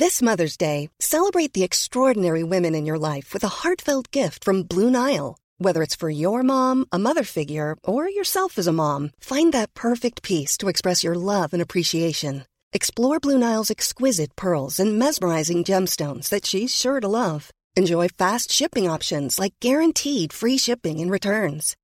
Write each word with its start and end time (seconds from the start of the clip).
This 0.00 0.22
Mother's 0.22 0.56
Day 0.58 0.74
celebrate 1.06 1.54
the 1.54 1.60
extraordinary 1.62 2.42
women 2.50 2.74
in your 2.74 2.96
life 3.00 3.34
with 3.34 3.44
ارد 3.44 3.88
gram 4.16 4.62
Blue 4.70 4.96
Nile 4.96 5.82
for 6.00 6.08
you 6.10 6.32
mother 6.46 7.20
figure 7.34 7.72
اور 7.84 8.08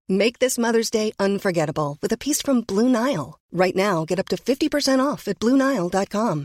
make 0.08 0.42
this 0.42 0.58
مدرس 0.58 0.90
Day 0.92 1.08
in 1.18 1.36
forget 1.42 1.68
Abu 1.68 1.90
with 2.02 2.28
from 2.46 2.60
Blue 2.68 2.96
Nile 2.96 3.28
right 3.60 3.76
now 3.76 4.04
get 4.10 4.18
اپنٹ 4.20 4.98
off 5.00 5.28
bill 5.44 6.44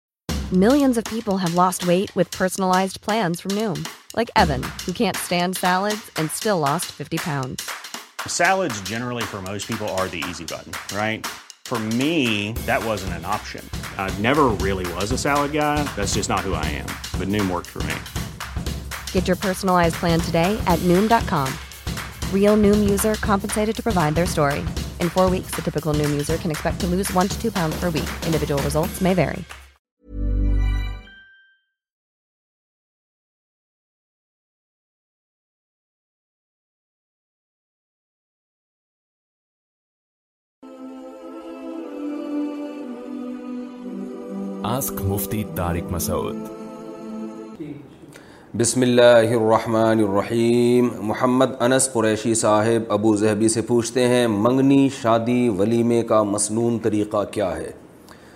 No 0.53 0.71
and 0.83 0.95
the 0.95 1.01
پیپلوائز 1.55 1.79
name 14.19 14.65
like 26.53 26.99
ask 44.71 45.01
Mufti 45.07 45.41
Masood 45.91 46.35
بسم 48.59 48.81
اللہ 48.81 49.33
الرحمن 49.37 50.03
الرحیم 50.03 50.87
محمد 51.07 51.55
انس 51.65 51.91
قریشی 51.93 52.33
صاحب 52.41 52.91
ابو 52.93 53.15
زہبی 53.23 53.47
سے 53.55 53.61
پوچھتے 53.71 54.07
ہیں 54.07 54.25
منگنی 54.45 54.87
شادی 55.01 55.39
ولیمے 55.57 56.01
کا 56.09 56.21
مسنون 56.35 56.77
طریقہ 56.83 57.23
کیا 57.31 57.51
ہے 57.57 57.71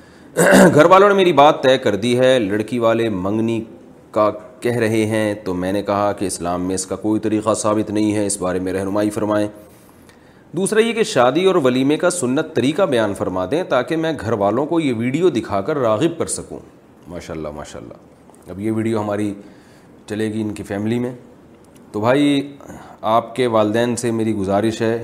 گھر 0.75 0.85
والوں 0.91 1.09
نے 1.09 1.15
میری 1.15 1.33
بات 1.41 1.61
طے 1.63 1.77
کر 1.85 1.95
دی 2.05 2.17
ہے 2.19 2.37
لڑکی 2.47 2.79
والے 2.87 3.07
منگنی 3.23 3.59
کا 4.17 4.29
کہہ 4.61 4.77
رہے 4.85 5.05
ہیں 5.15 5.33
تو 5.45 5.53
میں 5.63 5.71
نے 5.73 5.81
کہا 5.91 6.11
کہ 6.19 6.25
اسلام 6.33 6.67
میں 6.67 6.75
اس 6.75 6.85
کا 6.91 6.95
کوئی 7.05 7.19
طریقہ 7.27 7.53
ثابت 7.61 7.91
نہیں 7.91 8.13
ہے 8.15 8.25
اس 8.25 8.37
بارے 8.41 8.59
میں 8.65 8.73
رہنمائی 8.79 9.09
فرمائیں 9.19 9.47
دوسرا 10.57 10.81
یہ 10.81 10.93
کہ 10.93 11.03
شادی 11.03 11.43
اور 11.45 11.55
ولیمے 11.63 11.95
کا 12.01 12.09
سنت 12.09 12.53
طریقہ 12.55 12.81
بیان 12.91 13.13
فرما 13.13 13.45
دیں 13.51 13.61
تاکہ 13.69 13.97
میں 14.03 14.11
گھر 14.19 14.33
والوں 14.41 14.65
کو 14.65 14.79
یہ 14.79 14.93
ویڈیو 14.97 15.29
دکھا 15.37 15.59
کر 15.69 15.77
راغب 15.85 16.17
کر 16.17 16.25
سکوں 16.33 16.59
ماشاء 17.13 17.33
اللہ 17.33 17.47
ماشاء 17.55 17.79
اللہ 17.79 18.49
اب 18.51 18.59
یہ 18.59 18.71
ویڈیو 18.77 18.99
ہماری 19.01 19.33
چلے 20.09 20.31
گی 20.33 20.41
ان 20.41 20.53
کی 20.57 20.63
فیملی 20.69 20.99
میں 21.05 21.11
تو 21.91 21.99
بھائی 22.01 22.29
آپ 23.15 23.35
کے 23.35 23.47
والدین 23.57 23.95
سے 24.03 24.11
میری 24.21 24.33
گزارش 24.35 24.81
ہے 24.81 24.95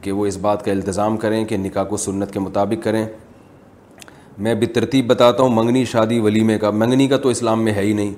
کہ 0.00 0.12
وہ 0.12 0.24
اس 0.26 0.36
بات 0.46 0.64
کا 0.64 0.70
التظام 0.72 1.16
کریں 1.24 1.44
کہ 1.52 1.56
نکاح 1.66 1.84
کو 1.92 1.96
سنت 2.06 2.32
کے 2.32 2.40
مطابق 2.46 2.82
کریں 2.84 3.04
میں 3.06 4.54
بترتیب 4.54 4.72
ترتیب 4.80 5.06
بتاتا 5.10 5.42
ہوں 5.42 5.54
منگنی 5.56 5.84
شادی 5.92 6.20
ولیمے 6.28 6.58
کا 6.64 6.70
منگنی 6.84 7.08
کا 7.08 7.16
تو 7.26 7.28
اسلام 7.36 7.64
میں 7.64 7.72
ہے 7.72 7.82
ہی 7.90 7.92
نہیں 8.00 8.14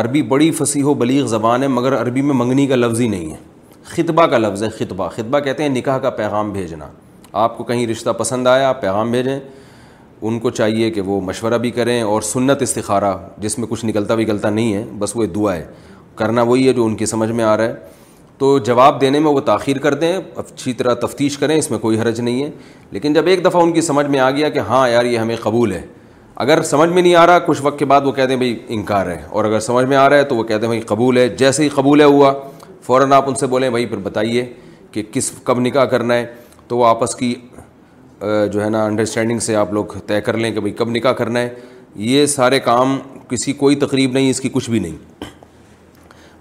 عربی 0.00 0.22
بڑی 0.34 0.50
فصیح 0.62 0.84
و 0.84 0.94
بلیغ 1.04 1.26
زبان 1.36 1.62
ہے 1.62 1.68
مگر 1.80 2.00
عربی 2.00 2.22
میں 2.30 2.34
منگنی 2.42 2.66
کا 2.72 2.76
لفظ 2.86 3.00
ہی 3.00 3.08
نہیں 3.16 3.30
ہے 3.32 3.36
خطبہ 3.96 4.24
کا 4.30 4.38
لفظ 4.38 4.62
ہے 4.62 4.68
خطبہ 4.78 5.08
خطبہ 5.14 5.38
کہتے 5.40 5.62
ہیں 5.62 5.70
نکاح 5.70 5.98
کا 5.98 6.10
پیغام 6.20 6.50
بھیجنا 6.52 6.86
آپ 7.42 7.56
کو 7.58 7.64
کہیں 7.64 7.86
رشتہ 7.86 8.10
پسند 8.18 8.46
آیا 8.46 8.68
آپ 8.68 8.80
پیغام 8.80 9.10
بھیجیں 9.10 9.38
ان 10.22 10.38
کو 10.40 10.50
چاہیے 10.50 10.90
کہ 10.90 11.00
وہ 11.06 11.20
مشورہ 11.24 11.58
بھی 11.58 11.70
کریں 11.70 12.00
اور 12.02 12.22
سنت 12.22 12.62
استخارہ 12.62 13.16
جس 13.40 13.58
میں 13.58 13.66
کچھ 13.68 13.84
نکلتا 13.84 14.14
وکلتا 14.18 14.50
نہیں 14.50 14.74
ہے 14.74 14.84
بس 14.98 15.16
وہ 15.16 15.26
دعا 15.34 15.54
ہے 15.56 15.64
کرنا 16.16 16.42
وہی 16.50 16.66
ہے 16.68 16.72
جو 16.72 16.84
ان 16.86 16.96
کی 16.96 17.06
سمجھ 17.06 17.30
میں 17.30 17.44
آ 17.44 17.56
رہا 17.56 17.64
ہے 17.64 17.74
تو 18.38 18.58
جواب 18.66 19.00
دینے 19.00 19.18
میں 19.20 19.30
وہ 19.32 19.40
تاخیر 19.46 19.78
کر 19.86 19.94
دیں 20.02 20.12
اچھی 20.36 20.72
طرح 20.80 20.94
تفتیش 21.06 21.38
کریں 21.38 21.56
اس 21.56 21.70
میں 21.70 21.78
کوئی 21.78 21.98
حرج 22.00 22.20
نہیں 22.20 22.42
ہے 22.44 22.50
لیکن 22.90 23.12
جب 23.12 23.26
ایک 23.26 23.44
دفعہ 23.44 23.62
ان 23.62 23.72
کی 23.72 23.80
سمجھ 23.88 24.06
میں 24.06 24.20
آ 24.20 24.30
گیا 24.30 24.48
کہ 24.48 24.58
ہاں 24.68 24.88
یار 24.88 25.04
یہ 25.04 25.18
ہمیں 25.18 25.34
قبول 25.42 25.72
ہے 25.72 25.82
اگر 26.44 26.62
سمجھ 26.62 26.90
میں 26.90 27.02
نہیں 27.02 27.14
آ 27.16 27.26
رہا 27.26 27.38
کچھ 27.46 27.62
وقت 27.62 27.78
کے 27.78 27.84
بعد 27.92 28.00
وہ 28.06 28.12
کہتے 28.12 28.32
ہیں 28.32 28.38
بھائی 28.38 28.56
انکار 28.74 29.06
ہے 29.10 29.20
اور 29.30 29.44
اگر 29.44 29.60
سمجھ 29.60 29.84
میں 29.88 29.96
آ 29.96 30.08
رہا 30.10 30.16
ہے 30.16 30.24
تو 30.24 30.36
وہ 30.36 30.42
کہتے 30.44 30.60
ہیں 30.66 30.72
بھائی 30.72 30.80
قبول 30.92 31.18
ہے 31.18 31.28
جیسے 31.38 31.62
ہی 31.64 31.68
قبول 31.74 32.00
ہے 32.00 32.04
ہوا 32.06 32.32
فوراً 32.88 33.08
آپ 33.14 33.24
ان 33.28 33.34
سے 33.34 33.46
بولیں 33.52 33.68
بھائی 33.70 33.84
پھر 33.86 33.96
بتائیے 34.02 34.44
کہ 34.92 35.02
کس 35.12 35.30
کب 35.44 35.58
نکاح 35.60 35.84
کرنا 35.94 36.14
ہے 36.14 36.26
تو 36.68 36.76
وہ 36.76 36.84
آپس 36.86 37.14
کی 37.14 37.34
جو 38.52 38.62
ہے 38.64 38.68
نا 38.70 38.84
انڈرسٹینڈنگ 38.84 39.38
سے 39.46 39.56
آپ 39.56 39.72
لوگ 39.72 39.98
طے 40.06 40.20
کر 40.28 40.36
لیں 40.36 40.50
کہ 40.52 40.60
بھائی 40.60 40.72
کب 40.76 40.90
نکاح 40.90 41.12
کرنا 41.18 41.40
ہے 41.40 41.48
یہ 42.12 42.24
سارے 42.34 42.60
کام 42.68 42.98
کسی 43.30 43.52
کوئی 43.64 43.76
تقریب 43.84 44.12
نہیں 44.12 44.30
اس 44.30 44.40
کی 44.40 44.48
کچھ 44.52 44.70
بھی 44.70 44.78
نہیں 44.78 44.96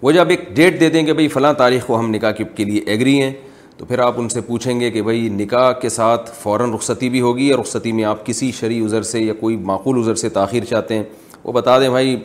وہ 0.01 0.11
جب 0.11 0.29
ایک 0.29 0.47
ڈیٹ 0.55 0.79
دے 0.79 0.89
دیں 0.89 1.03
کہ 1.05 1.13
بھائی 1.13 1.27
فلاں 1.35 1.53
تاریخ 1.63 1.85
کو 1.87 1.99
ہم 1.99 2.09
نکاح 2.11 2.31
کے 2.55 2.63
لیے 2.65 2.81
ایگری 2.93 3.21
ہیں 3.21 3.31
تو 3.77 3.85
پھر 3.85 3.99
آپ 4.07 4.15
ان 4.19 4.29
سے 4.29 4.41
پوچھیں 4.47 4.79
گے 4.79 4.91
کہ 4.91 5.01
بھائی 5.09 5.27
نکاح 5.39 5.71
کے 5.81 5.89
ساتھ 5.99 6.29
فوراً 6.43 6.73
رخصتی 6.73 7.09
بھی 7.09 7.21
ہوگی 7.21 7.47
یا 7.47 7.57
رخصتی 7.61 7.91
میں 7.99 8.03
آپ 8.13 8.25
کسی 8.25 8.51
شرعی 8.59 8.79
عذر 8.85 9.01
سے 9.13 9.19
یا 9.21 9.33
کوئی 9.39 9.57
معقول 9.73 9.99
عذر 10.03 10.15
سے 10.25 10.29
تاخیر 10.39 10.63
چاہتے 10.69 10.97
ہیں 10.97 11.03
وہ 11.43 11.51
بتا 11.61 11.79
دیں 11.79 11.89
بھائی 11.89 12.15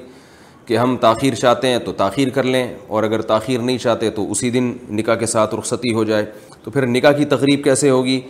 کہ 0.67 0.77
ہم 0.78 0.97
تاخیر 1.00 1.34
چاہتے 1.34 1.69
ہیں 1.69 1.78
تو 1.84 1.93
تاخیر 2.00 2.28
کر 2.34 2.43
لیں 2.43 2.67
اور 2.95 3.03
اگر 3.03 3.23
تاخیر 3.31 3.61
نہیں 3.61 3.78
چاہتے 3.78 4.11
تو 4.19 4.31
اسی 4.31 4.50
دن 4.50 4.73
نکاح 4.99 5.15
کے 5.21 5.27
ساتھ 5.27 5.55
رخصتی 5.55 5.93
ہو 5.95 6.05
جائے 6.11 6.25
تو 6.65 6.71
پھر 6.71 6.87
نکاح 6.87 7.12
کی 7.19 7.25
تقریب 7.34 7.65
کیسے 7.65 7.91
ہوگی 7.91 8.21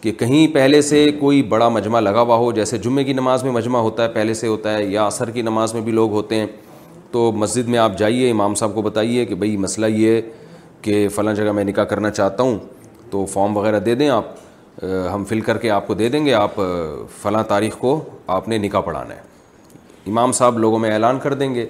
کہ 0.00 0.12
کہیں 0.18 0.46
پہلے 0.54 0.80
سے 0.82 1.04
کوئی 1.18 1.42
بڑا 1.48 1.68
مجمع 1.68 2.00
لگا 2.00 2.20
ہوا 2.20 2.36
ہو 2.36 2.50
جیسے 2.52 2.78
جمعے 2.84 3.04
کی 3.04 3.12
نماز 3.12 3.44
میں 3.44 3.52
مجمع 3.52 3.78
ہوتا 3.80 4.02
ہے 4.04 4.08
پہلے 4.14 4.34
سے 4.34 4.46
ہوتا 4.46 4.76
ہے 4.76 4.84
یا 4.84 5.06
عصر 5.06 5.30
کی 5.30 5.42
نماز 5.42 5.74
میں 5.74 5.82
بھی 5.82 5.92
لوگ 5.92 6.12
ہوتے 6.12 6.38
ہیں 6.40 6.46
تو 7.10 7.30
مسجد 7.34 7.68
میں 7.68 7.78
آپ 7.78 7.98
جائیے 7.98 8.30
امام 8.30 8.54
صاحب 8.60 8.74
کو 8.74 8.82
بتائیے 8.82 9.24
کہ 9.26 9.34
بھئی 9.42 9.56
مسئلہ 9.64 9.86
یہ 9.96 10.12
ہے 10.14 10.20
کہ 10.82 11.06
فلاں 11.14 11.34
جگہ 11.34 11.52
میں 11.58 11.64
نکاح 11.64 11.84
کرنا 11.92 12.10
چاہتا 12.10 12.42
ہوں 12.42 12.58
تو 13.10 13.24
فارم 13.32 13.56
وغیرہ 13.56 13.78
دے 13.80 13.94
دیں 13.94 14.08
آپ 14.08 14.82
ہم 15.12 15.24
فل 15.28 15.40
کر 15.40 15.58
کے 15.58 15.70
آپ 15.70 15.86
کو 15.86 15.94
دے 15.94 16.08
دیں 16.08 16.24
گے 16.26 16.34
آپ 16.34 16.54
فلاں 17.22 17.42
تاریخ 17.48 17.76
کو 17.78 18.00
آپ 18.36 18.48
نے 18.48 18.58
نکاح 18.58 18.80
پڑھانا 18.86 19.14
ہے 19.14 19.32
امام 20.06 20.32
صاحب 20.32 20.58
لوگوں 20.58 20.78
میں 20.78 20.90
اعلان 20.92 21.18
کر 21.18 21.34
دیں 21.34 21.54
گے 21.54 21.64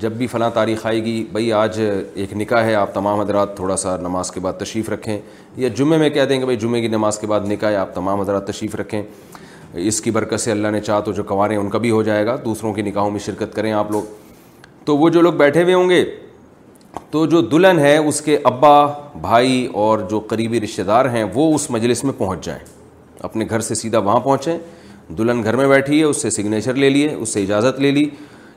جب 0.00 0.12
بھی 0.16 0.26
فلاں 0.26 0.48
تاریخ 0.54 0.84
آئے 0.86 1.04
گی 1.04 1.22
بھئی 1.32 1.52
آج 1.52 1.78
ایک 1.80 2.32
نکاح 2.36 2.62
ہے 2.64 2.74
آپ 2.74 2.94
تمام 2.94 3.20
حضرات 3.20 3.54
تھوڑا 3.56 3.76
سا 3.76 3.96
نماز 4.02 4.30
کے 4.32 4.40
بعد 4.40 4.52
تشریف 4.58 4.88
رکھیں 4.90 5.18
یا 5.56 5.68
جمعے 5.76 5.98
میں 5.98 6.08
کہہ 6.10 6.24
دیں 6.28 6.38
گے 6.40 6.44
بھائی 6.44 6.56
جمعے 6.58 6.80
کی 6.80 6.88
نماز 6.88 7.18
کے 7.18 7.26
بعد 7.26 7.40
نکاح 7.48 7.70
ہے 7.70 7.76
آپ 7.76 7.94
تمام 7.94 8.20
حضرات 8.20 8.46
تشریف 8.46 8.74
رکھیں 8.80 9.02
اس 9.82 10.00
کی 10.00 10.10
برکت 10.10 10.40
سے 10.40 10.50
اللہ 10.50 10.68
نے 10.72 10.80
چاہ 10.80 11.00
تو 11.04 11.12
جو 11.12 11.22
کنواریں 11.22 11.56
ان 11.56 11.70
کا 11.70 11.78
بھی 11.78 11.90
ہو 11.90 12.02
جائے 12.02 12.26
گا 12.26 12.36
دوسروں 12.44 12.72
کے 12.74 12.82
نکاحوں 12.82 13.10
میں 13.10 13.20
شرکت 13.24 13.54
کریں 13.54 13.72
آپ 13.72 13.90
لوگ 13.92 14.02
تو 14.84 14.96
وہ 14.96 15.08
جو 15.10 15.20
لوگ 15.22 15.32
بیٹھے 15.34 15.62
ہوئے 15.62 15.74
ہوں 15.74 15.88
گے 15.90 16.04
تو 17.10 17.24
جو 17.26 17.40
دلہن 17.42 17.78
ہے 17.78 17.96
اس 17.96 18.20
کے 18.20 18.38
ابا 18.44 18.74
بھائی 19.20 19.66
اور 19.84 19.98
جو 20.10 20.20
قریبی 20.30 20.60
رشتہ 20.60 20.82
دار 20.86 21.04
ہیں 21.14 21.24
وہ 21.34 21.54
اس 21.54 21.70
مجلس 21.70 22.04
میں 22.04 22.12
پہنچ 22.18 22.44
جائیں 22.44 22.60
اپنے 23.28 23.44
گھر 23.50 23.60
سے 23.60 23.74
سیدھا 23.74 23.98
وہاں 23.98 24.20
پہنچیں 24.20 24.56
دلہن 25.18 25.42
گھر 25.44 25.56
میں 25.56 25.66
بیٹھی 25.68 25.98
ہے 25.98 26.04
اس 26.04 26.22
سے 26.22 26.30
سگنیچر 26.30 26.74
لے 26.74 26.88
لیے 26.90 27.12
اس 27.14 27.28
سے 27.32 27.42
اجازت 27.42 27.80
لے 27.80 27.90
لی 27.90 28.04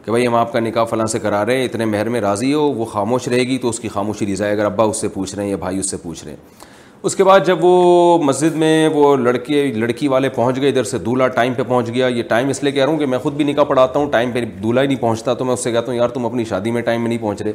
کہ 0.05 0.11
بھائی 0.11 0.27
ہم 0.27 0.35
آپ 0.35 0.51
کا 0.53 0.59
نکاح 0.59 0.83
فلاں 0.89 1.05
سے 1.11 1.19
کرا 1.19 1.45
رہے 1.45 1.57
ہیں 1.57 1.65
اتنے 1.65 1.85
مہر 1.85 2.09
میں 2.09 2.21
راضی 2.21 2.53
ہو 2.53 2.61
وہ 2.73 2.85
خاموش 2.91 3.27
رہے 3.27 3.39
گی 3.47 3.57
تو 3.61 3.69
اس 3.69 3.79
کی 3.79 3.89
خاموشی 3.93 4.25
دی 4.25 4.35
جائے 4.35 4.51
اگر 4.53 4.65
ابا 4.65 4.83
اس 4.83 5.01
سے 5.01 5.07
پوچھ 5.13 5.33
رہے 5.35 5.43
ہیں 5.43 5.49
یا 5.49 5.57
بھائی 5.59 5.79
اس 5.79 5.89
سے 5.91 5.97
پوچھ 6.03 6.23
رہے 6.23 6.31
ہیں 6.31 6.65
اس 7.07 7.15
کے 7.15 7.23
بعد 7.23 7.39
جب 7.45 7.57
وہ 7.63 8.17
مسجد 8.23 8.55
میں 8.57 8.87
وہ 8.93 9.15
لڑکے 9.17 9.65
لڑکی 9.75 10.07
والے 10.07 10.29
پہنچ 10.35 10.59
گئے 10.61 10.69
ادھر 10.69 10.83
سے 10.83 10.97
دولہا 10.97 11.27
ٹائم 11.35 11.53
پہ 11.53 11.63
پہنچ 11.67 11.89
گیا 11.93 12.07
یہ 12.07 12.23
ٹائم 12.29 12.47
اس 12.49 12.63
لیے 12.63 12.71
کہہ 12.71 12.83
رہا 12.83 12.91
ہوں 12.91 12.99
کہ 12.99 13.05
میں 13.05 13.17
خود 13.23 13.33
بھی 13.37 13.43
نکاح 13.51 13.63
پڑھاتا 13.63 13.99
ہوں 13.99 14.09
ٹائم 14.11 14.31
پہ 14.31 14.41
دولہا 14.63 14.81
ہی 14.81 14.87
نہیں 14.87 15.01
پہنچتا 15.01 15.33
تو 15.33 15.45
میں 15.45 15.53
اس 15.53 15.63
سے 15.63 15.71
کہتا 15.71 15.91
ہوں 15.91 15.97
یار 15.97 16.09
تم 16.09 16.25
اپنی 16.25 16.45
شادی 16.49 16.71
میں 16.71 16.81
ٹائم 16.81 17.01
میں 17.01 17.09
نہیں 17.09 17.19
پہنچ 17.21 17.41
رہے 17.41 17.53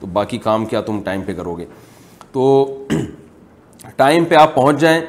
تو 0.00 0.06
باقی 0.12 0.38
کام 0.42 0.66
کیا 0.66 0.80
تم 0.86 1.00
ٹائم 1.04 1.22
پہ 1.26 1.34
کرو 1.34 1.54
گے 1.58 1.64
تو 2.32 2.86
ٹائم 3.96 4.24
پہ 4.28 4.34
آپ 4.40 4.54
پہنچ 4.54 4.80
جائیں 4.80 5.00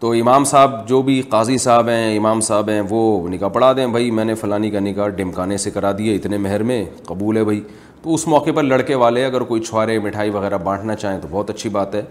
تو 0.00 0.10
امام 0.20 0.44
صاحب 0.44 0.86
جو 0.88 1.00
بھی 1.02 1.20
قاضی 1.28 1.56
صاحب 1.58 1.88
ہیں 1.88 2.16
امام 2.16 2.40
صاحب 2.48 2.68
ہیں 2.68 2.80
وہ 2.90 3.28
نکاح 3.28 3.48
پڑھا 3.52 3.72
دیں 3.76 3.86
بھائی 3.94 4.10
میں 4.18 4.24
نے 4.24 4.34
فلانی 4.40 4.68
کا 4.70 4.80
نکاح 4.80 5.08
ڈمکانے 5.16 5.56
سے 5.58 5.70
کرا 5.70 5.90
دیا 5.98 6.12
اتنے 6.14 6.38
مہر 6.38 6.62
میں 6.70 6.84
قبول 7.06 7.36
ہے 7.36 7.42
بھائی 7.44 7.60
تو 8.02 8.14
اس 8.14 8.26
موقع 8.28 8.50
پر 8.54 8.62
لڑکے 8.62 8.94
والے 9.02 9.24
اگر 9.24 9.40
کوئی 9.48 9.60
چھوارے 9.62 9.98
مٹھائی 10.04 10.30
وغیرہ 10.30 10.58
بانٹنا 10.64 10.94
چاہیں 10.96 11.18
تو 11.20 11.28
بہت 11.30 11.50
اچھی 11.50 11.70
بات 11.78 11.94
ہے 11.94 12.02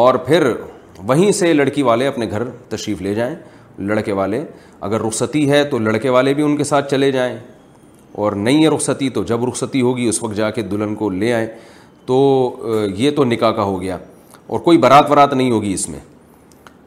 اور 0.00 0.14
پھر 0.26 0.46
وہیں 1.08 1.32
سے 1.38 1.52
لڑکی 1.52 1.82
والے 1.82 2.06
اپنے 2.06 2.30
گھر 2.30 2.44
تشریف 2.70 3.02
لے 3.02 3.14
جائیں 3.14 3.34
لڑکے 3.78 4.12
والے 4.12 4.44
اگر 4.90 5.00
رخصتی 5.06 5.50
ہے 5.50 5.62
تو 5.70 5.78
لڑکے 5.78 6.08
والے 6.18 6.34
بھی 6.34 6.42
ان 6.44 6.56
کے 6.56 6.64
ساتھ 6.64 6.90
چلے 6.90 7.10
جائیں 7.12 7.36
اور 8.22 8.32
نہیں 8.46 8.62
ہے 8.64 8.68
رخصتی 8.74 9.08
تو 9.10 9.22
جب 9.32 9.48
رخصتی 9.48 9.80
ہوگی 9.82 10.08
اس 10.08 10.22
وقت 10.22 10.36
جا 10.36 10.50
کے 10.58 10.62
دلہن 10.62 10.94
کو 10.94 11.10
لے 11.10 11.32
آئیں 11.34 11.46
تو 12.06 12.16
یہ 12.96 13.10
تو 13.16 13.24
نکاح 13.24 13.50
کا 13.56 13.62
ہو 13.62 13.80
گیا 13.82 13.96
اور 14.46 14.60
کوئی 14.60 14.78
برات 14.78 15.10
ورات 15.10 15.34
نہیں 15.34 15.50
ہوگی 15.50 15.72
اس 15.72 15.88
میں 15.88 15.98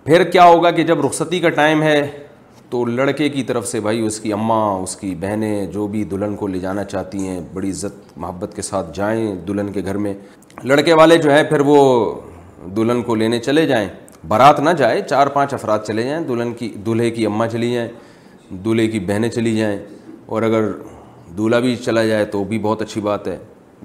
پھر 0.06 0.24
کیا 0.31 0.44
ہوگا 0.46 0.69
کہ 0.72 0.84
جب 0.88 1.00
رخصتی 1.06 1.40
کا 1.40 1.50
ٹائم 1.60 1.81
ہے 1.84 1.96
تو 2.69 2.84
لڑکے 2.86 3.30
کی 3.30 3.44
طرف 3.44 3.68
سے 3.68 3.80
بھائی 3.86 4.02
اس 4.06 4.19
کی 4.19 4.34
اماں 4.34 4.66
اس 4.81 4.96
کی 4.96 5.13
بہنیں 5.19 5.66
جو 5.72 5.86
بھی 5.94 6.04
دلہن 6.12 6.36
کو 6.40 6.48
لے 6.48 6.60
جانا 6.60 6.84
چاہتی 6.92 7.28
ہیں 7.28 7.40
بڑی 7.54 7.69
عزت 7.72 8.18
محبت 8.18 8.52
کے 8.56 8.62
ساتھ 8.68 8.92
جائیں 8.96 9.36
دلہن 9.48 9.72
کے 9.74 9.81
گھر 9.86 9.98
میں 10.06 10.13
لڑکے 10.63 10.94
والے 11.02 11.18
جو 11.24 11.31
ہیں 11.34 11.44
پھر 11.50 11.60
وہ 11.66 11.78
دلہن 12.75 13.02
کو 13.06 13.16
لینے 13.22 13.40
چلے 13.48 13.66
جائیں 13.68 13.88
بارات 14.28 14.60
نہ 14.60 14.69
جائے 14.78 15.02
چار 15.10 15.28
پانچ 15.38 15.54
افراد 15.54 15.80
چلے 15.88 16.04
جائیں 16.10 16.19
دلہن 16.28 16.54
کی 16.60 16.69
دولہے 16.86 17.10
کی 17.18 17.25
اماں 17.25 17.48
چلی 17.51 17.72
جائیں 17.74 17.88
دولہے 18.66 18.88
کی 18.88 19.00
بہنیں 19.08 19.30
چلی 19.30 19.56
جائیں 19.58 19.78
اور 20.25 20.44
اگر 20.50 20.72
دولہا 21.38 21.60
بھی 21.68 21.75
چلا 21.86 22.06
جائے 22.08 22.25
تو 22.36 22.44
بھی 22.54 22.60
بہت 22.69 22.81
اچھی 22.81 23.01
بات 23.10 23.28
ہے 23.28 23.38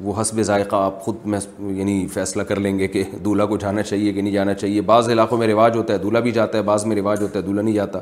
وہ 0.05 0.21
حسب 0.21 0.41
ذائقہ 0.47 0.77
آپ 0.83 1.01
خود 1.05 1.17
میں 1.33 1.39
یعنی 1.79 2.07
فیصلہ 2.13 2.43
کر 2.49 2.61
لیں 2.61 2.79
گے 2.79 2.87
کہ 2.89 3.03
دولہا 3.25 3.47
کو 3.47 3.57
جانا 3.65 3.83
چاہیے 3.83 4.13
کہ 4.13 4.23
نہیں 4.23 4.33
جانا 4.33 4.55
چاہیے 4.55 4.81
بعض 4.91 5.09
علاقوں 5.11 5.39
میں 5.39 5.47
رواج 5.49 5.77
ہوتا 5.77 5.95
ہے 5.95 5.99
دولہا 5.99 6.21
بھی 6.21 6.31
جاتا 6.33 6.59
ہے 6.59 6.63
بعض 6.63 6.85
میں 6.87 6.97
رواج 6.97 7.23
ہوتا 7.23 7.39
ہے 7.39 7.45
دولہا 7.45 7.63
نہیں 7.63 7.75
جاتا 7.75 7.99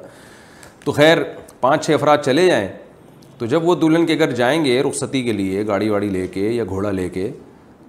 تو 0.84 0.92
خیر 0.92 1.18
پانچ 1.60 1.84
چھ 1.86 1.90
افراد 1.94 2.18
چلے 2.24 2.46
جائیں 2.46 2.68
تو 3.38 3.46
جب 3.46 3.68
وہ 3.68 3.74
دلہن 3.80 4.06
کے 4.06 4.18
گھر 4.18 4.30
جائیں 4.40 4.64
گے 4.64 4.80
رخصتی 4.82 5.22
کے 5.22 5.32
لیے 5.32 5.66
گاڑی 5.66 5.88
واڑی 5.88 6.08
لے 6.08 6.26
کے 6.34 6.48
یا 6.50 6.64
گھوڑا 6.68 6.90
لے 6.92 7.08
کے 7.12 7.30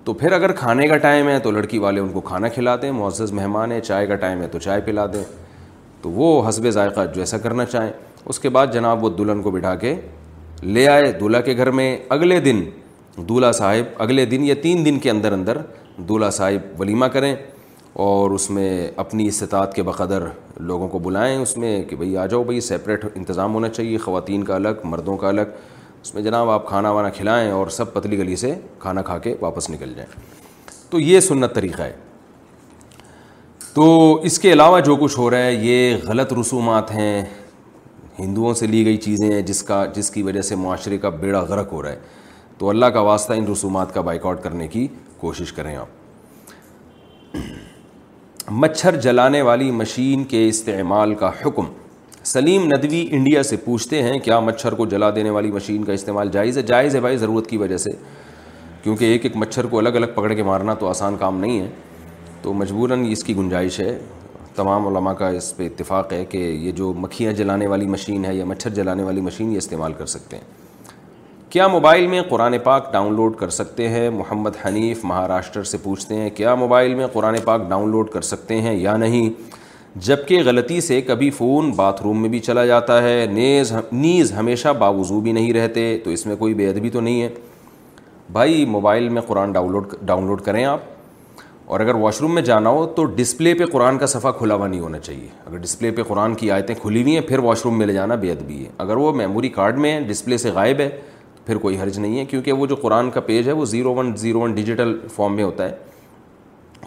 تو 0.03 0.13
پھر 0.13 0.31
اگر 0.31 0.51
کھانے 0.61 0.87
کا 0.87 0.97
ٹائم 0.97 1.29
ہے 1.29 1.37
تو 1.43 1.51
لڑکی 1.51 1.77
والے 1.79 1.99
ان 2.01 2.09
کو 2.11 2.21
کھانا 2.31 2.47
کھلا 2.53 2.75
دیں 2.81 2.91
معزز 2.91 3.31
مہمان 3.39 3.71
ہیں 3.71 3.79
چائے 3.79 4.05
کا 4.07 4.15
ٹائم 4.25 4.41
ہے 4.41 4.47
تو 4.51 4.59
چائے 4.59 4.81
پلا 4.85 5.05
دیں 5.13 5.23
تو 6.01 6.09
وہ 6.11 6.47
حسب 6.49 6.69
ذائقہ 6.73 7.01
جیسا 7.15 7.37
کرنا 7.37 7.65
چاہیں 7.65 7.91
اس 8.25 8.39
کے 8.39 8.49
بعد 8.57 8.67
جناب 8.73 9.03
وہ 9.03 9.09
دلہن 9.17 9.41
کو 9.41 9.51
بٹھا 9.51 9.75
کے 9.83 9.95
لے 10.63 10.87
آئے 10.89 11.11
دولہا 11.19 11.41
کے 11.41 11.55
گھر 11.57 11.71
میں 11.71 11.95
اگلے 12.09 12.39
دن 12.45 12.63
دولہا 13.27 13.51
صاحب 13.51 13.85
اگلے 14.01 14.25
دن 14.25 14.43
یا 14.45 14.55
تین 14.61 14.85
دن 14.85 14.99
کے 14.99 15.09
اندر 15.11 15.31
اندر 15.33 15.57
دولہا 16.07 16.29
صاحب 16.31 16.79
ولیمہ 16.81 17.05
کریں 17.13 17.33
اور 18.05 18.31
اس 18.31 18.49
میں 18.51 18.69
اپنی 19.03 19.27
استطاعت 19.27 19.73
کے 19.75 19.83
بقدر 19.83 20.23
لوگوں 20.69 20.87
کو 20.87 20.99
بلائیں 20.99 21.35
اس 21.37 21.55
میں 21.57 21.81
کہ 21.89 21.95
بھئی 21.95 22.15
آ 22.17 22.25
جاؤ 22.25 22.43
بھئی 22.43 22.59
سیپریٹ 22.61 23.05
انتظام 23.15 23.53
ہونا 23.53 23.69
چاہیے 23.69 23.97
خواتین 23.97 24.43
کا 24.43 24.55
الگ 24.55 24.83
مردوں 24.89 25.15
کا 25.17 25.27
الگ 25.29 25.55
اس 26.03 26.13
میں 26.15 26.21
جناب 26.23 26.49
آپ 26.49 26.67
کھانا 26.67 26.91
وانا 26.91 27.09
کھلائیں 27.15 27.51
اور 27.51 27.67
سب 27.77 27.93
پتلی 27.93 28.17
گلی 28.17 28.35
سے 28.35 28.53
کھانا 28.79 29.01
کھا 29.09 29.17
کے 29.19 29.33
واپس 29.39 29.69
نکل 29.69 29.93
جائیں 29.95 30.09
تو 30.89 30.99
یہ 30.99 31.19
سنت 31.19 31.53
طریقہ 31.55 31.81
ہے 31.81 31.93
تو 33.73 34.13
اس 34.25 34.39
کے 34.39 34.53
علاوہ 34.53 34.79
جو 34.85 34.95
کچھ 35.01 35.17
ہو 35.19 35.29
رہا 35.29 35.45
ہے 35.45 35.53
یہ 35.53 35.95
غلط 36.07 36.33
رسومات 36.39 36.91
ہیں 36.91 37.21
ہندوؤں 38.19 38.53
سے 38.53 38.67
لی 38.67 38.85
گئی 38.85 38.97
چیزیں 39.03 39.29
ہیں 39.31 39.41
جس 39.41 39.61
کا 39.63 39.85
جس 39.95 40.09
کی 40.11 40.23
وجہ 40.23 40.41
سے 40.47 40.55
معاشرے 40.63 40.97
کا 40.97 41.09
بیڑا 41.19 41.41
غرق 41.49 41.71
ہو 41.73 41.81
رہا 41.83 41.91
ہے 41.91 41.99
تو 42.59 42.69
اللہ 42.69 42.85
کا 42.93 42.99
واسطہ 43.07 43.33
ان 43.37 43.45
رسومات 43.47 43.93
کا 43.93 44.01
بائیک 44.07 44.25
آؤٹ 44.25 44.41
کرنے 44.43 44.67
کی 44.67 44.87
کوشش 45.17 45.51
کریں 45.53 45.75
آپ 45.75 47.35
مچھر 48.63 48.95
جلانے 49.01 49.41
والی 49.49 49.69
مشین 49.71 50.23
کے 50.33 50.47
استعمال 50.47 51.13
کا 51.21 51.29
حکم 51.45 51.65
سلیم 52.33 52.65
ندوی 52.73 53.05
انڈیا 53.17 53.43
سے 53.49 53.57
پوچھتے 53.65 54.01
ہیں 54.03 54.19
کیا 54.23 54.39
مچھر 54.39 54.73
کو 54.79 54.85
جلا 54.93 55.09
دینے 55.15 55.29
والی 55.29 55.51
مشین 55.51 55.83
کا 55.85 55.93
استعمال 55.93 56.29
جائز 56.31 56.57
ہے 56.57 56.61
جائز 56.71 56.95
ہے 56.95 56.99
بھائی 57.01 57.17
ضرورت 57.17 57.47
کی 57.49 57.57
وجہ 57.57 57.77
سے 57.85 57.91
کیونکہ 58.83 59.05
ایک 59.05 59.25
ایک 59.25 59.35
مچھر 59.43 59.65
کو 59.71 59.77
الگ 59.79 59.95
الگ 60.03 60.13
پکڑ 60.15 60.33
کے 60.33 60.43
مارنا 60.51 60.73
تو 60.81 60.87
آسان 60.89 61.17
کام 61.19 61.39
نہیں 61.39 61.59
ہے 61.61 61.69
تو 62.41 62.53
مجبوراً 62.63 63.05
اس 63.11 63.23
کی 63.23 63.35
گنجائش 63.35 63.79
ہے 63.79 63.97
تمام 64.55 64.87
علماء 64.87 65.13
کا 65.23 65.27
اس 65.39 65.55
پہ 65.57 65.65
اتفاق 65.65 66.13
ہے 66.13 66.23
کہ 66.29 66.37
یہ 66.37 66.71
جو 66.81 66.93
مکھیاں 66.97 67.33
جلانے 67.33 67.67
والی 67.67 67.87
مشین 67.97 68.25
ہے 68.25 68.35
یا 68.35 68.45
مچھر 68.45 68.73
جلانے 68.73 69.03
والی 69.03 69.21
مشین 69.31 69.51
یہ 69.51 69.57
استعمال 69.57 69.93
کر 69.97 70.05
سکتے 70.17 70.37
ہیں 70.37 70.67
کیا 71.49 71.67
موبائل 71.67 72.05
میں 72.07 72.21
قرآن 72.29 72.55
پاک 72.63 72.91
ڈاؤن 72.93 73.13
لوڈ 73.15 73.35
کر 73.35 73.49
سکتے 73.49 73.87
ہیں 73.89 74.09
محمد 74.17 74.55
حنیف 74.65 75.03
مہاراشٹر 75.05 75.63
سے 75.69 75.77
پوچھتے 75.83 76.15
ہیں 76.15 76.29
کیا 76.35 76.53
موبائل 76.55 76.93
میں 76.95 77.07
قرآن 77.13 77.35
پاک 77.45 77.61
ڈاؤن 77.69 77.89
لوڈ 77.91 78.09
کر 78.13 78.21
سکتے 78.27 78.59
ہیں 78.61 78.75
یا 78.79 78.95
نہیں 78.97 79.29
جبکہ 80.07 80.41
غلطی 80.45 80.79
سے 80.87 80.99
کبھی 81.07 81.29
فون 81.37 81.71
باتھ 81.75 82.01
روم 82.03 82.21
میں 82.21 82.29
بھی 82.29 82.39
چلا 82.49 82.65
جاتا 82.65 83.01
ہے 83.03 83.25
نیز 83.31 83.71
نیز 83.91 84.33
ہمیشہ 84.37 84.73
باوضو 84.79 85.19
بھی 85.21 85.31
نہیں 85.31 85.51
رہتے 85.53 85.87
تو 86.03 86.09
اس 86.09 86.25
میں 86.25 86.35
کوئی 86.39 86.53
بے 86.61 86.69
ادبی 86.69 86.89
تو 86.97 87.01
نہیں 87.01 87.21
ہے 87.21 87.29
بھائی 88.33 88.63
موبائل 88.77 89.09
میں 89.17 89.21
قرآن 89.27 89.51
ڈاؤن 89.51 89.71
لوڈ 89.71 89.95
ڈاؤن 90.05 90.27
لوڈ 90.27 90.41
کریں 90.45 90.63
آپ 90.65 90.79
اور 91.71 91.79
اگر 91.79 91.95
واش 92.05 92.21
روم 92.21 92.33
میں 92.35 92.41
جانا 92.41 92.69
ہو 92.77 92.85
تو 92.99 93.03
ڈسپلے 93.15 93.53
پہ 93.53 93.65
قرآن 93.71 93.97
کا 93.97 94.05
صفحہ 94.13 94.31
کھلا 94.37 94.55
ہوا 94.55 94.67
نہیں 94.67 94.79
ہونا 94.81 94.99
چاہیے 94.99 95.27
اگر 95.45 95.57
ڈسپلے 95.57 95.91
پہ 95.97 96.03
قرآن 96.07 96.35
کی 96.35 96.51
آیتیں 96.51 96.75
کھلی 96.81 97.01
ہوئی 97.01 97.13
ہیں 97.15 97.21
پھر 97.27 97.39
واش 97.49 97.65
روم 97.65 97.77
میں 97.77 97.87
لے 97.87 97.93
جانا 97.93 98.15
بے 98.25 98.31
ادبی 98.31 98.63
ہے 98.65 98.69
اگر 98.85 98.97
وہ 99.05 99.11
میموری 99.23 99.49
کارڈ 99.59 99.77
میں 99.79 99.91
ہے 99.99 100.01
ڈسپلے 100.07 100.37
سے 100.45 100.51
غائب 100.53 100.79
ہے 100.79 100.89
پھر 101.49 101.57
کوئی 101.57 101.77
حرج 101.79 101.97
نہیں 101.99 102.17
ہے 102.19 102.23
کیونکہ 102.31 102.53
وہ 102.59 102.65
جو 102.71 102.75
قرآن 102.81 103.07
کا 103.11 103.19
پیج 103.27 103.47
ہے 103.47 103.53
وہ 103.59 103.65
zero 103.65 103.93
one 103.95 104.15
zero 104.23 104.39
one 104.41 104.51
digital 104.53 104.91
form 105.15 105.33
میں 105.35 105.43
ہوتا 105.43 105.67
ہے 105.69 105.73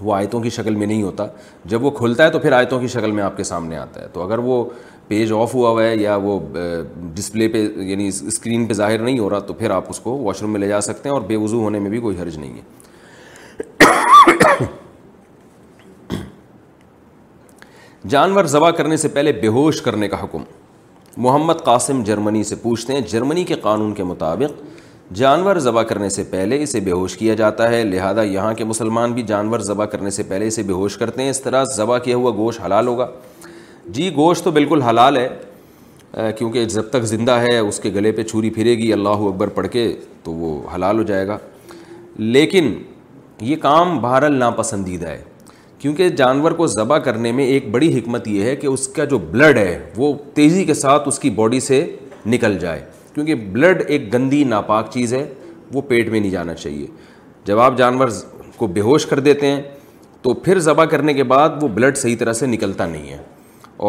وہ 0.00 0.14
آیتوں 0.14 0.40
کی 0.40 0.50
شکل 0.56 0.74
میں 0.74 0.86
نہیں 0.86 1.02
ہوتا 1.02 1.26
جب 1.72 1.78
وہ 1.84 1.90
کھلتا 1.96 2.24
ہے 2.24 2.30
تو 2.30 2.38
پھر 2.38 2.52
آیتوں 2.58 2.78
کی 2.80 2.88
شکل 2.94 3.10
میں 3.12 3.22
آپ 3.22 3.36
کے 3.36 3.44
سامنے 3.50 3.76
آتا 3.76 4.00
ہے 4.02 4.06
تو 4.12 4.20
اگر 4.22 4.38
وہ 4.46 4.62
پیج 5.08 5.32
آف 5.38 5.54
ہوا 5.54 5.70
ہوا 5.70 5.82
ہے 5.84 5.96
یا 5.96 6.14
وہ 6.22 6.38
ڈسپلے 7.14 7.48
پہ 7.56 7.66
یعنی 7.88 8.06
اسکرین 8.08 8.66
پہ 8.66 8.74
ظاہر 8.82 8.98
نہیں 9.02 9.18
ہو 9.18 9.30
رہا 9.30 9.38
تو 9.48 9.52
پھر 9.62 9.70
آپ 9.80 9.86
اس 9.90 9.98
کو 10.00 10.10
واش 10.18 10.42
روم 10.42 10.50
میں 10.52 10.60
لے 10.60 10.68
جا 10.68 10.80
سکتے 10.90 11.04
ہیں 11.08 11.14
اور 11.16 11.22
بے 11.28 11.36
وضو 11.44 11.60
ہونے 11.62 11.78
میں 11.86 11.90
بھی 11.90 11.98
کوئی 12.06 12.16
حرج 12.22 12.36
نہیں 12.38 12.54
ہے 12.54 12.62
جانور 18.14 18.44
ذبح 18.56 18.70
کرنے 18.78 18.96
سے 18.96 19.08
پہلے 19.18 19.32
بے 19.42 19.48
ہوش 19.58 19.82
کرنے 19.82 20.08
کا 20.08 20.16
حکم 20.24 20.42
محمد 21.16 21.60
قاسم 21.64 22.02
جرمنی 22.06 22.42
سے 22.44 22.56
پوچھتے 22.56 22.92
ہیں 22.92 23.00
جرمنی 23.10 23.42
کے 23.44 23.54
قانون 23.62 23.92
کے 23.94 24.04
مطابق 24.04 24.60
جانور 25.14 25.56
ذبح 25.60 25.82
کرنے 25.88 26.08
سے 26.10 26.22
پہلے 26.30 26.62
اسے 26.62 26.80
بے 26.80 26.92
ہوش 26.92 27.16
کیا 27.18 27.34
جاتا 27.38 27.68
ہے 27.70 27.82
لہذا 27.84 28.22
یہاں 28.22 28.52
کے 28.56 28.64
مسلمان 28.64 29.12
بھی 29.12 29.22
جانور 29.28 29.60
ذبح 29.66 29.84
کرنے 29.94 30.10
سے 30.10 30.22
پہلے 30.28 30.46
اسے 30.46 30.62
بے 30.66 30.72
ہوش 30.72 30.96
کرتے 30.98 31.22
ہیں 31.22 31.30
اس 31.30 31.40
طرح 31.42 31.64
ذبح 31.76 31.98
کیا 32.04 32.16
ہوا 32.16 32.30
گوشت 32.36 32.60
حلال 32.64 32.86
ہوگا 32.86 33.06
جی 33.94 34.10
گوشت 34.16 34.44
تو 34.44 34.50
بالکل 34.50 34.82
حلال 34.82 35.16
ہے 35.16 36.32
کیونکہ 36.38 36.64
جب 36.74 36.88
تک 36.90 37.04
زندہ 37.12 37.32
ہے 37.48 37.56
اس 37.58 37.78
کے 37.80 37.90
گلے 37.94 38.12
پہ 38.12 38.22
چھری 38.22 38.50
پھرے 38.54 38.74
گی 38.78 38.92
اللہ 38.92 39.26
اکبر 39.28 39.48
پڑھ 39.58 39.68
کے 39.72 39.88
تو 40.24 40.32
وہ 40.32 40.58
حلال 40.74 40.98
ہو 40.98 41.02
جائے 41.12 41.26
گا 41.28 41.36
لیکن 42.18 42.72
یہ 43.40 43.56
کام 43.62 43.98
بہرحال 44.00 44.34
ناپسندیدہ 44.38 45.06
ہے 45.08 45.22
کیونکہ 45.82 46.08
جانور 46.16 46.50
کو 46.58 46.66
ذبح 46.72 46.98
کرنے 47.04 47.30
میں 47.36 47.44
ایک 47.52 47.68
بڑی 47.72 47.86
حکمت 47.98 48.26
یہ 48.28 48.42
ہے 48.44 48.54
کہ 48.56 48.66
اس 48.66 48.86
کا 48.96 49.04
جو 49.12 49.18
بلڈ 49.30 49.56
ہے 49.58 49.78
وہ 49.96 50.12
تیزی 50.34 50.64
کے 50.64 50.74
ساتھ 50.74 51.06
اس 51.08 51.18
کی 51.18 51.30
باڈی 51.38 51.58
سے 51.60 51.84
نکل 52.34 52.58
جائے 52.58 52.84
کیونکہ 53.14 53.34
بلڈ 53.52 53.82
ایک 53.86 54.12
گندی 54.12 54.42
ناپاک 54.52 54.90
چیز 54.90 55.14
ہے 55.14 55.24
وہ 55.74 55.80
پیٹ 55.88 56.08
میں 56.10 56.20
نہیں 56.20 56.30
جانا 56.30 56.54
چاہیے 56.54 56.86
جب 57.44 57.58
آپ 57.60 57.76
جانور 57.78 58.08
کو 58.56 58.66
بے 58.76 58.80
ہوش 58.80 59.06
کر 59.10 59.20
دیتے 59.28 59.46
ہیں 59.50 59.60
تو 60.22 60.34
پھر 60.44 60.58
ذبح 60.68 60.84
کرنے 60.92 61.14
کے 61.14 61.24
بعد 61.34 61.62
وہ 61.62 61.68
بلڈ 61.78 61.96
صحیح 61.98 62.16
طرح 62.18 62.32
سے 62.42 62.46
نکلتا 62.46 62.86
نہیں 62.92 63.10
ہے 63.12 63.18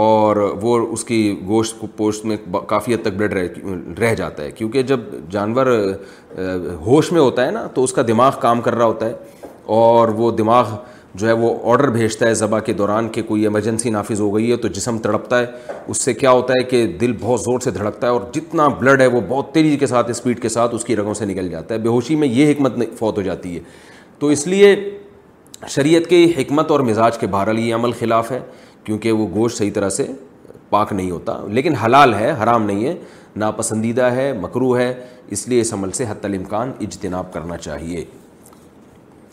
اور 0.04 0.38
وہ 0.62 0.78
اس 0.94 1.04
کی 1.06 1.20
گوشت 1.48 1.80
کو 1.80 1.88
پوشت 1.98 2.26
میں 2.26 2.38
کافی 2.68 2.94
حد 2.94 3.02
تک 3.06 3.18
بلڈ 3.18 4.00
رہ 4.00 4.16
جاتا 4.16 4.44
ہے 4.44 4.52
کیونکہ 4.52 4.82
جب 4.94 5.00
جانور 5.32 5.68
ہوش 6.86 7.12
میں 7.12 7.22
ہوتا 7.22 7.46
ہے 7.46 7.52
نا 7.52 7.66
تو 7.74 7.84
اس 7.84 7.94
کا 7.94 8.02
دماغ 8.08 8.40
کام 8.42 8.62
کر 8.62 8.76
رہا 8.76 8.86
ہوتا 8.86 9.06
ہے 9.10 9.14
اور 9.82 10.08
وہ 10.22 10.32
دماغ 10.38 10.76
جو 11.15 11.27
ہے 11.27 11.34
وہ 11.41 11.50
آرڈر 11.72 11.89
بھیجتا 11.91 12.25
ہے 12.27 12.34
ذبح 12.36 12.60
کے 12.65 12.74
دوران 12.74 13.08
کہ 13.15 13.22
کوئی 13.24 13.41
ایمرجنسی 13.43 13.89
نافذ 13.89 14.22
ہو 14.22 14.34
گئی 14.36 14.50
ہے 14.51 14.55
تو 14.58 14.67
جسم 14.77 14.98
تڑپتا 15.00 15.39
ہے 15.39 15.46
اس 15.91 16.01
سے 16.01 16.13
کیا 16.13 16.32
ہوتا 16.32 16.53
ہے 16.60 16.63
کہ 16.70 16.86
دل 17.01 17.12
بہت 17.20 17.39
زور 17.41 17.60
سے 17.63 17.72
دھڑکتا 17.72 18.08
ہے 18.08 18.12
اور 18.12 18.22
جتنا 18.34 18.67
بلڈ 18.79 19.01
ہے 19.01 19.08
وہ 19.15 19.22
بہت 19.27 19.53
تیزی 19.53 19.75
کے 19.77 19.88
ساتھ 19.88 20.10
اسپیڈ 20.10 20.41
کے 20.41 20.50
ساتھ 20.50 20.75
اس 20.75 20.86
کی 20.86 20.96
رگوں 20.96 21.13
سے 21.13 21.25
نکل 21.25 21.50
جاتا 21.50 21.74
ہے 21.74 21.79
بے 21.79 21.89
ہوشی 21.89 22.15
میں 22.24 22.27
یہ 22.27 22.51
حکمت 22.51 22.77
فوت 23.00 23.17
ہو 23.17 23.22
جاتی 23.24 23.55
ہے 23.55 23.62
تو 24.20 24.27
اس 24.38 24.48
لیے 24.48 24.75
شریعت 25.75 26.10
کے 26.10 26.24
حکمت 26.38 26.72
اور 26.72 26.79
مزاج 26.89 27.17
کے 27.17 27.27
بہرحال 27.36 27.60
یہ 27.60 27.75
عمل 27.75 27.91
خلاف 28.00 28.32
ہے 28.32 28.39
کیونکہ 28.84 29.12
وہ 29.12 29.27
گوشت 29.36 29.58
صحیح 29.58 29.72
طرح 29.74 29.89
سے 29.98 30.05
پاک 30.70 30.93
نہیں 30.93 31.12
ہوتا 31.12 31.38
لیکن 31.48 31.75
حلال 31.84 32.13
ہے 32.13 32.34
حرام 32.41 32.63
نہیں 32.65 32.84
ہے 32.88 32.96
ناپسندیدہ 33.46 34.12
ہے 34.15 34.32
مکرو 34.41 34.75
ہے 34.77 34.93
اس 35.36 35.48
لیے 35.48 35.62
اس 35.62 35.74
عمل 35.74 35.91
سے 36.00 36.05
حتی 36.10 36.27
الامکان 36.27 36.72
اجتناب 36.82 37.32
کرنا 37.34 37.58
چاہیے 37.58 38.03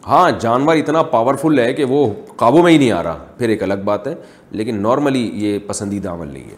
ہاں 0.06 0.30
جانور 0.40 0.76
اتنا 0.76 1.02
پاورفل 1.12 1.58
ہے 1.58 1.72
کہ 1.74 1.84
وہ 1.88 2.06
قابو 2.36 2.62
میں 2.62 2.72
ہی 2.72 2.78
نہیں 2.78 2.90
آ 2.92 3.02
رہا 3.02 3.24
پھر 3.38 3.48
ایک 3.48 3.62
الگ 3.62 3.80
بات 3.84 4.06
ہے 4.06 4.14
لیکن 4.60 4.80
نارملی 4.82 5.28
یہ 5.46 5.58
پسندیدہ 5.66 6.10
عمل 6.10 6.28
نہیں 6.32 6.48
ہے 6.50 6.56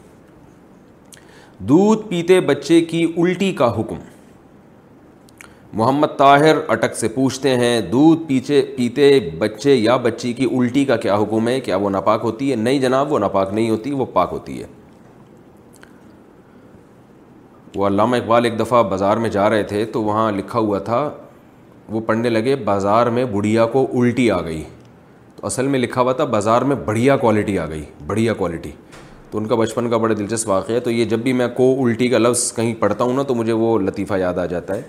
دودھ 1.68 2.06
پیتے 2.08 2.40
بچے 2.46 2.80
کی 2.90 3.02
الٹی 3.22 3.52
کا 3.58 3.70
حکم 3.80 3.96
محمد 5.78 6.16
طاہر 6.18 6.56
اٹک 6.70 6.96
سے 6.96 7.08
پوچھتے 7.08 7.54
ہیں 7.56 7.80
دودھ 7.90 8.20
پیچھے 8.28 8.61
پیتے 8.76 9.11
بچے 9.38 9.75
یا 9.75 9.96
بچی 10.06 10.32
کی 10.40 10.46
الٹی 10.58 10.84
کا 10.84 10.96
کیا 11.04 11.14
حکم 11.22 11.49
ہے 11.49 11.58
کیا 11.61 11.76
وہ 11.82 11.90
ناپاک 11.90 12.20
ہوتی 12.25 12.50
ہے 12.50 12.56
نہیں 12.56 12.78
جناب 12.80 13.12
وہ 13.12 13.18
ناپاک 13.18 13.52
نہیں 13.54 13.70
ہوتی 13.70 13.92
وہ 13.92 14.04
پاک 14.12 14.28
ہوتی 14.32 14.61
ہے 14.61 14.66
وہ 17.76 17.87
علامہ 17.87 18.16
اقبال 18.16 18.44
ایک 18.44 18.58
دفعہ 18.61 18.82
بازار 18.88 19.16
میں 19.16 19.28
جا 19.38 19.49
رہے 19.50 19.62
تھے 19.72 19.84
تو 19.92 20.02
وہاں 20.04 20.30
لکھا 20.32 20.58
ہوا 20.58 20.78
تھا 20.88 21.08
وہ 21.92 22.00
پڑھنے 22.06 22.30
لگے 22.30 22.54
بازار 22.68 23.06
میں 23.16 23.25
بڑھیا 23.32 23.64
کو 23.72 23.87
الٹی 24.00 24.30
آ 24.30 24.40
گئی 24.44 24.62
تو 25.37 25.46
اصل 25.46 25.66
میں 25.68 25.78
لکھا 25.78 26.00
ہوا 26.00 26.12
تھا 26.18 26.25
بازار 26.34 26.62
میں 26.70 26.76
بڑھیا 26.84 27.16
کوالٹی 27.25 27.58
آ 27.58 27.66
گئی 27.68 27.84
بڑھیا 28.06 28.34
کوالٹی 28.34 28.70
تو 29.30 29.38
ان 29.38 29.46
کا 29.49 29.54
بچپن 29.56 29.88
کا 29.90 29.96
بڑا 29.96 30.14
دلچسپ 30.18 30.49
واقعہ 30.49 30.75
ہے 30.75 30.80
تو 30.87 30.90
یہ 30.90 31.04
جب 31.12 31.18
بھی 31.26 31.32
میں 31.40 31.49
کو 31.56 31.70
الٹی 31.87 32.08
کا 32.08 32.18
لفظ 32.18 32.52
کہیں 32.54 32.72
پڑھتا 32.80 33.04
ہوں 33.04 33.12
نا 33.14 33.22
تو 33.28 33.34
مجھے 33.34 33.52
وہ 33.62 33.78
لطیفہ 33.80 34.14
یاد 34.20 34.38
آ 34.38 34.46
جاتا 34.46 34.76
ہے 34.76 34.82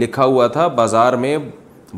لکھا 0.00 0.24
ہوا 0.24 0.46
تھا 0.56 0.66
بازار 0.80 1.12
میں 1.24 1.36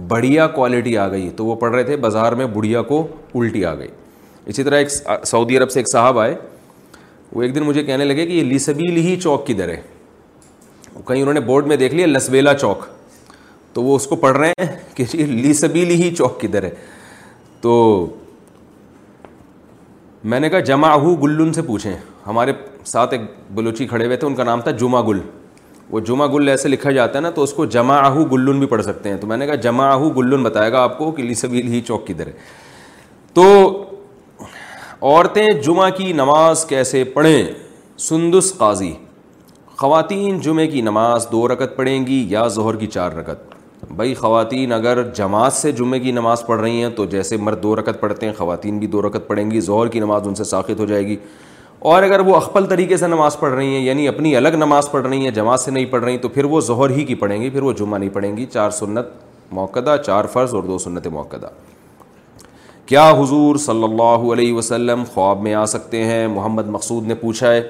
بڑھیا 0.09 0.47
کوالٹی 0.57 0.97
آ 0.99 1.09
گئی 1.11 1.29
تو 1.37 1.45
وہ 1.47 1.57
پڑھ 1.65 1.75
رہے 1.75 1.83
تھے 1.85 1.97
بازار 2.07 2.33
میں 2.43 2.47
بڑھیا 2.55 2.83
کو 2.93 3.07
الٹی 3.35 3.65
آ 3.65 3.75
گئی 3.79 3.89
اسی 4.47 4.63
طرح 4.65 4.79
ایک 4.85 5.27
سعودی 5.27 5.59
عرب 5.59 5.71
سے 5.71 5.81
ایک 5.81 5.91
صاحب 5.93 6.19
آئے 6.19 6.35
وہ 7.33 7.43
ایک 7.43 7.55
دن 7.55 7.63
مجھے 7.65 7.83
کہنے 7.85 8.05
لگے 8.05 8.27
کہ 8.27 8.33
یہ 8.33 8.43
لسبیل 8.55 8.97
ہی 9.07 9.17
چوک 9.23 9.47
کدھر 9.47 9.69
ہے 9.69 9.81
کہیں 11.07 11.21
انہوں 11.21 11.35
نے 11.35 11.41
بورڈ 11.51 11.67
میں 11.67 11.77
دیکھ 11.83 11.95
لیا 11.95 12.07
لسبیلا 12.07 12.53
چوک 12.55 12.87
تو 13.75 13.83
وہ 13.83 13.95
اس 13.97 14.07
کو 14.07 14.17
پڑھ 14.23 14.37
رہے 14.37 14.53
ہیں 14.61 14.67
کہ 14.95 15.05
جی 15.13 15.25
لی 15.27 15.53
سبیلی 15.55 16.03
ہی 16.03 16.15
چوک 16.17 16.41
کدھر 16.41 16.63
ہے 16.63 16.71
تو 17.61 17.75
میں 20.33 20.41
نے 20.41 20.49
کہا 20.51 20.59
جمع 20.73 20.89
ہو 21.05 21.15
گلن 21.23 21.53
سے 21.53 21.63
پوچھیں 21.67 21.93
ہمارے 22.27 22.53
ساتھ 22.87 23.15
ایک 23.15 23.21
بلوچی 23.55 23.87
کھڑے 23.87 24.05
ہوئے 24.07 24.17
تھے 24.17 24.27
ان 24.27 24.35
کا 24.35 24.45
نام 24.45 24.61
تھا 24.63 24.71
جمعہ 24.81 25.03
گل 25.07 25.21
وہ 25.91 26.01
جمعہ 26.09 26.27
گل 26.33 26.49
ایسے 26.49 26.69
لکھا 26.69 26.91
جاتا 26.93 27.19
ہے 27.19 27.23
نا 27.23 27.31
تو 27.39 27.43
اس 27.43 27.53
کو 27.53 27.65
جمع 27.77 27.97
ہو 28.15 28.25
گلن 28.35 28.59
بھی 28.59 28.67
پڑھ 28.67 28.83
سکتے 28.83 29.09
ہیں 29.09 29.17
تو 29.21 29.27
میں 29.27 29.37
نے 29.37 29.47
کہا 29.47 29.55
جمع 29.67 29.89
ہو 29.93 30.11
گلن 30.19 30.43
بتائے 30.43 30.71
گا 30.73 30.83
آپ 30.83 30.99
کو 30.99 31.11
کہ 31.13 31.23
لی 31.23 31.35
سبیل 31.41 31.69
ہی 31.73 31.81
چوک 31.87 32.07
کدھر 32.07 32.27
ہے 32.27 32.33
تو 33.35 33.47
عورتیں 34.41 35.47
جمعہ 35.65 35.89
کی 35.97 36.13
نماز 36.13 36.65
کیسے 36.69 37.03
پڑھیں 37.15 37.43
سندس 38.09 38.53
قاضی 38.59 38.93
خواتین 39.79 40.39
جمعے 40.41 40.67
کی 40.69 40.81
نماز 40.83 41.27
دو 41.33 41.47
رکت 41.49 41.77
پڑھیں 41.77 42.07
گی 42.07 42.25
یا 42.31 42.47
ظہر 42.57 42.77
کی 42.77 42.87
چار 42.87 43.13
رکت 43.13 43.52
بھائی 43.91 44.13
خواتین 44.15 44.73
اگر 44.73 45.03
جماعت 45.15 45.53
سے 45.53 45.71
جمعے 45.79 45.99
کی 46.01 46.11
نماز 46.13 46.45
پڑھ 46.47 46.61
رہی 46.61 46.83
ہیں 46.83 46.89
تو 46.97 47.05
جیسے 47.15 47.37
مرد 47.37 47.63
دو 47.63 47.75
رکت 47.77 48.01
پڑھتے 48.01 48.27
ہیں 48.27 48.33
خواتین 48.39 48.79
بھی 48.79 48.87
دو 48.89 49.01
رکت 49.03 49.27
پڑھیں 49.29 49.51
گی 49.51 49.61
ظہر 49.61 49.89
کی 49.93 50.01
نماز 50.01 50.27
ان 50.29 50.35
سے 50.35 50.45
ساخت 50.45 50.81
ہو 50.81 50.85
جائے 50.87 51.07
گی 51.07 51.17
اور 51.93 52.03
اگر 52.03 52.21
وہ 52.27 52.37
اخپل 52.37 52.67
طریقے 52.67 52.97
سے 52.97 53.07
نماز 53.07 53.39
پڑھ 53.39 53.53
رہی 53.55 53.75
ہیں 53.75 53.83
یعنی 53.85 54.07
اپنی 54.09 54.35
الگ 54.37 54.55
نماز 54.59 54.91
پڑھ 54.91 55.07
رہی 55.07 55.25
ہیں 55.25 55.31
جماعت 55.35 55.61
سے 55.61 55.71
نہیں 55.71 55.85
پڑھ 55.91 56.05
رہی 56.05 56.19
تو 56.19 56.29
پھر 56.37 56.45
وہ 56.55 56.61
ظہر 56.67 56.91
ہی 56.97 57.05
کی 57.05 57.15
پڑھیں 57.25 57.41
گی 57.43 57.51
پھر 57.51 57.63
وہ 57.63 57.73
جمعہ 57.79 57.99
نہیں 57.99 58.09
پڑھیں 58.15 58.37
گی 58.37 58.47
چار 58.53 58.71
سنت 58.79 59.07
موقع 59.55 59.81
چار 60.07 60.25
فرض 60.33 60.55
اور 60.55 60.63
دو 60.65 60.79
سنت 60.85 61.07
موقع 61.17 61.37
کیا 62.87 63.09
حضور 63.19 63.57
صلی 63.65 63.85
اللہ 63.85 64.33
علیہ 64.33 64.53
وسلم 64.55 65.03
خواب 65.13 65.43
میں 65.43 65.55
آ 65.55 65.65
سکتے 65.75 66.05
ہیں 66.05 66.27
محمد 66.29 66.69
مقصود 66.71 67.07
نے 67.09 67.15
پوچھا 67.21 67.53
ہے 67.53 67.61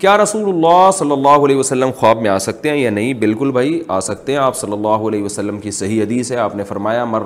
کیا 0.00 0.16
رسول 0.18 0.42
اللہ 0.48 0.90
صلی 0.98 1.12
اللہ 1.12 1.44
علیہ 1.44 1.56
وسلم 1.56 1.90
خواب 1.98 2.20
میں 2.22 2.30
آ 2.30 2.36
سکتے 2.38 2.68
ہیں 2.70 2.76
یا 2.76 2.90
نہیں 2.90 3.14
بالکل 3.24 3.50
بھائی 3.52 3.80
آ 3.88 3.98
سکتے 4.00 4.32
ہیں 4.32 4.38
آپ 4.38 4.56
صلی 4.56 4.72
اللہ 4.72 5.02
علیہ 5.08 5.22
وسلم 5.22 5.58
کی 5.60 5.70
صحیح 5.78 6.02
حدیث 6.02 6.30
ہے 6.32 6.36
آپ 6.44 6.54
نے 6.56 6.64
فرمایا 6.68 7.04
مر 7.14 7.22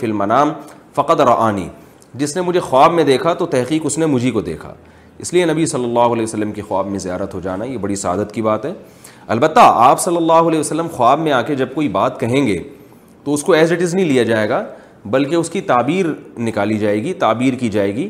فی 0.00 0.06
المنام 0.06 0.52
فقط 0.94 1.20
رعانی 1.28 1.66
جس 2.22 2.36
نے 2.36 2.42
مجھے 2.42 2.60
خواب 2.60 2.92
میں 2.94 3.04
دیکھا 3.12 3.32
تو 3.42 3.46
تحقیق 3.56 3.82
اس 3.86 3.96
نے 3.98 4.06
مجھے 4.14 4.30
کو 4.30 4.40
دیکھا 4.50 4.74
اس 5.24 5.32
لیے 5.34 5.44
نبی 5.52 5.66
صلی 5.72 5.84
اللہ 5.84 6.12
علیہ 6.14 6.22
وسلم 6.22 6.52
کی 6.52 6.62
خواب 6.68 6.86
میں 6.90 6.98
زیارت 7.08 7.34
ہو 7.34 7.40
جانا 7.46 7.64
یہ 7.64 7.78
بڑی 7.84 7.96
سعادت 8.04 8.34
کی 8.34 8.42
بات 8.42 8.64
ہے 8.64 8.72
البتہ 9.36 9.60
آپ 9.88 10.00
صلی 10.00 10.16
اللہ 10.16 10.48
علیہ 10.52 10.60
وسلم 10.60 10.86
خواب 10.96 11.20
میں 11.20 11.32
آ 11.32 11.40
کے 11.50 11.54
جب 11.54 11.74
کوئی 11.74 11.88
بات 11.98 12.20
کہیں 12.20 12.46
گے 12.46 12.58
تو 13.24 13.34
اس 13.34 13.42
کو 13.44 13.52
ایز 13.52 13.72
اٹ 13.72 13.82
از 13.82 13.94
نہیں 13.94 14.08
لیا 14.08 14.22
جائے 14.32 14.48
گا 14.48 14.62
بلکہ 15.16 15.34
اس 15.34 15.50
کی 15.50 15.60
تعبیر 15.72 16.06
نکالی 16.48 16.78
جائے 16.78 17.02
گی 17.04 17.12
تعبیر 17.26 17.54
کی 17.60 17.68
جائے 17.78 17.94
گی 17.96 18.08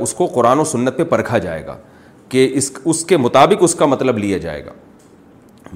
اس 0.00 0.14
کو 0.14 0.26
قرآن 0.34 0.58
و 0.60 0.64
سنت 0.74 0.96
پہ 0.96 1.04
پرکھا 1.14 1.38
جائے 1.48 1.66
گا 1.66 1.76
کہ 2.30 2.48
اس 2.58 2.70
اس 2.90 3.04
کے 3.04 3.16
مطابق 3.16 3.62
اس 3.62 3.74
کا 3.74 3.86
مطلب 3.86 4.18
لیا 4.18 4.38
جائے 4.46 4.64
گا 4.64 4.70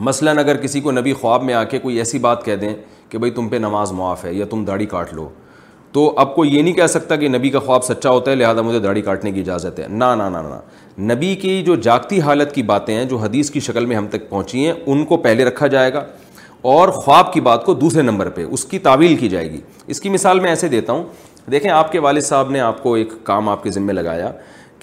مثلاً 0.08 0.38
اگر 0.38 0.56
کسی 0.62 0.80
کو 0.80 0.92
نبی 0.92 1.12
خواب 1.20 1.42
میں 1.44 1.54
آ 1.54 1.62
کے 1.72 1.78
کوئی 1.78 1.98
ایسی 1.98 2.18
بات 2.26 2.44
کہہ 2.44 2.56
دیں 2.60 2.74
کہ 3.08 3.18
بھائی 3.18 3.30
تم 3.32 3.48
پہ 3.48 3.56
نماز 3.64 3.92
معاف 4.02 4.24
ہے 4.24 4.32
یا 4.34 4.44
تم 4.50 4.64
داڑھی 4.64 4.86
کاٹ 4.94 5.12
لو 5.14 5.28
تو 5.92 6.08
اب 6.18 6.34
کو 6.34 6.44
یہ 6.44 6.62
نہیں 6.62 6.72
کہہ 6.74 6.86
سکتا 6.92 7.16
کہ 7.16 7.28
نبی 7.28 7.50
کا 7.50 7.58
خواب 7.66 7.84
سچا 7.84 8.10
ہوتا 8.10 8.30
ہے 8.30 8.36
لہٰذا 8.36 8.60
مجھے 8.68 8.78
داڑھی 8.86 9.02
کاٹنے 9.08 9.32
کی 9.32 9.40
اجازت 9.40 9.78
ہے 9.80 9.86
نہ 9.88 10.04
نہ 10.18 10.32
نبی 11.12 11.34
کی 11.42 11.60
جو 11.66 11.74
جاگتی 11.86 12.20
حالت 12.20 12.54
کی 12.54 12.62
باتیں 12.72 12.94
ہیں 12.94 13.04
جو 13.12 13.16
حدیث 13.24 13.50
کی 13.50 13.60
شکل 13.66 13.86
میں 13.92 13.96
ہم 13.96 14.06
تک 14.10 14.28
پہنچی 14.30 14.64
ہیں 14.66 14.72
ان 14.86 15.04
کو 15.04 15.16
پہلے 15.26 15.44
رکھا 15.44 15.66
جائے 15.76 15.92
گا 15.94 16.04
اور 16.72 16.88
خواب 17.02 17.32
کی 17.32 17.40
بات 17.48 17.64
کو 17.64 17.74
دوسرے 17.84 18.02
نمبر 18.02 18.28
پہ 18.36 18.44
اس 18.48 18.64
کی 18.64 18.78
تعویل 18.88 19.16
کی 19.16 19.28
جائے 19.28 19.50
گی 19.52 19.60
اس 19.94 20.00
کی 20.00 20.08
مثال 20.10 20.40
میں 20.40 20.48
ایسے 20.50 20.68
دیتا 20.74 20.92
ہوں 20.92 21.02
دیکھیں 21.52 21.70
آپ 21.70 21.92
کے 21.92 21.98
والد 22.08 22.22
صاحب 22.24 22.50
نے 22.50 22.60
آپ 22.68 22.82
کو 22.82 22.94
ایک 22.94 23.12
کام 23.24 23.48
آپ 23.48 23.62
کے 23.62 23.70
ذمے 23.70 23.92
لگایا 23.92 24.30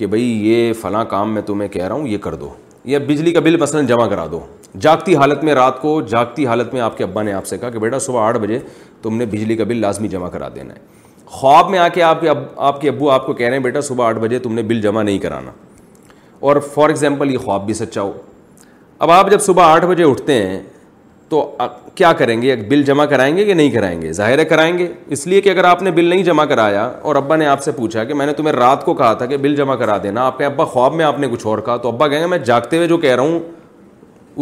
کہ 0.02 0.08
بھئی 0.08 0.24
یہ 0.50 0.72
فلاں 0.82 1.04
کام 1.10 1.34
میں 1.34 1.42
تمہیں 1.46 1.68
کہہ 1.70 1.84
رہا 1.88 1.96
ہوں 1.96 2.08
یہ 2.08 2.18
کر 2.22 2.36
دو 2.36 2.50
یا 2.92 3.00
بجلی 3.08 3.32
کا 3.34 3.40
بل 3.48 3.58
مثلاً 3.62 3.86
جمع 3.88 4.06
کرا 4.10 4.26
دو 4.32 4.40
جاگتی 4.82 5.16
حالت 5.16 5.44
میں 5.44 5.54
رات 5.56 5.80
کو 5.82 5.90
جاگتی 6.12 6.46
حالت 6.48 6.74
میں 6.74 6.82
آپ 6.82 6.98
کے 6.98 7.04
ابا 7.04 7.24
نے 7.24 7.34
آپ 7.34 7.46
سے 7.48 7.58
کہا 7.58 7.70
کہ 7.70 7.80
بیٹا 7.80 8.00
صبح 8.06 8.26
آٹھ 8.28 8.38
بجے 8.42 8.60
تم 9.02 9.18
نے 9.18 9.26
بجلی 9.32 9.56
کا 9.58 9.64
بل 9.72 9.80
لازمی 9.82 10.08
جمع 10.14 10.30
کرا 10.30 10.48
دینا 10.56 10.74
ہے 10.74 10.80
خواب 11.26 11.70
میں 11.70 11.80
آ 11.80 11.88
کے 11.94 12.04
آپ 12.04 12.22
کے 12.22 12.30
اب 12.30 12.44
آپ 12.72 12.82
کے 12.82 12.90
ابو 12.90 13.10
آپ 13.12 13.26
کو 13.26 13.34
کہہ 13.34 13.48
رہے 13.48 13.56
ہیں 13.58 13.64
بیٹا 13.64 13.82
صبح 13.90 14.06
آٹھ 14.08 14.20
بجے 14.20 14.40
تم 14.48 14.54
نے 14.54 14.62
بل 14.72 14.82
جمع 14.82 15.04
نہیں 15.04 15.20
کرانا 15.28 15.52
اور 16.40 16.60
فار 16.74 16.90
ایگزامپل 16.90 17.32
یہ 17.34 17.38
خواب 17.46 17.66
بھی 17.66 17.74
سچا 17.74 18.02
ہو 18.02 18.12
اب 19.00 19.12
آپ 19.12 19.32
جب 19.32 19.42
صبح 19.42 19.72
آٹھ 19.76 19.86
بجے 19.86 20.04
اٹھتے 20.04 20.44
ہیں 20.48 20.62
تو 21.32 21.42
کیا 21.96 22.12
کریں 22.20 22.42
گے 22.42 22.56
بل 22.70 22.82
جمع 22.86 23.04
کرائیں 23.10 23.36
گے 23.36 23.44
کہ 23.46 23.54
نہیں 23.54 23.70
کرائیں 23.72 24.02
گے 24.02 24.12
ظاہر 24.14 24.40
ہے 24.40 24.46
کرائیں 24.46 24.78
گے 24.78 24.88
اس 25.16 25.26
لیے 25.28 25.42
کہ 25.42 25.50
اگر 25.50 25.64
آپ 25.64 25.82
نے 25.84 25.92
بل 25.92 26.06
نہیں 26.06 26.24
جمع 26.24 26.46
کرایا 26.46 26.84
اور 27.02 27.16
ابا 27.16 27.36
نے 27.36 27.46
آپ 27.48 27.64
سے 27.64 27.72
پوچھا 27.76 28.04
کہ 28.04 28.14
میں 28.22 28.26
نے 28.26 28.34
تمہیں 28.38 28.54
رات 28.54 28.84
کو 28.86 28.94
کہا 28.94 29.12
تھا 29.20 29.26
کہ 29.26 29.38
بل 29.46 29.56
جمع 29.56 29.76
کرا 29.84 29.98
دینا 30.04 30.26
آپ 30.28 30.38
کے 30.38 30.46
ابا 30.46 30.66
خواب 30.74 30.94
میں 30.96 31.06
آپ 31.06 31.20
نے 31.20 31.28
کچھ 31.32 31.46
اور 31.48 31.60
کہا 31.66 31.78
تو 31.86 31.90
ابا 31.92 32.08
کہیں 32.08 32.20
گے 32.22 32.28
میں 32.28 32.38
جاگتے 32.52 32.78
ہوئے 32.78 32.88
جو 32.88 32.98
کہہ 33.06 33.16
رہا 33.16 33.24
ہوں 33.24 33.40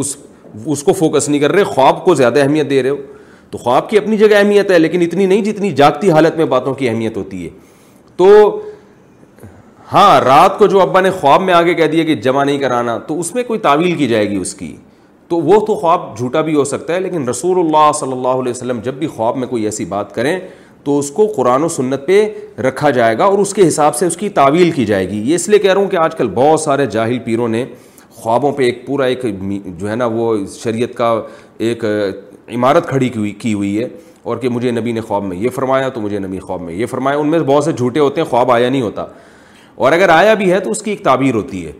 اس 0.04 0.16
اس 0.66 0.84
کو 0.84 0.94
فوکس 1.04 1.30
نہیں 1.30 1.42
کر 1.42 1.52
رہے 1.52 1.64
خواب 1.76 2.04
کو 2.06 2.16
زیادہ 2.24 2.40
اہمیت 2.44 2.70
دے 2.70 2.82
رہے 2.84 2.90
ہو 2.90 2.96
تو 3.52 3.58
خواب 3.58 3.90
کی 3.90 3.98
اپنی 3.98 4.18
جگہ 4.18 4.36
اہمیت 4.40 4.72
ہے 4.72 4.80
لیکن 4.80 5.02
اتنی 5.02 5.26
نہیں 5.26 5.44
جتنی 5.52 5.72
جاگتی 5.84 6.12
حالت 6.12 6.38
میں 6.38 6.46
باتوں 6.58 6.74
کی 6.82 6.90
اہمیت 6.90 7.18
ہوتی 7.18 7.44
ہے 7.46 7.50
تو 8.18 8.28
ہاں 9.94 10.20
رات 10.26 10.58
کو 10.60 10.68
جو 10.74 10.82
ابا 10.82 11.02
نے 11.02 11.12
خواب 11.22 11.42
میں 11.42 11.54
آگے 11.54 11.74
کہہ 11.74 11.88
دیا 11.92 12.04
کہ 12.06 12.16
جمع 12.30 12.44
نہیں 12.44 12.58
کرانا 12.60 12.98
تو 13.08 13.20
اس 13.20 13.34
میں 13.36 13.44
کوئی 13.44 13.60
تعویل 13.60 13.96
کی 13.98 14.08
جائے 14.08 14.30
گی 14.30 14.36
اس 14.38 14.54
کی 14.56 14.76
تو 15.30 15.38
وہ 15.42 15.60
تو 15.66 15.74
خواب 15.80 16.16
جھوٹا 16.18 16.42
بھی 16.42 16.54
ہو 16.56 16.64
سکتا 16.66 16.94
ہے 16.94 17.00
لیکن 17.00 17.28
رسول 17.30 17.58
اللہ 17.60 17.92
صلی 17.96 18.12
اللہ 18.12 18.38
علیہ 18.44 18.52
وسلم 18.52 18.80
جب 18.84 18.94
بھی 19.00 19.08
خواب 19.08 19.36
میں 19.38 19.48
کوئی 19.48 19.64
ایسی 19.66 19.86
بات 19.90 20.14
کریں 20.14 20.40
تو 20.84 20.98
اس 21.00 21.10
کو 21.12 21.26
قرآن 21.36 21.64
و 21.64 21.68
سنت 21.70 22.06
پہ 22.08 22.16
رکھا 22.68 22.90
جائے 22.90 23.18
گا 23.18 23.24
اور 23.26 23.40
اس 23.40 23.54
کے 23.54 23.68
حساب 23.68 23.96
سے 23.96 24.06
اس 24.06 24.16
کی 24.18 24.30
تعویل 24.40 24.72
کی 24.78 24.86
جائے 24.86 25.10
گی 25.10 25.20
یہ 25.30 25.36
اس 25.36 25.48
لیے 25.50 25.60
کہہ 25.60 25.72
رہا 25.74 25.82
ہوں 25.82 25.88
کہ 25.90 25.98
آج 26.04 26.16
کل 26.18 26.28
بہت 26.36 26.60
سارے 26.62 26.86
جاہل 26.96 27.20
پیروں 27.26 27.48
نے 27.48 27.64
خوابوں 28.22 28.52
پہ 28.52 28.64
ایک 28.64 28.86
پورا 28.86 29.06
ایک 29.14 29.26
جو 29.78 29.90
ہے 29.90 29.96
نا 29.96 30.06
وہ 30.14 30.36
شریعت 30.54 30.96
کا 30.98 31.14
ایک 31.68 31.84
عمارت 32.56 32.88
کھڑی 32.90 33.10
کی 33.42 33.54
ہوئی 33.54 33.78
ہے 33.78 33.88
اور 34.24 34.38
کہ 34.38 34.50
مجھے 34.50 34.72
نبی 34.80 34.92
نے 34.92 35.02
خواب 35.02 35.24
میں 35.26 35.38
یہ 35.38 35.50
فرمایا 35.56 35.90
تو 35.90 36.02
مجھے 36.02 36.20
نبی 36.20 36.40
خواب 36.40 36.62
میں 36.62 36.74
یہ 36.74 36.86
فرمایا 36.94 37.18
ان 37.18 37.28
میں 37.32 37.40
بہت 37.46 37.64
سے 37.64 37.72
جھوٹے 37.72 38.00
ہوتے 38.00 38.22
ہیں 38.22 38.28
خواب 38.30 38.52
آیا 38.52 38.70
نہیں 38.70 38.82
ہوتا 38.82 39.06
اور 39.86 39.92
اگر 39.92 40.10
آیا 40.16 40.34
بھی 40.42 40.52
ہے 40.52 40.60
تو 40.60 40.72
اس 40.72 40.82
کی 40.82 40.92
ایک 40.92 41.04
تعبیر 41.04 41.36
ہوتی 41.36 41.66
ہے 41.66 41.72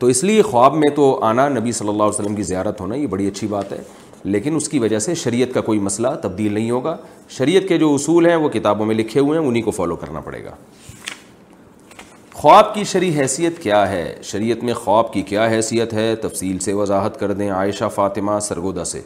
تو 0.00 0.06
اس 0.06 0.22
لیے 0.24 0.42
خواب 0.42 0.74
میں 0.76 0.88
تو 0.96 1.18
آنا 1.24 1.48
نبی 1.48 1.72
صلی 1.72 1.88
اللہ 1.88 2.02
علیہ 2.02 2.18
وسلم 2.20 2.34
کی 2.36 2.42
زیارت 2.42 2.80
ہونا 2.80 2.94
یہ 2.94 3.06
بڑی 3.06 3.26
اچھی 3.28 3.46
بات 3.46 3.72
ہے 3.72 3.82
لیکن 4.24 4.54
اس 4.56 4.68
کی 4.68 4.78
وجہ 4.78 4.98
سے 5.06 5.14
شریعت 5.22 5.52
کا 5.54 5.60
کوئی 5.60 5.78
مسئلہ 5.78 6.08
تبدیل 6.22 6.52
نہیں 6.52 6.70
ہوگا 6.70 6.96
شریعت 7.38 7.68
کے 7.68 7.78
جو 7.78 7.92
اصول 7.94 8.26
ہیں 8.26 8.36
وہ 8.44 8.48
کتابوں 8.48 8.86
میں 8.86 8.94
لکھے 8.94 9.20
ہوئے 9.20 9.38
ہیں 9.38 9.46
انہیں 9.46 9.62
کو 9.62 9.70
فالو 9.80 9.96
کرنا 10.04 10.20
پڑے 10.20 10.42
گا 10.44 10.54
خواب 12.34 12.72
کی 12.74 12.84
شرع 12.84 13.10
حیثیت 13.18 13.58
کیا 13.62 13.88
ہے 13.88 14.14
شریعت 14.30 14.64
میں 14.64 14.74
خواب 14.74 15.12
کی 15.12 15.22
کیا 15.28 15.46
حیثیت 15.50 15.92
ہے 15.94 16.14
تفصیل 16.22 16.58
سے 16.68 16.72
وضاحت 16.74 17.18
کر 17.20 17.32
دیں 17.32 17.50
عائشہ 17.50 17.84
فاطمہ 17.94 18.38
سرگودا 18.42 18.84
سے 18.84 19.00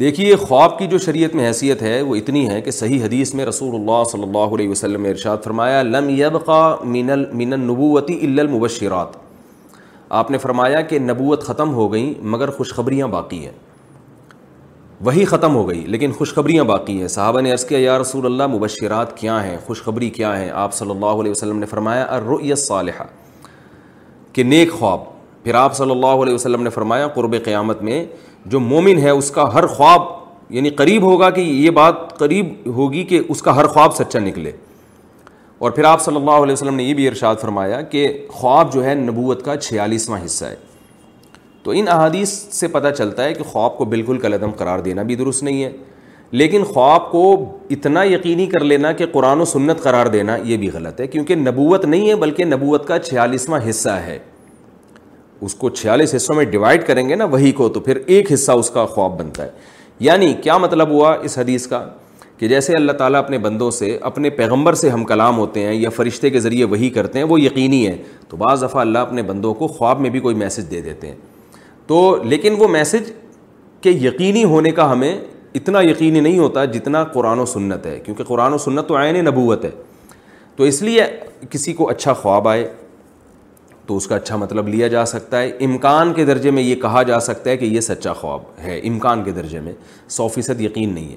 دیکھیے 0.00 0.36
خواب 0.36 0.78
کی 0.78 0.86
جو 0.90 0.98
شریعت 0.98 1.34
میں 1.34 1.46
حیثیت 1.46 1.82
ہے 1.82 2.00
وہ 2.02 2.14
اتنی 2.16 2.48
ہے 2.48 2.60
کہ 2.60 2.70
صحیح 2.70 3.02
حدیث 3.04 3.32
میں 3.34 3.44
رسول 3.46 3.74
اللہ 3.74 4.02
صلی 4.12 4.22
اللہ 4.22 4.54
علیہ 4.56 4.68
وسلم 4.68 5.02
نے 5.02 5.10
ارشاد 5.10 5.36
فرمایا 5.44 5.82
لم 5.82 6.08
یبقا 6.18 6.62
من 6.94 7.10
من 7.38 7.50
نبوتی 7.66 8.14
الا 8.26 8.42
المبشرات 8.42 9.16
آپ 10.22 10.30
نے 10.30 10.38
فرمایا 10.38 10.80
کہ 10.90 10.98
نبوت 10.98 11.44
ختم 11.46 11.72
ہو 11.74 11.92
گئیں 11.92 12.12
مگر 12.32 12.50
خوشخبریاں 12.56 13.08
باقی 13.14 13.38
ہیں 13.44 13.52
وہی 15.04 15.24
ختم 15.24 15.54
ہو 15.54 15.68
گئی 15.68 15.84
لیکن 15.94 16.12
خوشخبریاں 16.18 16.64
باقی 16.74 17.00
ہیں 17.00 17.08
صحابہ 17.08 17.40
نے 17.40 17.52
عرض 17.52 17.64
کیا 17.66 17.78
یا 17.78 17.98
رسول 18.00 18.26
اللہ 18.26 18.46
مبشرات 18.56 19.16
کیا 19.18 19.42
ہیں 19.46 19.56
خوشخبری 19.66 20.10
کیا 20.18 20.38
ہیں 20.40 20.50
آپ 20.66 20.74
صلی 20.74 20.90
اللہ 20.90 21.20
علیہ 21.22 21.30
وسلم 21.30 21.58
نے 21.58 21.66
فرمایا 21.66 22.06
الرؤیہ 22.16 22.52
الصالحہ 22.52 23.04
کہ 24.32 24.42
نیک 24.42 24.72
خواب 24.78 25.12
پھر 25.44 25.54
آپ 25.54 25.74
صلی 25.76 25.90
اللہ 25.90 26.22
علیہ 26.22 26.34
وسلم 26.34 26.62
نے 26.62 26.70
فرمایا 26.70 27.06
قرب 27.14 27.34
قیامت 27.44 27.80
میں 27.82 28.04
جو 28.52 28.60
مومن 28.60 28.98
ہے 29.02 29.10
اس 29.10 29.30
کا 29.30 29.52
ہر 29.54 29.66
خواب 29.74 30.02
یعنی 30.56 30.70
قریب 30.78 31.02
ہوگا 31.02 31.28
کہ 31.30 31.40
یہ 31.40 31.70
بات 31.78 32.16
قریب 32.18 32.46
ہوگی 32.76 33.02
کہ 33.08 33.20
اس 33.28 33.42
کا 33.42 33.54
ہر 33.56 33.66
خواب 33.74 33.94
سچا 33.96 34.18
نکلے 34.18 34.52
اور 35.64 35.70
پھر 35.70 35.84
آپ 35.84 36.00
صلی 36.02 36.16
اللہ 36.16 36.42
علیہ 36.44 36.52
وسلم 36.52 36.74
نے 36.74 36.82
یہ 36.84 36.94
بھی 36.94 37.08
ارشاد 37.08 37.36
فرمایا 37.40 37.80
کہ 37.94 38.06
خواب 38.30 38.72
جو 38.72 38.84
ہے 38.84 38.94
نبوت 38.94 39.44
کا 39.44 39.56
چھیالیسواں 39.56 40.18
حصہ 40.24 40.44
ہے 40.44 40.56
تو 41.64 41.70
ان 41.74 41.88
احادیث 41.88 42.28
سے 42.58 42.68
پتہ 42.68 42.88
چلتا 42.98 43.24
ہے 43.24 43.34
کہ 43.34 43.44
خواب 43.52 43.76
کو 43.78 43.84
بالکل 43.92 44.18
قلعہ 44.22 44.50
قرار 44.56 44.78
دینا 44.88 45.02
بھی 45.10 45.14
درست 45.16 45.42
نہیں 45.42 45.62
ہے 45.64 45.70
لیکن 46.30 46.64
خواب 46.74 47.10
کو 47.10 47.22
اتنا 47.70 48.02
یقینی 48.04 48.46
کر 48.56 48.64
لینا 48.64 48.92
کہ 49.00 49.06
قرآن 49.12 49.40
و 49.40 49.44
سنت 49.44 49.82
قرار 49.82 50.06
دینا 50.16 50.36
یہ 50.44 50.56
بھی 50.56 50.70
غلط 50.74 51.00
ہے 51.00 51.06
کیونکہ 51.06 51.34
نبوت 51.36 51.84
نہیں 51.84 52.08
ہے 52.08 52.14
بلکہ 52.26 52.44
نبوت 52.44 52.86
کا 52.86 52.98
چھیالیسواں 52.98 53.60
حصہ 53.68 53.98
ہے 54.06 54.18
اس 55.42 55.54
کو 55.58 55.68
چھیالیس 55.70 56.14
حصوں 56.14 56.34
میں 56.36 56.44
ڈیوائڈ 56.44 56.86
کریں 56.86 57.08
گے 57.08 57.14
نا 57.14 57.24
وہی 57.30 57.52
کو 57.52 57.68
تو 57.68 57.80
پھر 57.80 57.98
ایک 58.06 58.32
حصہ 58.32 58.52
اس 58.62 58.70
کا 58.70 58.84
خواب 58.86 59.18
بنتا 59.18 59.42
ہے 59.44 59.50
یعنی 60.08 60.32
کیا 60.42 60.56
مطلب 60.58 60.90
ہوا 60.90 61.12
اس 61.24 61.38
حدیث 61.38 61.66
کا 61.66 61.86
کہ 62.38 62.48
جیسے 62.48 62.72
اللہ 62.76 62.92
تعالیٰ 62.98 63.18
اپنے 63.24 63.38
بندوں 63.38 63.70
سے 63.70 63.96
اپنے 64.10 64.30
پیغمبر 64.38 64.74
سے 64.74 64.88
ہم 64.90 65.04
کلام 65.04 65.36
ہوتے 65.38 65.62
ہیں 65.66 65.74
یا 65.74 65.90
فرشتے 65.96 66.30
کے 66.30 66.40
ذریعے 66.40 66.64
وہی 66.72 66.88
کرتے 66.90 67.18
ہیں 67.18 67.26
وہ 67.26 67.40
یقینی 67.40 67.86
ہے 67.86 67.96
تو 68.28 68.36
بعض 68.36 68.62
دفعہ 68.62 68.80
اللہ 68.80 68.98
اپنے 68.98 69.22
بندوں 69.22 69.52
کو 69.54 69.66
خواب 69.66 70.00
میں 70.00 70.10
بھی 70.10 70.20
کوئی 70.20 70.34
میسج 70.36 70.70
دے 70.70 70.80
دیتے 70.80 71.06
ہیں 71.08 71.16
تو 71.86 72.02
لیکن 72.24 72.54
وہ 72.58 72.68
میسج 72.68 73.10
کے 73.82 73.90
یقینی 73.90 74.44
ہونے 74.54 74.70
کا 74.80 74.90
ہمیں 74.92 75.12
اتنا 75.54 75.80
یقینی 75.82 76.20
نہیں 76.20 76.38
ہوتا 76.38 76.64
جتنا 76.64 77.02
قرآن 77.12 77.38
و 77.38 77.46
سنت 77.46 77.86
ہے 77.86 77.98
کیونکہ 78.04 78.24
قرآن 78.28 78.52
و 78.52 78.58
سنت 78.58 78.88
تو 78.88 78.96
عین 79.00 79.24
نبوت 79.24 79.64
ہے 79.64 79.70
تو 80.56 80.64
اس 80.64 80.82
لیے 80.82 81.04
کسی 81.50 81.72
کو 81.74 81.88
اچھا 81.90 82.12
خواب 82.12 82.48
آئے 82.48 82.66
تو 83.86 83.96
اس 83.96 84.06
کا 84.08 84.16
اچھا 84.16 84.36
مطلب 84.36 84.68
لیا 84.68 84.86
جا 84.88 85.04
سکتا 85.06 85.40
ہے 85.42 85.48
امکان 85.64 86.12
کے 86.14 86.24
درجے 86.24 86.50
میں 86.50 86.62
یہ 86.62 86.74
کہا 86.82 87.02
جا 87.08 87.18
سکتا 87.20 87.50
ہے 87.50 87.56
کہ 87.56 87.64
یہ 87.64 87.80
سچا 87.80 88.12
خواب 88.20 88.40
ہے 88.64 88.78
امکان 88.88 89.22
کے 89.24 89.30
درجے 89.32 89.60
میں 89.60 89.72
سو 90.16 90.28
فیصد 90.34 90.60
یقین 90.60 90.94
نہیں 90.94 91.08
ہے 91.12 91.16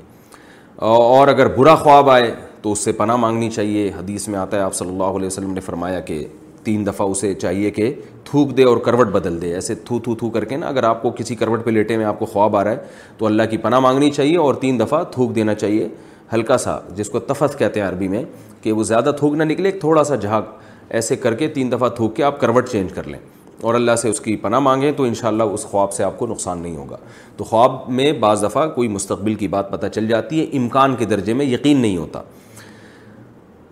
اور 0.87 1.27
اگر 1.27 1.47
برا 1.57 1.75
خواب 1.75 2.09
آئے 2.09 2.31
تو 2.61 2.71
اس 2.71 2.79
سے 2.85 2.91
پناہ 2.91 3.15
مانگنی 3.15 3.49
چاہیے 3.49 3.89
حدیث 3.97 4.27
میں 4.27 4.39
آتا 4.39 4.57
ہے 4.57 4.61
آپ 4.61 4.73
صلی 4.75 4.89
اللہ 4.89 5.17
علیہ 5.17 5.27
وسلم 5.27 5.53
نے 5.53 5.61
فرمایا 5.61 5.99
کہ 6.09 6.23
تین 6.63 6.85
دفعہ 6.85 7.07
اسے 7.09 7.33
چاہیے 7.33 7.69
کہ 7.71 7.91
تھوک 8.29 8.55
دے 8.57 8.63
اور 8.69 8.77
کروٹ 8.85 9.07
بدل 9.11 9.41
دے 9.41 9.53
ایسے 9.55 9.75
تھو 9.85 9.99
تھو 10.03 10.15
تھو 10.19 10.29
کر 10.29 10.45
کے 10.45 10.57
نا 10.57 10.67
اگر 10.67 10.83
آپ 10.83 11.01
کو 11.01 11.11
کسی 11.17 11.35
کروٹ 11.35 11.63
پہ 11.65 11.71
لیٹے 11.71 11.97
میں 11.97 12.05
آپ 12.05 12.19
کو 12.19 12.25
خواب 12.25 12.55
آ 12.57 12.63
رہا 12.63 12.71
ہے 12.71 13.13
تو 13.17 13.25
اللہ 13.25 13.43
کی 13.49 13.57
پناہ 13.57 13.79
مانگنی 13.79 14.09
چاہیے 14.11 14.37
اور 14.37 14.55
تین 14.61 14.79
دفعہ 14.79 15.03
تھوک 15.11 15.35
دینا 15.35 15.53
چاہیے 15.55 15.87
ہلکا 16.33 16.57
سا 16.57 16.77
جس 16.95 17.09
کو 17.09 17.19
تفت 17.29 17.57
کہتے 17.59 17.79
ہیں 17.79 17.87
عربی 17.87 18.07
میں 18.07 18.23
کہ 18.61 18.71
وہ 18.71 18.83
زیادہ 18.83 19.11
تھوک 19.19 19.35
نہ 19.35 19.43
نکلے 19.51 19.71
تھوڑا 19.79 20.03
سا 20.03 20.15
جھاگ 20.15 20.41
ایسے 20.89 21.15
کر 21.15 21.33
کے 21.35 21.47
تین 21.53 21.71
دفعہ 21.71 21.89
تھوک 21.95 22.15
کے 22.15 22.23
آپ 22.23 22.39
کروٹ 22.41 22.69
چینج 22.69 22.91
کر 22.93 23.07
لیں 23.07 23.19
اور 23.61 23.75
اللہ 23.75 23.95
سے 24.01 24.09
اس 24.09 24.19
کی 24.21 24.35
پناہ 24.41 24.59
مانگیں 24.59 24.91
تو 24.97 25.03
انشاءاللہ 25.03 25.43
اس 25.53 25.63
خواب 25.69 25.93
سے 25.93 26.03
آپ 26.03 26.17
کو 26.19 26.27
نقصان 26.27 26.59
نہیں 26.61 26.75
ہوگا 26.77 26.97
تو 27.37 27.43
خواب 27.43 27.77
میں 27.99 28.11
بعض 28.19 28.43
دفعہ 28.43 28.67
کوئی 28.75 28.87
مستقبل 28.89 29.35
کی 29.35 29.47
بات 29.55 29.71
پتہ 29.71 29.87
چل 29.95 30.07
جاتی 30.07 30.39
ہے 30.39 30.57
امکان 30.57 30.95
کے 30.95 31.05
درجے 31.05 31.33
میں 31.33 31.45
یقین 31.45 31.77
نہیں 31.81 31.97
ہوتا 31.97 32.21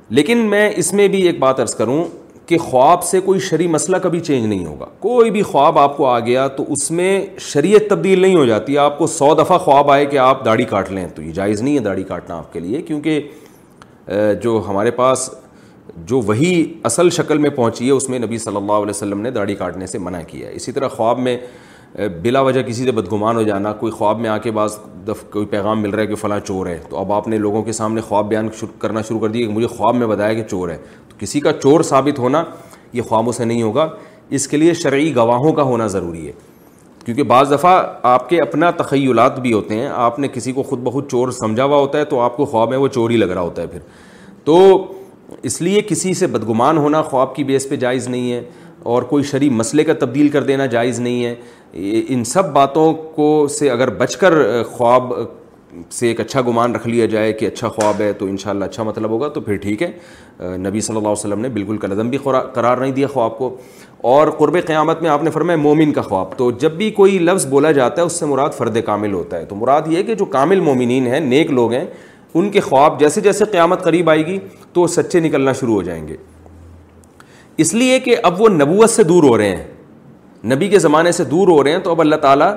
لیکن 0.10 0.38
میں 0.50 0.70
اس 0.78 0.92
میں 0.94 1.08
بھی 1.08 1.22
ایک 1.28 1.40
بات 1.40 1.60
عرض 1.60 1.76
کروں 1.76 2.04
کہ 2.50 2.58
خواب 2.64 3.04
سے 3.04 3.20
کوئی 3.26 3.40
شرعی 3.42 3.68
مسئلہ 3.68 3.98
کبھی 4.02 4.20
چینج 4.20 4.46
نہیں 4.46 4.66
ہوگا 4.66 4.86
کوئی 5.02 5.32
بھی 5.32 5.42
خواب 5.44 5.78
آپ 5.80 5.96
کو 5.98 6.06
آ 6.08 6.20
گیا 6.26 6.48
تو 6.58 6.64
اس 6.74 6.90
میں 6.92 7.26
شریعت 7.42 7.90
تبدیل 7.90 8.20
نہیں 8.22 8.36
ہو 8.36 8.46
جاتی 8.46 8.78
آپ 8.78 8.98
کو 8.98 9.08
سو 9.08 9.34
دفعہ 9.36 9.58
خواب 9.58 9.90
آئے 9.92 10.06
کہ 10.06 10.18
آپ 10.26 10.44
داڑھی 10.46 10.64
کاٹ 10.74 10.92
لیں 10.92 11.08
تو 11.16 11.22
یہ 11.22 11.32
جائز 11.34 11.62
نہیں 11.62 11.76
ہے 11.76 11.80
داڑھی 11.84 12.04
کاٹنا 12.08 12.38
آپ 12.38 12.52
کے 12.54 12.60
لیے 12.60 12.82
کیونکہ 12.88 13.28
جو 14.44 14.60
ہمارے 14.68 14.92
پاس 14.96 15.30
جو 16.08 16.20
وہی 16.25 16.51
اصل 16.84 17.10
شکل 17.15 17.38
میں 17.38 17.50
پہنچی 17.56 17.86
ہے 17.88 17.92
اس 17.92 18.08
میں 18.10 18.20
نبی 18.20 18.38
صلی 18.38 18.56
اللہ 18.56 18.72
علیہ 18.72 18.89
وسلم 18.89 19.22
نے 19.22 19.32
داڑھی 19.32 19.56
کاٹنے 19.56 19.88
سے 19.88 19.98
منع 20.00 20.20
کیا 20.27 20.48
ہے 20.48 20.54
اسی 20.56 20.72
طرح 20.72 20.88
خواب 20.96 21.20
میں 21.20 21.38
بلا 22.22 22.42
وجہ 22.42 22.62
کسی 22.68 22.86
سے 22.86 22.92
بدگمان 22.92 23.36
ہو 23.36 23.42
جانا 23.44 23.72
کوئی 23.82 23.92
خواب 23.92 24.20
میں 24.20 24.30
آ 24.30 24.38
کے 24.38 24.51
بعض 24.51 24.77
دف 25.08 25.24
کوئی 25.32 25.46
پیغام 25.50 25.82
مل 25.82 25.89
رہا 25.89 26.01
ہے 26.01 26.08
کہ 26.08 26.15
فلاں 26.22 26.39
چور 26.46 26.68
ہے 26.68 26.77
تو 26.89 26.98
اب 27.00 27.12
آپ 27.13 27.27
نے 27.27 27.38
لوگوں 27.38 27.62
کے 27.63 27.72
سامنے 27.72 28.01
خواب 28.08 28.27
بیان 28.30 28.50
کرنا 28.80 29.01
شروع 29.08 29.20
کر 29.20 29.27
دیا 29.30 29.48
کہ 29.48 29.54
مجھے 29.54 29.68
خواب 29.75 29.96
میں 29.96 30.08
بتایا 30.08 30.34
کہ 30.34 30.44
چور 30.50 30.70
ہے 30.70 30.77
تو 31.10 31.15
کسی 31.20 31.39
کا 31.39 31.54
چور 31.62 31.82
ثابت 31.89 32.20
ہونا 32.20 32.44
یہ 32.94 33.01
خوابوں 33.01 33.32
سے 33.34 33.46
نہیں 33.46 33.62
ہوگا 33.62 33.88
اس 34.36 34.48
کے 34.48 34.58
لیے 34.58 34.74
شرعی 34.74 35.15
گواہوں 35.15 35.51
کا 35.54 35.62
ہونا 35.63 35.88
ضروری 35.96 36.27
ہے 36.27 36.32
کیونکہ 37.06 37.24
بعض 37.24 37.51
دفعہ 37.54 37.72
آپ 38.12 38.27
کے 38.30 38.42
اپنا 38.42 38.70
تخیلات 38.77 39.39
بھی 39.39 39.54
ہوتے 39.54 39.75
ہیں 39.80 39.88
آپ 39.94 40.20
نے 40.20 40.27
کسی 40.34 40.51
کو 40.54 40.63
خود 40.63 40.80
بہت 40.84 41.10
چور 41.12 41.32
سمجھا 41.39 41.63
ہوا 41.63 41.77
ہوتا 41.80 41.98
ہے 42.00 42.06
تو 42.13 42.20
آپ 42.22 42.38
کو 42.38 42.46
خواب 42.46 42.70
میں 42.70 42.77
وہ 42.77 42.88
چور 42.94 43.10
ہی 43.10 43.18
لگ 43.18 43.30
رہا 43.32 43.42
ہوتا 43.42 43.62
ہے 43.62 43.68
پھر 43.68 43.80
تو 44.44 44.60
اس 45.44 45.62
لیے 45.62 45.82
کسی 45.88 46.13
سے 46.13 46.27
بدگمان 46.27 46.77
ہونا 46.77 47.01
خواب 47.03 47.36
کی 47.36 47.44
بیس 47.44 47.67
پہ 47.70 47.75
جائز 47.84 48.08
نہیں 48.08 48.32
ہے 48.32 48.41
اور 48.94 49.03
کوئی 49.12 49.24
شریع 49.24 49.50
مسئلے 49.51 49.84
کا 49.84 49.94
تبدیل 50.00 50.29
کر 50.29 50.44
دینا 50.44 50.65
جائز 50.77 51.00
نہیں 51.00 51.24
ہے 51.25 51.36
ان 52.13 52.24
سب 52.24 52.51
باتوں 52.53 52.94
کو 53.15 53.29
سے 53.60 53.70
اگر 53.70 53.89
بچ 54.01 54.15
کر 54.17 54.34
خواب 54.72 55.12
سے 55.91 56.08
ایک 56.08 56.20
اچھا 56.22 56.41
گمان 56.48 56.75
رکھ 56.75 56.88
لیا 56.88 57.05
جائے 57.14 57.31
کہ 57.33 57.46
اچھا 57.46 57.70
خواب 57.70 58.01
ہے 58.01 58.11
تو 58.20 58.25
انشاءاللہ 58.25 58.66
اچھا 58.66 58.83
مطلب 58.83 59.09
ہوگا 59.09 59.27
تو 59.38 59.42
پھر 59.42 59.55
ٹھیک 59.61 59.81
ہے 59.83 59.88
نبی 60.68 60.81
صلی 60.81 60.96
اللہ 60.96 61.07
علیہ 61.07 61.20
وسلم 61.25 61.40
نے 61.42 61.50
بالکل 61.57 61.77
قدم 61.81 62.09
بھی 62.09 62.18
قرار 62.53 62.77
نہیں 62.77 62.92
دیا 62.92 63.07
خواب 63.14 63.38
کو 63.38 63.55
اور 64.11 64.27
قرب 64.38 64.57
قیامت 64.68 65.01
میں 65.01 65.09
آپ 65.09 65.24
نے 65.24 65.31
فرمایا 65.31 65.57
مومن 65.57 65.92
کا 65.94 66.01
خواب 66.01 66.38
تو 66.38 66.50
جب 66.64 66.72
بھی 66.77 66.90
کوئی 67.01 67.18
لفظ 67.20 67.46
بولا 67.50 67.72
جاتا 67.79 68.01
ہے 68.01 68.05
اس 68.05 68.20
سے 68.20 68.25
مراد 68.25 68.50
فرد 68.57 68.77
کامل 68.85 69.14
ہوتا 69.14 69.38
ہے 69.38 69.46
تو 69.46 69.55
مراد 69.55 69.81
یہ 69.92 69.98
ہے 69.98 70.03
کہ 70.03 70.16
جو 70.16 70.25
کامل 70.38 70.59
مومنین 70.59 71.07
ہیں 71.14 71.20
نیک 71.20 71.51
لوگ 71.51 71.72
ہیں 71.74 71.85
ان 72.40 72.50
کے 72.52 72.60
خواب 72.60 73.00
جیسے 73.00 73.22
جیسے 73.22 73.46
قیامت 73.52 73.84
قریب 73.84 74.10
آئے 74.10 74.26
گی 74.26 74.38
تو 74.74 74.82
وہ 74.82 74.88
سچے 74.96 75.20
نکلنا 75.20 75.52
شروع 75.60 75.74
ہو 75.74 75.82
جائیں 75.82 76.08
گے 76.08 76.16
اس 77.64 77.74
لیے 77.74 78.00
کہ 78.08 78.16
اب 78.30 78.42
وہ 78.42 78.50
نبوت 78.50 78.90
سے 78.90 79.04
دور 79.12 79.24
ہو 79.24 79.38
رہے 79.38 79.56
ہیں 79.56 79.64
نبی 80.54 80.68
کے 80.70 80.80
زمانے 80.80 81.12
سے 81.18 81.24
دور 81.26 81.48
ہو 81.48 81.64
رہے 81.64 81.72
ہیں 81.72 81.80
تو 81.84 81.92
اب 81.92 82.02
اللہ 82.02 82.16
تعالیٰ 82.22 82.52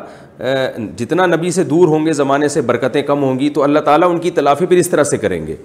جتنا 0.99 1.27
نبی 1.27 1.51
سے 1.51 1.65
دور 1.75 1.89
ہوں 1.89 2.07
گے 2.07 2.13
زمانے 2.13 2.49
سے 2.55 2.61
برکتیں 2.71 3.01
کم 3.07 3.23
ہوں 3.23 3.39
گی 3.39 3.49
تو 3.59 3.63
اللہ 3.63 3.79
تعالیٰ 3.89 4.09
ان 4.11 4.19
کی 4.21 4.31
تلافی 4.41 4.67
پھر 4.67 4.77
اس 4.77 4.89
طرح 4.91 5.05
سے 5.13 5.17
کریں 5.19 5.47
گے 5.47 5.57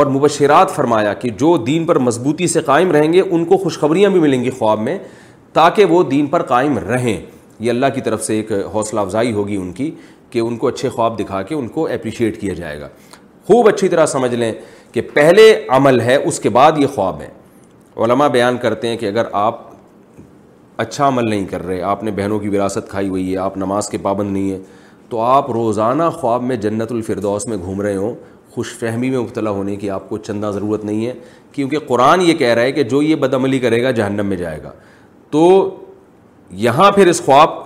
اور 0.00 0.06
مبشرات 0.16 0.70
فرمایا 0.74 1.12
کہ 1.22 1.28
جو 1.40 1.56
دین 1.66 1.84
پر 1.86 1.98
مضبوطی 2.08 2.46
سے 2.56 2.60
قائم 2.66 2.90
رہیں 2.92 3.12
گے 3.12 3.20
ان 3.28 3.44
کو 3.52 3.56
خوشخبریاں 3.58 4.10
بھی 4.10 4.20
ملیں 4.20 4.44
گی 4.44 4.50
خواب 4.58 4.80
میں 4.88 4.98
تاکہ 5.52 5.84
وہ 5.94 6.02
دین 6.10 6.26
پر 6.34 6.42
قائم 6.52 6.78
رہیں 6.88 7.16
یہ 7.60 7.70
اللہ 7.70 7.86
کی 7.94 8.00
طرف 8.00 8.24
سے 8.24 8.36
ایک 8.36 8.52
حوصلہ 8.74 9.00
افزائی 9.00 9.32
ہوگی 9.32 9.56
ان 9.56 9.72
کی 9.80 9.90
کہ 10.30 10.38
ان 10.38 10.56
کو 10.56 10.68
اچھے 10.68 10.88
خواب 10.88 11.18
دکھا 11.18 11.42
کے 11.42 11.54
ان 11.54 11.66
کو 11.68 11.86
اپریشیٹ 11.92 12.40
کیا 12.40 12.52
جائے 12.54 12.80
گا 12.80 12.88
خوب 13.50 13.68
اچھی 13.68 13.88
طرح 13.88 14.06
سمجھ 14.06 14.34
لیں 14.34 14.52
کہ 14.92 15.00
پہلے 15.12 15.42
عمل 15.76 16.00
ہے 16.00 16.14
اس 16.24 16.38
کے 16.40 16.48
بعد 16.56 16.72
یہ 16.78 16.86
خواب 16.94 17.20
ہے 17.20 17.28
علماء 18.04 18.26
بیان 18.34 18.56
کرتے 18.64 18.88
ہیں 18.88 18.96
کہ 18.96 19.06
اگر 19.06 19.26
آپ 19.40 19.58
اچھا 20.84 21.06
عمل 21.06 21.28
نہیں 21.30 21.44
کر 21.50 21.62
رہے 21.66 21.80
آپ 21.92 22.04
نے 22.04 22.10
بہنوں 22.16 22.38
کی 22.40 22.48
وراثت 22.48 22.88
کھائی 22.90 23.08
ہوئی 23.08 23.32
ہے 23.32 23.38
آپ 23.46 23.56
نماز 23.56 23.88
کے 23.94 23.98
پابند 24.02 24.32
نہیں 24.32 24.50
ہیں 24.52 24.58
تو 25.10 25.20
آپ 25.20 25.50
روزانہ 25.50 26.02
خواب 26.20 26.42
میں 26.50 26.56
جنت 26.66 26.92
الفردوس 26.92 27.46
میں 27.48 27.56
گھوم 27.64 27.80
رہے 27.82 27.96
ہوں 27.96 28.14
خوش 28.54 28.72
فہمی 28.80 29.10
میں 29.10 29.18
مبتلا 29.18 29.50
ہونے 29.58 29.76
کی 29.76 29.90
آپ 29.98 30.08
کو 30.08 30.18
چندہ 30.30 30.50
ضرورت 30.54 30.84
نہیں 30.84 31.06
ہے 31.06 31.12
کیونکہ 31.52 31.78
قرآن 31.88 32.20
یہ 32.28 32.34
کہہ 32.44 32.54
رہا 32.54 32.62
ہے 32.62 32.72
کہ 32.72 32.82
جو 32.94 33.02
یہ 33.02 33.14
بدعملی 33.26 33.58
کرے 33.66 33.82
گا 33.82 33.90
جہنم 34.00 34.26
میں 34.26 34.36
جائے 34.36 34.62
گا 34.62 34.72
تو 35.30 35.46
یہاں 36.68 36.90
پھر 36.92 37.06
اس 37.08 37.24
خواب 37.24 37.58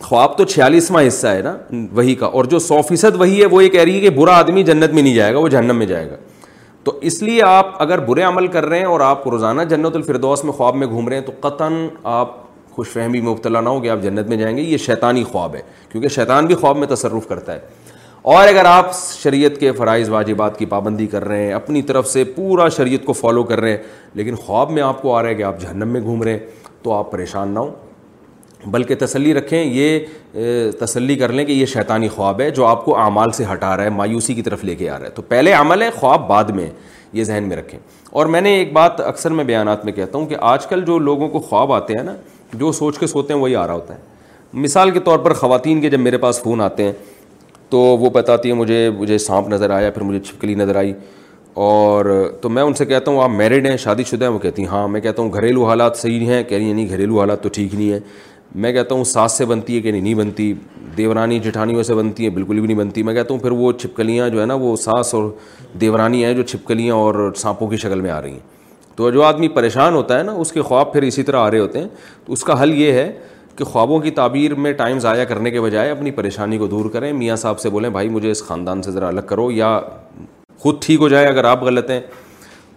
خواب 0.00 0.36
تو 0.38 0.44
چھیالیسواں 0.44 1.02
حصہ 1.06 1.26
ہے 1.26 1.40
نا 1.42 1.56
وہی 1.96 2.14
کا 2.14 2.26
اور 2.26 2.44
جو 2.50 2.58
سو 2.58 2.80
فیصد 2.88 3.16
وہی 3.20 3.40
ہے 3.40 3.46
وہ 3.50 3.62
یہ 3.64 3.68
کہہ 3.68 3.80
رہی 3.82 3.94
ہے 3.94 4.00
کہ 4.00 4.10
برا 4.18 4.36
آدمی 4.38 4.62
جنت 4.64 4.92
میں 4.94 5.02
نہیں 5.02 5.14
جائے 5.14 5.32
گا 5.34 5.38
وہ 5.38 5.48
جہنم 5.48 5.76
میں 5.78 5.86
جائے 5.86 6.10
گا 6.10 6.16
تو 6.84 6.98
اس 7.08 7.22
لیے 7.22 7.42
آپ 7.42 7.74
اگر 7.82 7.98
برے 8.04 8.22
عمل 8.22 8.46
کر 8.46 8.66
رہے 8.66 8.78
ہیں 8.78 8.84
اور 8.86 9.00
آپ 9.06 9.24
کو 9.24 9.30
روزانہ 9.30 9.62
جنت 9.70 9.96
الفردوس 9.96 10.44
میں 10.44 10.52
خواب 10.52 10.74
میں 10.76 10.86
گھوم 10.86 11.08
رہے 11.08 11.18
ہیں 11.18 11.24
تو 11.24 11.32
قطن 11.48 11.86
آپ 12.12 12.34
خوش 12.76 12.88
فہمی 12.88 13.20
میں 13.20 13.30
مبتلا 13.30 13.60
نہ 13.60 13.68
ہو 13.68 13.80
کہ 13.80 13.90
آپ 13.90 14.02
جنت 14.02 14.28
میں 14.28 14.36
جائیں 14.36 14.56
گے 14.56 14.62
یہ 14.62 14.76
شیطانی 14.86 15.24
خواب 15.32 15.54
ہے 15.54 15.60
کیونکہ 15.92 16.08
شیطان 16.14 16.46
بھی 16.46 16.54
خواب 16.60 16.76
میں 16.76 16.86
تصرف 16.94 17.26
کرتا 17.28 17.54
ہے 17.54 17.58
اور 18.36 18.48
اگر 18.48 18.64
آپ 18.66 18.94
شریعت 18.96 19.58
کے 19.60 19.72
فرائض 19.72 20.08
واجبات 20.10 20.58
کی 20.58 20.66
پابندی 20.66 21.06
کر 21.06 21.24
رہے 21.28 21.44
ہیں 21.46 21.52
اپنی 21.54 21.82
طرف 21.90 22.08
سے 22.08 22.24
پورا 22.34 22.68
شریعت 22.76 23.04
کو 23.06 23.12
فالو 23.12 23.42
کر 23.50 23.60
رہے 23.60 23.70
ہیں 23.70 23.76
لیکن 24.14 24.34
خواب 24.46 24.70
میں 24.70 24.82
آپ 24.82 25.02
کو 25.02 25.14
آ 25.16 25.22
رہا 25.22 25.28
ہے 25.28 25.34
کہ 25.34 25.42
آپ 25.42 25.60
جہنم 25.60 25.88
میں 25.92 26.00
گھوم 26.00 26.22
رہے 26.22 26.32
ہیں 26.32 26.38
تو 26.82 26.92
آپ 26.94 27.10
پریشان 27.10 27.50
نہ 27.54 27.58
ہوں 27.58 27.86
بلکہ 28.66 28.94
تسلی 28.98 29.34
رکھیں 29.34 29.62
یہ 29.64 29.98
تسلی 30.80 31.14
کر 31.16 31.32
لیں 31.32 31.44
کہ 31.44 31.52
یہ 31.52 31.66
شیطانی 31.72 32.08
خواب 32.08 32.40
ہے 32.40 32.50
جو 32.50 32.64
آپ 32.66 32.84
کو 32.84 32.96
اعمال 33.00 33.30
سے 33.32 33.44
ہٹا 33.52 33.76
رہا 33.76 33.84
ہے 33.84 33.90
مایوسی 33.90 34.34
کی 34.34 34.42
طرف 34.42 34.64
لے 34.64 34.74
کے 34.76 34.88
آ 34.90 34.98
رہا 34.98 35.06
ہے 35.06 35.10
تو 35.14 35.22
پہلے 35.28 35.52
عمل 35.52 35.82
ہے 35.82 35.90
خواب 35.98 36.26
بعد 36.28 36.44
میں 36.56 36.68
یہ 37.12 37.24
ذہن 37.24 37.44
میں 37.48 37.56
رکھیں 37.56 37.78
اور 38.10 38.26
میں 38.26 38.40
نے 38.40 38.52
ایک 38.54 38.72
بات 38.72 39.00
اکثر 39.00 39.30
میں 39.32 39.44
بیانات 39.44 39.84
میں 39.84 39.92
کہتا 39.92 40.18
ہوں 40.18 40.26
کہ 40.26 40.36
آج 40.52 40.66
کل 40.66 40.84
جو 40.86 40.98
لوگوں 40.98 41.28
کو 41.28 41.40
خواب 41.40 41.72
آتے 41.72 41.92
ہیں 41.96 42.04
نا 42.04 42.14
جو 42.58 42.72
سوچ 42.72 42.98
کے 42.98 43.06
سوتے 43.06 43.32
ہیں 43.34 43.40
وہی 43.40 43.56
آ 43.56 43.66
رہا 43.66 43.74
ہوتا 43.74 43.94
ہے 43.94 44.06
مثال 44.62 44.90
کے 44.90 45.00
طور 45.04 45.18
پر 45.18 45.32
خواتین 45.38 45.80
کے 45.80 45.90
جب 45.90 46.00
میرے 46.00 46.18
پاس 46.18 46.40
فون 46.42 46.60
آتے 46.60 46.84
ہیں 46.84 46.92
تو 47.70 47.78
وہ 47.78 48.10
بتاتی 48.10 48.48
ہے 48.48 48.54
مجھے 48.54 48.88
مجھے 48.98 49.18
سانپ 49.18 49.48
نظر 49.48 49.70
آیا 49.70 49.90
پھر 49.90 50.02
مجھے 50.02 50.20
چھپکلی 50.20 50.54
نظر 50.54 50.76
آئی 50.76 50.92
اور 51.60 52.04
تو 52.40 52.48
میں 52.48 52.62
ان 52.62 52.74
سے 52.74 52.84
کہتا 52.86 53.10
ہوں 53.10 53.22
آپ 53.22 53.30
میرڈ 53.30 53.66
ہیں 53.66 53.76
شادی 53.76 54.02
شدہ 54.10 54.24
ہیں 54.24 54.32
وہ 54.32 54.38
کہتی 54.38 54.62
ہیں 54.62 54.68
ہاں 54.70 54.86
میں 54.88 55.00
کہتا 55.00 55.22
ہوں 55.22 55.32
گھریلو 55.32 55.64
حالات 55.68 55.96
صحیح 55.96 56.26
ہیں 56.28 56.42
کہہ 56.42 56.56
رہی 56.56 56.64
ہیں 56.66 56.74
نہیں 56.74 56.88
گھریلو 56.88 57.20
حالات 57.20 57.42
تو 57.42 57.48
ٹھیک 57.52 57.74
نہیں 57.74 57.90
ہیں 57.92 57.98
میں 58.54 58.72
کہتا 58.72 58.94
ہوں 58.94 59.04
ساس 59.04 59.32
سے 59.38 59.44
بنتی 59.46 59.76
ہے 59.76 59.80
کہ 59.80 59.90
نہیں 59.90 60.00
نہیں 60.00 60.14
بنتی 60.14 60.52
دیورانی 60.96 61.38
جٹھانیوں 61.40 61.82
سے 61.82 61.94
بنتی 61.94 62.22
ہیں 62.24 62.30
بالکل 62.34 62.58
بھی 62.60 62.66
نہیں 62.66 62.76
بنتی 62.76 63.02
میں 63.02 63.14
کہتا 63.14 63.34
ہوں 63.34 63.40
پھر 63.40 63.50
وہ 63.50 63.72
چھپکلیاں 63.80 64.28
جو 64.28 64.40
ہے 64.40 64.46
نا 64.46 64.54
وہ 64.60 64.74
ساس 64.84 65.14
اور 65.14 65.24
دیورانی 65.80 66.24
ہیں 66.24 66.32
جو 66.34 66.42
چھپکلیاں 66.42 66.94
اور 66.94 67.30
سانپوں 67.36 67.68
کی 67.70 67.76
شکل 67.76 68.00
میں 68.00 68.10
آ 68.10 68.20
رہی 68.22 68.32
ہیں 68.32 68.38
تو 68.96 69.10
جو 69.10 69.22
آدمی 69.22 69.48
پریشان 69.56 69.94
ہوتا 69.94 70.18
ہے 70.18 70.22
نا 70.22 70.32
اس 70.42 70.52
کے 70.52 70.62
خواب 70.62 70.92
پھر 70.92 71.02
اسی 71.02 71.22
طرح 71.22 71.36
آ 71.40 71.50
رہے 71.50 71.58
ہوتے 71.58 71.78
ہیں 71.80 71.88
تو 72.26 72.32
اس 72.32 72.44
کا 72.44 72.62
حل 72.62 72.72
یہ 72.80 72.92
ہے 72.92 73.10
کہ 73.56 73.64
خوابوں 73.64 73.98
کی 74.00 74.10
تعبیر 74.16 74.54
میں 74.54 74.72
ٹائم 74.80 74.98
ضائع 75.00 75.24
کرنے 75.28 75.50
کے 75.50 75.60
بجائے 75.60 75.90
اپنی 75.90 76.10
پریشانی 76.16 76.58
کو 76.58 76.66
دور 76.66 76.88
کریں 76.90 77.12
میاں 77.12 77.36
صاحب 77.36 77.60
سے 77.60 77.70
بولیں 77.70 77.88
بھائی 77.90 78.08
مجھے 78.08 78.30
اس 78.30 78.42
خاندان 78.46 78.82
سے 78.82 78.90
ذرا 78.92 79.08
الگ 79.08 79.20
کرو 79.28 79.50
یا 79.50 79.78
خود 80.58 80.82
ٹھیک 80.82 81.00
ہو 81.00 81.08
جائے 81.08 81.26
اگر 81.26 81.44
آپ 81.44 81.62
غلط 81.64 81.90
ہیں 81.90 82.00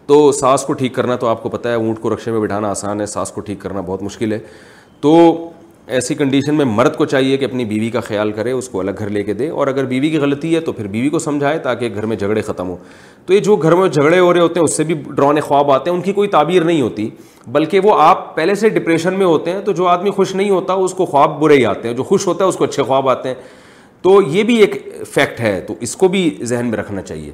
تو 0.07 0.31
سانس 0.39 0.63
کو 0.65 0.73
ٹھیک 0.73 0.93
کرنا 0.95 1.15
تو 1.15 1.27
آپ 1.27 1.43
کو 1.43 1.49
پتہ 1.49 1.69
ہے 1.69 1.73
اونٹ 1.73 1.99
کو 2.01 2.09
رکشے 2.13 2.31
میں 2.31 2.39
بٹھانا 2.41 2.69
آسان 2.69 3.01
ہے 3.01 3.05
سانس 3.05 3.31
کو 3.31 3.41
ٹھیک 3.41 3.59
کرنا 3.61 3.81
بہت 3.85 4.03
مشکل 4.03 4.31
ہے 4.33 4.39
تو 5.01 5.15
ایسی 5.95 6.15
کنڈیشن 6.15 6.55
میں 6.55 6.65
مرد 6.65 6.95
کو 6.95 7.05
چاہیے 7.05 7.37
کہ 7.37 7.45
اپنی 7.45 7.63
بیوی 7.65 7.89
کا 7.91 7.99
خیال 8.01 8.31
کرے 8.31 8.51
اس 8.51 8.67
کو 8.69 8.79
الگ 8.79 8.91
گھر 8.99 9.09
لے 9.09 9.21
کے 9.23 9.33
دے 9.39 9.47
اور 9.49 9.67
اگر 9.67 9.85
بیوی 9.85 10.09
کی 10.09 10.17
غلطی 10.17 10.53
ہے 10.55 10.59
تو 10.67 10.71
پھر 10.73 10.87
بیوی 10.87 11.07
کو 11.09 11.19
سمجھائے 11.19 11.57
تاکہ 11.63 11.89
گھر 11.95 12.05
میں 12.11 12.15
جھگڑے 12.15 12.41
ختم 12.41 12.69
ہو 12.69 12.75
تو 13.25 13.33
یہ 13.33 13.39
جو 13.47 13.55
گھر 13.55 13.75
میں 13.75 13.87
جھگڑے 13.87 14.19
ہو 14.19 14.31
رہے 14.33 14.41
ہوتے 14.41 14.59
ہیں 14.59 14.63
اس 14.65 14.75
سے 14.77 14.83
بھی 14.91 14.95
ڈرون 15.07 15.39
خواب 15.47 15.71
آتے 15.71 15.89
ہیں 15.89 15.95
ان 15.95 16.03
کی 16.03 16.13
کوئی 16.19 16.29
تعبیر 16.37 16.63
نہیں 16.63 16.81
ہوتی 16.81 17.09
بلکہ 17.57 17.79
وہ 17.83 17.95
آپ 18.01 18.35
پہلے 18.35 18.55
سے 18.61 18.69
ڈپریشن 18.69 19.13
میں 19.19 19.25
ہوتے 19.25 19.51
ہیں 19.53 19.61
تو 19.65 19.71
جو 19.81 19.87
آدمی 19.87 20.11
خوش 20.19 20.33
نہیں 20.35 20.49
ہوتا 20.49 20.73
اس 20.85 20.93
کو 20.97 21.05
خواب 21.05 21.39
برے 21.41 21.57
ہی 21.57 21.65
آتے 21.71 21.87
ہیں 21.87 21.95
جو 21.95 22.03
خوش 22.13 22.27
ہوتا 22.27 22.43
ہے 22.45 22.49
اس 22.49 22.57
کو 22.57 22.63
اچھے 22.65 22.83
خواب 22.83 23.09
آتے 23.09 23.29
ہیں 23.29 23.35
تو 24.01 24.21
یہ 24.31 24.43
بھی 24.43 24.55
ایک 24.61 24.75
فیکٹ 25.13 25.39
ہے 25.39 25.59
تو 25.67 25.73
اس 25.87 25.95
کو 25.97 26.07
بھی 26.15 26.23
ذہن 26.51 26.65
میں 26.69 26.77
رکھنا 26.77 27.01
چاہیے 27.09 27.31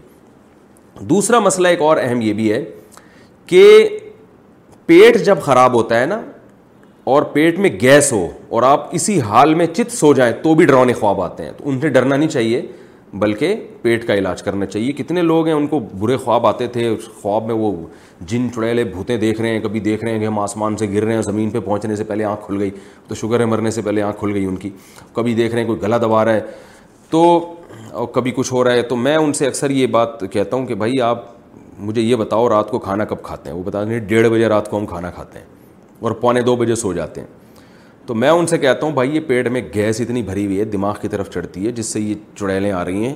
دوسرا 1.10 1.40
مسئلہ 1.50 1.68
ایک 1.68 1.82
اور 1.90 1.98
اہم 2.02 2.22
یہ 2.22 2.34
بھی 2.34 2.52
ہے 2.54 2.64
کہ 3.48 3.64
پیٹ 4.86 5.18
جب 5.26 5.42
خراب 5.46 5.74
ہوتا 5.76 6.00
ہے 6.00 6.06
نا 6.06 6.22
اور 7.16 7.22
پیٹ 7.34 7.60
میں 7.60 7.70
گیس 7.82 8.12
ہو 8.14 8.28
اور 8.56 8.64
آپ 8.64 8.88
اسی 8.96 9.20
حال 9.28 9.54
میں 9.56 9.66
چت 9.74 9.92
سو 9.96 10.12
جائیں 10.14 10.32
تو 10.44 10.54
بھی 10.56 10.66
ڈرونے 10.66 10.94
خواب 10.94 11.22
آتے 11.22 11.44
ہیں 11.46 11.52
تو 11.58 11.70
ان 11.70 11.80
سے 11.82 11.90
ڈرنا 11.90 12.16
نہیں 12.16 12.30
چاہیے 12.30 12.62
بلکہ 13.20 13.56
پیٹ 13.82 14.06
کا 14.08 14.14
علاج 14.16 14.42
کرنا 14.44 14.66
چاہیے 14.66 14.92
کتنے 14.98 15.22
لوگ 15.22 15.46
ہیں 15.48 15.54
ان 15.54 15.68
کو 15.68 15.80
برے 16.00 16.18
خواب 16.26 16.48
آتے 16.48 16.68
تھے 16.76 16.88
اس 16.88 17.08
خواب 17.22 17.46
میں 17.48 17.56
وہ 17.56 17.72
جن 18.32 18.48
چڑیلے 18.56 18.84
بھوتے 18.84 19.18
دیکھ 19.18 19.42
رہے 19.42 19.50
ہیں 19.54 19.60
کبھی 19.64 19.80
دیکھ 19.86 20.04
رہے 20.04 20.12
ہیں 20.12 20.20
کہ 20.20 20.26
ہم 20.26 20.40
آسمان 20.50 20.78
سے 20.78 20.88
گر 20.94 21.04
رہے 21.04 21.16
ہیں 21.16 21.22
زمین 21.32 21.50
پہ 21.50 21.60
پہنچنے 21.66 21.96
سے 21.96 22.04
پہلے 22.12 22.24
آنکھ 22.32 22.46
کھل 22.46 22.60
گئی 22.60 22.70
تو 23.08 23.16
شوگر 23.22 23.46
مرنے 23.54 23.72
سے 23.78 23.82
پہلے 23.82 24.02
آنکھ 24.10 24.20
کھل 24.20 24.34
گئی 24.34 24.46
ان 24.46 24.56
کی 24.66 24.70
کبھی 25.14 25.34
دیکھ 25.36 25.54
رہے 25.54 25.62
ہیں 25.62 25.68
کوئی 25.68 25.82
گلا 25.82 25.98
دبا 26.02 26.26
رہا 26.26 26.34
ہے 26.34 26.42
تو 27.10 28.06
کبھی 28.16 28.32
کچھ 28.36 28.54
ہو 28.54 28.64
رہا 28.64 28.74
ہے 28.74 28.82
تو 28.92 28.96
میں 29.08 29.16
ان 29.18 29.34
سے 29.42 29.48
اکثر 29.48 29.70
یہ 29.80 29.88
بات 29.98 30.22
کہتا 30.32 30.56
ہوں 30.58 30.66
کہ 30.66 30.76
بھائی 30.84 31.02
آپ 31.12 31.26
مجھے 31.80 32.02
یہ 32.02 32.16
بتاؤ 32.26 32.50
رات 32.50 32.70
کو 32.72 32.80
کھانا 32.90 33.06
کب 33.14 33.22
کھاتے 33.30 33.50
ہیں 33.50 33.58
وہ 33.58 33.64
بتا 33.66 33.84
دیں 33.90 34.00
ڈیڑھ 34.08 34.30
بجے 34.30 34.48
رات 34.56 34.70
کو 34.72 34.78
ہم 34.80 34.86
کھانا 34.94 35.12
کھاتے 35.16 35.40
ہیں 35.40 35.56
اور 36.02 36.12
پونے 36.22 36.42
دو 36.42 36.56
بجے 36.56 36.76
سو 36.76 36.92
جاتے 36.94 37.22
ہیں 37.22 37.28
تو 38.06 38.16
میں 38.16 38.30
ان 38.30 38.48
سے 38.48 38.58
کہتا 38.58 38.86
ہوں 38.86 38.94
بھائی 38.94 39.16
یہ 39.16 39.20
پیٹ 39.28 39.48
میں 39.52 39.62
گیس 39.74 40.00
اتنی 40.02 40.22
بھری 40.24 40.46
ہوئی 40.46 40.60
ہے 40.60 40.66
دماغ 40.76 40.96
کی 41.02 41.08
طرف 41.08 41.30
چڑھتی 41.34 41.66
ہے 41.66 41.72
جس 41.80 41.86
سے 41.94 42.00
یہ 42.00 42.16
چڑیلیں 42.40 42.72
آ 42.72 42.84
رہی 42.86 43.06
ہیں 43.06 43.14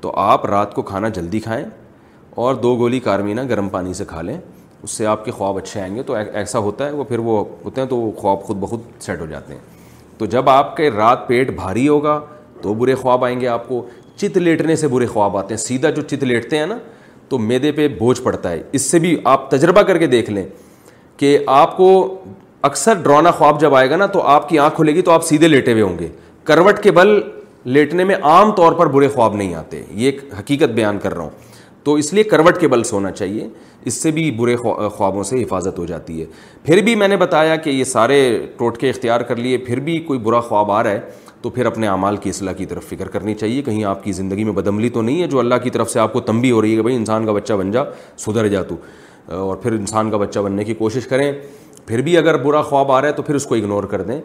تو 0.00 0.12
آپ 0.20 0.46
رات 0.46 0.74
کو 0.74 0.82
کھانا 0.82 1.08
جلدی 1.18 1.40
کھائیں 1.40 1.64
اور 2.44 2.54
دو 2.62 2.74
گولی 2.78 3.00
کارمینا 3.00 3.42
گرم 3.48 3.68
پانی 3.68 3.94
سے 3.94 4.04
کھا 4.08 4.22
لیں 4.22 4.36
اس 4.82 4.90
سے 4.90 5.06
آپ 5.06 5.24
کے 5.24 5.30
خواب 5.30 5.56
اچھے 5.58 5.80
آئیں 5.80 5.94
گے 5.96 6.02
تو 6.02 6.14
ایسا 6.14 6.58
ہوتا 6.58 6.86
ہے 6.86 6.90
وہ 6.92 7.04
پھر 7.08 7.18
وہ 7.28 7.44
ہوتے 7.64 7.80
ہیں 7.80 7.88
تو 7.88 7.96
وہ 7.96 8.10
خواب 8.20 8.40
خود 8.44 8.56
بخود 8.60 8.80
سیٹ 9.02 9.20
ہو 9.20 9.26
جاتے 9.30 9.54
ہیں 9.54 9.60
تو 10.18 10.26
جب 10.34 10.48
آپ 10.50 10.76
کے 10.76 10.90
رات 10.96 11.26
پیٹ 11.28 11.50
بھاری 11.60 11.86
ہوگا 11.88 12.18
تو 12.62 12.74
برے 12.74 12.94
خواب 12.94 13.24
آئیں 13.24 13.38
گے 13.40 13.46
آپ 13.48 13.68
کو 13.68 13.84
چت 14.16 14.36
لیٹنے 14.38 14.76
سے 14.76 14.88
برے 14.88 15.06
خواب 15.06 15.36
آتے 15.36 15.54
ہیں 15.54 15.58
سیدھا 15.60 15.90
جو 15.90 16.02
چت 16.02 16.24
لیٹتے 16.24 16.58
ہیں 16.58 16.66
نا 16.66 16.78
تو 17.28 17.38
میدے 17.38 17.72
پہ 17.72 17.86
بوجھ 17.98 18.20
پڑتا 18.22 18.50
ہے 18.50 18.62
اس 18.72 18.90
سے 18.90 18.98
بھی 18.98 19.16
آپ 19.34 19.50
تجربہ 19.50 19.82
کر 19.86 19.98
کے 19.98 20.06
دیکھ 20.06 20.30
لیں 20.30 20.44
کہ 21.22 21.36
آپ 21.54 21.76
کو 21.76 21.88
اکثر 22.68 22.94
ڈرونا 23.02 23.30
خواب 23.30 23.60
جب 23.60 23.74
آئے 23.74 23.90
گا 23.90 23.96
نا 23.96 24.06
تو 24.12 24.20
آپ 24.36 24.48
کی 24.48 24.58
آنکھ 24.58 24.74
کھلے 24.76 24.94
گی 24.94 25.02
تو 25.06 25.10
آپ 25.12 25.24
سیدھے 25.24 25.48
لیٹے 25.48 25.72
ہوئے 25.72 25.82
ہوں 25.82 25.98
گے 25.98 26.08
کروٹ 26.44 26.78
کے 26.82 26.90
بل 26.92 27.08
لیٹنے 27.76 28.04
میں 28.04 28.14
عام 28.30 28.50
طور 28.52 28.72
پر 28.80 28.86
برے 28.94 29.08
خواب 29.14 29.34
نہیں 29.34 29.54
آتے 29.54 29.82
یہ 29.90 30.06
ایک 30.10 30.20
حقیقت 30.38 30.72
بیان 30.78 30.98
کر 31.02 31.14
رہا 31.14 31.22
ہوں 31.24 31.54
تو 31.84 31.94
اس 32.02 32.12
لیے 32.12 32.22
کروٹ 32.32 32.58
کے 32.60 32.68
بل 32.68 32.82
سونا 32.90 33.10
چاہیے 33.20 33.46
اس 33.90 34.02
سے 34.02 34.10
بھی 34.16 34.30
برے 34.38 34.56
خوابوں 34.66 35.22
سے 35.30 35.42
حفاظت 35.42 35.78
ہو 35.78 35.84
جاتی 35.92 36.20
ہے 36.20 36.26
پھر 36.64 36.82
بھی 36.88 36.94
میں 37.02 37.08
نے 37.08 37.16
بتایا 37.24 37.54
کہ 37.66 37.70
یہ 37.70 37.84
سارے 37.92 38.18
ٹوٹکے 38.58 38.90
اختیار 38.90 39.20
کر 39.30 39.36
لیے 39.44 39.58
پھر 39.68 39.80
بھی 39.88 39.98
کوئی 40.08 40.18
برا 40.28 40.40
خواب 40.48 40.70
آ 40.72 40.82
رہا 40.82 40.90
ہے 40.90 41.00
تو 41.42 41.50
پھر 41.50 41.66
اپنے 41.66 41.88
اعمال 41.88 42.16
کی 42.26 42.30
اصلاح 42.30 42.52
کی 42.60 42.66
طرف 42.72 42.88
فکر 42.88 43.08
کرنی 43.16 43.34
چاہیے 43.44 43.62
کہیں 43.70 43.84
آپ 43.94 44.02
کی 44.04 44.12
زندگی 44.22 44.44
میں 44.50 44.52
بدملی 44.60 44.88
تو 44.98 45.02
نہیں 45.02 45.22
ہے 45.22 45.26
جو 45.34 45.38
اللہ 45.38 45.62
کی 45.62 45.70
طرف 45.78 45.90
سے 45.90 46.00
آپ 46.00 46.12
کو 46.12 46.20
تنبی 46.32 46.50
ہو 46.50 46.62
رہی 46.62 46.70
ہے 46.70 46.76
کہ 46.76 46.82
بھائی 46.82 46.96
انسان 46.96 47.26
کا 47.26 47.32
بچہ 47.40 47.54
بن 47.62 47.70
جا 47.72 47.84
سدھر 48.26 48.48
جا 48.48 48.62
تو 48.72 48.76
اور 49.30 49.56
پھر 49.62 49.72
انسان 49.72 50.10
کا 50.10 50.16
بچہ 50.16 50.40
بننے 50.40 50.64
کی 50.64 50.74
کوشش 50.74 51.06
کریں 51.06 51.30
پھر 51.86 52.00
بھی 52.02 52.16
اگر 52.16 52.36
برا 52.44 52.60
خواب 52.62 52.90
آ 52.92 53.00
رہا 53.00 53.08
ہے 53.08 53.12
تو 53.14 53.22
پھر 53.22 53.34
اس 53.34 53.44
کو 53.46 53.54
اگنور 53.54 53.84
کر 53.90 54.02
دیں 54.02 54.20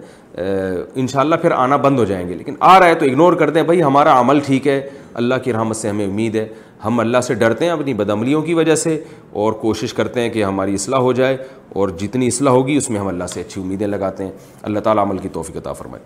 انشاءاللہ 1.02 1.36
پھر 1.42 1.52
آنا 1.52 1.76
بند 1.86 2.00
ہو 2.00 2.06
جائیں 2.06 2.28
گے 2.30 2.36
لیکن 2.36 2.56
آ 2.60 2.80
رہا 2.80 2.88
ہے 2.90 2.96
تو 2.96 3.06
اگنور 3.06 3.34
کر 3.40 3.50
دیں 3.50 3.64
بھائی 3.64 3.82
ہمارا 3.84 4.20
عمل 4.20 4.40
ٹھیک 4.46 4.68
ہے 4.68 4.80
اللہ 5.24 5.36
کی 5.44 5.54
رحمت 5.54 5.76
سے 5.78 5.90
ہمیں 5.90 6.06
امید 6.06 6.36
ہے 6.36 6.48
ہم 6.86 7.00
اللہ 7.00 7.22
سے 7.28 7.34
ڈرتے 7.34 7.66
ہیں 7.66 7.72
اپنی 7.72 7.94
بدعملیوں 8.04 8.42
کی 8.42 8.54
وجہ 8.54 8.76
سے 8.84 9.00
اور 9.44 9.54
کوشش 9.62 9.94
کرتے 9.94 10.22
ہیں 10.22 10.30
کہ 10.30 10.44
ہماری 10.44 10.74
اصلاح 10.76 11.00
ہو 11.00 11.14
جائے 11.22 11.38
اور 11.82 11.90
جتنی 12.00 12.28
اصلاح 12.28 12.52
ہوگی 12.54 12.76
اس 12.78 12.90
میں 12.90 13.00
ہم 13.00 13.08
اللہ 13.08 13.28
سے 13.34 13.42
اچھی 13.42 13.62
امیدیں 13.62 13.88
لگاتے 13.88 14.24
ہیں 14.24 14.32
اللہ 14.62 14.80
تعالیٰ 14.84 15.04
عمل 15.08 15.18
کی 15.18 15.30
توفیق 15.34 15.58
عطا 15.58 15.74
فرمائے 15.74 16.04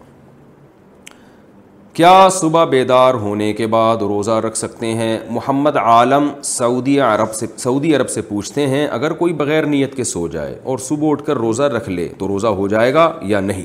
کیا 1.93 2.27
صبح 2.31 2.63
بیدار 2.71 3.13
ہونے 3.21 3.51
کے 3.53 3.65
بعد 3.67 4.01
روزہ 4.11 4.31
رکھ 4.45 4.57
سکتے 4.57 4.93
ہیں 4.95 5.17
محمد 5.29 5.77
عالم 5.77 6.29
سعودی 6.49 6.99
عرب 7.07 7.33
سے 7.35 7.45
سعودی 7.57 7.95
عرب 7.95 8.09
سے 8.09 8.21
پوچھتے 8.27 8.67
ہیں 8.67 8.85
اگر 8.97 9.13
کوئی 9.21 9.33
بغیر 9.41 9.65
نیت 9.73 9.95
کے 9.95 10.03
سو 10.11 10.27
جائے 10.35 10.57
اور 10.71 10.77
صبح 10.87 11.09
اٹھ 11.11 11.25
کر 11.25 11.37
روزہ 11.37 11.63
رکھ 11.73 11.89
لے 11.89 12.07
تو 12.17 12.27
روزہ 12.27 12.47
ہو 12.59 12.67
جائے 12.67 12.93
گا 12.93 13.11
یا 13.33 13.39
نہیں 13.49 13.63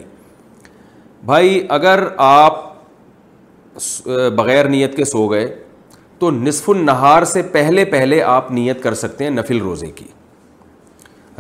بھائی 1.26 1.60
اگر 1.78 2.04
آپ 2.26 2.60
بغیر 4.36 4.68
نیت 4.68 4.96
کے 4.96 5.04
سو 5.04 5.26
گئے 5.30 5.46
تو 6.18 6.30
نصف 6.30 6.68
النہار 6.70 7.24
سے 7.34 7.42
پہلے 7.52 7.84
پہلے 7.94 8.22
آپ 8.34 8.50
نیت 8.52 8.82
کر 8.82 8.94
سکتے 9.04 9.24
ہیں 9.24 9.30
نفل 9.30 9.58
روزے 9.62 9.90
کی 9.96 10.06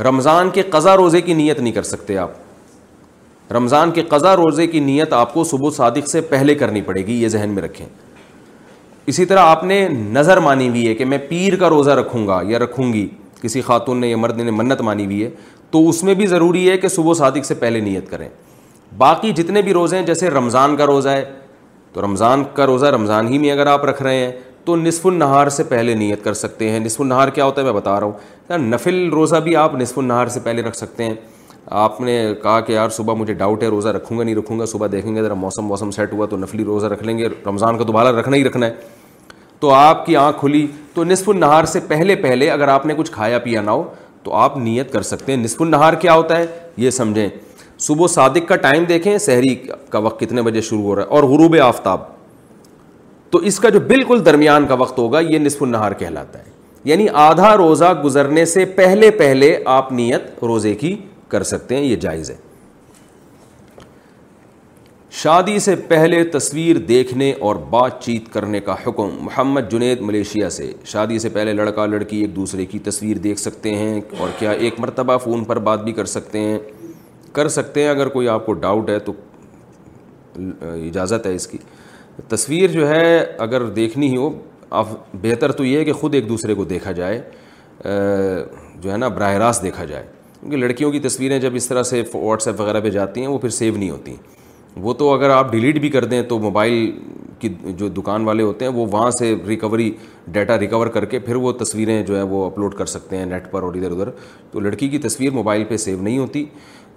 رمضان 0.08 0.50
کے 0.54 0.62
قضا 0.70 0.96
روزے 0.96 1.20
کی 1.20 1.34
نیت 1.34 1.60
نہیں 1.60 1.72
کر 1.72 1.82
سکتے 1.90 2.18
آپ 2.18 2.44
رمضان 3.54 3.90
کے 3.94 4.02
قضا 4.08 4.34
روزے 4.36 4.66
کی 4.66 4.80
نیت 4.80 5.12
آپ 5.12 5.32
کو 5.34 5.44
صبح 5.44 5.70
صادق 5.76 6.08
سے 6.08 6.20
پہلے 6.30 6.54
کرنی 6.54 6.80
پڑے 6.82 7.06
گی 7.06 7.20
یہ 7.22 7.28
ذہن 7.28 7.50
میں 7.54 7.62
رکھیں 7.62 7.86
اسی 9.06 9.24
طرح 9.24 9.40
آپ 9.48 9.62
نے 9.64 9.86
نظر 10.12 10.38
مانی 10.40 10.68
ہوئی 10.68 10.86
ہے 10.88 10.94
کہ 10.94 11.04
میں 11.04 11.18
پیر 11.28 11.56
کا 11.56 11.68
روزہ 11.70 11.90
رکھوں 12.00 12.26
گا 12.26 12.40
یا 12.46 12.58
رکھوں 12.58 12.92
گی 12.92 13.06
کسی 13.42 13.60
خاتون 13.62 13.98
نے 14.00 14.08
یا 14.08 14.16
مرد 14.16 14.40
نے 14.40 14.50
منت 14.50 14.80
مانی 14.80 15.04
ہوئی 15.04 15.22
ہے 15.24 15.28
تو 15.70 15.88
اس 15.88 16.02
میں 16.04 16.14
بھی 16.14 16.26
ضروری 16.26 16.68
ہے 16.70 16.76
کہ 16.78 16.88
صبح 16.88 17.14
صادق 17.14 17.44
سے 17.46 17.54
پہلے 17.64 17.80
نیت 17.80 18.10
کریں 18.10 18.28
باقی 18.98 19.32
جتنے 19.36 19.62
بھی 19.62 19.72
روزے 19.72 19.98
ہیں 19.98 20.06
جیسے 20.06 20.30
رمضان 20.30 20.76
کا 20.76 20.86
روزہ 20.86 21.08
ہے 21.08 21.24
تو 21.92 22.02
رمضان 22.02 22.42
کا 22.54 22.66
روزہ 22.66 22.86
رمضان 22.94 23.28
ہی 23.28 23.38
میں 23.38 23.50
اگر 23.52 23.66
آپ 23.66 23.84
رکھ 23.84 24.02
رہے 24.02 24.16
ہیں 24.16 24.32
تو 24.64 24.76
نصف 24.76 25.06
النہار 25.06 25.48
سے 25.56 25.64
پہلے 25.64 25.94
نیت 25.94 26.24
کر 26.24 26.34
سکتے 26.34 26.70
ہیں 26.70 26.80
نصف 26.80 27.00
النہار 27.00 27.28
کیا 27.34 27.44
ہوتا 27.44 27.60
ہے 27.60 27.66
میں 27.66 27.72
بتا 27.72 27.98
رہا 28.00 28.06
ہوں 28.56 28.64
نفل 28.68 29.08
روزہ 29.12 29.36
بھی 29.44 29.56
آپ 29.56 29.74
نصف 29.80 29.98
النہار 29.98 30.26
سے 30.36 30.40
پہلے 30.44 30.62
رکھ 30.62 30.76
سکتے 30.76 31.04
ہیں 31.04 31.14
آپ 31.70 32.00
نے 32.00 32.12
کہا 32.42 32.58
کہ 32.60 32.72
یار 32.72 32.88
صبح 32.96 33.14
مجھے 33.18 33.34
ڈاؤٹ 33.34 33.62
ہے 33.62 33.68
روزہ 33.68 33.88
رکھوں 33.94 34.18
گا 34.18 34.22
نہیں 34.24 34.34
رکھوں 34.34 34.58
گا 34.58 34.66
صبح 34.66 34.86
دیکھیں 34.92 35.14
گے 35.14 35.22
ذرا 35.22 35.34
موسم 35.34 35.64
موسم 35.66 35.90
سیٹ 35.90 36.12
ہوا 36.12 36.26
تو 36.30 36.36
نفلی 36.36 36.64
روزہ 36.64 36.86
رکھ 36.88 37.02
لیں 37.04 37.16
گے 37.18 37.28
رمضان 37.46 37.78
کا 37.78 37.84
دوبارہ 37.86 38.14
رکھنا 38.16 38.36
ہی 38.36 38.44
رکھنا 38.44 38.66
ہے 38.66 38.74
تو 39.60 39.70
آپ 39.74 40.04
کی 40.06 40.16
آنکھ 40.16 40.38
کھلی 40.40 40.66
تو 40.94 41.04
نصف 41.04 41.28
النہار 41.28 41.64
سے 41.72 41.80
پہلے 41.88 42.14
پہلے 42.24 42.50
اگر 42.50 42.68
آپ 42.68 42.86
نے 42.86 42.94
کچھ 42.96 43.10
کھایا 43.12 43.38
پیا 43.44 43.60
نہ 43.62 43.70
ہو 43.70 43.82
تو 44.22 44.34
آپ 44.34 44.56
نیت 44.58 44.92
کر 44.92 45.02
سکتے 45.08 45.32
ہیں 45.32 45.42
نصف 45.42 45.62
النہار 45.62 45.94
کیا 46.02 46.14
ہوتا 46.14 46.38
ہے 46.38 46.46
یہ 46.84 46.90
سمجھیں 46.90 47.28
صبح 47.86 48.06
صادق 48.08 48.48
کا 48.48 48.56
ٹائم 48.66 48.84
دیکھیں 48.88 49.16
سحری 49.18 49.54
کا 49.90 49.98
وقت 49.98 50.20
کتنے 50.20 50.42
بجے 50.42 50.60
شروع 50.68 50.82
ہو 50.82 50.94
رہا 50.96 51.02
ہے 51.02 51.08
اور 51.16 51.22
غروب 51.30 51.56
آفتاب 51.64 52.00
تو 53.30 53.38
اس 53.50 53.58
کا 53.60 53.68
جو 53.68 53.80
بالکل 53.86 54.24
درمیان 54.26 54.66
کا 54.66 54.74
وقت 54.84 54.98
ہوگا 54.98 55.20
یہ 55.20 55.38
نصف 55.38 55.62
النہار 55.62 55.92
کہلاتا 55.98 56.38
ہے 56.38 56.54
یعنی 56.90 57.06
آدھا 57.28 57.56
روزہ 57.56 57.92
گزرنے 58.04 58.44
سے 58.46 58.64
پہلے 58.80 59.10
پہلے 59.18 59.56
آپ 59.76 59.92
نیت 59.92 60.44
روزے 60.44 60.74
کی 60.82 60.96
کر 61.28 61.42
سکتے 61.52 61.76
ہیں 61.76 61.82
یہ 61.84 61.96
جائز 62.00 62.30
ہے 62.30 62.34
شادی 65.22 65.58
سے 65.64 65.74
پہلے 65.88 66.22
تصویر 66.32 66.76
دیکھنے 66.88 67.32
اور 67.48 67.56
بات 67.70 68.02
چیت 68.04 68.32
کرنے 68.32 68.60
کا 68.60 68.74
حکم 68.86 69.10
محمد 69.24 69.70
جنید 69.70 70.00
ملیشیا 70.00 70.50
سے 70.56 70.72
شادی 70.92 71.18
سے 71.18 71.28
پہلے 71.36 71.52
لڑکا 71.52 71.86
لڑکی 71.86 72.16
ایک 72.20 72.34
دوسرے 72.36 72.66
کی 72.66 72.78
تصویر 72.88 73.18
دیکھ 73.26 73.40
سکتے 73.40 73.74
ہیں 73.76 74.00
اور 74.18 74.28
کیا 74.38 74.50
ایک 74.66 74.80
مرتبہ 74.80 75.16
فون 75.24 75.44
پر 75.44 75.58
بات 75.68 75.84
بھی 75.84 75.92
کر 75.92 76.04
سکتے 76.16 76.38
ہیں 76.40 76.58
کر 77.38 77.48
سکتے 77.56 77.82
ہیں 77.82 77.88
اگر 77.90 78.08
کوئی 78.16 78.28
آپ 78.28 78.44
کو 78.46 78.52
ڈاؤٹ 78.66 78.90
ہے 78.90 78.98
تو 79.08 79.12
اجازت 80.88 81.26
ہے 81.26 81.34
اس 81.34 81.46
کی 81.46 81.58
تصویر 82.28 82.70
جو 82.72 82.88
ہے 82.88 83.18
اگر 83.46 83.62
دیکھنی 83.80 84.16
ہو 84.16 84.28
آپ 84.78 84.88
بہتر 85.22 85.52
تو 85.52 85.64
یہ 85.64 85.78
ہے 85.78 85.84
کہ 85.84 85.92
خود 86.02 86.14
ایک 86.14 86.28
دوسرے 86.28 86.54
کو 86.54 86.64
دیکھا 86.74 86.92
جائے 87.00 87.20
جو 88.80 88.92
ہے 88.92 88.96
نا 88.96 89.08
براہ 89.08 89.34
راست 89.44 89.62
دیکھا 89.62 89.84
جائے 89.84 90.06
کیونکہ 90.48 90.62
لڑکیوں 90.66 90.90
کی 90.92 90.98
تصویریں 91.00 91.38
جب 91.40 91.54
اس 91.56 91.66
طرح 91.68 91.82
سے 91.82 92.02
واٹس 92.14 92.46
ایپ 92.46 92.60
وغیرہ 92.60 92.80
پہ 92.80 92.90
جاتی 92.90 93.20
ہیں 93.20 93.28
وہ 93.28 93.38
پھر 93.38 93.48
سیو 93.50 93.76
نہیں 93.76 93.88
ہوتی 93.90 94.14
وہ 94.82 94.92
تو 94.94 95.12
اگر 95.12 95.30
آپ 95.30 95.50
ڈیلیٹ 95.52 95.78
بھی 95.80 95.88
کر 95.90 96.04
دیں 96.04 96.20
تو 96.28 96.38
موبائل 96.38 96.74
کی 97.38 97.48
جو 97.78 97.88
دکان 97.96 98.24
والے 98.24 98.42
ہوتے 98.42 98.64
ہیں 98.64 98.72
وہ 98.72 98.84
وہاں 98.92 99.10
سے 99.18 99.34
ریکوری 99.46 99.90
ڈیٹا 100.32 100.58
ریکور 100.58 100.86
کر 100.96 101.04
کے 101.14 101.18
پھر 101.24 101.36
وہ 101.46 101.52
تصویریں 101.62 102.02
جو 102.06 102.14
ہیں 102.16 102.22
وہ 102.34 102.44
اپلوڈ 102.46 102.74
کر 102.74 102.86
سکتے 102.94 103.16
ہیں 103.18 103.26
نیٹ 103.26 103.50
پر 103.50 103.62
اور 103.62 103.74
ادھر 103.74 103.90
ادھر 103.90 104.10
تو 104.50 104.60
لڑکی 104.60 104.88
کی 104.88 104.98
تصویر 105.08 105.30
موبائل 105.40 105.64
پہ 105.68 105.76
سیو 105.86 106.02
نہیں 106.02 106.18
ہوتی 106.18 106.44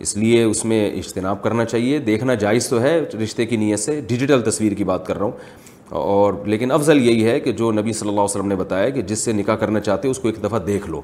اس 0.05 0.15
لیے 0.17 0.43
اس 0.43 0.63
میں 0.65 0.79
اجتناب 0.97 1.41
کرنا 1.43 1.65
چاہیے 1.65 1.99
دیکھنا 2.11 2.33
جائز 2.45 2.67
تو 2.69 2.81
ہے 2.81 2.99
رشتے 3.23 3.45
کی 3.45 3.57
نیت 3.65 3.79
سے 3.79 3.99
ڈیجیٹل 4.09 4.41
تصویر 4.51 4.73
کی 4.77 4.83
بات 4.93 5.05
کر 5.07 5.17
رہا 5.19 5.25
ہوں 5.25 5.87
اور 5.99 6.33
لیکن 6.45 6.71
افضل 6.71 7.01
یہی 7.07 7.25
ہے 7.29 7.39
کہ 7.39 7.51
جو 7.61 7.71
نبی 7.71 7.93
صلی 7.93 8.09
اللہ 8.09 8.21
علیہ 8.21 8.35
وسلم 8.35 8.47
نے 8.47 8.55
بتایا 8.55 8.89
کہ 8.97 9.01
جس 9.11 9.19
سے 9.25 9.31
نکاح 9.33 9.55
کرنا 9.63 9.79
چاہتے 9.89 10.07
ہو 10.07 10.11
اس 10.11 10.19
کو 10.19 10.27
ایک 10.27 10.43
دفعہ 10.43 10.59
دیکھ 10.65 10.89
لو 10.89 11.01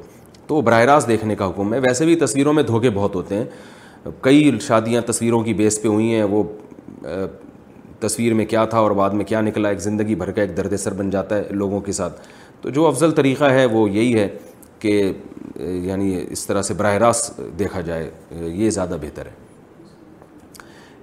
تو 0.48 0.62
براہ 0.62 0.82
راست 0.86 1.08
دیکھنے 1.08 1.36
کا 1.36 1.48
حکم 1.50 1.74
ہے 1.74 1.80
ویسے 1.88 2.06
بھی 2.06 2.16
تصویروں 2.26 2.54
میں 2.54 2.64
دھوکے 2.64 2.90
بہت 2.94 3.16
ہوتے 3.16 3.36
ہیں 3.38 4.12
کئی 4.22 4.52
شادیاں 4.68 5.02
تصویروں 5.06 5.42
کی 5.44 5.54
بیس 5.62 5.82
پہ 5.82 5.88
ہوئی 5.88 6.14
ہیں 6.14 6.24
وہ 6.34 6.44
تصویر 8.00 8.34
میں 8.34 8.46
کیا 8.46 8.66
تھا 8.72 8.80
اور 8.80 8.92
بعد 9.00 9.10
میں 9.20 9.26
کیا 9.26 9.42
نکلا 9.42 9.70
ایک 9.70 9.80
زندگی 9.82 10.16
بھر 10.16 10.32
کا 10.32 10.42
ایک 10.42 10.56
درد 10.58 10.76
سر 10.80 10.94
بن 10.94 11.10
جاتا 11.10 11.36
ہے 11.38 11.44
لوگوں 11.52 11.80
کے 11.82 11.92
ساتھ 12.00 12.22
تو 12.62 12.70
جو 12.78 12.86
افضل 12.88 13.12
طریقہ 13.22 13.46
ہے 13.54 13.66
وہ 13.72 13.90
یہی 13.90 14.14
ہے 14.20 14.28
کہ 14.80 15.02
یعنی 15.84 16.24
اس 16.30 16.46
طرح 16.48 16.62
سے 16.70 16.74
براہ 16.74 16.96
راست 17.04 17.40
دیکھا 17.60 17.82
جائے 17.90 18.10
یہ 18.40 18.70
زیادہ 18.70 18.98
بہتر 19.02 19.26
ہے 19.26 19.44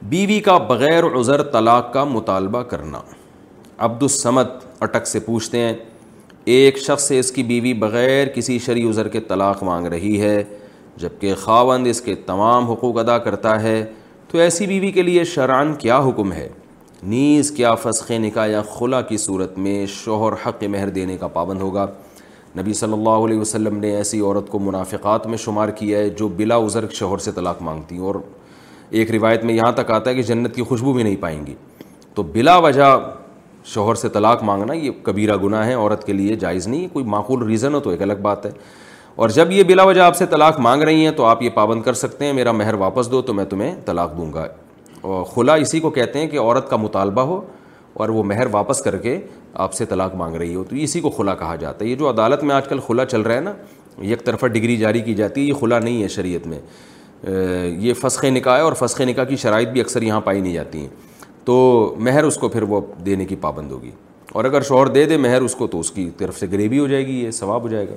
بیوی 0.08 0.38
کا 0.50 0.56
بغیر 0.68 1.04
عذر 1.18 1.42
طلاق 1.50 1.92
کا 1.92 2.04
مطالبہ 2.04 2.62
کرنا 2.72 2.98
عبد 3.00 3.78
عبدالصمت 3.92 4.64
اٹک 4.82 5.06
سے 5.06 5.20
پوچھتے 5.26 5.58
ہیں 5.58 5.74
ایک 6.44 6.78
شخص 6.84 7.02
سے 7.08 7.18
اس 7.18 7.30
کی 7.32 7.42
بیوی 7.42 7.72
بغیر 7.80 8.28
کسی 8.34 8.58
شرعی 8.64 8.82
عذر 8.88 9.08
کے 9.08 9.20
طلاق 9.28 9.62
مانگ 9.64 9.86
رہی 9.86 10.20
ہے 10.20 10.42
جبکہ 11.02 11.34
خاوند 11.40 11.86
اس 11.86 12.00
کے 12.02 12.14
تمام 12.26 12.70
حقوق 12.70 12.98
ادا 12.98 13.16
کرتا 13.26 13.60
ہے 13.62 13.84
تو 14.32 14.38
ایسی 14.38 14.66
بیوی 14.66 14.90
کے 14.92 15.02
لیے 15.02 15.24
شرعن 15.34 15.74
کیا 15.78 15.98
حکم 16.08 16.32
ہے 16.32 16.48
نیز 17.02 17.50
کیا 17.56 17.74
فسخ 17.82 18.10
نکاح 18.20 18.46
یا 18.46 18.62
خلا 18.78 19.00
کی 19.08 19.16
صورت 19.18 19.56
میں 19.58 19.84
شوہر 19.94 20.32
حق 20.46 20.64
مہر 20.70 20.88
دینے 20.96 21.16
کا 21.20 21.28
پابند 21.38 21.60
ہوگا 21.60 21.86
نبی 22.58 22.72
صلی 22.74 22.92
اللہ 22.92 23.24
علیہ 23.26 23.38
وسلم 23.38 23.78
نے 23.80 23.94
ایسی 23.96 24.20
عورت 24.20 24.48
کو 24.50 24.58
منافقات 24.58 25.26
میں 25.26 25.38
شمار 25.44 25.68
کیا 25.78 25.98
ہے 25.98 26.08
جو 26.18 26.28
بلا 26.36 26.56
عذر 26.64 26.88
شوہر 26.98 27.18
سے 27.26 27.32
طلاق 27.34 27.62
مانگتی 27.62 27.96
ہیں 27.96 28.02
اور 28.04 28.14
ایک 28.90 29.10
روایت 29.10 29.44
میں 29.44 29.54
یہاں 29.54 29.72
تک 29.72 29.90
آتا 29.90 30.10
ہے 30.10 30.14
کہ 30.14 30.22
جنت 30.22 30.54
کی 30.54 30.62
خوشبو 30.68 30.92
بھی 30.92 31.02
نہیں 31.02 31.16
پائیں 31.20 31.44
گی 31.46 31.54
تو 32.14 32.22
بلا 32.32 32.56
وجہ 32.58 32.94
شوہر 33.64 33.94
سے 33.94 34.08
طلاق 34.12 34.42
مانگنا 34.44 34.72
یہ 34.72 34.90
کبیرہ 35.02 35.36
گناہ 35.42 35.66
ہے 35.66 35.74
عورت 35.74 36.04
کے 36.06 36.12
لیے 36.12 36.34
جائز 36.36 36.66
نہیں 36.68 36.82
ہے 36.82 36.88
کوئی 36.92 37.04
معقول 37.08 37.42
ریزن 37.46 37.74
ہو 37.74 37.80
تو 37.80 37.90
ایک 37.90 38.02
الگ 38.02 38.20
بات 38.22 38.46
ہے 38.46 38.50
اور 39.16 39.28
جب 39.30 39.50
یہ 39.52 39.62
بلا 39.66 39.82
وجہ 39.84 40.00
آپ 40.00 40.16
سے 40.16 40.26
طلاق 40.30 40.58
مانگ 40.60 40.82
رہی 40.82 41.04
ہیں 41.04 41.10
تو 41.16 41.24
آپ 41.24 41.42
یہ 41.42 41.50
پابند 41.54 41.82
کر 41.82 41.94
سکتے 41.94 42.24
ہیں 42.24 42.32
میرا 42.32 42.52
مہر 42.52 42.74
واپس 42.78 43.10
دو 43.10 43.20
تو 43.22 43.34
میں 43.34 43.44
تمہیں 43.50 43.74
طلاق 43.84 44.16
دوں 44.16 44.32
گا 44.32 44.46
اور 45.02 45.24
خلا 45.34 45.54
اسی 45.64 45.80
کو 45.80 45.90
کہتے 45.90 46.18
ہیں 46.18 46.26
کہ 46.28 46.38
عورت 46.40 46.70
کا 46.70 46.76
مطالبہ 46.76 47.20
ہو 47.32 47.40
اور 48.02 48.08
وہ 48.08 48.22
مہر 48.24 48.46
واپس 48.52 48.80
کر 48.82 48.96
کے 48.98 49.18
آپ 49.64 49.72
سے 49.74 49.84
طلاق 49.86 50.14
مانگ 50.16 50.36
رہی 50.36 50.54
ہو 50.54 50.64
تو 50.68 50.76
اسی 50.82 51.00
کو 51.00 51.10
خلا 51.16 51.34
کہا 51.36 51.56
جاتا 51.56 51.84
ہے 51.84 51.90
یہ 51.90 51.96
جو 51.96 52.08
عدالت 52.10 52.42
میں 52.44 52.54
آج 52.54 52.68
کل 52.68 52.78
خلا 52.86 53.04
چل 53.04 53.20
رہا 53.22 53.34
ہے 53.34 53.40
نا 53.40 53.52
یک 54.10 54.24
طرفہ 54.24 54.46
ڈگری 54.52 54.76
جاری 54.76 55.00
کی 55.00 55.14
جاتی 55.14 55.40
ہے 55.40 55.46
یہ 55.46 55.54
خلا 55.60 55.78
نہیں 55.78 56.02
ہے 56.02 56.08
شریعت 56.08 56.46
میں 56.46 56.58
یہ 57.80 57.94
فسخ 58.00 58.24
نکاح 58.24 58.56
ہے 58.56 58.60
اور 58.62 58.72
فسخ 58.78 59.00
نکاح 59.00 59.24
کی 59.24 59.36
شرائط 59.42 59.68
بھی 59.72 59.80
اکثر 59.80 60.02
یہاں 60.02 60.20
پائی 60.20 60.40
نہیں 60.40 60.52
جاتی 60.54 60.80
ہیں 60.80 60.88
تو 61.44 61.54
مہر 61.98 62.24
اس 62.24 62.36
کو 62.38 62.48
پھر 62.48 62.62
وہ 62.72 62.80
دینے 63.06 63.24
کی 63.24 63.36
پابند 63.40 63.70
ہوگی 63.72 63.90
اور 64.40 64.44
اگر 64.44 64.62
شوہر 64.68 64.86
دے 64.88 65.04
دے 65.06 65.16
مہر 65.16 65.40
اس 65.42 65.54
کو 65.54 65.66
تو 65.66 65.80
اس 65.80 65.90
کی 65.90 66.08
طرف 66.18 66.38
سے 66.38 66.46
گریبی 66.52 66.78
ہو 66.78 66.86
جائے 66.88 67.06
گی 67.06 67.12
یہ 67.24 67.30
ثواب 67.38 67.62
ہو 67.62 67.68
جائے 67.68 67.88
گا 67.88 67.94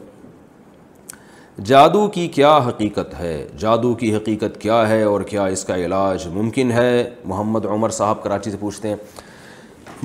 جادو 1.65 2.07
کی 2.13 2.27
کیا 2.27 2.57
حقیقت 2.67 3.13
ہے 3.19 3.35
جادو 3.59 3.93
کی 3.99 4.13
حقیقت 4.15 4.59
کیا 4.61 4.87
ہے 4.89 5.01
اور 5.03 5.21
کیا 5.27 5.45
اس 5.57 5.63
کا 5.65 5.75
علاج 5.85 6.27
ممکن 6.33 6.71
ہے 6.71 7.09
محمد 7.25 7.65
عمر 7.65 7.89
صاحب 7.99 8.23
کراچی 8.23 8.51
سے 8.51 8.57
پوچھتے 8.59 8.87
ہیں 8.87 8.95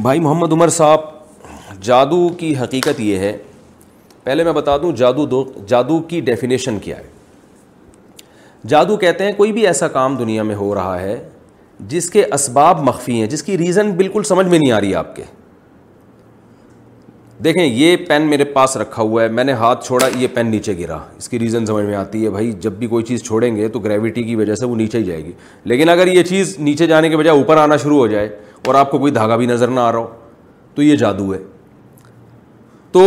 بھائی 0.02 0.20
محمد 0.20 0.52
عمر 0.52 0.68
صاحب 0.76 1.78
جادو 1.82 2.28
کی 2.38 2.54
حقیقت 2.60 3.00
یہ 3.00 3.18
ہے 3.18 3.36
پہلے 4.24 4.44
میں 4.44 4.52
بتا 4.52 4.76
دوں 4.82 4.92
جادو 4.96 5.26
دو 5.26 5.44
جادو 5.68 5.98
کی 6.08 6.20
ڈیفینیشن 6.24 6.78
کیا 6.82 6.98
ہے 6.98 7.08
جادو 8.68 8.96
کہتے 9.02 9.24
ہیں 9.24 9.32
کوئی 9.36 9.52
بھی 9.52 9.66
ایسا 9.66 9.88
کام 9.88 10.16
دنیا 10.16 10.42
میں 10.48 10.54
ہو 10.54 10.74
رہا 10.74 11.00
ہے 11.00 11.14
جس 11.88 12.08
کے 12.10 12.24
اسباب 12.34 12.82
مخفی 12.88 13.18
ہیں 13.20 13.26
جس 13.30 13.42
کی 13.42 13.58
ریزن 13.58 13.90
بالکل 13.96 14.22
سمجھ 14.28 14.46
میں 14.46 14.58
نہیں 14.58 14.72
آ 14.72 14.80
رہی 14.80 14.94
آپ 14.94 15.14
کے 15.16 15.22
دیکھیں 17.44 17.64
یہ 17.64 17.96
پین 18.08 18.22
میرے 18.30 18.44
پاس 18.54 18.76
رکھا 18.76 19.02
ہوا 19.02 19.22
ہے 19.22 19.28
میں 19.32 19.44
نے 19.44 19.52
ہاتھ 19.60 19.86
چھوڑا 19.86 20.08
یہ 20.18 20.26
پین 20.34 20.50
نیچے 20.50 20.76
گرا 20.78 20.96
اس 21.18 21.28
کی 21.28 21.38
ریزن 21.38 21.66
سمجھ 21.66 21.84
میں 21.84 21.94
آتی 21.96 22.24
ہے 22.24 22.30
بھائی 22.30 22.50
جب 22.60 22.72
بھی 22.78 22.86
کوئی 22.86 23.04
چیز 23.04 23.22
چھوڑیں 23.26 23.54
گے 23.56 23.68
تو 23.72 23.78
گریوٹی 23.80 24.22
کی 24.22 24.34
وجہ 24.36 24.54
سے 24.54 24.66
وہ 24.66 24.76
نیچے 24.76 24.98
ہی 24.98 25.04
جائے 25.04 25.24
گی 25.24 25.32
لیکن 25.72 25.88
اگر 25.88 26.06
یہ 26.08 26.22
چیز 26.22 26.54
نیچے 26.58 26.86
جانے 26.86 27.08
کے 27.08 27.16
بجائے 27.16 27.36
اوپر 27.38 27.56
آنا 27.58 27.76
شروع 27.82 27.98
ہو 27.98 28.06
جائے 28.06 28.28
اور 28.66 28.74
آپ 28.74 28.90
کو 28.90 28.98
کوئی 28.98 29.12
دھاگا 29.12 29.36
بھی 29.36 29.46
نظر 29.46 29.68
نہ 29.70 29.80
آ 29.80 29.90
رہا 29.92 29.98
ہو 29.98 30.06
تو 30.74 30.82
یہ 30.82 30.96
جادو 30.96 31.32
ہے 31.34 31.38
تو 32.92 33.04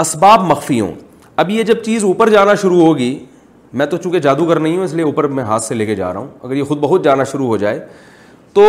اسباب 0.00 0.52
ہوں 0.70 0.94
اب 1.40 1.50
یہ 1.50 1.62
جب 1.62 1.82
چیز 1.84 2.04
اوپر 2.04 2.28
جانا 2.30 2.54
شروع 2.60 2.80
ہوگی 2.82 3.16
میں 3.76 3.84
تو 3.86 3.96
چونکہ 4.02 4.18
جادوگر 4.24 4.58
نہیں 4.60 4.76
ہوں 4.76 4.84
اس 4.84 4.92
لیے 4.94 5.04
اوپر 5.04 5.24
میں 5.38 5.42
ہاتھ 5.44 5.62
سے 5.62 5.74
لے 5.74 5.86
کے 5.86 5.94
جا 5.94 6.12
رہا 6.12 6.18
ہوں 6.18 6.26
اگر 6.42 6.54
یہ 6.56 6.62
خود 6.64 6.78
بہت 6.80 7.02
جانا 7.04 7.24
شروع 7.32 7.46
ہو 7.46 7.56
جائے 7.62 7.78
تو 8.54 8.62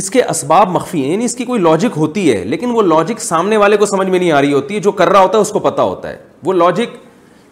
اس 0.00 0.08
کے 0.10 0.22
اسباب 0.30 0.70
مخفی 0.76 1.00
یعنی 1.10 1.24
اس 1.24 1.34
کی 1.36 1.44
کوئی 1.50 1.60
لاجک 1.62 1.96
ہوتی 1.96 2.32
ہے 2.32 2.42
لیکن 2.44 2.70
وہ 2.76 2.82
لاجک 2.82 3.20
سامنے 3.22 3.56
والے 3.64 3.76
کو 3.82 3.86
سمجھ 3.86 4.06
میں 4.08 4.18
نہیں 4.18 4.30
آ 4.32 4.40
رہی 4.40 4.52
ہوتی 4.52 4.74
ہے 4.74 4.80
جو 4.86 4.92
کر 5.00 5.08
رہا 5.08 5.20
ہوتا 5.22 5.38
ہے 5.38 5.42
اس 5.42 5.50
کو 5.52 5.58
پتہ 5.68 5.82
ہوتا 5.90 6.08
ہے 6.08 6.16
وہ 6.46 6.52
لاجک 6.52 6.96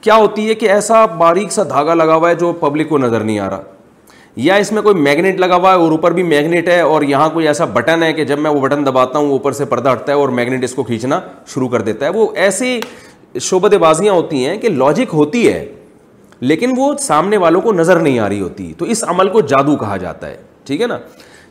کیا 0.04 0.14
ہوتی 0.16 0.48
ہے 0.48 0.54
کہ 0.62 0.70
ایسا 0.70 1.04
باریک 1.20 1.52
سا 1.52 1.62
دھاگا 1.68 1.94
لگا 1.94 2.14
ہوا 2.16 2.30
ہے 2.30 2.34
جو 2.42 2.52
پبلک 2.60 2.88
کو 2.88 2.98
نظر 3.04 3.20
نہیں 3.28 3.38
آ 3.40 3.48
رہا 3.50 3.62
یا 4.46 4.54
اس 4.64 4.72
میں 4.72 4.82
کوئی 4.82 4.94
میگنیٹ 5.02 5.38
لگا 5.40 5.56
ہوا 5.56 5.72
ہے 5.72 5.78
اور 5.82 5.90
اوپر 5.90 6.12
بھی 6.18 6.22
میگنیٹ 6.32 6.68
ہے 6.68 6.80
اور 6.94 7.02
یہاں 7.12 7.28
کوئی 7.34 7.46
ایسا 7.48 7.64
بٹن 7.78 8.02
ہے 8.02 8.12
کہ 8.12 8.24
جب 8.32 8.38
میں 8.38 8.50
وہ 8.50 8.60
بٹن 8.66 8.84
دباتا 8.86 9.18
ہوں 9.18 9.26
وہ 9.28 9.32
اوپر 9.38 9.52
سے 9.60 9.64
پردہ 9.74 9.92
ہٹتا 9.92 10.12
ہے 10.12 10.16
اور 10.20 10.28
میگنیٹ 10.40 10.64
اس 10.64 10.74
کو 10.74 10.82
کھینچنا 10.90 11.20
شروع 11.54 11.68
کر 11.74 11.82
دیتا 11.90 12.06
ہے 12.06 12.10
وہ 12.18 12.26
ایسی 12.46 12.78
شعبت 13.40 13.74
بازیاں 13.80 14.12
ہوتی 14.14 14.46
ہیں 14.46 14.56
کہ 14.60 14.68
لاجک 14.68 15.14
ہوتی 15.14 15.48
ہے 15.52 15.64
لیکن 16.40 16.72
وہ 16.76 16.92
سامنے 17.00 17.36
والوں 17.36 17.60
کو 17.60 17.72
نظر 17.72 17.98
نہیں 18.00 18.18
آ 18.18 18.28
رہی 18.28 18.40
ہوتی 18.40 18.72
تو 18.78 18.84
اس 18.94 19.04
عمل 19.08 19.28
کو 19.32 19.40
جادو 19.50 19.76
کہا 19.76 19.96
جاتا 19.96 20.28
ہے 20.28 20.36
ٹھیک 20.66 20.80
ہے 20.82 20.86
نا 20.86 20.98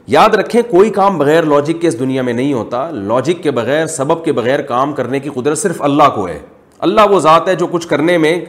یاد 0.07 0.33
رکھیں 0.39 0.61
کوئی 0.69 0.89
کام 0.89 1.17
بغیر 1.17 1.43
لاجک 1.45 1.81
کے 1.81 1.87
اس 1.87 1.99
دنیا 1.99 2.21
میں 2.21 2.33
نہیں 2.33 2.53
ہوتا 2.53 2.89
لاجک 2.93 3.43
کے 3.43 3.51
بغیر 3.59 3.85
سبب 3.87 4.23
کے 4.25 4.31
بغیر 4.39 4.61
کام 4.71 4.93
کرنے 4.93 5.19
کی 5.19 5.29
قدرت 5.35 5.57
صرف 5.57 5.81
اللہ 5.81 6.09
کو 6.15 6.27
ہے 6.27 6.37
اللہ 6.87 7.01
وہ 7.11 7.19
ذات 7.19 7.47
ہے 7.47 7.55
جو 7.55 7.67
کچھ 7.71 7.87
کرنے 7.87 8.17
میں 8.17 8.39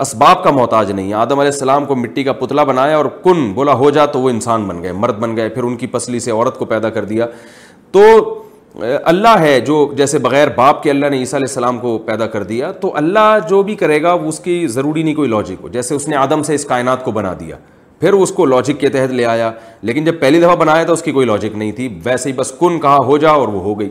اسباب 0.00 0.42
کا 0.44 0.50
محتاج 0.50 0.90
نہیں 0.90 1.08
ہے 1.08 1.14
آدم 1.14 1.38
علیہ 1.40 1.52
السلام 1.52 1.84
کو 1.86 1.96
مٹی 1.96 2.22
کا 2.24 2.32
پتلا 2.32 2.64
بنایا 2.64 2.96
اور 2.96 3.04
کن 3.24 3.52
بولا 3.54 3.72
ہو 3.82 3.90
جا 3.96 4.06
تو 4.14 4.20
وہ 4.20 4.30
انسان 4.30 4.64
بن 4.68 4.82
گئے 4.82 4.92
مرد 5.00 5.18
بن 5.20 5.36
گئے 5.36 5.48
پھر 5.48 5.62
ان 5.62 5.76
کی 5.76 5.86
پسلی 5.96 6.20
سے 6.20 6.30
عورت 6.30 6.58
کو 6.58 6.64
پیدا 6.72 6.90
کر 6.90 7.04
دیا 7.04 7.26
تو 7.92 8.02
اللہ 8.80 9.38
ہے 9.40 9.58
جو 9.66 9.86
جیسے 9.96 10.18
بغیر 10.18 10.48
باپ 10.56 10.82
کے 10.82 10.90
اللہ 10.90 11.06
نے 11.10 11.16
عیسیٰ 11.18 11.34
علیہ 11.38 11.48
السلام 11.48 11.78
کو 11.78 11.96
پیدا 12.06 12.26
کر 12.26 12.42
دیا 12.44 12.70
تو 12.80 12.92
اللہ 12.96 13.36
جو 13.48 13.62
بھی 13.62 13.74
کرے 13.76 14.02
گا 14.02 14.12
وہ 14.12 14.28
اس 14.28 14.38
کی 14.40 14.66
ضروری 14.74 15.02
نہیں 15.02 15.14
کوئی 15.14 15.28
لاجک 15.30 15.62
ہو 15.62 15.68
جیسے 15.72 15.94
اس 15.94 16.06
نے 16.08 16.16
آدم 16.16 16.42
سے 16.42 16.54
اس 16.54 16.64
کائنات 16.66 17.04
کو 17.04 17.10
بنا 17.12 17.32
دیا 17.40 17.56
پھر 18.00 18.12
اس 18.12 18.32
کو 18.36 18.44
لاجک 18.46 18.80
کے 18.80 18.88
تحت 18.88 19.10
لے 19.14 19.24
آیا 19.24 19.50
لیکن 19.88 20.04
جب 20.04 20.20
پہلی 20.20 20.40
دفعہ 20.40 20.56
بنایا 20.56 20.84
تھا 20.84 20.92
اس 20.92 21.02
کی 21.02 21.12
کوئی 21.12 21.26
لاجک 21.26 21.56
نہیں 21.56 21.72
تھی 21.72 21.88
ویسے 22.04 22.28
ہی 22.28 22.34
بس 22.36 22.52
کن 22.60 22.78
کہا 22.80 22.96
ہو 23.06 23.18
جا 23.24 23.30
اور 23.30 23.48
وہ 23.48 23.62
ہو 23.62 23.78
گئی 23.80 23.90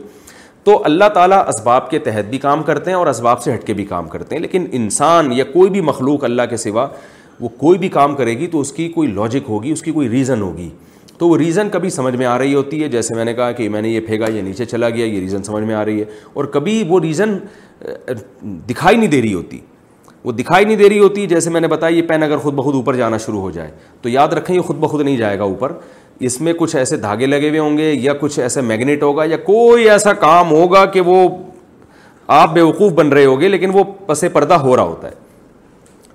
تو 0.64 0.82
اللہ 0.86 1.10
تعالیٰ 1.14 1.42
اسباب 1.50 1.90
کے 1.90 2.00
تحت 2.08 2.30
بھی 2.30 2.38
کام 2.40 2.64
کرتے 2.64 2.90
ہیں 2.92 2.98
اور 2.98 3.08
اسباب 3.08 3.42
سے 3.42 3.54
ہٹ 3.54 3.64
کے 3.68 3.74
بھی 3.74 3.86
کام 3.86 4.08
کرتے 4.08 4.36
ہیں 4.36 4.42
لیکن 4.42 4.66
انسان 4.82 5.32
یا 5.34 5.44
کوئی 5.54 5.70
بھی 5.72 5.82
مخلوق 5.92 6.24
اللہ 6.24 6.42
کے 6.50 6.58
سوا 6.66 6.88
وہ 7.40 7.50
کوئی 7.58 7.78
بھی 7.80 7.90
کام 7.90 8.16
کرے 8.16 8.38
گی 8.38 8.48
تو 8.48 8.60
اس 8.62 8.72
کی 8.72 8.88
کوئی 8.96 9.08
لاجک 9.12 9.50
ہوگی 9.50 9.72
اس 9.72 9.82
کی 9.82 9.92
کوئی 9.92 10.10
ریزن 10.10 10.42
ہوگی 10.42 10.70
تو 11.22 11.28
وہ 11.30 11.36
ریزن 11.38 11.68
کبھی 11.72 11.90
سمجھ 11.94 12.16
میں 12.16 12.26
آ 12.26 12.38
رہی 12.40 12.54
ہوتی 12.54 12.82
ہے 12.84 12.88
جیسے 12.90 13.16
میں 13.16 13.26
نے 13.26 13.34
کہا 13.34 13.52
کہ 13.58 13.68
میں 13.70 13.82
نے 13.82 13.90
یہ 13.90 14.00
پھینکا 14.06 14.30
یہ 14.36 14.42
نیچے 14.42 14.66
چلا 14.66 14.90
گیا 14.90 15.06
یہ 15.06 15.20
ریزن 15.20 15.44
سمجھ 15.44 15.64
میں 15.64 15.76
آ 15.76 15.84
رہی 15.86 16.00
ہے 16.00 16.06
اور 16.34 16.46
کبھی 16.56 16.84
وہ 16.90 17.00
ریزن 17.02 17.38
دکھائی 18.70 18.98
نہیں 18.98 19.10
دے 19.10 19.22
رہی 19.22 19.34
ہوتی 19.34 19.60
وہ 20.24 20.32
دکھائی 20.40 20.66
نہیں 20.66 20.76
دے 20.76 20.90
رہی 20.90 21.00
ہوتی 21.00 21.26
جیسے 21.34 21.50
میں 21.50 21.62
نے 21.62 21.68
بتایا 21.68 21.96
یہ 21.98 22.02
پین 22.08 22.24
اگر 22.24 22.38
خود 22.46 22.54
بخود 22.54 22.76
اوپر 22.76 22.96
جانا 22.96 23.18
شروع 23.26 23.42
ہو 23.42 23.52
جائے 23.58 23.72
تو 24.02 24.10
یاد 24.10 24.34
رکھیں 24.38 24.56
یہ 24.56 24.62
خود 24.68 24.78
بخود 24.80 25.02
نہیں 25.06 25.18
جائے 25.18 25.38
گا 25.40 25.44
اوپر 25.44 25.74
اس 26.30 26.40
میں 26.48 26.54
کچھ 26.60 26.76
ایسے 26.76 26.98
دھاگے 27.06 27.26
لگے 27.26 27.50
ہوئے 27.50 27.60
ہوں 27.60 27.78
گے 27.78 27.92
یا 27.94 28.14
کچھ 28.22 28.40
ایسے 28.40 28.62
میگنیٹ 28.72 29.04
ہوگا 29.04 29.24
یا 29.30 29.38
کوئی 29.52 29.90
ایسا 29.90 30.14
کام 30.26 30.52
ہوگا 30.52 30.86
کہ 30.96 31.02
وہ 31.12 31.28
آپ 32.42 32.54
بیوقوف 32.54 32.92
بن 33.02 33.10
رہے 33.14 33.26
ہوگے 33.26 33.48
لیکن 33.50 33.72
وہ 33.74 33.84
پس 34.06 34.24
پردہ 34.34 34.54
ہو 34.66 34.76
رہا 34.76 34.84
ہوتا 34.84 35.08
ہے 35.10 35.20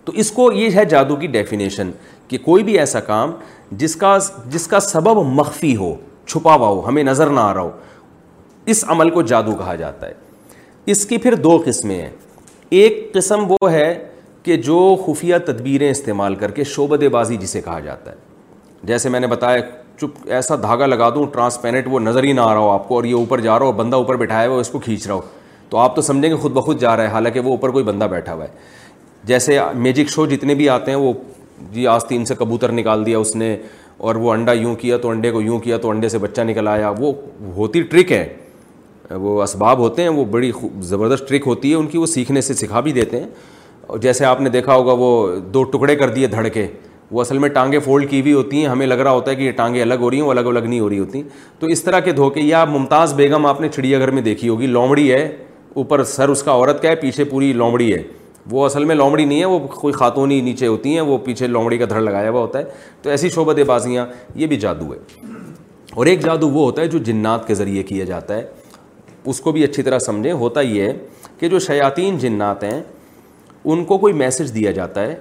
تو 0.04 0.12
اس 0.22 0.30
کو 0.32 0.50
یہ 0.52 0.74
ہے 0.76 0.84
جادو 0.90 1.14
کی 1.22 1.26
ڈیفینیشن 1.38 1.90
کہ 2.28 2.38
کوئی 2.44 2.62
بھی 2.64 2.78
ایسا 2.78 3.00
کام 3.06 3.32
جس 3.72 3.94
کا 3.96 4.16
جس 4.50 4.66
کا 4.68 4.80
سبب 4.80 5.22
مخفی 5.32 5.74
ہو 5.76 5.94
چھپا 6.26 6.54
ہوا 6.54 6.68
ہو 6.68 6.86
ہمیں 6.88 7.02
نظر 7.04 7.30
نہ 7.30 7.40
آ 7.40 7.54
رہا 7.54 7.60
ہو 7.60 7.70
اس 8.74 8.84
عمل 8.90 9.10
کو 9.10 9.22
جادو 9.22 9.54
کہا 9.58 9.74
جاتا 9.76 10.06
ہے 10.08 10.12
اس 10.92 11.04
کی 11.06 11.18
پھر 11.18 11.34
دو 11.34 11.56
قسمیں 11.66 11.98
ہیں 12.00 12.10
ایک 12.80 13.08
قسم 13.14 13.50
وہ 13.50 13.70
ہے 13.72 13.94
کہ 14.42 14.56
جو 14.62 14.78
خفیہ 15.06 15.36
تدبیریں 15.46 15.90
استعمال 15.90 16.34
کر 16.34 16.50
کے 16.50 16.64
شعبد 16.64 17.02
بازی 17.12 17.36
جسے 17.36 17.60
کہا 17.60 17.78
جاتا 17.80 18.10
ہے 18.10 18.16
جیسے 18.86 19.08
میں 19.08 19.20
نے 19.20 19.26
بتایا 19.26 19.60
چپ 20.00 20.26
ایسا 20.34 20.56
دھاگا 20.62 20.86
لگا 20.86 21.08
دوں 21.14 21.26
ٹرانسپیرنٹ 21.32 21.86
وہ 21.90 22.00
نظر 22.00 22.24
ہی 22.24 22.32
نہ 22.32 22.40
آ 22.40 22.52
رہا 22.54 22.60
ہو 22.60 22.70
آپ 22.70 22.88
کو 22.88 22.94
اور 22.94 23.04
یہ 23.04 23.14
اوپر 23.14 23.40
جا 23.40 23.58
رہا 23.58 23.66
ہو 23.66 23.72
بندہ 23.72 23.96
اوپر 23.96 24.16
بیٹھا 24.16 24.44
ہوا 24.46 24.60
اس 24.60 24.68
کو 24.70 24.78
کھینچ 24.78 25.06
رہا 25.06 25.14
ہو 25.14 25.20
تو 25.68 25.78
آپ 25.78 25.94
تو 25.96 26.02
سمجھیں 26.02 26.28
گے 26.30 26.34
خود 26.40 26.52
بخود 26.52 26.80
جا 26.80 26.96
رہا 26.96 27.04
ہے 27.04 27.08
حالانکہ 27.12 27.40
وہ 27.40 27.50
اوپر 27.50 27.70
کوئی 27.70 27.84
بندہ 27.84 28.04
بیٹھا 28.10 28.34
ہوا 28.34 28.44
ہے 28.44 28.74
جیسے 29.26 29.58
میجک 29.74 30.10
شو 30.10 30.26
جتنے 30.26 30.54
بھی 30.54 30.68
آتے 30.68 30.90
ہیں 30.90 30.98
وہ 30.98 31.12
جی 31.72 31.86
آستین 31.86 32.24
سے 32.24 32.34
کبوتر 32.38 32.72
نکال 32.72 33.04
دیا 33.06 33.18
اس 33.18 33.34
نے 33.36 33.56
اور 34.06 34.14
وہ 34.22 34.32
انڈا 34.32 34.52
یوں 34.52 34.74
کیا 34.76 34.96
تو 35.02 35.08
انڈے 35.10 35.30
کو 35.30 35.40
یوں 35.42 35.58
کیا 35.58 35.76
تو 35.82 35.90
انڈے 35.90 36.08
سے 36.08 36.18
بچہ 36.18 36.40
نکل 36.46 36.68
آیا 36.68 36.92
وہ 36.98 37.12
ہوتی 37.56 37.82
ٹرک 37.82 38.12
ہے 38.12 39.16
وہ 39.20 39.42
اسباب 39.42 39.78
ہوتے 39.78 40.02
ہیں 40.02 40.08
وہ 40.08 40.24
بڑی 40.30 40.50
زبردست 40.88 41.28
ٹرک 41.28 41.46
ہوتی 41.46 41.70
ہے 41.70 41.74
ان 41.76 41.86
کی 41.86 41.98
وہ 41.98 42.06
سیکھنے 42.06 42.40
سے 42.40 42.54
سکھا 42.54 42.80
بھی 42.86 42.92
دیتے 42.92 43.20
ہیں 43.20 43.26
اور 43.86 43.98
جیسے 43.98 44.24
آپ 44.24 44.40
نے 44.40 44.50
دیکھا 44.50 44.74
ہوگا 44.74 44.92
وہ 44.98 45.36
دو 45.54 45.62
ٹکڑے 45.72 45.96
کر 45.96 46.08
دیے 46.14 46.26
دھڑ 46.26 46.46
کے 46.54 46.66
وہ 47.10 47.20
اصل 47.20 47.38
میں 47.38 47.48
ٹانگیں 47.48 47.78
فولڈ 47.84 48.08
کی 48.10 48.20
بھی 48.22 48.32
ہوتی 48.32 48.60
ہیں 48.60 48.66
ہمیں 48.66 48.86
لگ 48.86 48.94
رہا 48.98 49.10
ہوتا 49.10 49.30
ہے 49.30 49.36
کہ 49.36 49.42
یہ 49.42 49.52
ٹانگیں 49.56 49.80
الگ 49.82 49.94
ہو 50.00 50.10
رہی 50.10 50.18
ہیں 50.20 50.24
وہ 50.26 50.30
الگ 50.30 50.46
الگ 50.54 50.66
نہیں 50.68 50.80
ہو 50.80 50.88
رہی 50.88 50.98
ہوتی 50.98 51.20
ہیں 51.22 51.28
تو 51.58 51.66
اس 51.74 51.82
طرح 51.84 52.00
کے 52.08 52.12
دھوکے 52.12 52.40
یا 52.42 52.64
ممتاز 52.70 53.14
بیگم 53.14 53.46
آپ 53.46 53.60
نے 53.60 53.68
چڑیا 53.74 53.98
گھر 53.98 54.10
میں 54.18 54.22
دیکھی 54.22 54.48
ہوگی 54.48 54.66
لومڑی 54.66 55.10
ہے 55.12 55.26
اوپر 55.74 56.02
سر 56.16 56.28
اس 56.28 56.42
کا 56.42 56.52
عورت 56.52 56.82
کا 56.82 56.88
ہے 56.90 56.94
پیچھے 56.96 57.24
پوری 57.30 57.52
لومڑی 57.52 57.92
ہے 57.92 58.02
وہ 58.50 58.64
اصل 58.66 58.84
میں 58.84 58.94
لومڑی 58.94 59.24
نہیں 59.24 59.40
ہے 59.40 59.44
وہ 59.44 59.58
کوئی 59.74 59.92
خاتون 59.94 60.30
ہی 60.30 60.40
نیچے 60.40 60.66
ہوتی 60.66 60.92
ہیں 60.94 61.00
وہ 61.00 61.16
پیچھے 61.24 61.46
لومڑی 61.46 61.78
کا 61.78 61.84
دھڑ 61.90 62.00
لگایا 62.00 62.30
ہوا 62.30 62.40
ہوتا 62.40 62.58
ہے 62.58 62.64
تو 63.02 63.10
ایسی 63.10 63.28
شعبت 63.34 63.58
بازیاں 63.66 64.06
یہ 64.34 64.46
بھی 64.46 64.56
جادو 64.60 64.92
ہے 64.92 64.98
اور 65.94 66.06
ایک 66.06 66.24
جادو 66.24 66.48
وہ 66.50 66.64
ہوتا 66.64 66.82
ہے 66.82 66.86
جو 66.88 66.98
جنات 67.04 67.46
کے 67.46 67.54
ذریعے 67.54 67.82
کیا 67.82 68.04
جاتا 68.04 68.36
ہے 68.36 68.46
اس 69.30 69.40
کو 69.40 69.52
بھی 69.52 69.64
اچھی 69.64 69.82
طرح 69.82 69.98
سمجھیں 69.98 70.32
ہوتا 70.32 70.60
یہ 70.60 70.82
ہے 70.82 70.92
کہ 71.38 71.48
جو 71.48 71.58
شیاطین 71.58 72.18
جنات 72.18 72.62
ہیں 72.64 72.80
ان 73.72 73.84
کو 73.84 73.98
کوئی 73.98 74.12
میسج 74.14 74.54
دیا 74.54 74.70
جاتا 74.72 75.06
ہے 75.06 75.14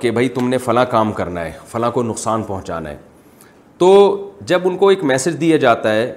کہ 0.00 0.10
بھائی 0.10 0.28
تم 0.34 0.48
نے 0.48 0.58
فلاں 0.64 0.84
کام 0.90 1.12
کرنا 1.12 1.44
ہے 1.44 1.52
فلاں 1.68 1.90
کو 1.90 2.02
نقصان 2.02 2.42
پہنچانا 2.46 2.90
ہے 2.90 2.96
تو 3.78 3.88
جب 4.46 4.60
ان 4.68 4.76
کو 4.78 4.88
ایک 4.88 5.04
میسج 5.04 5.40
دیا 5.40 5.56
جاتا 5.64 5.94
ہے 5.94 6.12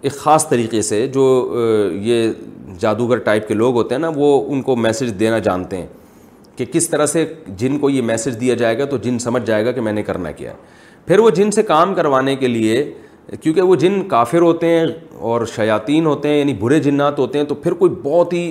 ایک 0.00 0.12
خاص 0.16 0.48
طریقے 0.48 0.80
سے 0.82 1.06
جو 1.14 1.24
یہ 2.00 2.30
جادوگر 2.78 3.18
ٹائپ 3.26 3.48
کے 3.48 3.54
لوگ 3.54 3.74
ہوتے 3.76 3.94
ہیں 3.94 4.00
نا 4.02 4.10
وہ 4.16 4.30
ان 4.52 4.62
کو 4.62 4.76
میسج 4.76 5.12
دینا 5.20 5.38
جانتے 5.44 5.76
ہیں 5.76 5.86
کہ 6.56 6.64
کس 6.72 6.88
طرح 6.90 7.06
سے 7.06 7.24
جن 7.58 7.78
کو 7.78 7.90
یہ 7.90 8.02
میسج 8.02 8.40
دیا 8.40 8.54
جائے 8.54 8.78
گا 8.78 8.84
تو 8.90 8.96
جن 9.02 9.18
سمجھ 9.18 9.44
جائے 9.46 9.64
گا 9.66 9.72
کہ 9.72 9.80
میں 9.80 9.92
نے 9.92 10.02
کرنا 10.02 10.30
کیا 10.30 10.50
ہے 10.50 10.56
پھر 11.06 11.18
وہ 11.18 11.30
جن 11.34 11.50
سے 11.50 11.62
کام 11.62 11.94
کروانے 11.94 12.34
کے 12.36 12.48
لیے 12.48 12.82
کیونکہ 13.40 13.62
وہ 13.62 13.74
جن 13.76 14.00
کافر 14.08 14.42
ہوتے 14.42 14.68
ہیں 14.70 14.84
اور 15.30 15.44
شیاطین 15.54 16.06
ہوتے 16.06 16.28
ہیں 16.28 16.38
یعنی 16.38 16.54
برے 16.60 16.78
جنات 16.82 17.18
ہوتے 17.18 17.38
ہیں 17.38 17.44
تو 17.46 17.54
پھر 17.54 17.72
کوئی 17.82 17.90
بہت 18.02 18.32
ہی 18.32 18.50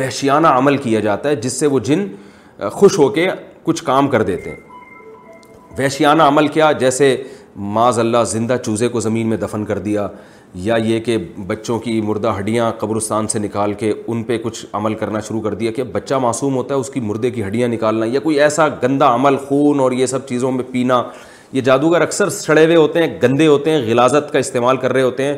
وحشیانہ 0.00 0.46
عمل 0.58 0.76
کیا 0.76 1.00
جاتا 1.00 1.28
ہے 1.28 1.36
جس 1.36 1.52
سے 1.60 1.66
وہ 1.66 1.78
جن 1.88 2.06
خوش 2.72 2.98
ہو 2.98 3.08
کے 3.12 3.26
کچھ 3.64 3.82
کام 3.84 4.08
کر 4.08 4.22
دیتے 4.22 4.50
ہیں 4.50 4.56
وحشیانہ 5.78 6.22
عمل 6.22 6.48
کیا 6.56 6.70
جیسے 6.80 7.16
معاذ 7.76 7.98
اللہ 7.98 8.24
زندہ 8.30 8.56
چوزے 8.64 8.88
کو 8.88 9.00
زمین 9.00 9.26
میں 9.28 9.36
دفن 9.36 9.64
کر 9.64 9.78
دیا 9.78 10.06
یا 10.54 10.76
یہ 10.84 11.00
کہ 11.04 11.16
بچوں 11.46 11.78
کی 11.78 12.00
مردہ 12.00 12.32
ہڈیاں 12.38 12.70
قبرستان 12.78 13.26
سے 13.28 13.38
نکال 13.38 13.72
کے 13.80 13.92
ان 14.06 14.22
پہ 14.24 14.38
کچھ 14.42 14.64
عمل 14.74 14.94
کرنا 14.98 15.20
شروع 15.28 15.40
کر 15.40 15.54
دیا 15.54 15.70
کہ 15.72 15.82
بچہ 15.92 16.14
معصوم 16.22 16.54
ہوتا 16.56 16.74
ہے 16.74 16.78
اس 16.80 16.90
کی 16.90 17.00
مردے 17.00 17.30
کی 17.30 17.44
ہڈیاں 17.46 17.68
نکالنا 17.68 18.06
یا 18.12 18.20
کوئی 18.20 18.40
ایسا 18.40 18.68
گندہ 18.82 19.04
عمل 19.14 19.36
خون 19.48 19.80
اور 19.80 19.92
یہ 19.92 20.06
سب 20.06 20.26
چیزوں 20.28 20.52
میں 20.52 20.64
پینا 20.70 21.02
یہ 21.52 21.60
جادوگر 21.64 22.00
اکثر 22.02 22.28
سڑے 22.30 22.64
ہوئے 22.64 22.76
ہوتے 22.76 23.02
ہیں 23.02 23.18
گندے 23.22 23.46
ہوتے 23.46 23.70
ہیں 23.70 23.80
غلازت 23.90 24.32
کا 24.32 24.38
استعمال 24.38 24.76
کر 24.76 24.92
رہے 24.92 25.02
ہوتے 25.02 25.24
ہیں 25.24 25.34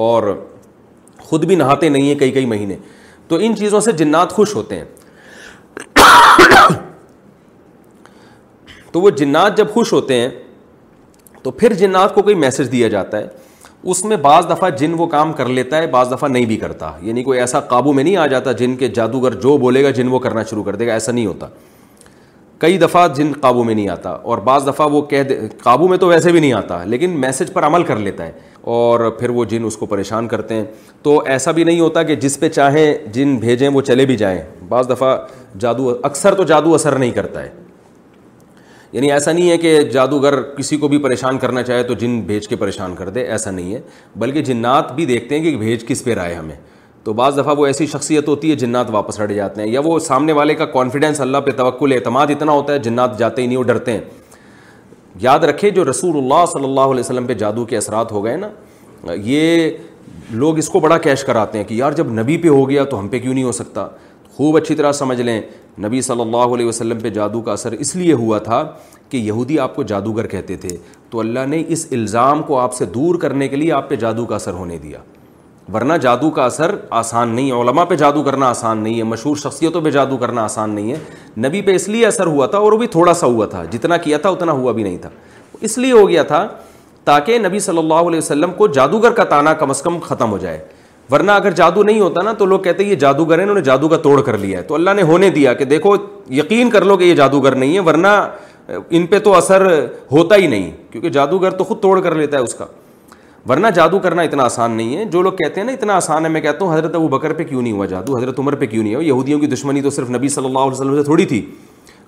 اور 0.00 0.34
خود 1.28 1.44
بھی 1.46 1.54
نہاتے 1.56 1.88
نہیں 1.88 2.08
ہیں 2.08 2.18
کئی 2.18 2.30
کئی 2.32 2.46
مہینے 2.46 2.76
تو 3.28 3.36
ان 3.42 3.56
چیزوں 3.58 3.80
سے 3.80 3.92
جنات 4.00 4.32
خوش 4.32 4.54
ہوتے 4.54 4.78
ہیں 4.78 6.00
تو 8.92 9.00
وہ 9.00 9.10
جنات 9.18 9.56
جب 9.58 9.70
خوش 9.74 9.92
ہوتے 9.92 10.20
ہیں 10.20 10.28
تو 11.42 11.50
پھر 11.50 11.72
جنات 11.74 12.14
کو 12.14 12.22
کوئی 12.22 12.34
میسج 12.34 12.70
دیا 12.72 12.88
جاتا 12.88 13.18
ہے 13.18 13.26
اس 13.90 14.04
میں 14.04 14.16
بعض 14.24 14.46
دفعہ 14.50 14.68
جن 14.78 14.92
وہ 14.98 15.06
کام 15.12 15.32
کر 15.32 15.46
لیتا 15.48 15.78
ہے 15.82 15.86
بعض 15.90 16.10
دفعہ 16.12 16.28
نہیں 16.28 16.46
بھی 16.46 16.56
کرتا 16.56 16.90
یعنی 17.02 17.22
کوئی 17.22 17.38
ایسا 17.40 17.60
قابو 17.70 17.92
میں 17.92 18.04
نہیں 18.04 18.16
آ 18.16 18.26
جاتا 18.26 18.52
جن 18.58 18.76
کے 18.76 18.88
جادوگر 18.98 19.34
جو 19.40 19.56
بولے 19.58 19.82
گا 19.84 19.90
جن 19.96 20.08
وہ 20.08 20.18
کرنا 20.26 20.42
شروع 20.50 20.62
کر 20.64 20.76
دے 20.76 20.86
گا 20.86 20.92
ایسا 20.92 21.12
نہیں 21.12 21.26
ہوتا 21.26 21.46
کئی 22.60 22.76
دفعہ 22.78 23.06
جن 23.14 23.32
قابو 23.40 23.64
میں 23.64 23.74
نہیں 23.74 23.88
آتا 23.88 24.10
اور 24.10 24.38
بعض 24.48 24.66
دفعہ 24.66 24.88
وہ 24.90 25.00
کہہ 25.10 25.22
دے 25.28 25.38
قابو 25.62 25.88
میں 25.88 25.96
تو 25.98 26.06
ویسے 26.08 26.32
بھی 26.32 26.40
نہیں 26.40 26.52
آتا 26.52 26.82
لیکن 26.84 27.18
میسج 27.20 27.52
پر 27.52 27.66
عمل 27.66 27.82
کر 27.84 27.96
لیتا 27.98 28.26
ہے 28.26 28.32
اور 28.74 29.08
پھر 29.18 29.30
وہ 29.38 29.44
جن 29.52 29.64
اس 29.66 29.76
کو 29.76 29.86
پریشان 29.86 30.28
کرتے 30.28 30.54
ہیں 30.54 30.64
تو 31.02 31.20
ایسا 31.26 31.50
بھی 31.52 31.64
نہیں 31.64 31.80
ہوتا 31.80 32.02
کہ 32.02 32.14
جس 32.26 32.38
پہ 32.40 32.48
چاہیں 32.48 32.86
جن 33.12 33.36
بھیجیں 33.40 33.68
وہ 33.68 33.80
چلے 33.86 34.06
بھی 34.06 34.16
جائیں 34.16 34.40
بعض 34.68 34.90
دفعہ 34.90 35.16
جادو 35.60 35.92
اکثر 36.02 36.34
تو 36.34 36.44
جادو 36.54 36.74
اثر 36.74 36.98
نہیں 36.98 37.10
کرتا 37.20 37.42
ہے 37.42 37.48
یعنی 38.92 39.10
ایسا 39.12 39.32
نہیں 39.32 39.50
ہے 39.50 39.56
کہ 39.58 39.82
جادوگر 39.92 40.40
کسی 40.56 40.76
کو 40.76 40.88
بھی 40.88 40.98
پریشان 41.02 41.38
کرنا 41.38 41.62
چاہے 41.62 41.82
تو 41.82 41.94
جن 42.00 42.20
بھیج 42.26 42.48
کے 42.48 42.56
پریشان 42.56 42.94
کر 42.96 43.08
دے 43.10 43.20
ایسا 43.20 43.50
نہیں 43.50 43.74
ہے 43.74 43.80
بلکہ 44.20 44.42
جنات 44.44 44.92
بھی 44.94 45.04
دیکھتے 45.06 45.38
ہیں 45.38 45.42
کہ 45.50 45.56
بھیج 45.56 45.84
کس 45.88 46.02
پہ 46.04 46.14
رائے 46.14 46.34
ہمیں 46.34 46.54
تو 47.04 47.12
بعض 47.20 47.38
دفعہ 47.38 47.54
وہ 47.58 47.66
ایسی 47.66 47.86
شخصیت 47.92 48.28
ہوتی 48.28 48.50
ہے 48.50 48.56
جنات 48.56 48.90
واپس 48.94 49.20
لٹ 49.20 49.32
جاتے 49.34 49.62
ہیں 49.62 49.68
یا 49.68 49.80
وہ 49.84 49.98
سامنے 49.98 50.32
والے 50.32 50.54
کا 50.54 50.64
کانفیڈنس 50.74 51.20
اللہ 51.20 51.38
پہ 51.46 51.50
توقل 51.56 51.92
اعتماد 51.92 52.26
اتنا 52.30 52.52
ہوتا 52.52 52.72
ہے 52.72 52.78
جنات 52.88 53.18
جاتے 53.18 53.42
ہی 53.42 53.46
نہیں 53.46 53.58
وہ 53.58 53.62
ڈرتے 53.70 53.92
ہیں 53.92 54.00
یاد 55.20 55.44
رکھے 55.48 55.70
جو 55.70 55.84
رسول 55.90 56.16
اللہ 56.16 56.44
صلی 56.52 56.64
اللہ 56.64 56.92
علیہ 56.94 57.00
وسلم 57.04 57.26
پہ 57.26 57.34
جادو 57.44 57.64
کے 57.72 57.76
اثرات 57.76 58.12
ہو 58.12 58.24
گئے 58.24 58.36
نا 58.36 58.48
یہ 59.30 59.70
لوگ 60.30 60.58
اس 60.58 60.68
کو 60.68 60.80
بڑا 60.80 60.98
کیش 61.06 61.24
کراتے 61.24 61.58
ہیں 61.58 61.64
کہ 61.64 61.74
یار 61.74 61.92
جب 61.92 62.10
نبی 62.20 62.36
پہ 62.38 62.48
ہو 62.48 62.68
گیا 62.68 62.84
تو 62.90 62.98
ہم 63.00 63.08
پہ 63.08 63.18
کیوں 63.18 63.34
نہیں 63.34 63.44
ہو 63.44 63.52
سکتا 63.52 63.86
خوب 64.36 64.56
اچھی 64.56 64.74
طرح 64.74 64.92
سمجھ 64.92 65.20
لیں 65.20 65.40
نبی 65.84 66.00
صلی 66.02 66.20
اللہ 66.20 66.52
علیہ 66.54 66.66
وسلم 66.66 66.98
پہ 67.00 67.10
جادو 67.16 67.40
کا 67.42 67.52
اثر 67.52 67.72
اس 67.78 67.94
لیے 67.96 68.12
ہوا 68.20 68.38
تھا 68.46 68.62
کہ 69.10 69.16
یہودی 69.16 69.58
آپ 69.60 69.74
کو 69.76 69.82
جادوگر 69.90 70.26
کہتے 70.26 70.56
تھے 70.60 70.76
تو 71.10 71.20
اللہ 71.20 71.46
نے 71.48 71.62
اس 71.76 71.86
الزام 71.92 72.42
کو 72.42 72.58
آپ 72.58 72.74
سے 72.74 72.84
دور 72.94 73.14
کرنے 73.20 73.48
کے 73.48 73.56
لیے 73.56 73.72
آپ 73.72 73.88
پہ 73.88 73.96
جادو 74.04 74.24
کا 74.26 74.34
اثر 74.34 74.52
ہونے 74.60 74.78
دیا 74.82 74.98
ورنہ 75.72 75.92
جادو 76.02 76.30
کا 76.38 76.44
اثر 76.44 76.74
آسان 77.00 77.28
نہیں 77.34 77.50
ہے 77.50 77.60
علماء 77.60 77.84
پہ 77.88 77.94
جادو 77.96 78.22
کرنا 78.22 78.48
آسان 78.50 78.78
نہیں 78.82 78.98
ہے 78.98 79.02
مشہور 79.12 79.36
شخصیتوں 79.42 79.80
پہ 79.82 79.90
جادو 79.90 80.16
کرنا 80.24 80.44
آسان 80.44 80.70
نہیں 80.74 80.92
ہے 80.92 81.44
نبی 81.46 81.62
پہ 81.66 81.74
اس 81.74 81.88
لیے 81.88 82.06
اثر 82.06 82.26
ہوا 82.26 82.46
تھا 82.54 82.58
اور 82.58 82.72
وہ 82.72 82.78
بھی 82.78 82.86
تھوڑا 82.96 83.14
سا 83.14 83.26
ہوا 83.26 83.46
تھا 83.50 83.64
جتنا 83.70 83.96
کیا 84.06 84.18
تھا 84.24 84.28
اتنا 84.30 84.52
ہوا 84.52 84.72
بھی 84.78 84.82
نہیں 84.82 84.96
تھا 85.02 85.10
اس 85.60 85.78
لیے 85.78 85.92
ہو 85.92 86.08
گیا 86.08 86.22
تھا 86.32 86.46
تاکہ 87.04 87.38
نبی 87.46 87.58
صلی 87.60 87.78
اللہ 87.78 88.08
علیہ 88.08 88.18
وسلم 88.18 88.50
کو 88.58 88.66
جادوگر 88.80 89.12
کا 89.12 89.24
تانا 89.34 89.52
کم 89.62 89.70
از 89.70 89.82
کم 89.82 89.98
ختم 90.02 90.30
ہو 90.30 90.38
جائے 90.38 90.58
ورنہ 91.10 91.32
اگر 91.32 91.50
جادو 91.56 91.82
نہیں 91.82 92.00
ہوتا 92.00 92.22
نا 92.22 92.32
تو 92.38 92.46
لوگ 92.46 92.60
کہتے 92.60 92.82
ہیں 92.84 92.90
یہ 92.90 92.96
جادوگر 92.96 93.38
ہیں 93.38 93.44
انہوں 93.44 93.56
نے 93.56 93.60
جادو 93.64 93.88
کا 93.88 93.96
توڑ 94.06 94.20
کر 94.22 94.38
لیا 94.38 94.58
ہے 94.58 94.62
تو 94.64 94.74
اللہ 94.74 94.90
نے 94.96 95.02
ہونے 95.10 95.30
دیا 95.30 95.54
کہ 95.54 95.64
دیکھو 95.64 95.94
یقین 96.38 96.70
کر 96.70 96.84
لو 96.84 96.96
کہ 96.96 97.04
یہ 97.04 97.14
جادوگر 97.14 97.54
نہیں 97.54 97.74
ہے 97.74 97.80
ورنہ 97.86 98.08
ان 98.88 99.06
پہ 99.06 99.18
تو 99.18 99.34
اثر 99.36 99.66
ہوتا 100.12 100.36
ہی 100.36 100.46
نہیں 100.46 100.70
کیونکہ 100.90 101.10
جادوگر 101.10 101.50
تو 101.56 101.64
خود 101.64 101.80
توڑ 101.80 102.00
کر 102.00 102.14
لیتا 102.14 102.36
ہے 102.38 102.42
اس 102.42 102.54
کا 102.54 102.66
ورنہ 103.48 103.66
جادو 103.74 103.98
کرنا 103.98 104.22
اتنا 104.22 104.42
آسان 104.44 104.70
نہیں 104.72 104.96
ہے 104.96 105.04
جو 105.12 105.20
لوگ 105.22 105.32
کہتے 105.42 105.60
ہیں 105.60 105.66
نا 105.66 105.72
اتنا 105.72 105.94
آسان 105.96 106.24
ہے 106.24 106.30
میں 106.30 106.40
کہتا 106.40 106.64
ہوں 106.64 106.72
حضرت 106.72 106.94
ابو 106.94 107.08
بکر 107.16 107.32
پہ 107.38 107.44
کیوں 107.44 107.62
نہیں 107.62 107.72
ہوا 107.72 107.86
جادو 107.86 108.16
حضرت 108.16 108.38
عمر 108.38 108.54
پہ 108.56 108.66
کیوں 108.66 108.82
نہیں 108.82 108.94
ہوا 108.94 109.04
یہودیوں 109.04 109.38
کی 109.40 109.46
دشمنی 109.54 109.80
تو 109.82 109.90
صرف 109.90 110.10
نبی 110.10 110.28
صلی 110.34 110.44
اللہ 110.46 110.58
علیہ 110.58 110.72
وسلم 110.80 110.94
سے 110.96 111.02
تھوڑی 111.04 111.24
تھی 111.32 111.40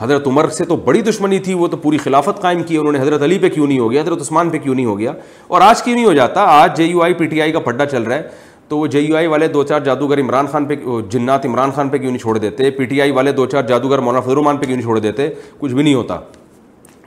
حضرت 0.01 0.27
عمر 0.27 0.49
سے 0.59 0.65
تو 0.65 0.77
بڑی 0.85 1.01
دشمنی 1.03 1.39
تھی 1.39 1.55
وہ 1.55 1.67
تو 1.69 1.77
پوری 1.83 1.99
خلافت 2.05 2.41
قائم 2.43 2.63
کی 2.67 2.77
انہوں 2.77 2.93
نے 2.93 3.01
حضرت 3.01 3.23
علی 3.23 3.39
پہ 3.39 3.49
کیوں 3.49 3.67
نہیں 3.67 3.79
ہو 3.79 3.91
گیا 3.91 4.03
حضرت 4.03 4.21
عثمان 4.21 4.51
پہ 4.51 4.59
کیوں 4.63 4.75
نہیں 4.75 4.87
ہو 4.87 4.99
گیا 4.99 5.13
اور 5.49 5.61
آج 5.61 5.83
کیوں 5.83 5.95
نہیں 5.95 6.05
ہو 6.05 6.13
جاتا 6.13 6.43
آج 6.61 6.77
جے 6.77 6.85
you 6.85 7.03
I 7.03 7.15
P 7.15 7.27
T 7.27 7.41
I 7.43 7.53
کا 7.53 7.61
پڈا 7.67 7.87
چل 7.87 8.03
رہا 8.03 8.17
ہے 8.17 8.29
تو 8.69 8.79
وہ 8.79 8.87
جے 8.87 9.01
یو 9.01 9.17
آئی 9.17 9.27
والے 9.27 9.49
دو 9.55 9.63
چار 9.65 9.81
جادوگر 9.85 10.21
عمران 10.21 10.47
خان 10.51 10.65
پہ 10.67 10.75
جنات 11.11 11.47
عمران 11.47 11.71
خان 11.75 11.89
پہ 11.89 11.99
کیوں 11.99 12.11
نہیں 12.11 12.21
چھوڑ 12.21 12.37
دیتے 12.39 12.71
پی 12.77 12.85
ٹی 12.91 13.01
آئی 13.03 13.11
والے 13.13 13.33
دو 13.33 13.47
چار 13.47 13.63
جادوگر 13.69 13.99
مولانا 13.99 14.21
فضل 14.25 14.31
الرحمان 14.33 14.57
پہ 14.57 14.67
کیوں 14.67 14.77
نہیں 14.77 14.85
چھوڑ 14.85 14.99
دیتے 14.99 15.29
کچھ 15.59 15.73
بھی 15.75 15.83
نہیں 15.83 15.95
ہوتا 15.95 16.19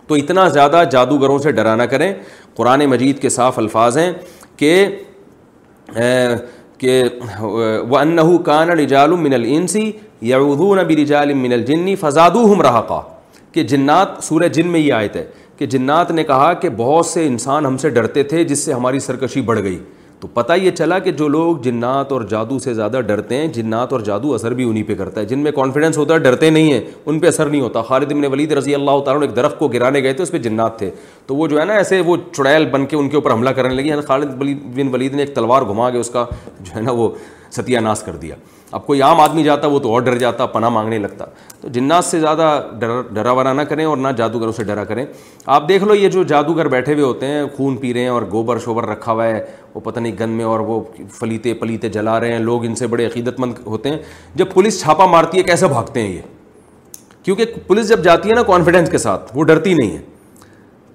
تو 0.07 0.15
اتنا 0.15 0.47
زیادہ 0.47 0.83
جادوگروں 0.91 1.37
سے 1.43 1.51
ڈرانا 1.51 1.85
کریں 1.93 2.13
قرآن 2.55 2.85
مجید 2.89 3.19
کے 3.21 3.29
صاف 3.29 3.57
الفاظ 3.59 3.97
ہیں 3.97 4.11
کہ 4.57 4.75
کہ 6.77 7.03
وہ 7.41 7.97
انہو 7.97 8.37
کان 8.47 8.69
الجالم 8.71 9.23
من 9.23 9.33
یعوذون 10.29 10.77
برجال 10.87 11.33
من 11.33 11.53
ہم 11.69 11.87
فزادوہم 11.99 12.61
رہقا 12.61 13.01
کہ 13.53 13.63
جنات 13.71 14.23
سورہ 14.23 14.47
جن 14.53 14.67
میں 14.71 14.79
یہ 14.79 14.93
آئے 14.93 15.07
تھے 15.07 15.23
کہ 15.57 15.65
جنات 15.65 16.11
نے 16.11 16.23
کہا 16.23 16.53
کہ 16.61 16.69
بہت 16.77 17.05
سے 17.05 17.25
انسان 17.27 17.65
ہم 17.65 17.77
سے 17.81 17.89
ڈرتے 17.89 18.23
تھے 18.31 18.43
جس 18.43 18.65
سے 18.65 18.73
ہماری 18.73 18.99
سرکشی 18.99 19.41
بڑھ 19.49 19.61
گئی 19.63 19.77
تو 20.21 20.27
پتہ 20.33 20.53
یہ 20.61 20.71
چلا 20.77 20.97
کہ 20.99 21.11
جو 21.21 21.27
لوگ 21.27 21.57
جنات 21.63 22.11
اور 22.11 22.21
جادو 22.29 22.57
سے 22.59 22.73
زیادہ 22.73 22.99
ڈرتے 23.07 23.37
ہیں 23.37 23.47
جنات 23.53 23.91
اور 23.93 24.01
جادو 24.09 24.33
اثر 24.33 24.53
بھی 24.59 24.69
انہی 24.69 24.83
پہ 24.83 24.95
کرتا 25.01 25.19
ہے 25.21 25.25
جن 25.25 25.39
میں 25.43 25.51
کانفیڈنس 25.55 25.97
ہوتا 25.97 26.13
ہے 26.13 26.19
ڈرتے 26.19 26.49
نہیں 26.49 26.71
ہیں 26.73 26.79
ان 27.05 27.19
پہ 27.19 27.27
اثر 27.27 27.49
نہیں 27.49 27.61
ہوتا 27.61 27.81
خالد 27.89 28.11
بن 28.13 28.25
ولید 28.33 28.51
رضی 28.57 28.75
اللہ 28.75 28.99
تعالیٰ 29.05 29.21
ایک 29.27 29.35
درخت 29.35 29.59
کو 29.59 29.67
گرانے 29.73 30.01
گئے 30.03 30.13
تھے 30.13 30.23
اس 30.23 30.31
پہ 30.31 30.37
جنات 30.47 30.77
تھے 30.79 30.89
تو 31.27 31.35
وہ 31.35 31.47
جو 31.47 31.59
ہے 31.59 31.65
نا 31.65 31.73
ایسے 31.83 31.99
وہ 32.05 32.17
چڑیل 32.35 32.65
بن 32.71 32.85
کے 32.85 32.97
ان 32.97 33.09
کے 33.09 33.17
اوپر 33.17 33.33
حملہ 33.33 33.49
کرنے 33.59 33.75
لگی 33.81 34.01
خالد 34.07 34.33
بن 34.39 34.93
ولید 34.93 35.13
نے 35.15 35.21
ایک 35.23 35.35
تلوار 35.35 35.61
گھما 35.69 35.89
کے 35.91 35.97
اس 35.97 36.09
کا 36.09 36.25
جو 36.59 36.75
ہے 36.75 36.81
نا 36.81 36.91
وہ 37.01 37.09
ستیہ 37.55 37.79
ناس 37.79 38.03
کر 38.03 38.15
دیا 38.21 38.35
اب 38.73 38.85
کوئی 38.85 39.01
عام 39.01 39.19
آدمی 39.21 39.43
جاتا 39.43 39.67
وہ 39.71 39.79
تو 39.79 39.91
اور 39.93 40.01
ڈر 40.01 40.17
جاتا 40.19 40.45
پناہ 40.45 40.69
مانگنے 40.69 40.97
لگتا 40.99 41.25
تو 41.61 41.67
جنات 41.73 42.05
سے 42.05 42.19
زیادہ 42.19 42.47
ڈر 42.79 43.01
ڈرا 43.13 43.31
ورا 43.31 43.51
نہ 43.53 43.61
کریں 43.69 43.83
اور 43.85 43.97
نہ 43.97 44.07
جادوگروں 44.17 44.51
سے 44.53 44.63
ڈرا 44.63 44.83
کریں 44.85 45.05
آپ 45.57 45.67
دیکھ 45.69 45.83
لو 45.83 45.95
یہ 45.95 46.09
جو 46.09 46.23
جادوگر 46.31 46.67
بیٹھے 46.69 46.93
ہوئے 46.93 47.03
ہوتے 47.03 47.25
ہیں 47.27 47.43
خون 47.57 47.77
پی 47.77 47.93
رہے 47.93 48.01
ہیں 48.01 48.07
اور 48.09 48.21
گوبر 48.31 48.59
شوبر 48.65 48.85
رکھا 48.89 49.11
ہوا 49.11 49.25
ہے 49.27 49.45
وہ 49.73 49.79
پتہ 49.83 49.99
نہیں 49.99 50.15
گند 50.19 50.35
میں 50.37 50.45
اور 50.45 50.59
وہ 50.69 50.81
فلیتے 51.19 51.53
پلیتے 51.61 51.89
جلا 51.89 52.19
رہے 52.19 52.31
ہیں 52.31 52.39
لوگ 52.39 52.65
ان 52.65 52.75
سے 52.75 52.87
بڑے 52.87 53.05
عقیدت 53.07 53.39
مند 53.39 53.53
ہوتے 53.65 53.89
ہیں 53.89 53.97
جب 54.35 54.51
پولیس 54.53 54.79
چھاپا 54.81 55.05
مارتی 55.11 55.37
ہے 55.37 55.43
کیسے 55.43 55.67
بھاگتے 55.67 56.01
ہیں 56.03 56.11
یہ 56.15 56.21
کیونکہ 57.23 57.53
پولیس 57.67 57.87
جب 57.89 58.03
جاتی 58.03 58.29
ہے 58.29 58.35
نا 58.35 58.43
کانفیڈنس 58.47 58.89
کے 58.89 58.97
ساتھ 58.97 59.31
وہ 59.37 59.43
ڈرتی 59.45 59.73
نہیں 59.75 59.91
ہے 59.95 60.01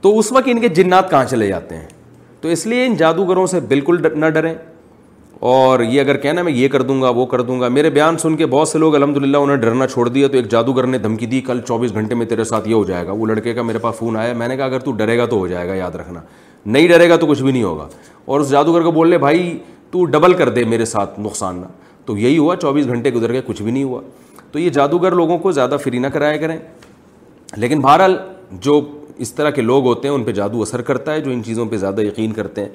تو 0.03 0.19
اس 0.19 0.31
وقت 0.33 0.49
ان 0.53 0.61
کے 0.61 0.69
جنات 0.81 1.11
کہاں 1.11 1.25
چلے 1.31 1.49
جاتے 1.49 1.77
ہیں 1.77 1.87
تو 2.41 2.49
اس 2.49 2.67
لیے 2.67 2.87
ان 2.87 2.95
جادوگروں 2.97 3.47
سے 3.47 3.61
بالکل 3.71 4.01
نہ 4.21 4.27
ڈریں 4.35 4.53
اور 5.51 5.81
یہ 5.81 6.01
اگر 6.01 6.17
کہنا 6.23 6.43
میں 6.43 6.53
یہ 6.53 6.69
کر 6.73 6.83
دوں 6.89 7.01
گا 7.03 7.09
وہ 7.15 7.25
کر 7.27 7.41
دوں 7.47 7.59
گا 7.61 7.69
میرے 7.69 7.91
بیان 7.91 8.19
سن 8.19 8.35
کے 8.37 8.47
بہت 8.51 8.69
سے 8.69 8.79
لوگ 8.79 8.95
الحمد 8.95 9.17
للہ 9.23 9.37
انہیں 9.37 9.57
ڈرنا 9.65 9.87
چھوڑ 9.87 10.09
دیا 10.09 10.29
تو 10.33 10.37
ایک 10.37 10.49
جادوگر 10.51 10.87
نے 10.87 10.99
دھمکی 10.99 11.27
دی 11.33 11.41
کل 11.49 11.61
چوبیس 11.69 11.95
گھنٹے 11.95 12.15
میں 12.21 12.27
تیرے 12.33 12.45
ساتھ 12.51 12.69
یہ 12.69 12.75
ہو 12.75 12.83
جائے 12.91 13.07
گا 13.07 13.13
وہ 13.13 13.27
لڑکے 13.27 13.55
کا 13.55 13.63
میرے 13.63 13.79
پاس 13.87 13.95
فون 13.99 14.17
آیا 14.17 14.35
میں 14.43 14.49
نے 14.49 14.57
کہا 14.57 14.65
اگر 14.65 14.79
تو 14.85 14.93
ڈرے 15.01 15.17
گا 15.19 15.27
تو 15.33 15.39
ہو 15.39 15.47
جائے 15.49 15.69
گا 15.69 15.75
یاد 15.75 15.95
رکھنا 16.01 16.21
نہیں 16.67 16.87
ڈرے 16.89 17.09
گا 17.11 17.17
تو 17.17 17.27
کچھ 17.31 17.43
بھی 17.43 17.53
نہیں 17.53 17.63
ہوگا 17.63 17.89
اور 18.27 18.41
اس 18.41 18.51
جادوگر 18.51 18.83
کو 18.83 18.91
بول 18.91 19.09
لے 19.11 19.19
بھائی 19.27 19.57
تو 19.91 20.05
ڈبل 20.15 20.35
کر 20.35 20.49
دے 20.49 20.65
میرے 20.75 20.85
ساتھ 20.93 21.19
نقصان 21.27 21.59
نہ 21.61 21.67
تو 22.07 22.17
یہی 22.19 22.39
ہوا 22.39 22.57
چوبیس 22.63 22.87
گھنٹے 22.87 23.11
گزر 23.15 23.33
گئے 23.33 23.41
کچھ 23.47 23.63
بھی 23.63 23.71
نہیں 23.73 23.85
ہوا 23.85 24.01
تو 24.53 24.59
یہ 24.59 24.71
جادوگر 24.79 25.13
لوگوں 25.23 25.39
کو 25.39 25.53
زیادہ 25.59 25.77
فری 25.85 25.99
نہ 25.99 26.07
کرایا 26.19 26.37
کریں 26.47 26.57
لیکن 27.57 27.81
بہرحال 27.81 28.17
جو 28.65 28.81
اس 29.27 29.35
طرح 29.35 29.51
کے 29.51 29.63
لوگ 29.63 29.85
ہوتے 29.87 30.09
ہیں 30.09 30.15
ان 30.15 30.25
پہ 30.25 30.33
جادو 30.43 30.63
اثر 30.63 30.83
کرتا 30.83 31.13
ہے 31.15 31.21
جو 31.21 31.31
ان 31.31 31.43
چیزوں 31.45 31.67
پہ 31.71 31.77
زیادہ 31.77 32.01
یقین 32.07 32.33
کرتے 32.33 32.61
ہیں 32.65 32.69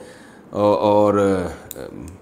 اور 0.52 1.20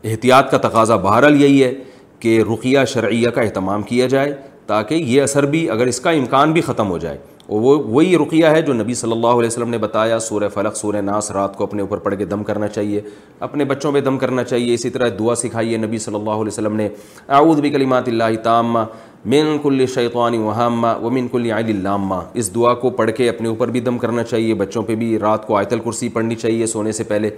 احتیاط 0.03 0.49
کا 0.51 0.57
تقاضا 0.67 0.95
بہرحال 0.95 1.41
یہی 1.41 1.63
ہے 1.63 1.73
کہ 2.19 2.41
رقیہ 2.53 2.79
شرعیہ 2.87 3.29
کا 3.35 3.41
اہتمام 3.41 3.81
کیا 3.83 4.07
جائے 4.07 4.33
تاکہ 4.67 4.93
یہ 4.95 5.21
اثر 5.21 5.45
بھی 5.45 5.69
اگر 5.71 5.87
اس 5.87 5.99
کا 6.01 6.09
امکان 6.09 6.51
بھی 6.53 6.61
ختم 6.67 6.89
ہو 6.89 6.97
جائے 6.97 7.17
اور 7.45 7.59
وہ 7.61 7.77
وہی 7.93 8.15
رقیہ 8.17 8.45
ہے 8.53 8.61
جو 8.67 8.73
نبی 8.73 8.93
صلی 8.99 9.11
اللہ 9.11 9.27
علیہ 9.39 9.47
وسلم 9.47 9.69
نے 9.69 9.77
بتایا 9.77 10.17
سورہ 10.27 10.47
فلق 10.53 10.75
سورہ 10.77 11.01
ناس 11.09 11.29
رات 11.31 11.55
کو 11.57 11.63
اپنے 11.63 11.81
اوپر 11.81 11.97
پڑھ 12.05 12.15
کے 12.17 12.25
دم 12.25 12.43
کرنا 12.43 12.67
چاہیے 12.67 13.01
اپنے 13.47 13.65
بچوں 13.65 13.91
پہ 13.91 14.01
دم 14.01 14.17
کرنا 14.17 14.43
چاہیے 14.43 14.73
اسی 14.73 14.89
طرح 14.89 15.09
دعا 15.19 15.35
سکھائیے 15.41 15.77
نبی 15.77 15.97
صلی 16.05 16.15
اللہ 16.15 16.29
علیہ 16.45 16.51
وسلم 16.51 16.75
نے 16.75 16.87
اعوذ 17.27 17.59
بھی 17.61 17.69
کلیمات 17.69 18.07
اللہ 18.09 18.61
من 18.61 19.31
مین 19.31 19.57
کلِِ 19.61 19.87
شعیط 19.93 20.15
و 20.15 21.09
من 21.09 21.27
کل 21.27 21.43
کلِ 21.43 21.71
علامہ 21.75 22.15
اس 22.33 22.53
دعا 22.55 22.73
کو 22.81 22.89
پڑھ 22.97 23.11
کے 23.17 23.29
اپنے 23.29 23.47
اوپر 23.49 23.67
بھی 23.75 23.79
دم 23.81 23.97
کرنا 23.97 24.23
چاہیے 24.23 24.53
بچوں 24.55 24.83
پہ 24.83 24.95
بھی 24.95 25.17
رات 25.19 25.47
کو 25.47 25.55
آیت 25.57 25.73
الکرسی 25.73 26.09
پڑھنی 26.17 26.35
چاہیے 26.35 26.65
سونے 26.73 26.91
سے 26.97 27.03
پہلے 27.03 27.29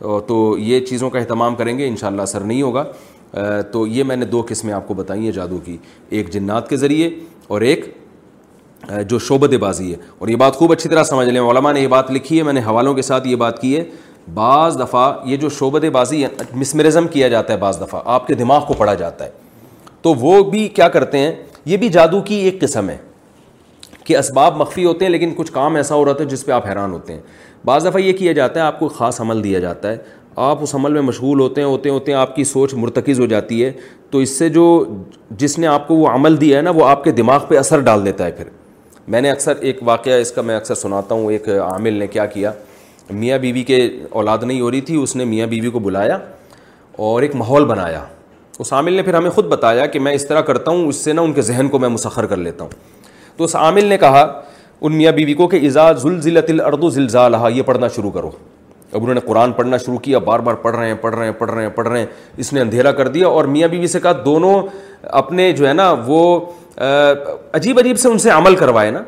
تو 0.00 0.54
یہ 0.58 0.80
چیزوں 0.86 1.10
کا 1.10 1.18
اہتمام 1.18 1.54
کریں 1.56 1.76
گے 1.78 1.86
انشاءاللہ 1.88 2.22
اثر 2.22 2.40
نہیں 2.40 2.62
ہوگا 2.62 2.84
تو 3.72 3.86
یہ 3.86 4.04
میں 4.04 4.16
نے 4.16 4.24
دو 4.26 4.42
قسمیں 4.48 4.72
آپ 4.74 4.86
کو 4.88 4.94
بتائی 4.94 5.24
ہیں 5.24 5.32
جادو 5.32 5.58
کی 5.64 5.76
ایک 6.08 6.30
جنات 6.32 6.68
کے 6.68 6.76
ذریعے 6.76 7.10
اور 7.48 7.60
ایک 7.60 7.84
جو 9.08 9.18
شعبت 9.26 9.54
بازی 9.60 9.90
ہے 9.92 9.96
اور 10.18 10.28
یہ 10.28 10.36
بات 10.36 10.56
خوب 10.56 10.72
اچھی 10.72 10.88
طرح 10.90 11.04
سمجھ 11.04 11.28
لیں 11.28 11.40
علماء 11.50 11.72
نے 11.72 11.80
یہ 11.80 11.88
بات 11.88 12.10
لکھی 12.10 12.38
ہے 12.38 12.42
میں 12.44 12.52
نے 12.52 12.60
حوالوں 12.66 12.92
کے 12.94 13.02
ساتھ 13.02 13.26
یہ 13.28 13.36
بات 13.36 13.60
کی 13.60 13.76
ہے 13.76 13.84
بعض 14.34 14.78
دفعہ 14.80 15.12
یہ 15.28 15.36
جو 15.36 15.48
شعبت 15.58 15.84
بازی 15.92 16.22
ہے 16.24 16.28
مسمرزم 16.54 17.08
کیا 17.12 17.28
جاتا 17.28 17.52
ہے 17.52 17.58
بعض 17.58 17.80
دفعہ 17.80 18.00
آپ 18.14 18.26
کے 18.26 18.34
دماغ 18.34 18.64
کو 18.68 18.74
پڑھا 18.78 18.94
جاتا 18.94 19.24
ہے 19.24 19.30
تو 20.02 20.12
وہ 20.20 20.42
بھی 20.50 20.66
کیا 20.76 20.88
کرتے 20.94 21.18
ہیں 21.18 21.32
یہ 21.64 21.76
بھی 21.76 21.88
جادو 21.88 22.20
کی 22.22 22.34
ایک 22.44 22.60
قسم 22.60 22.88
ہے 22.90 22.96
کہ 24.04 24.16
اسباب 24.16 24.56
مخفی 24.56 24.84
ہوتے 24.84 25.04
ہیں 25.04 25.12
لیکن 25.12 25.32
کچھ 25.36 25.52
کام 25.52 25.76
ایسا 25.76 25.94
ہو 25.94 26.04
رہا 26.04 26.12
تھا 26.12 26.24
جس 26.30 26.44
پہ 26.46 26.52
آپ 26.52 26.66
حیران 26.66 26.92
ہوتے 26.92 27.12
ہیں 27.12 27.20
بعض 27.64 27.86
دفعہ 27.86 28.00
یہ 28.02 28.12
کیا 28.18 28.32
جاتا 28.36 28.60
ہے 28.60 28.64
آپ 28.64 28.78
کو 28.78 28.88
خاص 28.98 29.20
عمل 29.20 29.42
دیا 29.44 29.58
جاتا 29.60 29.90
ہے 29.92 29.96
آپ 30.46 30.62
اس 30.62 30.74
عمل 30.74 30.92
میں 30.92 31.02
مشغول 31.02 31.40
ہوتے 31.40 31.60
ہیں 31.60 31.68
ہوتے 31.68 31.88
ہوتے 31.90 32.12
ہیں 32.12 32.18
آپ 32.18 32.34
کی 32.36 32.44
سوچ 32.44 32.74
مرتکز 32.74 33.20
ہو 33.20 33.26
جاتی 33.26 33.64
ہے 33.64 33.70
تو 34.10 34.18
اس 34.24 34.36
سے 34.38 34.48
جو 34.58 34.64
جس 35.42 35.58
نے 35.58 35.66
آپ 35.66 35.86
کو 35.88 35.94
وہ 35.96 36.08
عمل 36.08 36.40
دیا 36.40 36.56
ہے 36.56 36.62
نا 36.62 36.70
وہ 36.78 36.86
آپ 36.88 37.04
کے 37.04 37.10
دماغ 37.20 37.44
پہ 37.48 37.58
اثر 37.58 37.80
ڈال 37.88 38.04
دیتا 38.06 38.26
ہے 38.26 38.32
پھر 38.40 38.48
میں 39.14 39.20
نے 39.20 39.30
اکثر 39.30 39.54
ایک 39.68 39.78
واقعہ 39.88 40.16
اس 40.20 40.32
کا 40.32 40.42
میں 40.48 40.56
اکثر 40.56 40.74
سناتا 40.82 41.14
ہوں 41.14 41.30
ایک 41.32 41.48
عامل 41.70 41.94
نے 42.02 42.06
کیا 42.16 42.26
کیا 42.36 42.52
میاں 43.10 43.38
بیوی 43.38 43.62
کے 43.72 43.78
اولاد 44.18 44.38
نہیں 44.42 44.60
ہو 44.60 44.70
رہی 44.70 44.80
تھی 44.90 44.96
اس 45.02 45.16
نے 45.16 45.24
میاں 45.32 45.46
بیوی 45.46 45.70
کو 45.70 45.78
بلایا 45.86 46.18
اور 47.08 47.22
ایک 47.22 47.34
ماحول 47.36 47.64
بنایا 47.64 48.04
اس 48.60 48.72
عامل 48.72 48.92
نے 48.92 49.02
پھر 49.02 49.14
ہمیں 49.14 49.30
خود 49.30 49.44
بتایا 49.48 49.86
کہ 49.94 50.00
میں 50.00 50.12
اس 50.14 50.26
طرح 50.26 50.40
کرتا 50.50 50.70
ہوں 50.70 50.86
اس 50.88 50.96
سے 51.04 51.12
نا 51.12 51.22
ان 51.22 51.32
کے 51.38 51.42
ذہن 51.52 51.68
کو 51.68 51.78
میں 51.78 51.88
مسخر 51.96 52.26
کر 52.32 52.36
لیتا 52.46 52.64
ہوں 52.64 52.70
تو 53.36 53.44
اس 53.44 53.56
عامل 53.56 53.84
نے 53.86 53.98
کہا 53.98 54.26
ان 54.86 54.96
میاں 54.96 55.12
بیوی 55.12 55.24
بی 55.26 55.34
کو 55.34 55.46
کہ 55.48 55.56
ازا 55.66 55.90
زلزلت 56.02 56.50
الارض 56.50 56.82
زلزالہ 56.94 57.36
یہ 57.54 57.62
پڑھنا 57.66 57.88
شروع 57.94 58.10
کرو 58.12 58.30
اب 58.90 59.00
انہوں 59.02 59.14
نے 59.14 59.20
قرآن 59.26 59.52
پڑھنا 59.52 59.76
شروع 59.84 59.98
کیا 60.06 60.18
بار 60.26 60.40
بار 60.48 60.54
پڑھ 60.64 60.74
رہے 60.76 60.86
ہیں 60.86 60.94
پڑھ 61.00 61.14
رہے 61.14 61.24
ہیں 61.26 61.32
پڑھ 61.38 61.50
رہے 61.50 61.62
ہیں 61.62 61.68
پڑھ 61.76 61.88
رہے 61.88 61.98
ہیں 62.00 62.06
اس 62.42 62.52
نے 62.52 62.60
اندھیرا 62.60 62.92
کر 62.98 63.08
دیا 63.14 63.26
اور 63.28 63.44
میاں 63.54 63.68
بیوی 63.68 63.80
بی 63.80 63.86
سے 63.92 64.00
کہا 64.00 64.12
دونوں 64.24 64.52
اپنے 65.22 65.50
جو 65.60 65.66
ہے 65.68 65.72
نا 65.72 65.90
وہ 66.06 66.18
عجیب 67.56 67.78
عجیب 67.80 67.98
سے 68.00 68.08
ان 68.08 68.18
سے 68.26 68.30
عمل 68.30 68.56
کروائے 68.64 68.90
نا 68.90 69.02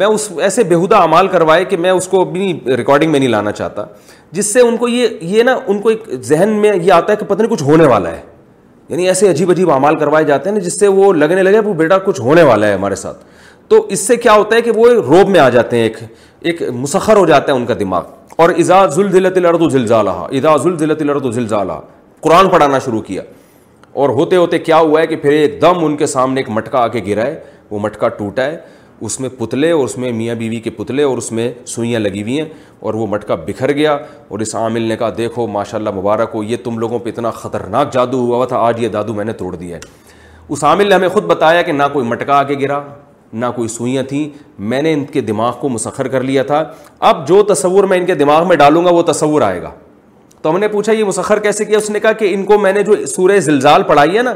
میں 0.00 0.06
اس 0.06 0.28
ایسے 0.48 0.64
بےحدہ 0.72 0.96
عمال 1.04 1.28
کروائے 1.34 1.64
کہ 1.70 1.76
میں 1.76 1.90
اس 1.90 2.08
کو 2.08 2.20
اپنی 2.28 2.52
ریکارڈنگ 2.78 3.10
میں 3.10 3.18
نہیں 3.20 3.30
لانا 3.36 3.52
چاہتا 3.58 3.84
جس 4.38 4.52
سے 4.52 4.60
ان 4.68 4.76
کو 4.76 4.88
یہ 4.88 5.08
یہ 5.34 5.42
نا 5.42 5.56
ان 5.66 5.80
کو 5.82 5.88
ایک 5.88 6.08
ذہن 6.30 6.52
میں 6.62 6.72
یہ 6.82 6.92
آتا 6.92 7.12
ہے 7.12 7.16
کہ 7.20 7.24
پتہ 7.34 7.42
نہیں 7.42 7.50
کچھ 7.52 7.62
ہونے 7.62 7.86
والا 7.92 8.10
ہے 8.10 8.20
یعنی 8.88 9.08
ایسے 9.08 9.28
عجیب 9.30 9.50
عجیب 9.50 9.70
عمال 9.72 9.96
کروائے 9.98 10.24
جاتے 10.32 10.50
ہیں 10.50 10.56
نا 10.56 10.62
جس 10.64 10.78
سے 10.80 10.88
وہ 11.00 11.12
لگنے 11.12 11.42
لگے 11.42 11.58
وہ 11.66 11.74
بیٹا 11.84 11.98
کچھ 12.06 12.20
ہونے 12.20 12.42
والا 12.50 12.66
ہے 12.66 12.72
ہمارے 12.74 12.94
ساتھ 13.04 13.24
تو 13.72 13.80
اس 13.94 14.00
سے 14.06 14.16
کیا 14.22 14.32
ہوتا 14.36 14.56
ہے 14.56 14.60
کہ 14.62 14.70
وہ 14.76 14.86
روب 14.92 15.28
میں 15.32 15.40
آ 15.40 15.48
جاتے 15.50 15.76
ہیں 15.76 15.82
ایک 15.84 15.96
ایک 16.50 16.60
مسخر 16.78 17.16
ہو 17.16 17.24
جاتا 17.26 17.52
ہے 17.52 17.56
ان 17.56 17.64
کا 17.66 17.74
دماغ 17.80 18.02
اور 18.42 18.50
ازا 18.60 18.84
زلزلت 18.96 19.36
اردو 19.48 19.68
زلزالہ 19.70 20.10
ازا 20.38 20.56
ذل 20.64 20.76
ذلزل 20.78 20.94
تلرد 20.98 21.24
و 21.26 21.78
قرآن 22.26 22.48
پڑھانا 22.50 22.78
شروع 22.84 23.00
کیا 23.06 23.22
اور 24.02 24.08
ہوتے 24.18 24.36
ہوتے 24.36 24.58
کیا 24.58 24.78
ہوا 24.78 25.00
ہے 25.00 25.06
کہ 25.06 25.16
پھر 25.22 25.32
ایک 25.32 25.60
دم 25.62 25.84
ان 25.84 25.96
کے 25.96 26.06
سامنے 26.12 26.40
ایک 26.40 26.50
مٹکا 26.56 26.80
آ 26.82 26.88
کے 26.96 27.00
گرا 27.06 27.24
ہے 27.26 27.38
وہ 27.70 27.78
مٹکا 27.82 28.08
ٹوٹا 28.18 28.44
ہے 28.46 28.56
اس 29.08 29.18
میں 29.20 29.28
پتلے 29.38 29.70
اور 29.76 29.84
اس 29.84 29.96
میں 29.98 30.12
میاں 30.18 30.34
بیوی 30.42 30.58
کے 30.64 30.70
پتلے 30.80 31.02
اور 31.02 31.18
اس 31.18 31.32
میں 31.38 31.50
سوئیاں 31.74 32.00
لگی 32.00 32.22
ہوئی 32.22 32.38
ہیں 32.40 32.46
اور 32.80 32.94
وہ 32.94 33.06
مٹکا 33.10 33.34
بکھر 33.46 33.72
گیا 33.76 33.96
اور 34.28 34.38
اس 34.46 34.54
عامل 34.64 34.82
نے 34.88 34.96
کہا 35.00 35.10
دیکھو 35.18 35.46
ماشاء 35.56 35.78
اللہ 35.78 35.96
مبارک 36.00 36.30
ہو 36.34 36.42
یہ 36.42 36.56
تم 36.64 36.78
لوگوں 36.78 36.98
پہ 37.06 37.10
اتنا 37.10 37.30
خطرناک 37.40 37.92
جادو 37.92 38.20
ہوا 38.26 38.44
تھا 38.52 38.58
آج 38.66 38.82
یہ 38.82 38.88
جادو 38.98 39.14
میں 39.14 39.24
نے 39.24 39.32
توڑ 39.42 39.54
دیا 39.54 39.76
ہے 39.76 40.14
اس 40.52 40.64
عامل 40.64 40.88
نے 40.88 40.94
ہمیں 40.94 41.08
خود 41.16 41.24
بتایا 41.34 41.62
کہ 41.62 41.72
نہ 41.72 41.82
کوئی 41.92 42.06
مٹکا 42.06 42.38
آ 42.38 42.42
کے 42.42 42.54
گرا 42.60 42.80
نہ 43.32 43.46
کوئی 43.56 43.68
سوئیاں 43.68 44.02
تھیں 44.08 44.28
میں 44.70 44.80
نے 44.82 44.92
ان 44.92 45.04
کے 45.12 45.20
دماغ 45.20 45.52
کو 45.60 45.68
مسخر 45.68 46.08
کر 46.08 46.22
لیا 46.22 46.42
تھا 46.46 46.62
اب 47.08 47.26
جو 47.28 47.42
تصور 47.52 47.84
میں 47.88 47.98
ان 47.98 48.06
کے 48.06 48.14
دماغ 48.14 48.48
میں 48.48 48.56
ڈالوں 48.56 48.84
گا 48.84 48.90
وہ 48.94 49.02
تصور 49.12 49.42
آئے 49.42 49.62
گا 49.62 49.70
تو 50.42 50.50
ہم 50.50 50.58
نے 50.58 50.68
پوچھا 50.68 50.92
یہ 50.92 51.04
مسخر 51.04 51.38
کیسے 51.38 51.64
کیا 51.64 51.78
اس 51.78 51.88
نے 51.90 52.00
کہا 52.00 52.12
کہ 52.12 52.34
ان 52.34 52.44
کو 52.44 52.58
میں 52.58 52.72
نے 52.72 52.82
جو 52.82 52.94
سورہ 53.14 53.38
زلزال 53.40 53.82
پڑھائی 53.88 54.16
ہے 54.16 54.22
نا 54.22 54.34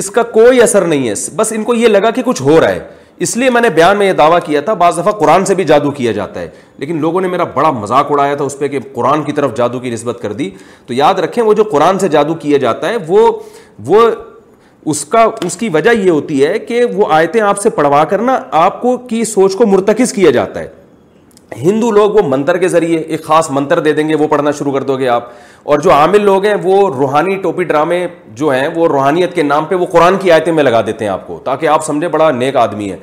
اس 0.00 0.10
کا 0.10 0.22
کوئی 0.36 0.62
اثر 0.62 0.84
نہیں 0.86 1.08
ہے 1.08 1.14
بس 1.36 1.52
ان 1.56 1.62
کو 1.64 1.74
یہ 1.74 1.88
لگا 1.88 2.10
کہ 2.14 2.22
کچھ 2.26 2.42
ہو 2.42 2.60
رہا 2.60 2.68
ہے 2.72 2.86
اس 3.24 3.36
لیے 3.36 3.50
میں 3.50 3.60
نے 3.60 3.68
بیان 3.70 3.96
میں 3.96 4.06
یہ 4.06 4.12
دعویٰ 4.18 4.38
کیا 4.44 4.60
تھا 4.60 4.72
بعض 4.74 4.98
دفعہ 4.98 5.12
قرآن 5.18 5.44
سے 5.44 5.54
بھی 5.54 5.64
جادو 5.64 5.90
کیا 5.98 6.12
جاتا 6.12 6.40
ہے 6.40 6.48
لیکن 6.78 7.00
لوگوں 7.00 7.20
نے 7.20 7.28
میرا 7.28 7.44
بڑا 7.54 7.70
مذاق 7.70 8.10
اڑایا 8.12 8.34
تھا 8.34 8.44
اس 8.44 8.58
پہ 8.58 8.68
کہ 8.68 8.78
قرآن 8.94 9.22
کی 9.24 9.32
طرف 9.32 9.56
جادو 9.56 9.78
کی 9.80 9.90
نسبت 9.90 10.18
کر 10.22 10.32
دی 10.40 10.50
تو 10.86 10.94
یاد 10.94 11.18
رکھیں 11.24 11.42
وہ 11.44 11.52
جو 11.54 11.64
قرآن 11.72 11.98
سے 11.98 12.08
جادو 12.16 12.34
کیا 12.44 12.58
جاتا 12.58 12.88
ہے 12.88 12.96
وہ 13.08 13.30
وہ 13.86 14.00
اس 14.90 15.04
کا 15.12 15.26
اس 15.44 15.56
کی 15.56 15.68
وجہ 15.72 15.90
یہ 16.02 16.10
ہوتی 16.10 16.44
ہے 16.44 16.58
کہ 16.58 16.84
وہ 16.94 17.04
آیتیں 17.16 17.40
آپ 17.40 17.58
سے 17.60 17.70
پڑھوا 17.76 18.02
کر 18.08 18.18
نا 18.22 18.38
آپ 18.62 18.80
کو 18.80 18.96
کی 19.08 19.24
سوچ 19.24 19.54
کو 19.56 19.66
مرتکز 19.66 20.12
کیا 20.12 20.30
جاتا 20.30 20.60
ہے 20.60 20.68
ہندو 21.62 21.90
لوگ 21.90 22.10
وہ 22.16 22.20
منتر 22.28 22.56
کے 22.58 22.68
ذریعے 22.68 22.98
ایک 22.98 23.22
خاص 23.24 23.50
منتر 23.52 23.80
دے 23.80 23.92
دیں 23.92 24.08
گے 24.08 24.14
وہ 24.20 24.26
پڑھنا 24.28 24.50
شروع 24.58 24.72
کر 24.72 24.82
دو 24.82 24.96
گے 24.98 25.08
آپ 25.08 25.28
اور 25.72 25.78
جو 25.80 25.90
عامل 25.92 26.22
لوگ 26.24 26.44
ہیں 26.44 26.54
وہ 26.62 26.76
روحانی 26.96 27.36
ٹوپی 27.42 27.64
ڈرامے 27.64 28.06
جو 28.36 28.48
ہیں 28.50 28.66
وہ 28.74 28.88
روحانیت 28.88 29.34
کے 29.34 29.42
نام 29.42 29.64
پہ 29.68 29.74
وہ 29.74 29.86
قرآن 29.92 30.16
کی 30.22 30.32
آیتیں 30.32 30.52
میں 30.52 30.62
لگا 30.64 30.80
دیتے 30.86 31.04
ہیں 31.04 31.12
آپ 31.12 31.26
کو 31.26 31.38
تاکہ 31.44 31.68
آپ 31.68 31.84
سمجھے 31.86 32.08
بڑا 32.08 32.30
نیک 32.40 32.56
آدمی 32.56 32.90
ہے 32.90 32.96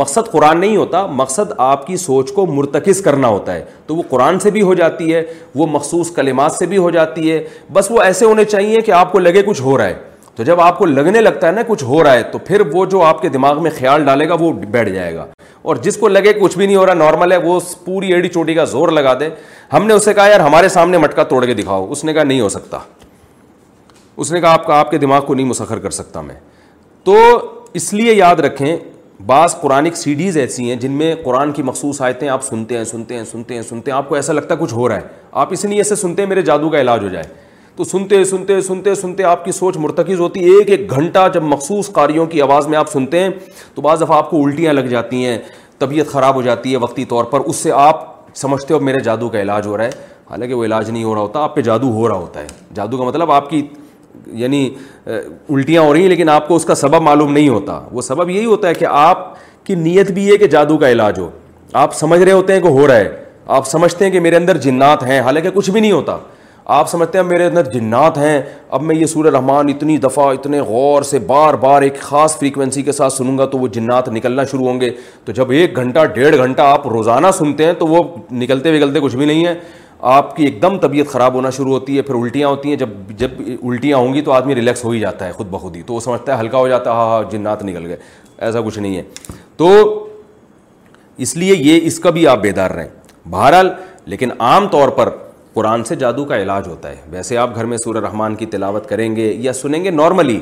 مقصد 0.00 0.30
قرآن 0.32 0.60
نہیں 0.60 0.76
ہوتا 0.76 1.04
مقصد 1.16 1.52
آپ 1.68 1.86
کی 1.86 1.96
سوچ 1.96 2.32
کو 2.32 2.46
مرتکز 2.46 3.00
کرنا 3.02 3.28
ہوتا 3.28 3.54
ہے 3.54 3.64
تو 3.86 3.96
وہ 3.96 4.02
قرآن 4.08 4.38
سے 4.40 4.50
بھی 4.56 4.62
ہو 4.62 4.74
جاتی 4.82 5.12
ہے 5.14 5.22
وہ 5.56 5.66
مخصوص 5.70 6.10
کلمات 6.14 6.52
سے 6.52 6.66
بھی 6.66 6.78
ہو 6.78 6.90
جاتی 6.98 7.30
ہے 7.30 7.42
بس 7.72 7.90
وہ 7.90 8.00
ایسے 8.02 8.24
ہونے 8.26 8.44
چاہیے 8.44 8.80
کہ 8.86 8.92
آپ 9.04 9.12
کو 9.12 9.18
لگے 9.18 9.42
کچھ 9.46 9.60
ہو 9.62 9.78
رہا 9.78 9.86
ہے 9.86 10.02
تو 10.38 10.44
جب 10.44 10.60
آپ 10.60 10.76
کو 10.78 10.86
لگنے 10.86 11.20
لگتا 11.20 11.46
ہے 11.46 11.52
نا 11.52 11.60
کچھ 11.68 11.82
ہو 11.84 12.02
رہا 12.04 12.12
ہے 12.14 12.22
تو 12.32 12.38
پھر 12.46 12.62
وہ 12.72 12.84
جو 12.90 13.00
آپ 13.02 13.22
کے 13.22 13.28
دماغ 13.36 13.62
میں 13.62 13.70
خیال 13.78 14.04
ڈالے 14.04 14.28
گا 14.28 14.34
وہ 14.40 14.50
بیٹھ 14.70 14.88
جائے 14.88 15.14
گا 15.14 15.24
اور 15.62 15.76
جس 15.82 15.96
کو 16.00 16.08
لگے 16.08 16.32
کچھ 16.40 16.56
بھی 16.58 16.64
نہیں 16.66 16.76
ہو 16.76 16.84
رہا 16.86 16.94
نارمل 16.94 17.32
ہے 17.32 17.36
وہ 17.44 17.58
پوری 17.84 18.12
ایڑی 18.14 18.28
چوٹی 18.28 18.54
کا 18.54 18.64
زور 18.74 18.88
لگا 18.98 19.14
دے 19.20 19.28
ہم 19.72 19.86
نے 19.86 19.94
اسے 19.94 20.14
کہا 20.14 20.26
یار 20.28 20.40
ہمارے 20.40 20.68
سامنے 20.74 20.98
مٹکا 20.98 21.22
توڑ 21.32 21.44
کے 21.46 21.54
دکھاؤ 21.54 21.90
اس 21.92 22.04
نے 22.04 22.12
کہا 22.14 22.22
نہیں 22.24 22.40
ہو 22.40 22.48
سکتا 22.48 22.78
اس 24.16 24.30
نے 24.32 24.40
کہا 24.40 24.52
آپ 24.52 24.66
کا 24.66 24.78
آپ 24.80 24.90
کے 24.90 24.98
دماغ 25.06 25.24
کو 25.26 25.34
نہیں 25.34 25.46
مسخر 25.46 25.78
کر 25.78 25.90
سکتا 25.98 26.20
میں 26.20 26.34
تو 27.04 27.16
اس 27.80 27.92
لیے 27.94 28.14
یاد 28.14 28.40
رکھیں 28.46 28.76
بعض 29.26 29.56
قرآن 29.60 29.90
سیڈیز 30.02 30.36
ایسی 30.38 30.68
ہیں 30.68 30.76
جن 30.80 30.92
میں 31.00 31.14
قرآن 31.24 31.52
کی 31.52 31.62
مخصوص 31.70 32.00
آیتیں 32.02 32.28
آپ 32.36 32.44
سنتے 32.50 32.76
ہیں 32.76 32.84
سنتے 32.92 33.16
ہیں 33.16 33.24
سنتے 33.32 33.54
ہیں 33.54 33.62
سنتے 33.70 33.90
ہیں 33.90 33.98
آپ 33.98 34.08
کو 34.08 34.14
ایسا 34.14 34.32
لگتا 34.32 34.54
ہے 34.54 34.62
کچھ 34.62 34.74
ہو 34.74 34.88
رہا 34.88 34.96
ہے 34.96 35.02
آپ 35.44 35.52
اس 35.52 35.64
لیے 35.64 35.82
سنتے 35.94 36.22
ہیں 36.22 36.28
میرے 36.28 36.42
جادو 36.52 36.70
کا 36.70 36.80
علاج 36.80 37.02
ہو 37.04 37.08
جائے 37.08 37.24
تو 37.78 37.84
سنتے 37.84 38.22
سنتے 38.24 38.60
سنتے 38.66 38.94
سنتے 39.00 39.22
آپ 39.30 39.44
کی 39.44 39.52
سوچ 39.52 39.76
مرتکز 39.80 40.20
ہوتی 40.20 40.44
ہے 40.44 40.54
ایک 40.58 40.70
ایک 40.76 40.90
گھنٹہ 40.90 41.26
جب 41.34 41.42
مخصوص 41.46 41.90
قاریوں 41.98 42.24
کی 42.26 42.40
آواز 42.42 42.66
میں 42.68 42.78
آپ 42.78 42.88
سنتے 42.92 43.18
ہیں 43.18 43.28
تو 43.74 43.82
بعض 43.82 44.00
دفعہ 44.02 44.16
آپ 44.16 44.30
کو 44.30 44.42
الٹیاں 44.44 44.72
لگ 44.72 44.86
جاتی 44.94 45.24
ہیں 45.24 45.36
طبیعت 45.78 46.06
خراب 46.12 46.34
ہو 46.34 46.40
جاتی 46.42 46.72
ہے 46.72 46.76
وقتی 46.84 47.04
طور 47.12 47.24
پر 47.34 47.40
اس 47.48 47.56
سے 47.62 47.70
آپ 47.74 48.00
سمجھتے 48.36 48.74
ہو 48.74 48.80
میرے 48.86 49.00
جادو 49.04 49.28
کا 49.28 49.40
علاج 49.40 49.66
ہو 49.66 49.76
رہا 49.76 49.84
ہے 49.84 49.90
حالانکہ 50.30 50.54
وہ 50.54 50.64
علاج 50.64 50.90
نہیں 50.90 51.04
ہو 51.04 51.12
رہا 51.14 51.20
ہوتا 51.22 51.40
آپ 51.42 51.54
پہ 51.56 51.60
جادو 51.68 51.90
ہو 51.96 52.08
رہا 52.08 52.16
ہوتا 52.16 52.40
ہے 52.40 52.46
جادو 52.74 52.98
کا 52.98 53.04
مطلب 53.08 53.32
آپ 53.32 53.48
کی 53.50 53.62
یعنی 54.40 54.68
الٹیاں 55.06 55.82
ہو 55.82 55.92
رہی 55.92 56.02
ہیں 56.02 56.08
لیکن 56.08 56.28
آپ 56.28 56.48
کو 56.48 56.56
اس 56.56 56.64
کا 56.64 56.74
سبب 56.80 57.02
معلوم 57.10 57.32
نہیں 57.32 57.48
ہوتا 57.48 57.78
وہ 57.92 58.02
سبب 58.08 58.30
یہی 58.30 58.44
ہوتا 58.44 58.68
ہے 58.68 58.74
کہ 58.74 58.86
آپ 58.90 59.24
کی 59.66 59.74
نیت 59.84 60.10
بھی 60.18 60.30
ہے 60.30 60.36
کہ 60.38 60.46
جادو 60.56 60.78
کا 60.78 60.90
علاج 60.92 61.18
ہو 61.20 61.28
آپ 61.84 61.94
سمجھ 61.96 62.20
رہے 62.22 62.32
ہوتے 62.32 62.52
ہیں 62.54 62.60
کہ 62.62 62.72
ہو 62.78 62.86
رہا 62.88 62.96
ہے 62.96 63.14
آپ 63.56 63.66
سمجھتے 63.68 64.04
ہیں 64.04 64.12
کہ 64.12 64.20
میرے 64.20 64.36
اندر 64.36 64.56
جنات 64.68 65.02
ہیں 65.10 65.20
حالانکہ 65.28 65.50
کچھ 65.54 65.70
بھی 65.70 65.80
نہیں 65.80 65.92
ہوتا 65.92 66.16
آپ 66.76 66.88
سمجھتے 66.90 67.18
ہیں 67.18 67.24
میرے 67.24 67.44
اندر 67.46 67.70
جنات 67.72 68.18
ہیں 68.18 68.40
اب 68.76 68.82
میں 68.84 68.94
یہ 68.96 69.06
سورہ 69.06 69.28
رحمان 69.36 69.68
اتنی 69.68 69.96
دفعہ 69.98 70.24
اتنے 70.32 70.58
غور 70.70 71.02
سے 71.10 71.18
بار 71.26 71.54
بار 71.60 71.82
ایک 71.82 72.00
خاص 72.00 72.36
فریکوینسی 72.38 72.82
کے 72.88 72.92
ساتھ 72.92 73.12
سنوں 73.12 73.36
گا 73.38 73.44
تو 73.52 73.58
وہ 73.58 73.68
جنات 73.76 74.08
نکلنا 74.08 74.44
شروع 74.50 74.64
ہوں 74.68 74.80
گے 74.80 74.90
تو 75.24 75.32
جب 75.38 75.50
ایک 75.60 75.76
گھنٹہ 75.76 76.04
ڈیڑھ 76.14 76.36
گھنٹہ 76.44 76.62
آپ 76.62 76.86
روزانہ 76.88 77.26
سنتے 77.38 77.64
ہیں 77.66 77.72
تو 77.78 77.86
وہ 77.86 78.02
نکلتے 78.32 78.76
وکلتے 78.76 79.00
کچھ 79.02 79.16
بھی 79.16 79.26
نہیں 79.26 79.46
ہے 79.46 79.54
آپ 80.16 80.36
کی 80.36 80.44
ایک 80.44 80.60
دم 80.62 80.76
طبیعت 80.78 81.08
خراب 81.12 81.34
ہونا 81.34 81.50
شروع 81.56 81.72
ہوتی 81.72 81.96
ہے 81.96 82.02
پھر 82.10 82.14
الٹیاں 82.14 82.48
ہوتی 82.48 82.68
ہیں 82.68 82.76
جب 82.78 82.88
جب 83.18 83.38
الٹیاں 83.46 83.98
ہوں 83.98 84.12
گی 84.14 84.22
تو 84.22 84.32
آدمی 84.32 84.54
ریلیکس 84.54 84.84
ہو 84.84 84.90
ہی 84.90 85.00
جاتا 85.00 85.26
ہے 85.26 85.32
خود 85.36 85.46
بخود 85.50 85.76
ہی 85.76 85.82
تو 85.86 85.94
وہ 85.94 86.00
سمجھتا 86.00 86.32
ہے 86.34 86.38
ہلکا 86.40 86.58
ہو 86.58 86.68
جاتا 86.68 86.90
ہے 86.90 86.96
ہاں 86.96 87.06
ہاں 87.06 87.30
جنات 87.30 87.62
نکل 87.64 87.86
گئے 87.86 87.96
ایسا 88.38 88.60
کچھ 88.66 88.78
نہیں 88.78 88.96
ہے 88.96 89.02
تو 89.56 89.70
اس 91.26 91.36
لیے 91.36 91.54
یہ 91.56 91.86
اس 91.86 91.98
کا 92.00 92.10
بھی 92.18 92.26
آپ 92.34 92.40
بیدار 92.40 92.70
رہیں 92.70 92.88
بہرحال 93.30 93.70
لیکن 94.12 94.30
عام 94.38 94.68
طور 94.76 94.88
پر 94.98 95.10
قرآن 95.58 95.82
سے 95.84 95.94
جادو 96.00 96.24
کا 96.24 96.36
علاج 96.42 96.66
ہوتا 96.68 96.88
ہے 96.90 96.96
ویسے 97.10 97.36
آپ 97.44 97.54
گھر 97.56 97.64
میں 97.70 97.76
سورہ 97.84 97.98
رحمان 98.04 98.34
کی 98.40 98.46
تلاوت 98.50 98.88
کریں 98.88 99.08
گے 99.14 99.32
یا 99.46 99.52
سنیں 99.60 99.82
گے 99.84 99.90
نارملی 99.90 100.38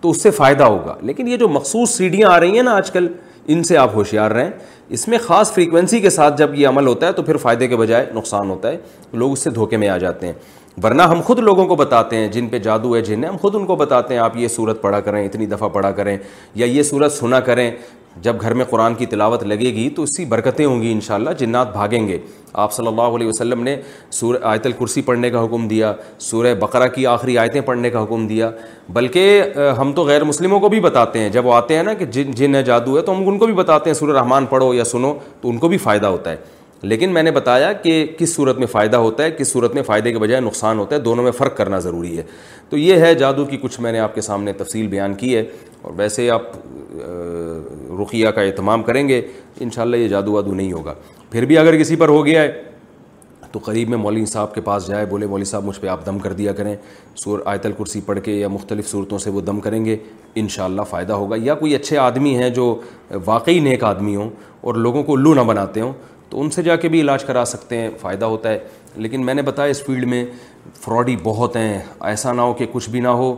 تو 0.00 0.10
اس 0.10 0.22
سے 0.22 0.30
فائدہ 0.36 0.64
ہوگا 0.64 0.94
لیکن 1.08 1.28
یہ 1.28 1.36
جو 1.36 1.48
مخصوص 1.54 1.94
سیڑھیاں 1.96 2.28
آ 2.30 2.38
رہی 2.40 2.54
ہیں 2.56 2.62
نا 2.62 2.74
آج 2.76 2.90
کل 2.90 3.08
ان 3.52 3.62
سے 3.68 3.76
آپ 3.76 3.94
ہوشیار 3.94 4.30
رہیں 4.30 4.50
اس 4.96 5.06
میں 5.08 5.18
خاص 5.26 5.52
فریکوینسی 5.52 6.00
کے 6.00 6.10
ساتھ 6.16 6.36
جب 6.38 6.54
یہ 6.58 6.68
عمل 6.68 6.86
ہوتا 6.86 7.06
ہے 7.06 7.12
تو 7.12 7.22
پھر 7.28 7.36
فائدے 7.46 7.68
کے 7.68 7.76
بجائے 7.76 8.06
نقصان 8.14 8.50
ہوتا 8.50 8.70
ہے 8.70 8.76
لوگ 9.22 9.32
اس 9.32 9.38
سے 9.44 9.50
دھوکے 9.58 9.76
میں 9.84 9.88
آ 9.88 9.96
جاتے 10.04 10.26
ہیں 10.26 10.32
ورنہ 10.82 11.02
ہم 11.12 11.20
خود 11.24 11.38
لوگوں 11.48 11.64
کو 11.66 11.76
بتاتے 11.76 12.16
ہیں 12.16 12.28
جن 12.32 12.46
پہ 12.48 12.58
جادو 12.66 12.94
ہے 12.96 13.00
جن 13.08 13.24
ہے 13.24 13.28
ہم 13.28 13.36
خود 13.40 13.54
ان 13.54 13.66
کو 13.66 13.76
بتاتے 13.76 14.14
ہیں 14.14 14.20
آپ 14.20 14.36
یہ 14.42 14.48
صورت 14.58 14.80
پڑھا 14.82 15.00
کریں 15.08 15.24
اتنی 15.24 15.46
دفعہ 15.46 15.68
پڑھا 15.78 15.90
کریں 15.98 16.16
یا 16.62 16.66
یہ 16.66 16.82
صورت 16.92 17.12
سنا 17.12 17.40
کریں 17.50 17.70
جب 18.22 18.40
گھر 18.42 18.54
میں 18.54 18.64
قرآن 18.70 18.94
کی 18.94 19.06
تلاوت 19.06 19.42
لگے 19.44 19.72
گی 19.74 19.88
تو 19.96 20.02
اسی 20.02 20.24
برکتیں 20.28 20.64
ہوں 20.64 20.80
گی 20.82 20.90
انشاءاللہ 20.92 21.30
جنات 21.38 21.72
بھاگیں 21.72 22.06
گے 22.08 22.18
آپ 22.62 22.72
صلی 22.72 22.86
اللہ 22.86 23.16
علیہ 23.16 23.26
وسلم 23.28 23.62
نے 23.62 23.76
سورہ 24.12 24.36
آیت 24.46 24.66
الکرسی 24.66 25.02
پڑھنے 25.02 25.30
کا 25.30 25.44
حکم 25.44 25.66
دیا 25.68 25.92
سورہ 26.20 26.54
بقرہ 26.60 26.86
کی 26.94 27.06
آخری 27.06 27.38
آیتیں 27.38 27.60
پڑھنے 27.66 27.90
کا 27.90 28.02
حکم 28.02 28.26
دیا 28.26 28.50
بلکہ 28.94 29.54
ہم 29.78 29.92
تو 29.96 30.04
غیر 30.06 30.24
مسلموں 30.24 30.60
کو 30.60 30.68
بھی 30.68 30.80
بتاتے 30.80 31.18
ہیں 31.18 31.28
جب 31.38 31.46
وہ 31.46 31.54
آتے 31.54 31.76
ہیں 31.76 31.82
نا 31.82 31.94
کہ 31.98 32.04
جن 32.04 32.30
جن 32.36 32.54
ہے 32.54 32.62
جادو 32.62 32.96
ہے 32.96 33.02
تو 33.02 33.12
ہم 33.16 33.28
ان 33.28 33.38
کو 33.38 33.46
بھی 33.46 33.54
بتاتے 33.54 33.90
ہیں 33.90 33.94
سورہ 33.94 34.18
رحمان 34.18 34.46
پڑھو 34.50 34.72
یا 34.74 34.84
سنو 34.84 35.14
تو 35.40 35.48
ان 35.50 35.58
کو 35.58 35.68
بھی 35.68 35.78
فائدہ 35.78 36.06
ہوتا 36.06 36.30
ہے 36.32 36.36
لیکن 36.90 37.10
میں 37.14 37.22
نے 37.22 37.30
بتایا 37.30 37.72
کہ 37.72 38.04
کس 38.18 38.34
صورت 38.34 38.58
میں 38.58 38.66
فائدہ 38.66 38.96
ہوتا 38.96 39.24
ہے 39.24 39.30
کس 39.30 39.52
صورت 39.52 39.74
میں 39.74 39.82
فائدے 39.86 40.12
کے 40.12 40.18
بجائے 40.18 40.40
نقصان 40.40 40.78
ہوتا 40.78 40.96
ہے 40.96 41.00
دونوں 41.00 41.24
میں 41.24 41.32
فرق 41.32 41.56
کرنا 41.56 41.78
ضروری 41.80 42.16
ہے 42.18 42.22
تو 42.70 42.76
یہ 42.78 43.00
ہے 43.04 43.14
جادو 43.14 43.44
کی 43.46 43.56
کچھ 43.62 43.80
میں 43.80 43.92
نے 43.92 43.98
آپ 43.98 44.14
کے 44.14 44.20
سامنے 44.20 44.52
تفصیل 44.58 44.86
بیان 44.86 45.14
کی 45.20 45.34
ہے 45.36 45.44
اور 45.82 45.92
ویسے 45.96 46.30
آپ 46.30 46.46
رقیہ 48.02 48.28
کا 48.34 48.40
اہتمام 48.42 48.82
کریں 48.82 49.06
گے 49.08 49.20
انشاءاللہ 49.60 49.96
یہ 49.96 50.08
جادو 50.08 50.32
وادو 50.32 50.54
نہیں 50.54 50.72
ہوگا 50.72 50.94
پھر 51.30 51.44
بھی 51.46 51.58
اگر 51.58 51.78
کسی 51.80 51.96
پر 51.96 52.08
ہو 52.08 52.24
گیا 52.26 52.42
ہے 52.42 52.62
تو 53.52 53.58
قریب 53.64 53.88
میں 53.90 53.98
مولین 53.98 54.26
صاحب 54.26 54.54
کے 54.54 54.60
پاس 54.64 54.86
جائے 54.86 55.06
بولے 55.06 55.26
مولوی 55.26 55.44
صاحب 55.44 55.64
مجھ 55.64 55.80
پہ 55.80 55.86
آپ 55.88 56.04
دم 56.06 56.18
کر 56.18 56.32
دیا 56.32 56.52
کریں 56.58 56.74
آیت 57.44 57.66
الکرسی 57.66 58.00
پڑھ 58.06 58.20
کے 58.24 58.32
یا 58.32 58.48
مختلف 58.48 58.88
صورتوں 58.90 59.18
سے 59.18 59.30
وہ 59.30 59.40
دم 59.40 59.60
کریں 59.60 59.84
گے 59.84 59.96
انشاءاللہ 60.42 60.82
فائدہ 60.90 61.12
ہوگا 61.12 61.36
یا 61.42 61.54
کوئی 61.54 61.74
اچھے 61.76 61.98
آدمی 61.98 62.34
ہیں 62.42 62.48
جو 62.60 62.74
واقعی 63.24 63.58
نیک 63.60 63.84
آدمی 63.84 64.14
ہوں 64.16 64.30
اور 64.60 64.74
لوگوں 64.74 65.02
کو 65.04 65.16
الو 65.16 65.34
نہ 65.34 65.40
بناتے 65.48 65.80
ہوں 65.80 65.92
تو 66.30 66.40
ان 66.40 66.50
سے 66.50 66.62
جا 66.62 66.76
کے 66.82 66.88
بھی 66.88 67.00
علاج 67.00 67.24
کرا 67.24 67.44
سکتے 67.46 67.78
ہیں 67.78 67.90
فائدہ 68.00 68.24
ہوتا 68.24 68.50
ہے 68.50 68.58
لیکن 68.96 69.24
میں 69.26 69.34
نے 69.34 69.42
بتایا 69.42 69.70
اس 69.70 69.82
فیلڈ 69.86 70.04
میں 70.08 70.24
فراڈی 70.84 71.16
بہت 71.22 71.56
ہیں 71.56 71.78
ایسا 72.10 72.32
نہ 72.32 72.40
ہو 72.40 72.52
کہ 72.58 72.66
کچھ 72.72 72.88
بھی 72.90 73.00
نہ 73.00 73.08
ہو 73.20 73.34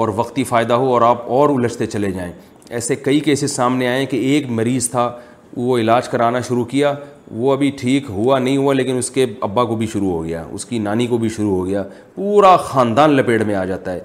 اور 0.00 0.08
وقتی 0.16 0.44
فائدہ 0.44 0.74
ہو 0.82 0.92
اور 0.92 1.02
آپ 1.08 1.22
اور 1.32 1.48
الجھتے 1.56 1.86
چلے 1.86 2.10
جائیں 2.12 2.32
ایسے 2.74 2.94
کئی 2.96 3.18
کیسز 3.20 3.50
سامنے 3.54 3.86
آئے 3.88 3.98
ہیں 3.98 4.04
کہ 4.10 4.16
ایک 4.26 4.44
مریض 4.58 4.88
تھا 4.90 5.10
وہ 5.56 5.76
علاج 5.78 6.08
کرانا 6.08 6.40
شروع 6.46 6.64
کیا 6.64 6.92
وہ 7.40 7.52
ابھی 7.52 7.70
ٹھیک 7.80 8.04
ہوا 8.10 8.38
نہیں 8.38 8.56
ہوا 8.56 8.74
لیکن 8.74 8.98
اس 8.98 9.10
کے 9.16 9.26
ابا 9.48 9.64
کو 9.64 9.76
بھی 9.76 9.86
شروع 9.92 10.10
ہو 10.12 10.24
گیا 10.24 10.42
اس 10.52 10.64
کی 10.66 10.78
نانی 10.86 11.06
کو 11.06 11.18
بھی 11.24 11.28
شروع 11.36 11.56
ہو 11.56 11.66
گیا 11.66 11.82
پورا 12.14 12.56
خاندان 12.70 13.10
لپیٹ 13.16 13.42
میں 13.46 13.54
آ 13.54 13.64
جاتا 13.64 13.92
ہے 13.92 14.00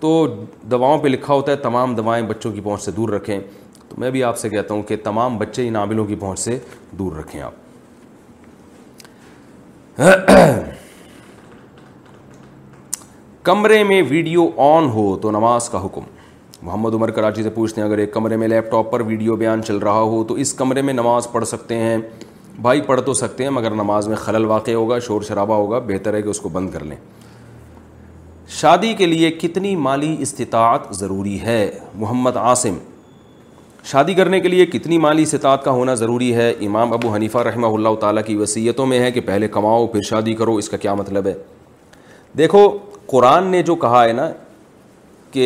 تو 0.00 0.12
دواؤں 0.70 0.98
پہ 1.02 1.08
لکھا 1.08 1.34
ہوتا 1.34 1.52
ہے 1.52 1.56
تمام 1.66 1.94
دوائیں 1.94 2.24
بچوں 2.26 2.52
کی 2.52 2.60
پہنچ 2.60 2.82
سے 2.82 2.90
دور 2.96 3.08
رکھیں 3.18 3.38
تو 3.88 4.00
میں 4.00 4.10
بھی 4.16 4.22
آپ 4.24 4.38
سے 4.38 4.48
کہتا 4.48 4.74
ہوں 4.74 4.82
کہ 4.88 4.96
تمام 5.04 5.38
بچے 5.38 5.68
ان 5.68 5.76
عاملوں 5.76 6.04
کی 6.06 6.14
پہنچ 6.20 6.38
سے 6.38 6.58
دور 6.98 7.16
رکھیں 7.16 7.40
آپ 7.42 7.66
کمرے 13.42 13.82
میں 13.84 14.02
ویڈیو 14.08 14.48
آن 14.72 14.88
ہو 14.94 15.16
تو 15.22 15.30
نماز 15.30 15.68
کا 15.68 15.84
حکم 15.84 16.16
محمد 16.68 16.94
عمر 16.94 17.10
کراچی 17.16 17.42
سے 17.42 17.50
پوچھتے 17.50 17.80
ہیں 17.80 17.86
اگر 17.88 17.98
ایک 17.98 18.12
کمرے 18.12 18.36
میں 18.36 18.46
لیپ 18.48 18.70
ٹاپ 18.70 18.90
پر 18.92 19.00
ویڈیو 19.10 19.34
بیان 19.42 19.62
چل 19.64 19.76
رہا 19.86 20.00
ہو 20.14 20.22
تو 20.28 20.34
اس 20.44 20.52
کمرے 20.54 20.80
میں 20.88 20.92
نماز 20.94 21.28
پڑھ 21.32 21.44
سکتے 21.48 21.74
ہیں 21.82 21.96
بھائی 22.66 22.80
پڑھ 22.86 23.00
تو 23.06 23.14
سکتے 23.20 23.42
ہیں 23.44 23.50
مگر 23.56 23.74
نماز 23.74 24.08
میں 24.08 24.16
خلل 24.24 24.44
واقع 24.46 24.70
ہوگا 24.74 24.98
شور 25.06 25.22
شرابہ 25.28 25.54
ہوگا 25.62 25.78
بہتر 25.86 26.14
ہے 26.14 26.20
کہ 26.22 26.28
اس 26.28 26.40
کو 26.40 26.48
بند 26.56 26.70
کر 26.72 26.84
لیں 26.84 26.96
شادی 28.60 28.92
کے 28.98 29.06
لیے 29.06 29.30
کتنی 29.40 29.74
مالی 29.86 30.14
استطاعت 30.28 30.94
ضروری 30.98 31.40
ہے 31.42 31.60
محمد 32.02 32.36
عاصم 32.42 32.78
شادی 33.92 34.14
کرنے 34.20 34.40
کے 34.40 34.48
لیے 34.48 34.66
کتنی 34.76 34.98
مالی 35.06 35.22
استطاعت 35.22 35.64
کا 35.64 35.70
ہونا 35.80 35.94
ضروری 36.04 36.34
ہے 36.34 36.50
امام 36.66 36.92
ابو 37.00 37.14
حنیفہ 37.14 37.38
رحمہ 37.52 37.66
اللہ 37.74 37.94
تعالیٰ 38.00 38.22
کی 38.26 38.36
وصیتوں 38.44 38.86
میں 38.86 38.98
ہے 39.04 39.10
کہ 39.12 39.20
پہلے 39.32 39.48
کماؤ 39.58 39.86
پھر 39.94 40.02
شادی 40.10 40.34
کرو 40.42 40.56
اس 40.62 40.68
کا 40.68 40.76
کیا 40.86 40.94
مطلب 41.02 41.26
ہے 41.26 41.34
دیکھو 42.38 42.66
قرآن 43.14 43.46
نے 43.50 43.62
جو 43.70 43.74
کہا 43.86 44.04
ہے 44.04 44.12
نا 44.12 44.30
کہ 45.32 45.44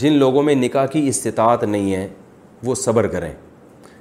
جن 0.00 0.12
لوگوں 0.18 0.42
میں 0.42 0.54
نکاح 0.54 0.86
کی 0.92 1.06
استطاعت 1.08 1.64
نہیں 1.64 1.92
ہے 1.94 2.06
وہ 2.64 2.74
صبر 2.74 3.06
کریں 3.08 3.32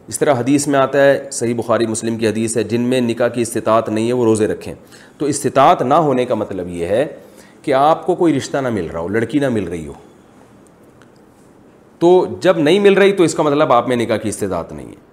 اس 0.08 0.20
طرح 0.20 0.34
حدیث 0.40 0.68
میں 0.68 0.80
آتا 0.80 1.04
ہے 1.06 1.18
صحیح 1.32 1.56
بخاری 1.56 1.86
مسلم 1.88 2.18
کی 2.18 2.28
حدیث 2.28 2.56
ہے 2.58 2.64
جن 2.70 2.82
میں 2.90 3.02
نکاح 3.02 3.28
کی 3.34 3.42
استطاعت 3.42 3.90
نہیں 3.90 4.08
ہے 4.08 4.14
وہ 4.14 4.24
روزے 4.26 4.48
رکھیں 4.48 4.74
تو 5.18 5.26
استطاعت 5.26 5.82
نہ 5.82 5.94
ہونے 6.08 6.26
کا 6.26 6.36
مطلب 6.36 6.68
یہ 6.70 6.86
ہے 6.88 7.06
کہ 7.62 7.74
آپ 7.74 8.06
کو 8.06 8.16
کوئی 8.16 8.36
رشتہ 8.38 8.58
نہ 8.58 8.70
مل 8.74 8.88
رہا 8.94 9.00
ہو 9.00 9.08
لڑکی 9.08 9.40
نہ 9.40 9.50
مل 9.50 9.68
رہی 9.68 9.86
ہو 9.88 9.94
تو 12.00 12.26
جب 12.42 12.58
نہیں 12.58 12.80
مل 12.80 12.94
رہی 12.98 13.12
تو 13.14 13.24
اس 13.24 13.34
کا 13.36 13.44
مطلب 13.44 13.74
آپ 13.74 13.88
میں 13.88 13.96
نکاح 13.96 14.18
کی 14.24 14.30
استطاعت 14.30 14.72
نہیں 14.74 14.88
ہے 14.88 15.10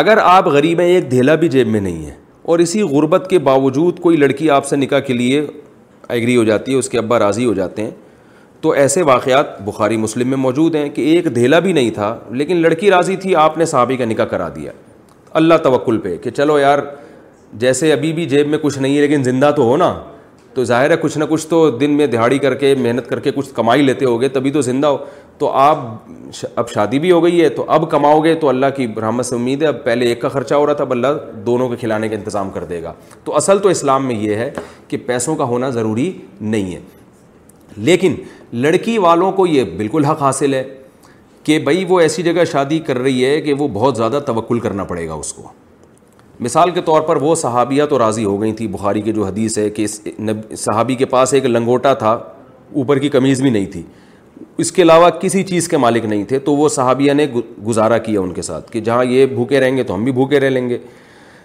اگر 0.00 0.18
آپ 0.22 0.46
غریب 0.48 0.80
ہیں 0.80 0.86
ایک 0.94 1.10
دھیلا 1.10 1.34
بھی 1.44 1.48
جیب 1.48 1.68
میں 1.68 1.80
نہیں 1.80 2.04
ہے 2.06 2.14
اور 2.42 2.58
اسی 2.58 2.82
غربت 2.82 3.26
کے 3.30 3.38
باوجود 3.48 3.98
کوئی 4.00 4.16
لڑکی 4.16 4.48
آپ 4.50 4.66
سے 4.66 4.76
نکاح 4.76 5.00
کے 5.06 5.12
لیے 5.14 5.44
ایگری 6.08 6.36
ہو 6.36 6.44
جاتی 6.44 6.72
ہے 6.72 6.76
اس 6.76 6.88
کے 6.88 6.98
ابا 6.98 7.18
راضی 7.18 7.44
ہو 7.44 7.54
جاتے 7.54 7.82
ہیں 7.82 7.90
تو 8.62 8.70
ایسے 8.80 9.02
واقعات 9.02 9.60
بخاری 9.64 9.96
مسلم 9.96 10.28
میں 10.28 10.36
موجود 10.38 10.74
ہیں 10.74 10.88
کہ 10.94 11.00
ایک 11.12 11.34
دھیلا 11.34 11.58
بھی 11.60 11.72
نہیں 11.72 11.90
تھا 11.94 12.14
لیکن 12.40 12.56
لڑکی 12.62 12.90
راضی 12.90 13.14
تھی 13.22 13.34
آپ 13.36 13.56
نے 13.58 13.64
صحابی 13.66 13.96
کا 13.96 14.04
نکاح 14.04 14.24
کرا 14.32 14.48
دیا 14.56 14.72
اللہ 15.40 15.54
توکل 15.62 15.98
پہ 16.02 16.16
کہ 16.22 16.30
چلو 16.30 16.58
یار 16.58 16.78
جیسے 17.64 17.92
ابھی 17.92 18.12
بھی 18.12 18.24
جیب 18.34 18.48
میں 18.48 18.58
کچھ 18.62 18.78
نہیں 18.78 18.96
ہے 18.96 19.00
لیکن 19.00 19.22
زندہ 19.22 19.50
تو 19.56 19.62
ہو 19.68 19.76
نا 19.76 19.92
تو 20.54 20.64
ظاہر 20.64 20.90
ہے 20.90 20.96
کچھ 21.00 21.16
نہ 21.18 21.24
کچھ 21.28 21.46
تو 21.48 21.68
دن 21.78 21.90
میں 21.96 22.06
دہاڑی 22.14 22.38
کر 22.38 22.54
کے 22.62 22.74
محنت 22.82 23.08
کر 23.08 23.20
کے 23.26 23.30
کچھ 23.34 23.48
کمائی 23.54 23.82
لیتے 23.82 24.04
ہو 24.04 24.20
گے 24.20 24.28
تبھی 24.28 24.50
تو 24.52 24.60
زندہ 24.62 24.86
ہو 24.86 24.96
تو 25.38 25.50
آپ 25.58 25.78
اب 26.56 26.70
شادی 26.70 26.98
بھی 26.98 27.10
ہو 27.12 27.22
گئی 27.24 27.42
ہے 27.42 27.48
تو 27.58 27.64
اب 27.76 27.90
کماؤ 27.90 28.20
گے 28.24 28.34
تو 28.40 28.48
اللہ 28.48 28.66
کی 28.76 28.86
رحمت 29.02 29.26
سے 29.26 29.34
امید 29.34 29.62
ہے 29.62 29.66
اب 29.66 29.84
پہلے 29.84 30.06
ایک 30.08 30.20
کا 30.20 30.28
خرچہ 30.28 30.54
ہو 30.54 30.66
رہا 30.66 30.72
تھا 30.80 30.84
اب 30.84 30.92
اللہ 30.92 31.30
دونوں 31.46 31.68
کے 31.68 31.76
کھلانے 31.80 32.08
کا 32.08 32.14
انتظام 32.16 32.50
کر 32.54 32.64
دے 32.74 32.82
گا 32.82 32.92
تو 33.24 33.36
اصل 33.36 33.58
تو 33.62 33.68
اسلام 33.68 34.06
میں 34.06 34.14
یہ 34.20 34.34
ہے 34.36 34.50
کہ 34.88 34.96
پیسوں 35.06 35.36
کا 35.36 35.44
ہونا 35.54 35.70
ضروری 35.80 36.10
نہیں 36.40 36.74
ہے 36.74 36.80
لیکن 37.88 38.14
لڑکی 38.52 38.96
والوں 38.98 39.32
کو 39.32 39.46
یہ 39.46 39.64
بالکل 39.76 40.04
حق 40.04 40.22
حاصل 40.22 40.54
ہے 40.54 40.62
کہ 41.44 41.58
بھائی 41.58 41.84
وہ 41.88 42.00
ایسی 42.00 42.22
جگہ 42.22 42.44
شادی 42.50 42.78
کر 42.86 42.98
رہی 42.98 43.24
ہے 43.24 43.40
کہ 43.42 43.52
وہ 43.58 43.68
بہت 43.72 43.96
زیادہ 43.96 44.18
توقل 44.26 44.60
کرنا 44.60 44.84
پڑے 44.88 45.06
گا 45.08 45.14
اس 45.14 45.32
کو 45.32 45.48
مثال 46.40 46.70
کے 46.70 46.80
طور 46.84 47.00
پر 47.08 47.16
وہ 47.22 47.34
صحابیہ 47.34 47.84
تو 47.90 47.98
راضی 47.98 48.24
ہو 48.24 48.40
گئی 48.42 48.52
تھیں 48.56 48.66
بخاری 48.72 49.00
کے 49.02 49.12
جو 49.12 49.24
حدیث 49.24 49.58
ہے 49.58 49.68
کہ 49.70 49.86
صحابی 49.96 50.94
کے 50.94 51.04
پاس 51.06 51.34
ایک 51.34 51.44
لنگوٹا 51.46 51.92
تھا 52.04 52.10
اوپر 52.12 52.98
کی 52.98 53.08
کمیز 53.08 53.40
بھی 53.42 53.50
نہیں 53.50 53.66
تھی 53.72 53.82
اس 54.64 54.72
کے 54.72 54.82
علاوہ 54.82 55.08
کسی 55.20 55.42
چیز 55.44 55.68
کے 55.68 55.76
مالک 55.76 56.04
نہیں 56.04 56.24
تھے 56.28 56.38
تو 56.46 56.54
وہ 56.56 56.68
صحابیہ 56.76 57.12
نے 57.12 57.26
گزارا 57.68 57.98
کیا 58.06 58.20
ان 58.20 58.32
کے 58.34 58.42
ساتھ 58.42 58.70
کہ 58.72 58.80
جہاں 58.88 59.04
یہ 59.04 59.26
بھوکے 59.34 59.60
رہیں 59.60 59.76
گے 59.76 59.82
تو 59.90 59.94
ہم 59.94 60.04
بھی 60.04 60.12
بھوکے 60.12 60.40
رہ 60.40 60.50
لیں 60.50 60.68
گے 60.68 60.78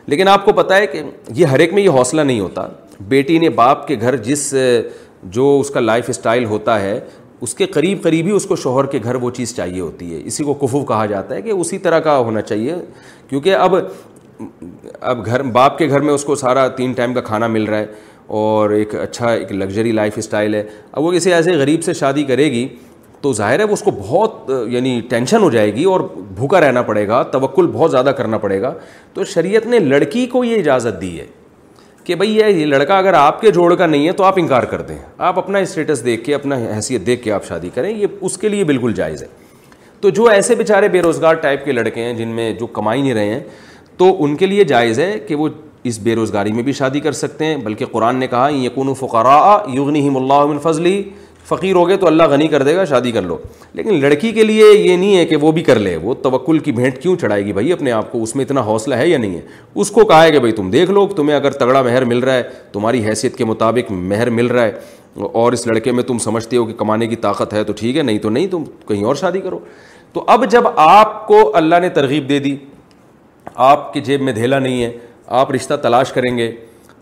لیکن 0.07 0.27
آپ 0.27 0.45
کو 0.45 0.51
پتا 0.55 0.75
ہے 0.77 0.87
کہ 0.87 1.01
یہ 1.35 1.45
ہر 1.45 1.59
ایک 1.59 1.73
میں 1.73 1.83
یہ 1.83 1.89
حوصلہ 1.99 2.21
نہیں 2.21 2.39
ہوتا 2.39 2.67
بیٹی 3.07 3.37
نے 3.39 3.49
باپ 3.59 3.87
کے 3.87 3.95
گھر 4.01 4.15
جس 4.23 4.53
جو 5.33 5.57
اس 5.59 5.69
کا 5.69 5.79
لائف 5.79 6.09
اسٹائل 6.09 6.45
ہوتا 6.45 6.81
ہے 6.81 6.99
اس 7.45 7.53
کے 7.55 7.65
قریب 7.73 8.01
قریب 8.03 8.25
ہی 8.27 8.31
اس 8.31 8.45
کو 8.45 8.55
شوہر 8.55 8.85
کے 8.91 8.99
گھر 9.03 9.15
وہ 9.21 9.29
چیز 9.31 9.55
چاہیے 9.55 9.79
ہوتی 9.79 10.13
ہے 10.13 10.21
اسی 10.25 10.43
کو 10.43 10.53
کفو 10.65 10.83
کہا 10.85 11.05
جاتا 11.05 11.35
ہے 11.35 11.41
کہ 11.41 11.49
اسی 11.51 11.77
طرح 11.79 11.99
کا 12.07 12.17
ہونا 12.17 12.41
چاہیے 12.41 12.75
کیونکہ 13.29 13.55
اب 13.55 13.75
اب 15.01 15.25
گھر 15.25 15.43
باپ 15.53 15.77
کے 15.77 15.87
گھر 15.89 15.99
میں 16.01 16.13
اس 16.13 16.23
کو 16.25 16.35
سارا 16.41 16.67
تین 16.77 16.91
ٹائم 16.97 17.13
کا 17.13 17.21
کھانا 17.29 17.47
مل 17.47 17.63
رہا 17.65 17.77
ہے 17.79 17.85
اور 18.37 18.69
ایک 18.69 18.95
اچھا 19.01 19.29
ایک 19.33 19.51
لگژری 19.51 19.91
لائف 19.91 20.13
اسٹائل 20.17 20.55
ہے 20.55 20.63
اب 20.91 21.03
وہ 21.03 21.11
کسی 21.11 21.33
ایسے 21.33 21.51
غریب 21.57 21.83
سے 21.83 21.93
شادی 22.01 22.23
کرے 22.31 22.49
گی 22.51 22.67
تو 23.21 23.31
ظاہر 23.33 23.59
ہے 23.59 23.63
وہ 23.65 23.73
اس 23.73 23.81
کو 23.83 23.91
بہت 23.99 24.51
یعنی 24.71 24.99
ٹینشن 25.09 25.41
ہو 25.43 25.49
جائے 25.49 25.73
گی 25.75 25.83
اور 25.91 25.99
بھوکا 26.35 26.59
رہنا 26.61 26.81
پڑے 26.89 27.07
گا 27.07 27.21
توکل 27.31 27.67
بہت 27.73 27.91
زیادہ 27.91 28.09
کرنا 28.17 28.37
پڑے 28.37 28.61
گا 28.61 28.73
تو 29.13 29.23
شریعت 29.33 29.65
نے 29.67 29.79
لڑکی 29.79 30.25
کو 30.31 30.43
یہ 30.43 30.59
اجازت 30.59 31.01
دی 31.01 31.19
ہے 31.19 31.25
کہ 32.07 32.15
بھائی 32.15 32.35
یہ 32.35 32.65
لڑکا 32.65 32.97
اگر 32.97 33.13
آپ 33.13 33.39
کے 33.41 33.51
جوڑ 33.51 33.73
کا 33.75 33.85
نہیں 33.85 34.07
ہے 34.07 34.11
تو 34.19 34.23
آپ 34.23 34.33
انکار 34.37 34.63
کر 34.73 34.81
دیں 34.87 34.95
آپ 35.29 35.37
اپنا 35.39 35.59
اسٹیٹس 35.59 36.03
دیکھ 36.05 36.23
کے 36.25 36.35
اپنا 36.35 36.55
حیثیت 36.75 37.05
دیکھ 37.07 37.21
کے 37.23 37.31
آپ 37.31 37.45
شادی 37.45 37.69
کریں 37.73 37.89
یہ 37.89 38.05
اس 38.27 38.37
کے 38.43 38.49
لیے 38.49 38.63
بالکل 38.69 38.93
جائز 38.99 39.23
ہے 39.23 39.27
تو 40.01 40.09
جو 40.19 40.25
ایسے 40.29 40.55
بیچارے 40.55 40.87
بے 40.89 41.01
روزگار 41.01 41.33
ٹائپ 41.45 41.65
کے 41.65 41.71
لڑکے 41.71 42.03
ہیں 42.03 42.13
جن 42.17 42.27
میں 42.37 42.51
جو 42.59 42.67
کمائی 42.77 43.01
نہیں 43.01 43.13
رہے 43.13 43.33
ہیں 43.33 43.39
تو 43.97 44.11
ان 44.23 44.35
کے 44.37 44.45
لیے 44.45 44.63
جائز 44.71 44.99
ہے 44.99 45.17
کہ 45.27 45.35
وہ 45.41 45.47
اس 45.89 45.99
بے 46.03 46.15
روزگاری 46.15 46.51
میں 46.51 46.63
بھی 46.63 46.73
شادی 46.79 46.99
کر 46.99 47.11
سکتے 47.25 47.45
ہیں 47.45 47.57
بلکہ 47.63 47.85
قرآن 47.91 48.15
نے 48.19 48.27
کہا 48.27 48.47
یقون 48.63 48.93
فقرا 48.99 49.37
یغنی 49.73 50.07
اللہ 50.15 50.45
من 50.49 50.59
فضلی 50.69 51.01
فقیر 51.47 51.75
ہو 51.75 51.87
گئے 51.87 51.97
تو 51.97 52.07
اللہ 52.07 52.23
غنی 52.29 52.47
کر 52.53 52.63
دے 52.63 52.75
گا 52.75 52.83
شادی 52.85 53.11
کر 53.11 53.21
لو 53.21 53.37
لیکن 53.73 53.99
لڑکی 53.99 54.31
کے 54.33 54.43
لیے 54.43 54.65
یہ 54.69 54.95
نہیں 54.95 55.15
ہے 55.17 55.25
کہ 55.25 55.35
وہ 55.41 55.51
بھی 55.57 55.61
کر 55.63 55.79
لے 55.79 55.95
وہ 56.01 56.13
توکل 56.23 56.59
کی 56.65 56.71
بھینٹ 56.79 56.97
کیوں 57.01 57.15
چڑھائے 57.21 57.45
گی 57.45 57.53
بھائی 57.53 57.71
اپنے 57.73 57.91
آپ 57.91 58.11
کو 58.11 58.21
اس 58.23 58.35
میں 58.35 58.45
اتنا 58.45 58.61
حوصلہ 58.65 58.95
ہے 59.01 59.07
یا 59.09 59.17
نہیں 59.17 59.35
ہے 59.35 59.41
اس 59.81 59.91
کو 59.97 60.05
کہا 60.07 60.23
ہے 60.23 60.31
کہ 60.31 60.39
بھائی 60.39 60.51
تم 60.59 60.69
دیکھ 60.71 60.91
لو 60.91 61.05
تمہیں 61.15 61.35
اگر 61.35 61.51
تگڑا 61.61 61.81
مہر 61.81 62.05
مل 62.13 62.19
رہا 62.23 62.33
ہے 62.33 62.43
تمہاری 62.71 63.05
حیثیت 63.07 63.35
کے 63.37 63.45
مطابق 63.45 63.91
مہر 64.11 64.29
مل 64.39 64.47
رہا 64.47 64.63
ہے 64.63 65.25
اور 65.43 65.51
اس 65.53 65.65
لڑکے 65.67 65.91
میں 65.99 66.03
تم 66.07 66.17
سمجھتے 66.23 66.57
ہو 66.57 66.65
کہ 66.65 66.73
کمانے 66.77 67.07
کی 67.07 67.15
طاقت 67.27 67.53
ہے 67.53 67.63
تو 67.69 67.73
ٹھیک 67.77 67.97
ہے 67.97 68.01
نہیں 68.03 68.19
تو 68.25 68.29
نہیں 68.29 68.47
تم 68.51 68.63
کہیں 68.87 69.03
اور 69.11 69.15
شادی 69.21 69.41
کرو 69.41 69.59
تو 70.13 70.23
اب 70.35 70.45
جب 70.51 70.67
آپ 70.75 71.25
کو 71.27 71.41
اللہ 71.57 71.75
نے 71.81 71.89
ترغیب 71.99 72.29
دے 72.29 72.39
دی 72.39 72.55
آپ 73.71 73.91
کی 73.93 74.01
جیب 74.09 74.21
میں 74.21 74.33
دھیلا 74.33 74.59
نہیں 74.59 74.83
ہے 74.83 74.91
آپ 75.41 75.51
رشتہ 75.51 75.73
تلاش 75.83 76.11
کریں 76.13 76.37
گے 76.37 76.51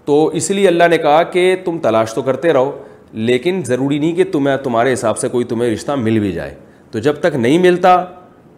تو 0.05 0.25
اس 0.39 0.49
لیے 0.51 0.67
اللہ 0.67 0.87
نے 0.89 0.97
کہا 1.07 1.21
کہ 1.35 1.55
تم 1.65 1.77
تلاش 1.83 2.13
تو 2.13 2.21
کرتے 2.21 2.53
رہو 2.53 2.71
لیکن 3.13 3.61
ضروری 3.65 3.97
نہیں 3.99 4.15
کہ 4.15 4.23
تمہیں 4.31 4.55
تمہارے 4.63 4.93
حساب 4.93 5.17
سے 5.17 5.27
کوئی 5.29 5.45
تمہیں 5.45 5.69
رشتہ 5.71 5.91
مل 5.97 6.19
بھی 6.19 6.31
جائے 6.31 6.53
تو 6.91 6.99
جب 6.99 7.19
تک 7.21 7.35
نہیں 7.35 7.57
ملتا 7.59 8.03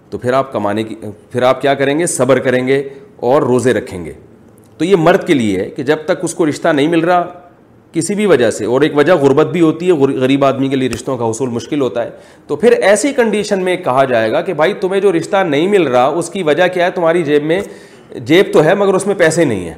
تو 0.10 0.18
پھر 0.18 0.34
آپ 0.34 0.52
کمانے 0.54 0.84
کی 0.84 0.95
پھر 1.32 1.41
آپ 1.43 1.62
کیا 1.62 1.74
کریں 1.76 1.98
گے 2.00 2.06
صبر 2.08 2.39
کریں 2.39 2.66
گے 2.68 2.82
اور 3.32 3.41
روزے 3.41 3.74
رکھیں 3.74 4.04
گے 4.06 4.14
تو 4.78 4.86
یہ 4.86 4.95
مرد 5.00 5.26
کے 5.28 5.34
لیے 5.34 5.60
ہے 5.60 5.70
کہ 5.76 5.84
جب 5.84 6.00
تک 6.06 6.24
اس 6.24 6.34
کو 6.36 6.48
رشتہ 6.50 6.68
نہیں 6.68 6.88
مل 6.88 7.00
رہا 7.04 7.26
کسی 7.93 8.16
بھی 8.16 8.26
وجہ 8.26 8.50
سے 8.52 8.66
اور 8.66 8.82
ایک 8.82 8.95
وجہ 8.98 9.14
غربت 9.22 9.52
بھی 9.52 9.62
ہوتی 9.62 9.88
ہے 9.91 9.93
غریب 10.22 10.43
آدمی 10.45 10.68
کے 10.70 10.76
لیے 10.76 10.89
رشتوں 10.89 11.18
کا 11.18 11.30
حصول 11.30 11.50
مشکل 11.50 11.82
ہوتا 11.82 12.04
ہے 12.04 12.10
تو 12.48 12.56
پھر 12.56 12.72
ایسی 12.80 13.12
کنڈیشن 13.18 13.64
میں 13.64 13.76
کہا 13.84 14.04
جائے 14.06 14.32
گا 14.32 14.41
کہ 14.41 14.54
بھائی 14.54 14.74
تمہیں 14.82 15.02
جو 15.02 15.12
رشتہ 15.18 15.43
نہیں 15.50 15.68
مل 15.68 15.88
رہا 15.88 16.06
اس 16.06 16.30
کی 16.30 16.43
وجہ 16.43 16.68
کیا 16.74 16.86
ہے 16.86 16.91
تمہاری 16.95 17.24
جیب 17.24 17.43
میں 17.45 17.60
جیب 18.26 18.52
تو 18.54 18.64
ہے 18.64 18.76
مگر 18.76 18.93
اس 18.93 19.08
میں 19.08 19.16
پیسے 19.18 19.45
نہیں 19.45 19.68
ہیں 19.68 19.76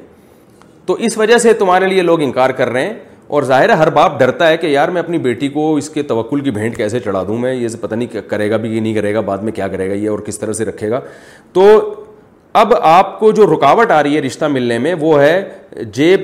تو 0.85 0.93
اس 1.05 1.17
وجہ 1.17 1.37
سے 1.37 1.53
تمہارے 1.53 1.87
لیے 1.87 2.01
لوگ 2.01 2.21
انکار 2.21 2.49
کر 2.57 2.69
رہے 2.69 2.85
ہیں 2.85 2.93
اور 3.37 3.43
ظاہر 3.43 3.69
ہے 3.69 3.73
ہر 3.77 3.89
باپ 3.93 4.17
ڈرتا 4.19 4.47
ہے 4.49 4.55
کہ 4.57 4.67
یار 4.67 4.89
میں 4.89 5.01
اپنی 5.01 5.17
بیٹی 5.25 5.47
کو 5.47 5.75
اس 5.77 5.89
کے 5.89 6.03
توکل 6.11 6.39
کی 6.43 6.51
بھینٹ 6.51 6.77
کیسے 6.77 6.99
چڑھا 6.99 7.21
دوں 7.27 7.37
میں 7.39 7.53
یہ 7.53 7.67
پتہ 7.81 7.95
نہیں 7.95 8.21
کرے 8.29 8.49
گا 8.51 8.57
بھی 8.61 8.69
یہ 8.75 8.79
نہیں 8.81 8.93
کرے 8.93 9.13
گا 9.13 9.19
بعد 9.27 9.37
میں 9.47 9.51
کیا 9.53 9.67
کرے 9.67 9.87
گا 9.89 9.93
یہ 9.93 10.09
اور 10.09 10.19
کس 10.27 10.39
طرح 10.39 10.53
سے 10.53 10.65
رکھے 10.65 10.89
گا 10.89 10.99
تو 11.53 11.63
اب 12.61 12.73
آپ 12.81 13.19
کو 13.19 13.31
جو 13.39 13.45
رکاوٹ 13.53 13.91
آ 13.91 14.01
رہی 14.03 14.15
ہے 14.15 14.21
رشتہ 14.21 14.45
ملنے 14.53 14.77
میں 14.85 14.93
وہ 14.99 15.19
ہے 15.21 15.43
جیب 15.93 16.21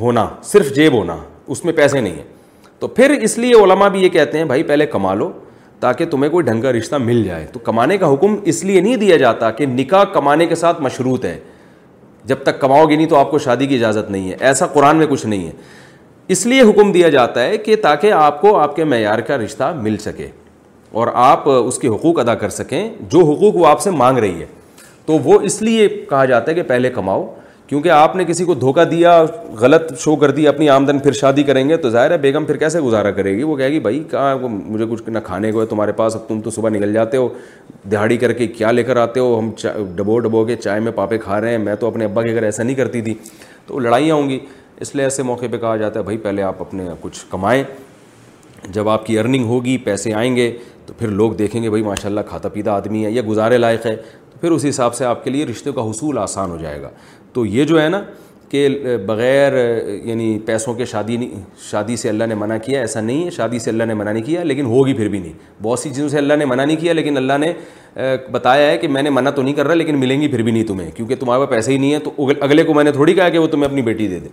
ہونا 0.00 0.26
صرف 0.50 0.74
جیب 0.76 0.92
ہونا 0.94 1.16
اس 1.54 1.64
میں 1.64 1.72
پیسے 1.76 2.00
نہیں 2.00 2.12
ہیں 2.14 2.68
تو 2.80 2.88
پھر 2.96 3.18
اس 3.20 3.38
لیے 3.38 3.54
علماء 3.62 3.88
بھی 3.94 4.02
یہ 4.02 4.08
کہتے 4.08 4.38
ہیں 4.38 4.44
بھائی 4.52 4.62
پہلے 4.62 4.86
کما 4.86 5.14
لو 5.14 5.30
تاکہ 5.80 6.06
تمہیں 6.10 6.30
کوئی 6.30 6.44
ڈھنگ 6.44 6.60
کا 6.62 6.72
رشتہ 6.72 6.96
مل 7.02 7.24
جائے 7.24 7.46
تو 7.52 7.58
کمانے 7.70 7.98
کا 7.98 8.12
حکم 8.12 8.36
اس 8.52 8.62
لیے 8.64 8.80
نہیں 8.80 8.96
دیا 8.96 9.16
جاتا 9.16 9.50
کہ 9.60 9.66
نکاح 9.66 10.04
کمانے 10.12 10.46
کے 10.46 10.54
ساتھ 10.64 10.80
مشروط 10.82 11.24
ہے 11.24 11.38
جب 12.30 12.42
تک 12.44 12.60
کماؤ 12.60 12.84
گے 12.86 12.96
نہیں 12.96 13.06
تو 13.08 13.16
آپ 13.16 13.30
کو 13.30 13.38
شادی 13.48 13.66
کی 13.66 13.74
اجازت 13.74 14.10
نہیں 14.10 14.30
ہے 14.30 14.36
ایسا 14.46 14.66
قرآن 14.72 14.96
میں 14.96 15.06
کچھ 15.10 15.26
نہیں 15.26 15.46
ہے 15.46 15.52
اس 16.32 16.44
لیے 16.46 16.62
حکم 16.62 16.90
دیا 16.92 17.08
جاتا 17.10 17.44
ہے 17.44 17.56
کہ 17.58 17.76
تاکہ 17.82 18.12
آپ 18.12 18.40
کو 18.40 18.54
آپ 18.56 18.74
کے 18.74 18.84
معیار 18.90 19.18
کا 19.28 19.36
رشتہ 19.38 19.72
مل 19.82 19.96
سکے 20.00 20.26
اور 21.00 21.08
آپ 21.22 21.48
اس 21.50 21.78
کے 21.78 21.88
حقوق 21.88 22.18
ادا 22.20 22.34
کر 22.42 22.48
سکیں 22.58 22.88
جو 23.12 23.18
حقوق 23.30 23.56
وہ 23.56 23.66
آپ 23.66 23.80
سے 23.82 23.90
مانگ 24.00 24.18
رہی 24.24 24.40
ہے 24.40 24.46
تو 25.06 25.18
وہ 25.24 25.38
اس 25.48 25.60
لیے 25.62 25.88
کہا 26.10 26.24
جاتا 26.24 26.50
ہے 26.50 26.54
کہ 26.56 26.62
پہلے 26.68 26.90
کماؤ 26.98 27.24
کیونکہ 27.68 27.88
آپ 27.94 28.14
نے 28.16 28.24
کسی 28.28 28.44
کو 28.44 28.54
دھوکہ 28.66 28.84
دیا 28.90 29.16
غلط 29.60 29.92
شو 30.02 30.14
کر 30.20 30.30
دی 30.36 30.46
اپنی 30.48 30.68
آمدن 30.76 30.98
پھر 30.98 31.12
شادی 31.20 31.42
کریں 31.50 31.68
گے 31.68 31.76
تو 31.86 31.90
ظاہر 31.90 32.10
ہے 32.10 32.18
بیگم 32.26 32.44
پھر 32.44 32.56
کیسے 32.62 32.80
گزارا 32.80 33.10
کرے 33.18 33.36
گی 33.36 33.42
وہ 33.42 33.56
کہے 33.56 33.70
گی 33.72 33.80
بھائی 33.88 34.02
کہاں 34.10 34.36
مجھے 34.48 34.86
کچھ 34.90 35.08
نہ 35.10 35.18
کھانے 35.24 35.52
کو 35.52 35.60
ہے 35.60 35.66
تمہارے 35.74 35.92
پاس 36.02 36.16
اب 36.16 36.26
تم 36.28 36.40
تو 36.44 36.50
صبح 36.50 36.70
نکل 36.76 36.92
جاتے 36.92 37.16
ہو 37.16 37.28
دہاڑی 37.92 38.16
کر 38.24 38.32
کے 38.42 38.46
کیا 38.46 38.70
لے 38.70 38.82
کر 38.90 38.96
آتے 39.06 39.20
ہو 39.20 39.38
ہم 39.38 39.50
ڈبو 39.96 40.18
ڈبو 40.28 40.44
کے 40.44 40.56
چائے 40.56 40.80
میں 40.86 40.92
پاپے 41.02 41.18
کھا 41.24 41.40
رہے 41.40 41.50
ہیں 41.50 41.58
میں 41.64 41.74
تو 41.80 41.86
اپنے 41.86 42.04
ابا 42.04 42.22
کے 42.22 42.34
گھر 42.34 42.42
ایسا 42.42 42.62
نہیں 42.62 42.76
کرتی 42.76 43.02
تھی 43.08 43.14
تو 43.66 43.78
لڑائیاں 43.80 44.14
ہوں 44.14 44.28
گی 44.28 44.38
اس 44.82 44.94
لیے 44.94 45.04
ایسے 45.04 45.22
موقع 45.22 45.46
پہ 45.50 45.56
کہا 45.60 45.76
جاتا 45.76 45.98
ہے 46.00 46.04
بھائی 46.04 46.16
پہلے 46.18 46.42
آپ 46.42 46.60
اپنے 46.62 46.84
کچھ 47.00 47.24
کمائیں 47.30 47.62
جب 48.72 48.88
آپ 48.88 49.04
کی 49.06 49.18
ارننگ 49.18 49.44
ہوگی 49.46 49.76
پیسے 49.84 50.12
آئیں 50.14 50.34
گے 50.36 50.50
تو 50.86 50.92
پھر 50.98 51.08
لوگ 51.20 51.32
دیکھیں 51.38 51.62
گے 51.62 51.70
بھائی 51.70 51.82
ماشاء 51.84 52.08
اللہ 52.08 52.20
کھاتا 52.28 52.48
پیتا 52.52 52.72
آدمی 52.72 53.04
ہے 53.04 53.10
یا 53.10 53.22
گزارے 53.28 53.58
لائق 53.58 53.86
ہے 53.86 53.94
تو 54.30 54.38
پھر 54.40 54.50
اس 54.50 54.64
حساب 54.68 54.94
سے 54.94 55.04
آپ 55.04 55.22
کے 55.24 55.30
لیے 55.30 55.46
رشتے 55.46 55.72
کا 55.74 55.82
حصول 55.90 56.18
آسان 56.18 56.50
ہو 56.50 56.56
جائے 56.62 56.80
گا 56.82 56.90
تو 57.32 57.44
یہ 57.46 57.64
جو 57.64 57.80
ہے 57.82 57.88
نا 57.88 58.00
کہ 58.50 58.66
بغیر 59.06 59.52
یعنی 60.04 60.38
پیسوں 60.46 60.72
کے 60.74 60.84
شادی 60.92 61.16
نہیں 61.16 61.42
شادی 61.70 61.96
سے 61.96 62.08
اللہ 62.08 62.24
نے 62.28 62.34
منع 62.34 62.56
کیا 62.64 62.80
ایسا 62.80 63.00
نہیں 63.00 63.24
ہے 63.24 63.30
شادی 63.36 63.58
سے 63.66 63.70
اللہ 63.70 63.84
نے 63.86 63.94
منع 63.94 64.12
نہیں 64.12 64.24
کیا 64.26 64.42
لیکن 64.44 64.66
ہوگی 64.66 64.94
پھر 64.94 65.08
بھی 65.08 65.18
نہیں 65.18 65.32
بہت 65.62 65.78
سی 65.78 65.90
چیزوں 65.94 66.08
سے 66.08 66.18
اللہ 66.18 66.34
نے 66.38 66.44
منع 66.44 66.64
نہیں 66.64 66.76
کیا 66.80 66.92
لیکن 66.92 67.16
اللہ 67.16 67.38
نے 67.40 67.52
بتایا 68.32 68.70
ہے 68.70 68.78
کہ 68.78 68.88
میں 68.88 69.02
نے 69.02 69.10
منع 69.10 69.30
تو 69.36 69.42
نہیں 69.42 69.54
کر 69.54 69.66
رہا 69.66 69.74
لیکن 69.74 69.98
ملیں 70.00 70.20
گی 70.20 70.28
پھر 70.28 70.42
بھی 70.42 70.52
نہیں 70.52 70.64
تمہیں 70.68 70.90
کیونکہ 70.96 71.16
تمہارے 71.20 71.40
پاس 71.42 71.50
پیسے 71.50 71.72
ہی 71.72 71.76
نہیں 71.78 71.92
ہے 71.94 71.98
تو 72.08 72.28
اگلے 72.44 72.62
کو 72.64 72.74
میں 72.74 72.84
نے 72.84 72.92
تھوڑی 72.92 73.14
کہا 73.14 73.28
کہ 73.28 73.38
وہ 73.38 73.46
تمہیں 73.52 73.68
اپنی 73.68 73.82
بیٹی 73.82 74.08
دے 74.08 74.18
دے 74.20 74.28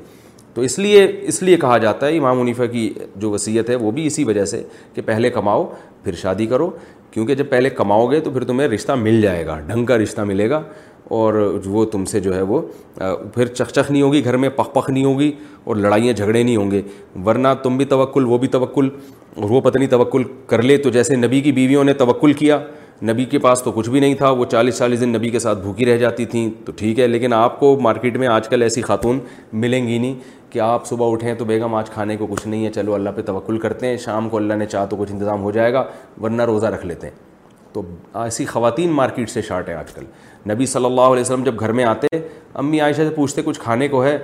تو 0.58 0.64
اس 0.64 0.78
لیے 0.80 1.02
اس 1.32 1.42
لیے 1.44 1.58
کہا 1.62 1.78
جاتا 1.78 2.08
ہے 2.08 2.18
امام 2.18 2.40
منیفہ 2.40 2.64
کی 2.72 2.88
جو 3.24 3.30
وصیت 3.32 3.70
ہے 3.70 3.76
وہ 3.82 3.90
بھی 3.98 4.06
اسی 4.08 4.24
وجہ 4.30 4.46
سے 4.52 4.62
کہ 4.94 5.02
پہلے 5.06 5.30
کماؤ 5.32 5.66
پھر 6.04 6.14
شادی 6.22 6.46
کرو 6.54 6.70
کیونکہ 7.12 7.36
جب 7.42 7.50
پہلے 7.50 7.70
کماؤ 7.80 8.08
گے 8.12 8.20
تو 8.28 8.32
پھر 8.32 8.44
تمہیں 8.52 8.68
رشتہ 8.68 8.92
مل 9.02 9.22
جائے 9.22 9.46
گا 9.48 9.60
ڈھنگ 9.68 9.86
کا 9.92 9.98
رشتہ 9.98 10.22
ملے 10.30 10.50
گا 10.50 10.62
اور 11.18 11.34
وہ 11.66 11.84
تم 11.92 12.06
سے 12.14 12.20
جو 12.20 12.34
ہے 12.36 12.42
وہ 12.54 12.62
پھر 13.34 13.46
چکچکھ 13.54 13.92
نہیں 13.92 14.02
ہوگی 14.02 14.24
گھر 14.26 14.38
میں 14.46 14.50
پخ 14.56 14.74
پخ 14.74 14.90
نہیں 14.90 15.06
ہوگی 15.06 15.32
اور 15.66 15.76
لڑائیاں 15.76 16.14
جھگڑے 16.14 16.42
نہیں 16.44 16.56
ہوں 16.56 16.72
گے 16.72 16.82
ورنہ 17.26 17.54
تم 17.64 17.78
بھی 17.78 17.86
توکل 17.94 18.26
وہ 18.34 18.38
بھی 18.38 18.48
توکل 18.58 18.90
اور 19.36 19.50
وہ 19.50 19.62
پتنی 19.70 19.88
توکل 19.88 20.24
کر 20.48 20.62
لے 20.64 20.78
تو 20.78 20.90
جیسے 20.98 21.16
نبی 21.16 21.42
کی 21.48 21.52
بیویوں 21.62 21.84
نے 21.84 21.94
توکل 22.04 22.34
کیا 22.44 22.60
نبی 23.08 23.24
کے 23.32 23.40
پاس 23.40 23.62
تو 23.64 23.72
کچھ 23.72 23.90
بھی 23.90 24.00
نہیں 24.00 24.14
تھا 24.20 24.30
وہ 24.38 24.46
چالیس 24.52 24.78
چالیس 24.78 25.00
دن 25.02 25.10
نبی 25.10 25.30
کے 25.30 25.40
ساتھ 25.40 25.60
بھوکی 25.62 25.86
رہ 25.86 25.98
جاتی 25.98 26.26
تھیں 26.30 26.50
تو 26.66 26.72
ٹھیک 26.78 27.00
ہے 27.00 27.08
لیکن 27.08 27.34
آپ 27.34 27.60
کو 27.60 27.76
مارکیٹ 27.82 28.18
میں 28.18 28.28
آج 28.28 28.48
کل 28.50 28.62
ایسی 28.62 28.82
خاتون 28.82 29.20
ملیں 29.64 29.88
گی 29.88 29.98
نہیں 29.98 30.14
کہ 30.58 30.62
آپ 30.62 30.86
صبح 30.88 31.12
اٹھیں 31.12 31.34
تو 31.38 31.46
بیگم 31.46 31.74
آج 31.76 31.90
کھانے 31.94 32.16
کو 32.18 32.28
کچھ 32.28 32.48
نہیں 32.48 32.66
ہے 32.66 32.70
چلو 32.74 32.94
اللہ 32.94 33.10
پہ 33.16 33.22
توکل 33.26 33.58
کرتے 33.62 33.88
ہیں 33.88 33.98
شام 34.06 34.30
کو 34.30 34.38
اللہ 34.38 34.54
نے 34.60 34.66
چاہ 34.66 34.86
تو 34.90 34.96
کچھ 35.00 35.12
انتظام 35.12 35.42
ہو 35.44 35.52
جائے 35.58 35.74
گا 35.74 35.84
ورنہ 36.22 36.44
روزہ 36.50 36.68
رکھ 36.76 36.86
لیتے 36.86 37.08
ہیں 37.08 37.16
تو 37.74 37.82
ایسی 38.24 38.46
خواتین 38.54 38.92
مارکیٹ 39.00 39.30
سے 39.30 39.42
شارٹ 39.50 39.70
ہے 39.70 39.74
آج 39.74 39.92
کل 39.94 40.06
نبی 40.54 40.66
صلی 40.74 40.86
اللہ 40.86 41.12
علیہ 41.16 41.22
وسلم 41.22 41.44
جب 41.44 41.60
گھر 41.60 41.72
میں 41.80 41.86
آتے 41.86 42.20
امی 42.64 42.80
عائشہ 42.82 43.02
سے 43.02 43.10
پوچھتے 43.16 43.42
کچھ 43.46 43.60
کھانے 43.64 43.88
کو 43.88 44.04
ہے 44.06 44.18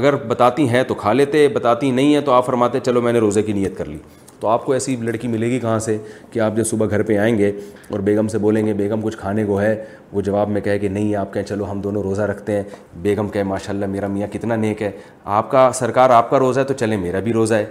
اگر 0.00 0.16
بتاتی 0.34 0.68
ہیں 0.68 0.82
تو 0.88 0.94
کھا 1.04 1.12
لیتے 1.12 1.46
بتاتی 1.54 1.90
نہیں 1.90 2.14
ہیں 2.14 2.20
تو 2.24 2.32
آپ 2.32 2.46
فرماتے 2.46 2.80
چلو 2.84 3.02
میں 3.02 3.12
نے 3.12 3.18
روزے 3.26 3.42
کی 3.42 3.52
نیت 3.60 3.78
کر 3.78 3.84
لی 3.88 3.98
تو 4.40 4.46
آپ 4.48 4.64
کو 4.64 4.72
ایسی 4.72 4.94
لڑکی 5.02 5.28
ملے 5.28 5.50
گی 5.50 5.58
کہاں 5.60 5.78
سے 5.84 5.96
کہ 6.30 6.40
آپ 6.40 6.56
جب 6.56 6.64
صبح 6.66 6.86
گھر 6.90 7.02
پہ 7.02 7.16
آئیں 7.18 7.36
گے 7.38 7.50
اور 7.90 8.00
بیگم 8.08 8.28
سے 8.28 8.38
بولیں 8.38 8.64
گے 8.66 8.72
بیگم 8.72 9.00
کچھ 9.04 9.16
کھانے 9.18 9.44
کو 9.44 9.60
ہے 9.60 9.74
وہ 10.12 10.20
جواب 10.22 10.48
میں 10.50 10.60
کہے 10.60 10.78
کہ 10.78 10.88
نہیں 10.88 11.14
آپ 11.16 11.32
کہیں 11.34 11.44
چلو 11.44 11.70
ہم 11.70 11.80
دونوں 11.80 12.02
روزہ 12.02 12.22
رکھتے 12.30 12.56
ہیں 12.56 12.62
بیگم 13.02 13.28
کہے 13.28 13.42
ماشاء 13.52 13.72
اللہ 13.72 13.86
میرا 13.92 14.06
میاں 14.08 14.26
کتنا 14.32 14.56
نیک 14.56 14.82
ہے 14.82 14.90
آپ 15.38 15.50
کا 15.50 15.70
سرکار 15.74 16.10
آپ 16.10 16.30
کا 16.30 16.38
روزہ 16.38 16.60
ہے 16.60 16.64
تو 16.64 16.74
چلیں 16.74 16.96
میرا 16.96 17.20
بھی 17.24 17.32
روزہ 17.32 17.54
ہے 17.54 17.66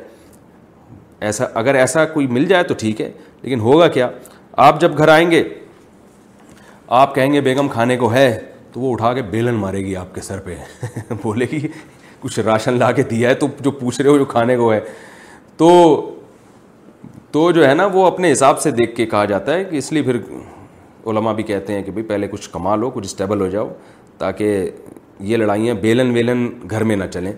ایسا 1.20 1.46
اگر 1.60 1.76
ایسا 1.76 2.06
کوئی 2.06 2.28
مل 2.28 2.46
جائے 2.46 2.64
تو 2.64 2.74
ٹھیک 2.80 3.02
ہے 3.02 3.12
لیکن 3.42 3.60
ہوگا 3.60 3.88
کیا 3.96 4.10
آپ 4.66 4.82
جب 4.82 4.98
گھر 4.98 5.08
آئیں 5.10 5.30
گے 5.32 5.44
آپ 6.98 7.16
کہیں 7.16 7.32
گے 7.34 7.42
بیگم 7.42 7.68
کھانے 7.68 7.98
کو 7.98 8.12
ہے 8.14 8.28
تو 8.74 8.80
وہ 8.80 8.92
اٹھا 8.92 9.14
کے 9.14 9.22
بیلن 9.30 9.56
مارے 9.60 9.80
گی 9.86 9.96
آپ 9.96 10.14
کے 10.16 10.22
سر 10.22 10.40
پہ 10.46 10.56
بولے 11.24 11.46
گی 11.52 11.68
کچھ 12.22 12.40
راشن 12.46 12.78
لا 12.80 12.92
کے 12.92 13.04
دیا 13.10 13.30
ہے 13.30 13.36
تو 13.36 13.48
جو 13.64 13.72
پوچھ 13.72 14.02
رہے 14.02 14.10
ہو 14.10 14.18
جو 14.18 14.26
کھانے 14.26 14.56
کو 14.58 14.72
ہے 14.74 14.80
تو 15.58 15.72
تو 17.32 17.50
جو 17.52 17.68
ہے 17.68 17.74
نا 17.76 17.86
وہ 17.94 18.06
اپنے 18.06 18.32
حساب 18.32 18.60
سے 18.62 18.72
دیکھ 18.72 18.96
کے 18.96 19.06
کہا 19.06 19.24
جاتا 19.32 19.54
ہے 19.54 19.64
کہ 19.64 19.76
اس 19.78 19.92
لیے 19.94 20.02
پھر 20.04 20.18
علماء 21.12 21.34
بھی 21.34 21.44
کہتے 21.44 21.74
ہیں 21.74 21.82
کہ 21.84 21.92
بھائی 21.92 22.04
پہلے 22.08 22.28
کچھ 22.28 22.50
کما 22.52 22.76
لو 22.76 22.90
کچھ 22.94 23.06
اسٹیبل 23.08 23.42
ہو 23.42 23.48
جاؤ 23.50 23.70
تاکہ 24.18 24.70
یہ 25.30 25.38
لڑائیاں 25.38 25.76
بیلن 25.82 26.12
ویلن 26.14 26.48
گھر 26.70 26.84
میں 26.92 26.96
نہ 26.96 27.06
چلیں 27.14 27.32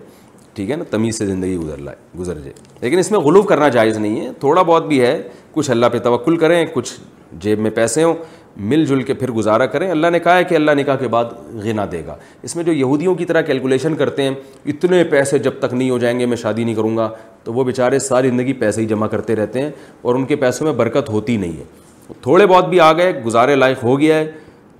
ٹھیک 0.54 0.70
ہے 0.70 0.76
نا 0.76 0.84
تمیز 0.90 1.18
سے 1.18 1.26
زندگی 1.26 1.56
گزر 1.56 1.78
لائے 1.80 1.96
گزر 2.18 2.38
جائے 2.38 2.52
لیکن 2.80 2.98
اس 2.98 3.10
میں 3.10 3.18
غلو 3.20 3.42
کرنا 3.50 3.68
جائز 3.78 3.96
نہیں 3.98 4.20
ہے 4.20 4.30
تھوڑا 4.40 4.62
بہت 4.62 4.86
بھی 4.88 5.00
ہے 5.00 5.20
کچھ 5.52 5.70
اللہ 5.70 5.86
پہ 5.92 5.98
توقل 6.04 6.36
کریں 6.36 6.64
کچھ 6.74 6.92
جیب 7.40 7.60
میں 7.60 7.70
پیسے 7.74 8.02
ہوں 8.04 8.14
مل 8.56 8.84
جل 8.84 9.02
کے 9.02 9.14
پھر 9.14 9.30
گزارا 9.32 9.66
کریں 9.66 9.90
اللہ 9.90 10.06
نے 10.12 10.18
کہا 10.20 10.36
ہے 10.36 10.44
کہ 10.44 10.54
اللہ 10.54 10.70
نکاح 10.78 10.96
کے 11.00 11.08
بعد 11.08 11.24
غنا 11.64 11.84
دے 11.92 12.02
گا 12.06 12.16
اس 12.42 12.54
میں 12.56 12.64
جو 12.64 12.72
یہودیوں 12.72 13.14
کی 13.14 13.24
طرح 13.24 13.40
کیلکولیشن 13.42 13.94
کرتے 13.96 14.22
ہیں 14.22 14.30
اتنے 14.72 15.02
پیسے 15.10 15.38
جب 15.38 15.58
تک 15.60 15.74
نہیں 15.74 15.90
ہو 15.90 15.98
جائیں 15.98 16.18
گے 16.20 16.26
میں 16.26 16.36
شادی 16.36 16.64
نہیں 16.64 16.74
کروں 16.74 16.96
گا 16.96 17.08
تو 17.44 17.52
وہ 17.54 17.64
بیچارے 17.64 17.98
ساری 17.98 18.28
زندگی 18.30 18.52
پیسے 18.62 18.80
ہی 18.80 18.86
جمع 18.86 19.06
کرتے 19.08 19.36
رہتے 19.36 19.62
ہیں 19.62 19.70
اور 20.02 20.14
ان 20.14 20.24
کے 20.26 20.36
پیسوں 20.36 20.66
میں 20.66 20.72
برکت 20.78 21.08
ہوتی 21.10 21.36
نہیں 21.36 21.52
ہے 21.58 21.64
تھوڑے 22.22 22.46
بہت 22.46 22.68
بھی 22.68 22.80
آ 22.80 22.92
گئے 22.96 23.12
گزارے 23.24 23.54
لائق 23.56 23.84
ہو 23.84 23.98
گیا 24.00 24.18
ہے 24.18 24.30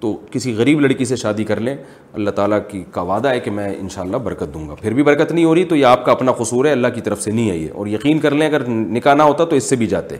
تو 0.00 0.12
کسی 0.30 0.52
غریب 0.56 0.80
لڑکی 0.80 1.04
سے 1.04 1.16
شادی 1.16 1.44
کر 1.44 1.60
لیں 1.60 1.74
اللہ 2.12 2.30
تعالیٰ 2.36 2.58
کی 2.68 2.82
کا 2.92 3.00
وعدہ 3.10 3.28
ہے 3.30 3.40
کہ 3.40 3.50
میں 3.50 3.68
انشاءاللہ 3.78 4.16
برکت 4.24 4.54
دوں 4.54 4.68
گا 4.68 4.74
پھر 4.80 4.94
بھی 4.94 5.02
برکت 5.04 5.32
نہیں 5.32 5.44
ہو 5.44 5.54
رہی 5.54 5.64
تو 5.64 5.76
یہ 5.76 5.86
آپ 5.86 6.04
کا 6.04 6.12
اپنا 6.12 6.32
قصور 6.38 6.64
ہے 6.64 6.72
اللہ 6.72 6.88
کی 6.94 7.00
طرف 7.00 7.22
سے 7.22 7.30
نہیں 7.30 7.50
ہے 7.50 7.56
یہ 7.56 7.68
اور 7.74 7.86
یقین 7.86 8.18
کر 8.20 8.34
لیں 8.34 8.46
اگر 8.46 8.68
نکاح 8.68 9.14
نہ 9.14 9.22
ہوتا 9.22 9.44
تو 9.44 9.56
اس 9.56 9.64
سے 9.68 9.76
بھی 9.76 9.86
جاتے 9.86 10.16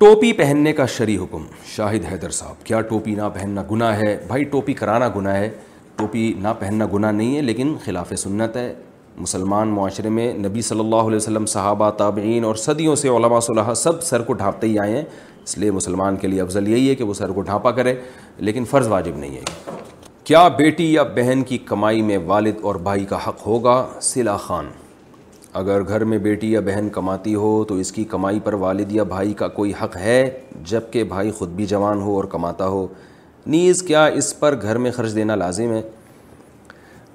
ٹوپی 0.00 0.32
پہننے 0.32 0.72
کا 0.72 0.84
شرعی 0.92 1.16
حکم 1.18 1.42
شاہد 1.74 2.04
حیدر 2.10 2.30
صاحب 2.32 2.62
کیا 2.66 2.80
ٹوپی 2.90 3.14
نہ 3.14 3.22
پہننا 3.34 3.62
گناہ 3.70 3.98
ہے 4.00 4.16
بھائی 4.28 4.44
ٹوپی 4.52 4.74
کرانا 4.74 5.08
گناہ 5.16 5.34
ہے 5.36 5.48
ٹوپی 5.96 6.22
نہ 6.42 6.48
پہننا 6.58 6.86
گناہ 6.94 7.10
نہیں 7.12 7.36
ہے 7.36 7.42
لیکن 7.42 7.74
خلاف 7.84 8.12
سنت 8.18 8.56
ہے 8.56 8.72
مسلمان 9.16 9.74
معاشرے 9.78 10.08
میں 10.18 10.32
نبی 10.46 10.62
صلی 10.70 10.80
اللہ 10.80 11.02
علیہ 11.10 11.16
وسلم 11.16 11.46
صحابہ 11.56 11.90
تابعین 11.98 12.44
اور 12.44 12.54
صدیوں 12.64 12.94
سے 13.02 13.08
علماء 13.16 13.40
صلی 13.52 13.74
سب 13.82 14.02
سر 14.02 14.22
کو 14.22 14.32
ڈھانپتے 14.42 14.66
ہی 14.66 14.78
آئے 14.78 14.96
ہیں 14.96 15.04
اس 15.44 15.58
لیے 15.58 15.70
مسلمان 15.80 16.16
کے 16.20 16.28
لیے 16.28 16.40
افضل 16.42 16.68
یہی 16.74 16.88
ہے 16.88 16.94
کہ 16.94 17.04
وہ 17.04 17.14
سر 17.22 17.32
کو 17.32 17.42
ڈھانپا 17.52 17.70
کرے 17.80 17.94
لیکن 18.38 18.64
فرض 18.70 18.88
واجب 18.96 19.18
نہیں 19.18 19.36
ہے 19.36 19.74
کیا 20.24 20.46
بیٹی 20.58 20.92
یا 20.92 21.02
بہن 21.16 21.42
کی 21.48 21.58
کمائی 21.72 22.02
میں 22.10 22.18
والد 22.26 22.64
اور 22.68 22.74
بھائی 22.88 23.04
کا 23.12 23.18
حق 23.28 23.46
ہوگا 23.46 23.84
سلا 24.12 24.36
خان 24.46 24.70
اگر 25.58 25.82
گھر 25.88 26.04
میں 26.04 26.16
بیٹی 26.22 26.50
یا 26.52 26.60
بہن 26.64 26.88
کماتی 26.92 27.34
ہو 27.34 27.62
تو 27.68 27.74
اس 27.82 27.90
کی 27.92 28.04
کمائی 28.10 28.40
پر 28.42 28.52
والد 28.64 28.92
یا 28.92 29.02
بھائی 29.12 29.32
کا 29.36 29.48
کوئی 29.54 29.72
حق 29.82 29.96
ہے 29.96 30.16
جب 30.70 30.80
کہ 30.90 31.02
بھائی 31.12 31.30
خود 31.38 31.48
بھی 31.54 31.66
جوان 31.66 32.00
ہو 32.02 32.14
اور 32.16 32.24
کماتا 32.32 32.66
ہو 32.68 32.86
نیز 33.46 33.82
کیا 33.86 34.04
اس 34.20 34.38
پر 34.40 34.60
گھر 34.62 34.78
میں 34.78 34.90
خرچ 34.96 35.14
دینا 35.14 35.34
لازم 35.36 35.72
ہے 35.72 35.80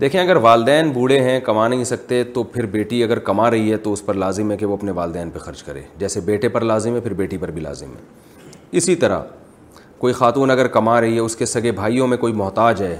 دیکھیں 0.01 0.19
اگر 0.21 0.35
والدین 0.43 0.91
بوڑھے 0.93 1.19
ہیں 1.29 1.39
کما 1.43 1.67
نہیں 1.67 1.83
سکتے 1.83 2.23
تو 2.33 2.43
پھر 2.43 2.65
بیٹی 2.71 3.03
اگر 3.03 3.19
کما 3.29 3.49
رہی 3.51 3.71
ہے 3.71 3.77
تو 3.83 3.93
اس 3.93 4.05
پر 4.05 4.13
لازم 4.13 4.51
ہے 4.51 4.57
کہ 4.57 4.65
وہ 4.65 4.75
اپنے 4.77 4.91
والدین 4.99 5.29
پہ 5.33 5.39
خرچ 5.39 5.63
کرے 5.63 5.81
جیسے 5.99 6.21
بیٹے 6.25 6.49
پر 6.55 6.61
لازم 6.61 6.95
ہے 6.95 6.99
پھر 7.01 7.13
بیٹی 7.21 7.37
پر 7.37 7.51
بھی 7.51 7.61
لازم 7.61 7.91
ہے 7.95 8.47
اسی 8.77 8.95
طرح 9.03 9.21
کوئی 9.97 10.13
خاتون 10.13 10.51
اگر 10.51 10.67
کما 10.67 10.99
رہی 11.01 11.13
ہے 11.15 11.19
اس 11.19 11.35
کے 11.35 11.45
سگے 11.45 11.71
بھائیوں 11.75 12.07
میں 12.07 12.17
کوئی 12.17 12.33
محتاج 12.33 12.81
ہے 12.81 12.95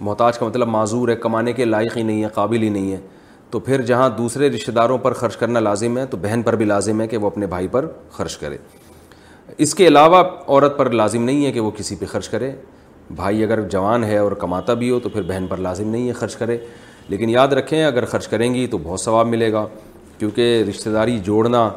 محتاج 0.00 0.38
کا 0.38 0.46
مطلب 0.46 0.68
معذور 0.68 1.08
ہے 1.08 1.16
کمانے 1.24 1.52
کے 1.52 1.64
لائق 1.64 1.96
ہی 1.96 2.02
نہیں 2.02 2.22
ہے 2.24 2.28
قابل 2.34 2.62
ہی 2.62 2.68
نہیں 2.68 2.92
ہے 2.92 2.98
تو 3.52 3.58
پھر 3.66 3.80
جہاں 3.86 4.08
دوسرے 4.18 4.48
رشتہ 4.50 4.70
داروں 4.72 4.96
پر 5.04 5.12
خرچ 5.20 5.36
کرنا 5.36 5.60
لازم 5.60 5.96
ہے 5.98 6.04
تو 6.10 6.16
بہن 6.22 6.42
پر 6.44 6.56
بھی 6.56 6.64
لازم 6.64 7.00
ہے 7.00 7.06
کہ 7.08 7.16
وہ 7.22 7.26
اپنے 7.26 7.46
بھائی 7.54 7.68
پر 7.68 7.86
خرچ 8.16 8.36
کرے 8.38 8.56
اس 9.64 9.74
کے 9.74 9.86
علاوہ 9.86 10.22
عورت 10.46 10.76
پر 10.78 10.90
لازم 10.90 11.22
نہیں 11.24 11.44
ہے 11.46 11.52
کہ 11.52 11.60
وہ 11.60 11.70
کسی 11.76 11.96
پہ 12.00 12.06
خرچ 12.10 12.28
کرے 12.28 12.52
بھائی 13.16 13.42
اگر 13.44 13.60
جوان 13.68 14.04
ہے 14.04 14.16
اور 14.18 14.32
کماتا 14.44 14.74
بھی 14.82 14.90
ہو 14.90 14.98
تو 15.02 15.08
پھر 15.08 15.22
بہن 15.28 15.46
پر 15.50 15.56
لازم 15.66 15.88
نہیں 15.90 16.08
ہے 16.08 16.12
خرچ 16.20 16.36
کرے 16.36 16.56
لیکن 17.08 17.30
یاد 17.30 17.52
رکھیں 17.58 17.82
اگر 17.84 18.04
خرچ 18.12 18.28
کریں 18.28 18.52
گی 18.54 18.66
تو 18.74 18.78
بہت 18.82 19.00
ثواب 19.00 19.26
ملے 19.28 19.52
گا 19.52 19.66
کیونکہ 20.18 20.62
رشتہ 20.68 20.88
داری 20.90 21.18
جوڑنا 21.24 21.68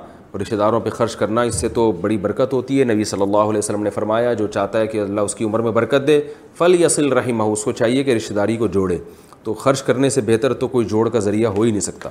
رشتہ 0.42 0.56
داروں 0.56 0.80
پہ 0.82 0.90
خرچ 0.90 1.16
کرنا 1.16 1.42
اس 1.50 1.56
سے 1.62 1.68
تو 1.78 1.92
بڑی 2.02 2.18
برکت 2.18 2.54
ہوتی 2.54 2.80
ہے 2.80 2.86
نبی 2.94 3.04
صلی 3.14 3.22
اللہ 3.22 3.50
علیہ 3.52 3.58
وسلم 3.60 3.84
نے 3.84 3.90
فرمایا 3.98 4.34
جو 4.38 4.48
چاہتا 4.56 4.80
ہے 4.80 4.88
کہ 4.88 5.02
اللہ 5.02 5.22
اس 5.30 5.36
کی 5.36 5.46
عمر 5.46 5.60
میں 5.62 5.72
برکت 5.72 6.08
دے 6.08 6.20
فل 6.58 6.76
یہ 6.82 7.14
رحمہ 7.16 7.44
اس 7.52 7.64
کو 7.64 7.72
چاہیے 7.82 8.04
کہ 8.04 8.14
رشتہ 8.16 8.34
داری 8.34 8.56
کو 8.58 8.68
جوڑے 8.78 8.98
تو 9.44 9.54
خرچ 9.54 9.82
کرنے 9.84 10.10
سے 10.10 10.22
بہتر 10.26 10.54
تو 10.64 10.68
کوئی 10.74 10.86
جوڑ 10.90 11.08
کا 11.10 11.20
ذریعہ 11.20 11.50
ہو 11.58 11.62
ہی 11.62 11.72
نہیں 11.72 11.82
سکتا 11.82 12.10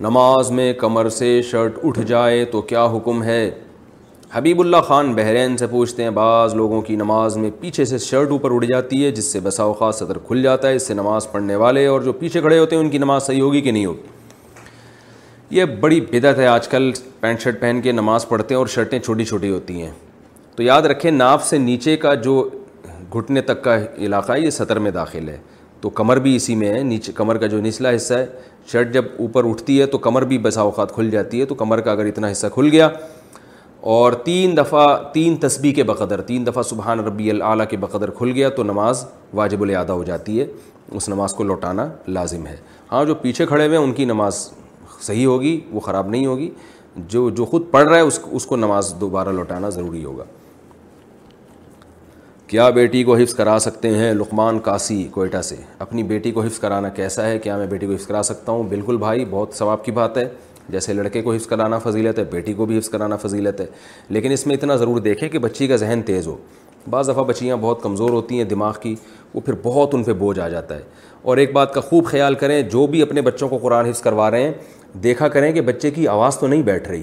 نماز 0.00 0.50
میں 0.58 0.72
کمر 0.80 1.08
سے 1.16 1.40
شرٹ 1.50 1.78
اٹھ 1.84 2.00
جائے 2.06 2.44
تو 2.52 2.60
کیا 2.70 2.84
حکم 2.94 3.22
ہے 3.22 3.40
حبیب 4.32 4.60
اللہ 4.60 4.80
خان 4.86 5.12
بحرین 5.14 5.56
سے 5.56 5.66
پوچھتے 5.66 6.02
ہیں 6.02 6.10
بعض 6.18 6.54
لوگوں 6.54 6.80
کی 6.82 6.96
نماز 6.96 7.36
میں 7.36 7.50
پیچھے 7.60 7.84
سے 7.84 7.98
شرٹ 7.98 8.30
اوپر 8.30 8.54
اٹھ 8.54 8.66
جاتی 8.70 9.04
ہے 9.04 9.10
جس 9.12 9.32
سے 9.32 9.40
بسا 9.42 9.62
اوقات 9.62 9.94
صدر 9.94 10.18
کھل 10.26 10.42
جاتا 10.42 10.68
ہے 10.68 10.76
اس 10.76 10.86
سے 10.86 10.94
نماز 10.94 11.30
پڑھنے 11.32 11.56
والے 11.62 11.86
اور 11.86 12.00
جو 12.00 12.12
پیچھے 12.20 12.40
کھڑے 12.40 12.58
ہوتے 12.58 12.76
ہیں 12.76 12.82
ان 12.82 12.90
کی 12.90 12.98
نماز 12.98 13.22
صحیح 13.26 13.40
ہوگی 13.42 13.60
کہ 13.60 13.70
نہیں 13.72 13.86
ہوگی 13.86 14.18
یہ 15.58 15.64
بڑی 15.80 16.00
بدعت 16.12 16.38
ہے 16.38 16.46
آج 16.46 16.68
کل 16.68 16.90
پینٹ 17.20 17.40
شرٹ 17.42 17.60
پہن 17.60 17.80
کے 17.82 17.92
نماز 17.92 18.28
پڑھتے 18.28 18.54
ہیں 18.54 18.58
اور 18.58 18.66
شرٹیں 18.74 18.98
چھوٹی 18.98 19.24
چھوٹی 19.24 19.50
ہوتی 19.50 19.80
ہیں 19.82 19.90
تو 20.56 20.62
یاد 20.62 20.82
رکھیں 20.92 21.10
ناف 21.10 21.44
سے 21.46 21.58
نیچے 21.58 21.96
کا 22.04 22.14
جو 22.26 22.42
گھٹنے 23.18 23.40
تک 23.42 23.62
کا 23.64 23.76
علاقہ 23.98 24.32
ہے 24.32 24.40
یہ 24.40 24.50
سطر 24.50 24.78
میں 24.78 24.90
داخل 24.90 25.28
ہے 25.28 25.36
تو 25.80 25.90
کمر 25.98 26.16
بھی 26.24 26.34
اسی 26.36 26.54
میں 26.56 26.68
ہے 26.74 26.82
نیچے 26.82 27.12
کمر 27.14 27.38
کا 27.38 27.46
جو 27.54 27.60
نچلا 27.60 27.90
حصہ 27.94 28.14
ہے 28.14 28.26
شرٹ 28.72 28.92
جب 28.94 29.04
اوپر 29.18 29.48
اٹھتی 29.48 29.80
ہے 29.80 29.86
تو 29.94 29.98
کمر 30.06 30.24
بھی 30.32 30.38
بسا 30.46 30.60
اوقات 30.60 30.92
کھل 30.94 31.10
جاتی 31.10 31.40
ہے 31.40 31.44
تو 31.46 31.54
کمر 31.62 31.80
کا 31.86 31.92
اگر 31.92 32.06
اتنا 32.06 32.30
حصہ 32.30 32.46
کھل 32.54 32.68
گیا 32.72 32.88
اور 33.94 34.12
تین 34.24 34.56
دفعہ 34.56 34.86
تین 35.12 35.36
تسبیح 35.42 35.72
کے 35.74 35.82
بقدر 35.90 36.20
تین 36.22 36.46
دفعہ 36.46 36.62
سبحان 36.70 37.00
ربی 37.04 37.30
العلیٰ 37.30 37.66
کے 37.68 37.76
بقدر 37.84 38.10
کھل 38.18 38.32
گیا 38.34 38.48
تو 38.56 38.62
نماز 38.62 39.04
واجب 39.34 39.62
الادا 39.62 39.92
ہو 39.92 40.02
جاتی 40.04 40.40
ہے 40.40 40.46
اس 40.96 41.08
نماز 41.08 41.34
کو 41.34 41.44
لوٹانا 41.44 41.88
لازم 42.08 42.46
ہے 42.46 42.56
ہاں 42.92 43.04
جو 43.04 43.14
پیچھے 43.14 43.46
کھڑے 43.46 43.66
ہوئے 43.66 43.78
ہیں 43.78 43.84
ان 43.84 43.92
کی 43.94 44.04
نماز 44.04 44.34
صحیح 45.00 45.26
ہوگی 45.26 45.58
وہ 45.72 45.80
خراب 45.80 46.08
نہیں 46.10 46.26
ہوگی 46.26 46.50
جو 47.08 47.28
جو 47.40 47.44
خود 47.46 47.70
پڑھ 47.70 47.86
رہا 47.88 47.96
ہے 47.96 48.00
اس 48.02 48.18
اس 48.30 48.46
کو 48.46 48.56
نماز 48.56 48.94
دوبارہ 49.00 49.28
لوٹانا 49.32 49.68
ضروری 49.76 50.04
ہوگا 50.04 50.24
کیا 52.50 52.68
بیٹی 52.74 53.02
کو 53.04 53.14
حفظ 53.16 53.34
کرا 53.36 53.56
سکتے 53.60 53.88
ہیں 53.96 54.12
لقمان 54.14 54.58
کاسی 54.60 55.02
کوئٹہ 55.12 55.40
سے 55.48 55.56
اپنی 55.78 56.02
بیٹی 56.04 56.30
کو 56.36 56.40
حفظ 56.42 56.58
کرانا 56.60 56.88
کیسا 56.94 57.26
ہے 57.26 57.38
کیا 57.42 57.56
میں 57.56 57.66
بیٹی 57.70 57.86
کو 57.86 57.92
حفظ 57.92 58.06
کرا 58.06 58.22
سکتا 58.24 58.52
ہوں 58.52 58.62
بالکل 58.68 58.96
بھائی 58.98 59.24
بہت 59.30 59.52
ثواب 59.54 59.84
کی 59.84 59.90
بات 59.98 60.16
ہے 60.18 60.26
جیسے 60.68 60.92
لڑکے 60.92 61.22
کو 61.22 61.32
حفظ 61.34 61.46
کرانا 61.46 61.78
فضیلت 61.84 62.18
ہے 62.18 62.24
بیٹی 62.32 62.52
کو 62.60 62.66
بھی 62.66 62.78
حفظ 62.78 62.88
کرانا 62.90 63.16
فضیلت 63.26 63.60
ہے 63.60 63.66
لیکن 64.08 64.32
اس 64.32 64.46
میں 64.46 64.54
اتنا 64.56 64.76
ضرور 64.76 64.98
دیکھیں 65.00 65.28
کہ 65.28 65.38
بچی 65.46 65.66
کا 65.68 65.76
ذہن 65.84 66.02
تیز 66.06 66.26
ہو 66.26 66.36
بعض 66.90 67.08
دفعہ 67.10 67.24
بچیاں 67.24 67.56
بہت 67.60 67.82
کمزور 67.82 68.10
ہوتی 68.10 68.38
ہیں 68.38 68.44
دماغ 68.54 68.74
کی 68.82 68.94
وہ 69.34 69.40
پھر 69.40 69.54
بہت 69.62 69.94
ان 69.94 70.02
پہ 70.04 70.12
بوجھ 70.24 70.38
آ 70.40 70.48
جاتا 70.56 70.76
ہے 70.78 70.82
اور 71.22 71.36
ایک 71.38 71.52
بات 71.52 71.74
کا 71.74 71.80
خوب 71.88 72.06
خیال 72.10 72.34
کریں 72.42 72.60
جو 72.70 72.86
بھی 72.94 73.02
اپنے 73.02 73.22
بچوں 73.30 73.48
کو 73.48 73.58
قرآن 73.62 73.86
حفظ 73.88 74.00
کروا 74.02 74.30
رہے 74.30 74.42
ہیں 74.48 74.52
دیکھا 75.02 75.28
کریں 75.36 75.50
کہ 75.52 75.60
بچے 75.70 75.90
کی 76.00 76.08
آواز 76.18 76.38
تو 76.38 76.46
نہیں 76.46 76.62
بیٹھ 76.72 76.88
رہی 76.88 77.02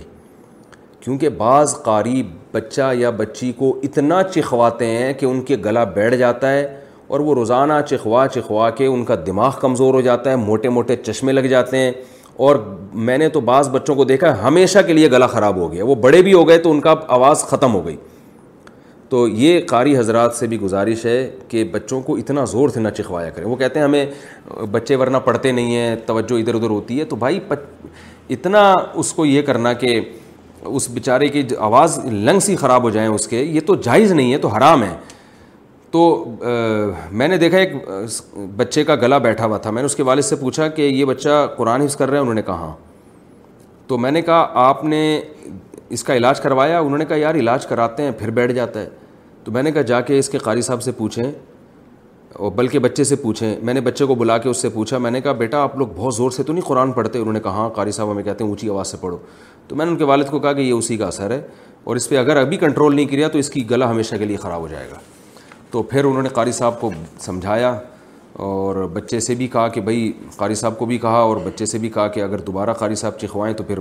کیونکہ 1.08 1.30
بعض 1.38 1.74
قاری 1.84 2.22
بچہ 2.54 2.90
یا 2.98 3.10
بچی 3.18 3.52
کو 3.58 3.70
اتنا 3.84 4.22
چکھواتے 4.34 4.86
ہیں 4.86 5.12
کہ 5.20 5.26
ان 5.26 5.40
کے 5.50 5.56
گلا 5.66 5.84
بیٹھ 5.96 6.16
جاتا 6.18 6.52
ہے 6.54 6.66
اور 7.08 7.20
وہ 7.28 7.36
روزانہ 7.36 7.74
چکھوا 7.90 8.26
چکھوا 8.34 8.70
کے 8.78 8.86
ان 8.86 9.06
کا 9.06 9.16
دماغ 9.26 9.52
کمزور 9.60 9.94
ہو 9.94 10.02
جاتا 10.08 10.30
ہے 10.32 10.36
موٹے 10.36 10.70
موٹے 10.78 10.96
چشمے 11.04 11.32
لگ 11.34 11.46
جاتے 11.52 11.78
ہیں 11.78 11.92
اور 12.48 12.56
میں 13.10 13.18
نے 13.18 13.30
تو 13.30 13.40
بعض 13.52 13.70
بچوں 13.76 13.96
کو 13.96 14.04
دیکھا 14.12 14.34
ہمیشہ 14.44 14.80
کے 14.88 14.94
لیے 14.94 15.12
گلا 15.12 15.28
خراب 15.28 15.58
ہو 15.60 15.72
گیا 15.72 15.86
وہ 15.86 15.96
بڑے 16.08 16.22
بھی 16.22 16.34
ہو 16.34 16.48
گئے 16.48 16.58
تو 16.66 16.72
ان 16.72 16.82
کا 16.82 16.96
آواز 17.18 17.44
ختم 17.52 17.74
ہو 17.74 17.86
گئی 17.86 17.96
تو 19.10 19.28
یہ 19.28 19.62
قاری 19.70 19.98
حضرات 19.98 20.36
سے 20.36 20.48
بھی 20.54 20.60
گزارش 20.62 21.06
ہے 21.06 21.18
کہ 21.48 21.64
بچوں 21.72 22.02
کو 22.10 22.16
اتنا 22.18 22.46
زور 22.56 22.70
سے 22.74 22.80
نہ 22.80 22.90
چکھوایا 22.98 23.30
کریں 23.36 23.48
وہ 23.48 23.56
کہتے 23.56 23.80
ہیں 23.80 23.86
ہمیں 23.88 24.06
بچے 24.72 24.96
ورنہ 25.04 25.18
پڑھتے 25.26 25.52
نہیں 25.52 25.76
ہیں 25.76 25.96
توجہ 26.06 26.40
ادھر 26.40 26.56
ادھر 26.56 26.70
ہوتی 26.70 27.00
ہے 27.00 27.06
تو 27.06 27.16
بھائی 27.24 27.40
اتنا 28.36 28.72
اس 28.94 29.14
کو 29.14 29.26
یہ 29.26 29.42
کرنا 29.52 29.74
کہ 29.84 30.00
اس 30.66 30.90
بیچارے 30.92 31.28
کی 31.28 31.44
آواز 31.58 32.00
لنگس 32.12 32.50
ہی 32.50 32.56
خراب 32.56 32.84
ہو 32.84 32.90
جائیں 32.90 33.08
اس 33.10 33.28
کے 33.28 33.42
یہ 33.44 33.60
تو 33.68 33.76
جائز 33.84 34.12
نہیں 34.12 34.32
ہے 34.34 34.38
تو 34.38 34.48
حرام 34.50 34.84
ہے 34.84 34.96
تو 35.92 36.08
میں 37.12 37.28
نے 37.28 37.38
دیکھا 37.38 37.58
ایک 37.58 37.74
بچے 38.56 38.84
کا 38.84 38.96
گلا 39.02 39.18
بیٹھا 39.18 39.46
ہوا 39.46 39.58
تھا 39.58 39.72
میں 39.72 39.82
نے 39.82 39.86
اس 39.86 39.96
کے 39.96 40.04
والد 40.04 40.22
سے 40.26 40.36
پوچھا 40.36 40.68
کہ 40.68 40.82
یہ 40.82 41.04
بچہ 41.06 41.46
قرآن 41.58 41.82
حفظ 41.82 41.96
کر 41.96 42.08
رہا 42.10 42.18
ہے 42.18 42.22
انہوں 42.22 42.36
نے 42.36 42.42
کہا 42.42 42.56
ہاں۔ 42.66 42.76
تو 43.88 43.98
میں 43.98 44.12
نے 44.12 44.22
کہا 44.22 44.48
آپ 44.70 44.84
نے 44.84 45.02
اس 45.96 46.04
کا 46.04 46.16
علاج 46.18 46.42
کروایا 46.42 46.80
انہوں 46.80 46.98
نے 46.98 47.06
کہا 47.06 47.18
یار 47.18 47.36
علاج 47.36 47.66
کراتے 47.68 48.04
ہیں 48.04 48.12
پھر 48.18 48.30
بیٹھ 48.40 48.54
جاتا 48.54 48.80
ہے 48.80 48.88
تو 49.44 49.52
میں 49.52 49.64
نے 49.64 49.72
کہا 49.72 49.82
جا 49.92 50.00
کے 50.10 50.18
اس 50.20 50.30
کے 50.30 50.38
قاری 50.38 50.62
صاحب 50.62 50.82
سے 50.84 50.92
پوچھیں 50.98 51.24
اور 52.34 52.52
بلکہ 52.56 52.80
بچے 52.80 53.04
سے 53.04 53.16
پوچھیں 53.16 53.56
میں 53.64 53.74
نے 53.74 53.82
بچے 53.82 54.06
کو 54.06 54.16
بلا 54.16 54.38
کے 54.38 54.50
اس 54.50 54.62
سے 54.62 54.70
پوچھا 54.70 54.98
میں 54.98 55.12
نے 55.12 55.22
کہا 55.22 55.32
بیٹا 55.34 55.62
آپ 55.64 55.76
لوگ 55.78 55.88
بہت 55.96 56.14
زور 56.16 56.32
سے 56.32 56.44
تو 56.44 56.54
نہیں 56.54 56.66
قرآن 56.68 56.92
پڑھتے 56.92 57.20
انہوں 57.20 57.34
نے 57.34 57.40
کہا 57.44 57.52
ہاں 57.56 57.70
قاری 57.76 57.92
صاحب 57.92 58.12
ہمیں 58.12 58.24
کہتے 58.24 58.44
ہیں 58.44 58.50
اونچی 58.50 58.70
آواز 58.70 58.88
سے 58.92 58.98
پڑھو 59.02 59.18
تو 59.68 59.76
میں 59.76 59.86
نے 59.86 59.92
ان 59.92 59.98
کے 59.98 60.04
والد 60.06 60.30
کو 60.30 60.40
کہا 60.40 60.54
کہ 60.54 60.62
یہ 60.62 60.74
اسی 60.74 60.98
کا 60.98 61.08
اثر 61.08 61.32
ہے 61.32 61.42
اور 61.84 61.96
اس 61.96 62.10
پہ 62.10 62.18
اگر 62.18 62.38
ابھی 62.38 62.58
کنٹرول 62.58 62.96
نہیں 62.96 63.06
کیا 63.08 63.28
تو 63.28 63.38
اس 63.40 63.50
کی 63.50 63.70
گلا 63.70 63.90
ہمیشہ 63.92 64.16
کے 64.20 64.26
لیے 64.26 64.38
خراب 64.38 64.62
ہو 64.62 64.68
جائے 64.68 64.88
گا 64.92 65.00
تو 65.72 65.84
پھر 65.84 66.04
انہوں 66.06 66.24
نے 66.24 66.30
قاری 66.34 66.52
صاحب 66.52 66.80
کو 66.82 66.92
سمجھایا 67.20 67.78
اور 68.48 68.84
بچے 68.94 69.20
سے 69.20 69.36
بھی 69.36 69.48
کہا 69.54 69.68
کہ 69.68 69.82
بھائی 69.82 70.12
قاری 70.38 70.56
صاحب 70.56 70.78
کو 70.80 70.86
بھی 70.86 70.98
کہا 70.98 71.20
اور 71.20 71.38
بچے 71.44 71.66
سے 71.66 71.78
بھی 71.78 71.90
کہا 71.90 72.08
کہ 72.16 72.22
اگر 72.24 72.40
دوبارہ 72.48 72.74
قاری 72.80 72.96
صاحب 72.96 73.18
چکھوائیں 73.22 73.54
تو 73.58 73.64
پھر 73.68 73.80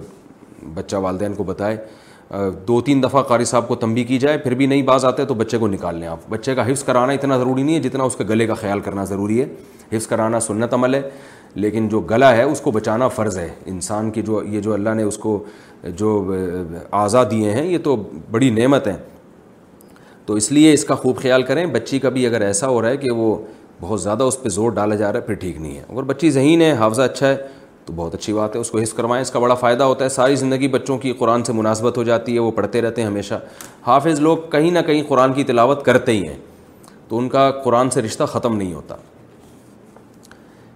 بچہ 0.74 0.96
والدین 0.96 1.34
کو 1.34 1.44
بتائے 1.44 1.76
دو 2.68 2.80
تین 2.84 3.00
دفعہ 3.02 3.20
قاری 3.22 3.44
صاحب 3.44 3.66
کو 3.68 3.74
تنبی 3.76 4.02
کی 4.04 4.18
جائے 4.18 4.38
پھر 4.38 4.54
بھی 4.54 4.66
نہیں 4.66 4.82
باز 4.82 5.04
آتے 5.04 5.24
تو 5.24 5.34
بچے 5.34 5.58
کو 5.58 5.66
نکال 5.68 5.96
لیں 5.98 6.08
آپ 6.08 6.20
بچے 6.28 6.54
کا 6.54 6.68
حفظ 6.70 6.82
کرانا 6.84 7.12
اتنا 7.12 7.36
ضروری 7.38 7.62
نہیں 7.62 7.74
ہے 7.74 7.80
جتنا 7.80 8.04
اس 8.04 8.16
کے 8.16 8.24
گلے 8.28 8.46
کا 8.46 8.54
خیال 8.60 8.80
کرنا 8.84 9.04
ضروری 9.04 9.40
ہے 9.40 9.46
حفظ 9.92 10.06
کرانا 10.06 10.40
سنت 10.40 10.74
عمل 10.74 10.94
ہے 10.94 11.00
لیکن 11.54 11.88
جو 11.88 12.00
گلا 12.10 12.34
ہے 12.36 12.42
اس 12.42 12.60
کو 12.60 12.70
بچانا 12.70 13.08
فرض 13.08 13.38
ہے 13.38 13.48
انسان 13.66 14.10
کی 14.10 14.22
جو 14.22 14.42
یہ 14.46 14.60
جو 14.60 14.72
اللہ 14.74 14.94
نے 14.94 15.02
اس 15.02 15.18
کو 15.18 15.42
جو 15.98 16.32
اعضا 17.00 17.22
دیے 17.30 17.52
ہیں 17.52 17.64
یہ 17.66 17.78
تو 17.84 17.96
بڑی 18.30 18.50
نعمت 18.50 18.86
ہیں 18.88 18.96
تو 20.26 20.34
اس 20.34 20.50
لیے 20.52 20.72
اس 20.72 20.84
کا 20.84 20.94
خوب 20.94 21.18
خیال 21.22 21.42
کریں 21.48 21.64
بچی 21.74 21.98
کا 21.98 22.08
بھی 22.10 22.26
اگر 22.26 22.40
ایسا 22.42 22.68
ہو 22.68 22.82
رہا 22.82 22.88
ہے 22.88 22.96
کہ 22.96 23.10
وہ 23.16 23.36
بہت 23.80 24.00
زیادہ 24.02 24.22
اس 24.24 24.42
پہ 24.42 24.48
زور 24.48 24.70
ڈالا 24.72 24.94
جا 24.94 25.12
رہا 25.12 25.20
ہے 25.20 25.24
پھر 25.26 25.34
ٹھیک 25.40 25.58
نہیں 25.60 25.76
ہے 25.76 25.82
اگر 25.92 26.02
بچی 26.02 26.30
ذہین 26.30 26.62
ہے 26.62 26.72
حافظہ 26.76 27.02
اچھا 27.02 27.28
ہے 27.28 27.36
تو 27.86 27.92
بہت 27.96 28.14
اچھی 28.14 28.32
بات 28.34 28.54
ہے 28.56 28.60
اس 28.60 28.70
کو 28.70 28.78
حص 28.78 28.92
کروائیں 28.92 29.20
اس 29.22 29.30
کا 29.30 29.38
بڑا 29.38 29.54
فائدہ 29.54 29.84
ہوتا 29.84 30.04
ہے 30.04 30.08
ساری 30.10 30.36
زندگی 30.36 30.68
بچوں 30.68 30.96
کی 30.98 31.12
قرآن 31.18 31.42
سے 31.44 31.52
مناسبت 31.52 31.96
ہو 31.96 32.02
جاتی 32.04 32.32
ہے 32.34 32.38
وہ 32.38 32.50
پڑھتے 32.54 32.80
رہتے 32.82 33.00
ہیں 33.00 33.08
ہمیشہ 33.08 33.34
حافظ 33.86 34.20
لوگ 34.20 34.38
کہیں 34.52 34.70
نہ 34.70 34.78
کہیں 34.86 35.02
قرآن 35.08 35.32
کی 35.32 35.44
تلاوت 35.50 35.84
کرتے 35.84 36.12
ہی 36.12 36.26
ہیں 36.28 36.36
تو 37.08 37.18
ان 37.18 37.28
کا 37.36 37.50
قرآن 37.64 37.90
سے 37.90 38.02
رشتہ 38.02 38.24
ختم 38.32 38.56
نہیں 38.56 38.72
ہوتا 38.74 38.96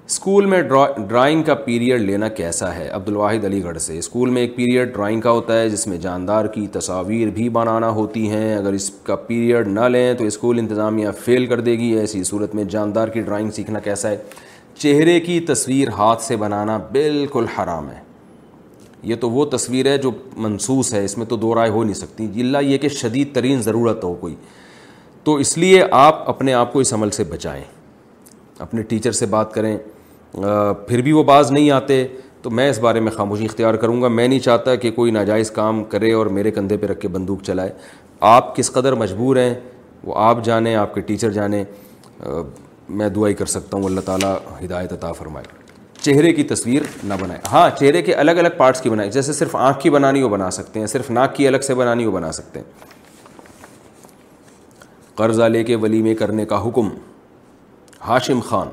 اسکول 0.07 0.47
میں 0.53 0.61
ڈرائنگ 1.09 1.43
کا 1.47 1.55
پیریڈ 1.65 2.01
لینا 2.01 2.29
کیسا 2.39 2.75
ہے 2.75 2.87
عبد 2.93 3.09
الواحد 3.09 3.45
علی 3.45 3.63
گڑھ 3.65 3.79
سے 3.81 3.99
اسکول 3.99 4.31
میں 4.31 4.43
ایک 4.43 4.55
پیریڈ 4.57 4.93
ڈرائنگ 4.95 5.21
کا 5.21 5.31
ہوتا 5.31 5.59
ہے 5.61 5.69
جس 5.71 5.87
میں 5.87 5.99
جاندار 6.07 6.45
کی 6.55 6.67
تصاویر 6.73 7.31
بھی 7.35 7.49
بنانا 7.59 7.89
ہوتی 7.99 8.29
ہیں 8.31 8.55
اگر 8.57 8.73
اس 8.79 8.91
کا 9.07 9.17
پیریڈ 9.27 9.69
نہ 9.69 9.85
لیں 9.95 10.13
تو 10.19 10.25
اسکول 10.27 10.59
انتظامیہ 10.59 11.09
فیل 11.25 11.47
کر 11.47 11.61
دے 11.71 11.77
گی 11.79 11.93
ایسی 11.99 12.25
صورت 12.33 12.55
میں 12.55 12.65
جاندار 12.77 13.09
کی 13.15 13.21
ڈرائنگ 13.21 13.51
سیکھنا 13.59 13.81
کیسا 13.85 14.11
ہے 14.11 14.17
چہرے 14.83 15.18
کی 15.20 15.39
تصویر 15.49 15.89
ہاتھ 15.97 16.22
سے 16.22 16.37
بنانا 16.43 16.76
بالکل 16.93 17.47
حرام 17.57 17.89
ہے 17.91 17.99
یہ 19.09 19.16
تو 19.20 19.28
وہ 19.31 19.45
تصویر 19.57 19.87
ہے 19.87 19.97
جو 20.05 20.11
منسوس 20.45 20.93
ہے 20.95 21.05
اس 21.05 21.16
میں 21.18 21.26
تو 21.28 21.37
دو 21.43 21.55
رائے 21.55 21.70
ہو 21.70 21.83
نہیں 21.85 21.95
سکتی 21.95 22.26
اللہ 22.41 22.62
یہ 22.66 22.78
کہ 22.85 22.89
شدید 23.01 23.35
ترین 23.35 23.61
ضرورت 23.62 24.05
ہو 24.05 24.12
کوئی 24.20 24.35
تو 25.24 25.35
اس 25.45 25.57
لیے 25.59 25.83
آپ 25.99 26.28
اپنے 26.28 26.53
آپ 26.61 26.72
کو 26.72 26.78
اس 26.81 26.93
عمل 26.95 27.11
سے 27.16 27.24
بچائیں 27.33 27.62
اپنے 28.68 28.83
ٹیچر 28.93 29.12
سے 29.20 29.26
بات 29.35 29.53
کریں 29.55 29.76
پھر 30.87 31.03
بھی 31.03 31.12
وہ 31.12 31.22
باز 31.33 31.53
نہیں 31.53 31.70
آتے 31.81 32.07
تو 32.43 32.51
میں 32.59 32.68
اس 32.70 32.78
بارے 32.81 33.01
میں 33.01 33.12
خاموشی 33.12 33.45
اختیار 33.45 33.74
کروں 33.85 34.01
گا 34.03 34.09
میں 34.09 34.28
نہیں 34.28 34.41
چاہتا 34.49 34.74
کہ 34.85 34.91
کوئی 35.01 35.11
ناجائز 35.20 35.51
کام 35.61 35.85
کرے 35.95 36.12
اور 36.20 36.26
میرے 36.39 36.51
کندھے 36.59 36.76
پہ 36.76 36.87
رکھ 36.87 37.01
کے 37.01 37.09
بندوق 37.18 37.43
چلائے 37.47 37.72
آپ 38.35 38.55
کس 38.57 38.72
قدر 38.72 38.95
مجبور 39.05 39.37
ہیں 39.37 39.55
وہ 40.05 40.14
آپ 40.28 40.45
جانیں 40.45 40.74
آپ 40.74 40.95
کے 40.95 41.01
ٹیچر 41.12 41.31
جانیں 41.31 41.62
میں 42.99 43.09
دعائی 43.14 43.34
کر 43.34 43.47
سکتا 43.47 43.76
ہوں 43.76 43.84
اللہ 43.84 44.01
تعالیٰ 44.05 44.34
ہدایت 44.64 44.93
عطا 44.93 45.11
فرمائے 45.18 45.59
چہرے 46.01 46.32
کی 46.32 46.43
تصویر 46.53 46.82
نہ 47.07 47.14
بنائے 47.20 47.41
ہاں 47.53 47.68
چہرے 47.78 48.03
کے 48.03 48.14
الگ 48.22 48.38
الگ 48.41 48.57
پارٹس 48.57 48.80
کی 48.80 48.91
بنائے 48.91 49.11
جیسے 49.11 49.32
صرف 49.32 49.57
آنکھ 49.57 49.80
کی 49.80 49.91
بنانی 49.91 50.22
ہو 50.22 50.28
بنا 50.28 50.51
سکتے 50.57 50.80
ہیں 50.80 50.86
صرف 50.93 51.11
ناک 51.11 51.34
کی 51.36 51.49
الگ 51.49 51.57
سے 51.66 51.74
بنانی 51.80 52.05
ہو 52.05 52.11
بنا 52.11 52.30
سکتے 52.32 52.61
ہیں 52.61 52.88
قرضہ 55.16 55.43
لے 55.53 55.62
کے 55.64 55.76
ولیمے 55.80 56.14
کرنے 56.14 56.45
کا 56.53 56.62
حکم 56.66 56.88
ہاشم 58.09 58.41
خان 58.49 58.68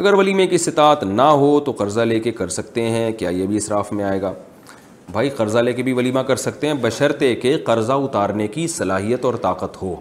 اگر 0.00 0.14
ولیمے 0.14 0.46
کی 0.46 0.54
استطاعت 0.54 1.02
نہ 1.04 1.22
ہو 1.42 1.58
تو 1.66 1.72
قرضہ 1.78 2.00
لے 2.10 2.20
کے 2.20 2.32
کر 2.40 2.48
سکتے 2.58 2.82
ہیں 2.90 3.10
کیا 3.18 3.30
یہ 3.30 3.46
بھی 3.46 3.56
اسراف 3.56 3.92
میں 3.92 4.04
آئے 4.04 4.20
گا 4.22 4.32
بھائی 5.12 5.28
قرضہ 5.36 5.58
لے 5.58 5.72
کے 5.72 5.82
بھی 5.82 5.92
ولیمہ 5.92 6.20
کر 6.28 6.36
سکتے 6.36 6.66
ہیں 6.66 6.74
بشرطے 6.80 7.34
کے 7.42 7.56
قرضہ 7.66 7.92
اتارنے 8.06 8.46
کی 8.56 8.66
صلاحیت 8.68 9.24
اور 9.24 9.34
طاقت 9.48 9.82
ہو 9.82 9.94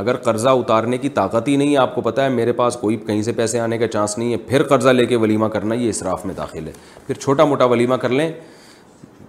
اگر 0.00 0.16
قرضہ 0.26 0.48
اتارنے 0.58 0.98
کی 0.98 1.08
طاقت 1.18 1.48
ہی 1.48 1.54
نہیں 1.56 1.72
ہے 1.72 1.76
آپ 1.78 1.94
کو 1.94 2.00
پتہ 2.02 2.20
ہے 2.20 2.28
میرے 2.28 2.52
پاس 2.60 2.76
کوئی 2.80 2.96
کہیں 3.06 3.20
سے 3.22 3.32
پیسے 3.32 3.60
آنے 3.60 3.76
کا 3.78 3.86
چانس 3.88 4.16
نہیں 4.18 4.32
ہے 4.32 4.36
پھر 4.46 4.62
قرضہ 4.68 4.88
لے 4.90 5.04
کے 5.06 5.16
ولیمہ 5.16 5.46
کرنا 5.48 5.74
یہ 5.74 5.88
اصراف 5.88 6.24
میں 6.26 6.34
داخل 6.36 6.66
ہے 6.66 6.72
پھر 7.06 7.14
چھوٹا 7.14 7.44
موٹا 7.44 7.64
ولیمہ 7.72 7.94
کر 8.02 8.08
لیں 8.08 8.30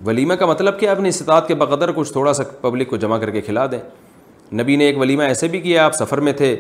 ولیمہ 0.06 0.34
کا 0.40 0.46
مطلب 0.46 0.80
کہ 0.80 0.90
اپنی 0.90 1.10
استطاعت 1.10 1.48
کے 1.48 1.56
بقدر 1.56 1.92
کچھ 1.96 2.12
تھوڑا 2.12 2.34
سا 2.34 2.44
پبلک 2.62 2.90
کو 2.90 2.98
جمع 3.04 3.18
کر 3.18 3.30
کے 3.32 3.42
کھلا 3.42 3.66
دیں 3.72 3.80
نبی 4.62 4.76
نے 4.76 4.86
ایک 4.86 4.98
ولیمہ 4.98 5.24
ایسے 5.24 5.48
بھی 5.48 5.60
کیا 5.62 5.86
آپ 5.86 5.96
سفر 5.96 6.20
میں 6.28 6.34
تھے 6.42 6.56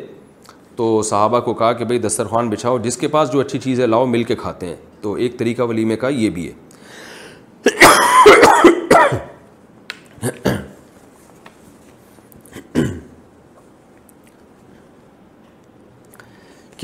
تو 0.76 1.02
صحابہ 1.10 1.40
کو 1.40 1.54
کہا 1.54 1.72
کہ 1.74 1.86
بھئی 1.86 2.00
دسترخوان 2.00 2.50
بچھاؤ 2.50 2.78
جس 2.84 2.98
کے 2.98 3.08
پاس 3.08 3.32
جو 3.34 3.40
اچھی 3.40 3.60
چیز 3.60 3.80
ہے 3.82 3.86
لاؤ 3.88 4.06
مل 4.06 4.24
کے 4.24 4.36
کھاتے 4.36 4.68
ہیں 4.68 4.76
تو 5.02 5.14
ایک 5.14 5.38
طریقہ 5.40 5.62
ولیمے 5.70 5.96
کا 5.98 6.10
یہ 6.10 6.30
بھی 6.30 6.48
ہے 6.50 6.64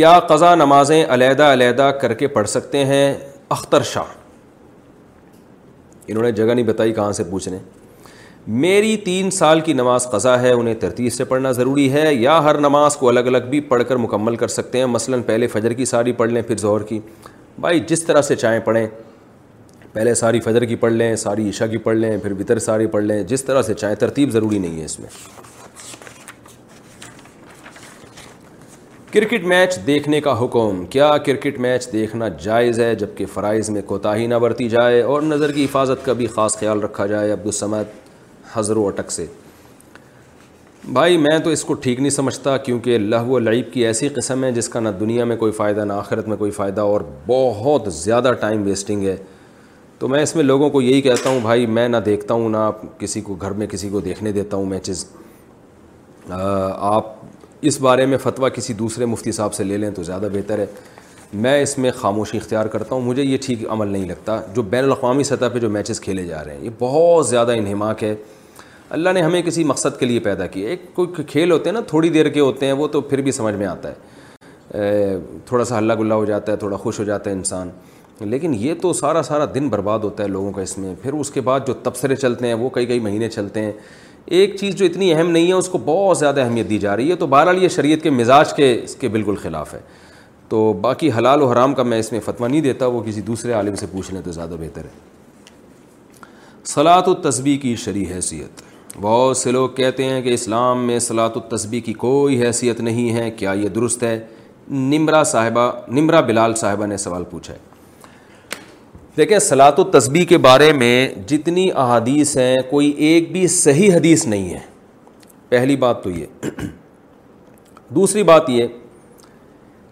کیا 0.02 0.20
قضا 0.28 0.54
نمازیں 0.56 1.04
علیحدہ 1.14 1.44
علیحدہ 1.54 1.90
کر 2.02 2.14
کے 2.20 2.28
پڑھ 2.36 2.48
سکتے 2.50 2.84
ہیں 2.86 3.04
اختر 3.56 3.84
شاہ 3.90 4.14
انہوں 6.08 6.24
نے 6.24 6.32
جگہ 6.38 6.54
نہیں 6.54 6.66
بتائی 6.66 6.94
کہاں 6.94 7.12
سے 7.18 7.24
پوچھنے 7.24 7.58
میری 8.64 8.96
تین 9.06 9.30
سال 9.32 9.62
کی 9.68 9.74
نماز 9.74 10.08
قضا 10.12 10.40
ہے 10.42 10.52
انہیں 10.52 10.76
ترتیب 10.82 11.14
سے 11.14 11.24
پڑھنا 11.34 11.52
ضروری 11.60 11.92
ہے 11.94 12.14
یا 12.14 12.42
ہر 12.44 12.58
نماز 12.68 12.96
کو 12.98 13.10
الگ 13.10 13.28
الگ 13.34 13.48
بھی 13.50 13.60
پڑھ 13.74 13.84
کر 13.90 13.98
مکمل 14.06 14.36
کر 14.44 14.48
سکتے 14.56 14.78
ہیں 14.80 14.86
مثلا 14.96 15.18
پہلے 15.26 15.48
فجر 15.56 15.74
کی 15.82 15.86
ساری 15.94 16.12
پڑھ 16.22 16.32
لیں 16.32 16.42
پھر 16.48 16.58
ظہر 16.66 16.84
کی 16.90 17.00
بھائی 17.68 17.80
جس 17.90 18.04
طرح 18.06 18.22
سے 18.32 18.36
چاہیں 18.46 18.60
پڑھیں 18.72 18.86
پہلے 19.94 20.16
ساری 20.24 20.40
فجر 20.50 20.66
کی 20.66 20.76
پڑھ 20.86 20.94
لیں 20.94 21.16
ساری 21.28 21.48
عشاء 21.50 21.68
کی 21.72 21.78
پڑھ 21.88 21.98
لیں 21.98 22.18
پھر 22.24 22.34
بطر 22.44 22.60
ساری 22.70 22.88
پڑھ 22.96 23.04
لیں 23.04 23.22
جس 23.34 23.44
طرح 23.46 23.62
سے 23.70 23.74
چاہیں 23.84 23.96
ترتیب 24.08 24.32
ضروری 24.40 24.60
نہیں 24.60 24.80
ہے 24.80 24.86
اس 24.86 25.00
میں 25.00 25.10
کرکٹ 29.14 29.44
میچ 29.52 29.76
دیکھنے 29.88 30.20
کا 30.22 30.34
حکم 30.44 30.84
کیا 30.90 31.10
کرکٹ 31.26 31.58
میچ 31.60 31.92
دیکھنا 31.94 32.28
جائز 32.42 32.80
ہے 32.80 32.94
جبکہ 32.96 33.26
فرائض 33.34 33.70
میں 33.70 33.82
کوتاہی 33.86 34.28
نہ 34.28 34.36
برتی 34.42 34.68
جائے 34.70 35.02
اور 35.14 35.22
نظر 35.22 35.52
کی 35.52 35.66
حفاظت 35.66 36.06
کا 36.06 36.14
بھی 36.20 36.28
خاص 36.36 36.56
خیال 36.60 36.82
رکھا 36.84 37.06
جائے 37.08 37.32
عبدالسمد 37.32 37.90
حضر 38.54 38.78
و 38.78 38.86
اٹک 38.88 39.12
سے 39.12 39.26
بھائی 41.00 41.18
میں 41.26 41.38
تو 41.44 41.50
اس 41.56 41.64
کو 41.64 41.74
ٹھیک 41.86 42.00
نہیں 42.00 42.10
سمجھتا 42.10 42.56
کیونکہ 42.68 42.98
لہو 42.98 43.34
و 43.34 43.40
لعیب 43.40 43.72
کی 43.74 43.86
ایسی 43.88 44.08
قسم 44.16 44.44
ہے 44.44 44.52
جس 44.52 44.70
کا 44.76 44.80
نہ 44.80 44.90
دنیا 45.00 45.26
میں 45.32 45.36
کوئی 45.38 45.52
فائدہ 45.58 45.86
نہ 45.86 45.94
آخرت 45.94 46.28
میں 46.28 46.38
کوئی 46.38 46.52
فائدہ 46.62 46.82
اور 46.92 47.02
بہت 47.28 47.94
زیادہ 47.94 48.32
ٹائم 48.42 48.64
ویسٹنگ 48.68 49.08
ہے 49.08 49.16
تو 50.00 50.08
میں 50.14 50.22
اس 50.24 50.36
میں 50.36 50.44
لوگوں 50.44 50.70
کو 50.78 50.82
یہی 50.82 51.02
کہتا 51.10 51.30
ہوں 51.30 51.40
بھائی 51.42 51.66
میں 51.80 51.88
نہ 51.90 51.98
دیکھتا 52.06 52.34
ہوں 52.34 52.50
نہ 52.50 52.70
کسی 53.00 53.22
کو 53.30 53.36
گھر 53.42 53.52
میں 53.60 53.68
کسی 53.76 53.90
کو 53.90 54.00
دیکھنے 54.10 54.32
دیتا 54.40 54.58
ہوں 54.58 54.66
میچز 54.76 55.06
آپ 56.28 57.14
اس 57.68 57.80
بارے 57.82 58.06
میں 58.06 58.18
فتویٰ 58.24 58.50
کسی 58.54 58.74
دوسرے 58.74 59.06
مفتی 59.06 59.32
صاحب 59.32 59.54
سے 59.54 59.64
لے 59.64 59.78
لیں 59.78 59.90
تو 59.96 60.04
زیادہ 60.04 60.28
بہتر 60.34 60.60
ہے 60.60 60.66
میں 61.42 61.62
اس 61.62 61.78
میں 61.78 61.92
خاموشی 61.96 62.38
اختیار 62.38 62.66
کرتا 62.76 62.96
ہوں 62.96 63.02
مجھے 63.02 63.24
یہ 63.24 63.38
ٹھیک 63.44 63.66
عمل 63.72 63.88
نہیں 63.88 64.06
لگتا 64.10 64.40
جو 64.56 64.62
بین 64.70 64.84
الاقوامی 64.84 65.24
سطح 65.24 65.46
پہ 65.54 65.60
جو 65.60 65.70
میچز 65.70 66.00
کھیلے 66.02 66.26
جا 66.28 66.44
رہے 66.44 66.56
ہیں 66.56 66.64
یہ 66.64 66.70
بہت 66.80 67.28
زیادہ 67.28 67.52
انہماک 67.58 68.04
ہے 68.04 68.16
اللہ 68.98 69.10
نے 69.16 69.22
ہمیں 69.22 69.42
کسی 69.42 69.64
مقصد 69.64 70.00
کے 70.00 70.06
لیے 70.06 70.20
پیدا 70.20 70.48
کیا 70.56 70.70
ایک 70.70 70.94
کوئی 70.94 71.24
کھیل 71.28 71.52
ہوتے 71.52 71.70
ہیں 71.70 71.74
نا 71.74 71.82
تھوڑی 71.88 72.10
دیر 72.16 72.30
کے 72.30 72.40
ہوتے 72.40 72.66
ہیں 72.66 72.74
وہ 72.82 72.88
تو 72.96 73.02
پھر 73.12 73.22
بھی 73.28 73.32
سمجھ 73.32 73.56
میں 73.56 73.68
آتا 73.68 73.90
ہے 73.90 75.18
تھوڑا 75.46 75.66
سا 75.66 75.78
ہلّا 75.78 75.96
گلا 76.00 76.16
ہو 76.16 76.26
جاتا 76.26 76.52
ہے 76.52 76.58
تھوڑا 76.58 76.78
خوش 76.78 77.00
ہو 77.00 77.04
جاتا 77.06 77.30
ہے 77.30 77.36
انسان 77.36 77.70
لیکن 78.30 78.54
یہ 78.60 78.74
تو 78.82 78.92
سارا 78.94 79.22
سارا 79.24 79.46
دن 79.54 79.70
برباد 79.70 80.00
ہوتا 80.04 80.24
ہے 80.24 80.28
لوگوں 80.30 80.52
کا 80.54 80.62
اس 80.62 80.78
میں 80.78 80.94
پھر 81.02 81.14
اس 81.20 81.30
کے 81.32 81.42
بعد 81.42 81.60
جو 81.68 81.74
تبصرے 81.84 82.16
چلتے 82.16 82.48
ہیں 82.48 82.54
وہ 82.54 82.70
کئی 82.70 82.86
کئی 82.86 83.00
مہینے 83.00 83.30
چلتے 83.30 83.62
ہیں 83.64 83.72
ایک 84.26 84.56
چیز 84.60 84.76
جو 84.76 84.86
اتنی 84.86 85.14
اہم 85.14 85.30
نہیں 85.32 85.48
ہے 85.48 85.54
اس 85.54 85.68
کو 85.70 85.78
بہت 85.86 86.18
زیادہ 86.18 86.42
اہمیت 86.42 86.70
دی 86.70 86.78
جا 86.80 86.96
رہی 86.98 87.10
ہے 87.10 87.16
تو 87.16 87.28
بہرحال 87.28 87.64
یہ 87.64 87.68
شریعت 87.76 88.02
کے 88.04 88.10
مزاج 88.10 88.54
کے 88.56 88.72
اس 88.84 88.96
کے 89.00 89.08
بالکل 89.10 89.36
خلاف 89.42 89.74
ہے 89.74 89.80
تو 90.50 90.72
باقی 90.82 91.12
حلال 91.18 91.42
و 91.42 91.48
حرام 91.52 91.74
کا 91.74 91.84
میں 91.84 92.00
اس 92.00 92.12
میں 92.12 92.20
فتویٰ 92.26 92.50
نہیں 92.50 92.62
دیتا 92.62 92.88
وہ 92.88 93.02
کسی 93.06 93.22
دوسرے 93.28 93.54
عالم 93.54 93.76
سے 93.76 93.86
پوچھ 93.92 94.12
لیں 94.14 94.22
تو 94.26 94.32
زیادہ 94.32 94.56
بہتر 94.60 94.84
ہے 94.84 95.10
صلاۃ 96.74 97.08
و 97.08 97.14
تصبیح 97.30 97.58
کی 97.60 97.76
شرع 97.84 98.04
حیثیت 98.14 98.62
بہت 99.02 99.38
سے 99.38 99.52
لوگ 99.52 99.70
کہتے 99.76 100.04
ہیں 100.04 100.22
کہ 100.22 100.34
اسلام 100.34 100.86
میں 100.88 101.00
صلاۃ 101.00 101.36
و 101.36 101.40
تصویح 101.56 101.82
کی 101.86 101.94
کوئی 102.06 102.42
حیثیت 102.46 102.82
نہیں 102.82 103.14
ہے 103.20 103.30
کیا 103.42 103.52
یہ 103.64 103.70
درست 103.76 104.04
ہے 104.04 104.20
نمرا 104.70 105.24
صاحبہ 105.32 105.72
نمرا 105.96 106.22
بلال 106.22 106.56
صاحبہ 106.56 106.86
نے 106.86 106.98
سوال 106.98 107.24
پوچھا 107.30 107.54
ہے 107.54 107.71
دیکھیں 109.18 109.38
سلاۃ 109.40 109.78
و 109.80 109.84
تصبی 109.98 110.24
کے 110.26 110.38
بارے 110.48 110.72
میں 110.74 110.92
جتنی 111.28 111.68
احادیث 111.76 112.36
ہیں 112.38 112.58
کوئی 112.70 112.90
ایک 113.08 113.32
بھی 113.32 113.48
صحیح 113.56 113.94
حدیث 113.96 114.26
نہیں 114.28 114.50
ہے 114.54 114.60
پہلی 115.50 115.76
بات 115.78 116.04
تو 116.04 116.10
یہ 116.10 116.26
دوسری 117.96 118.24
بات 118.24 118.50
یہ 118.50 118.68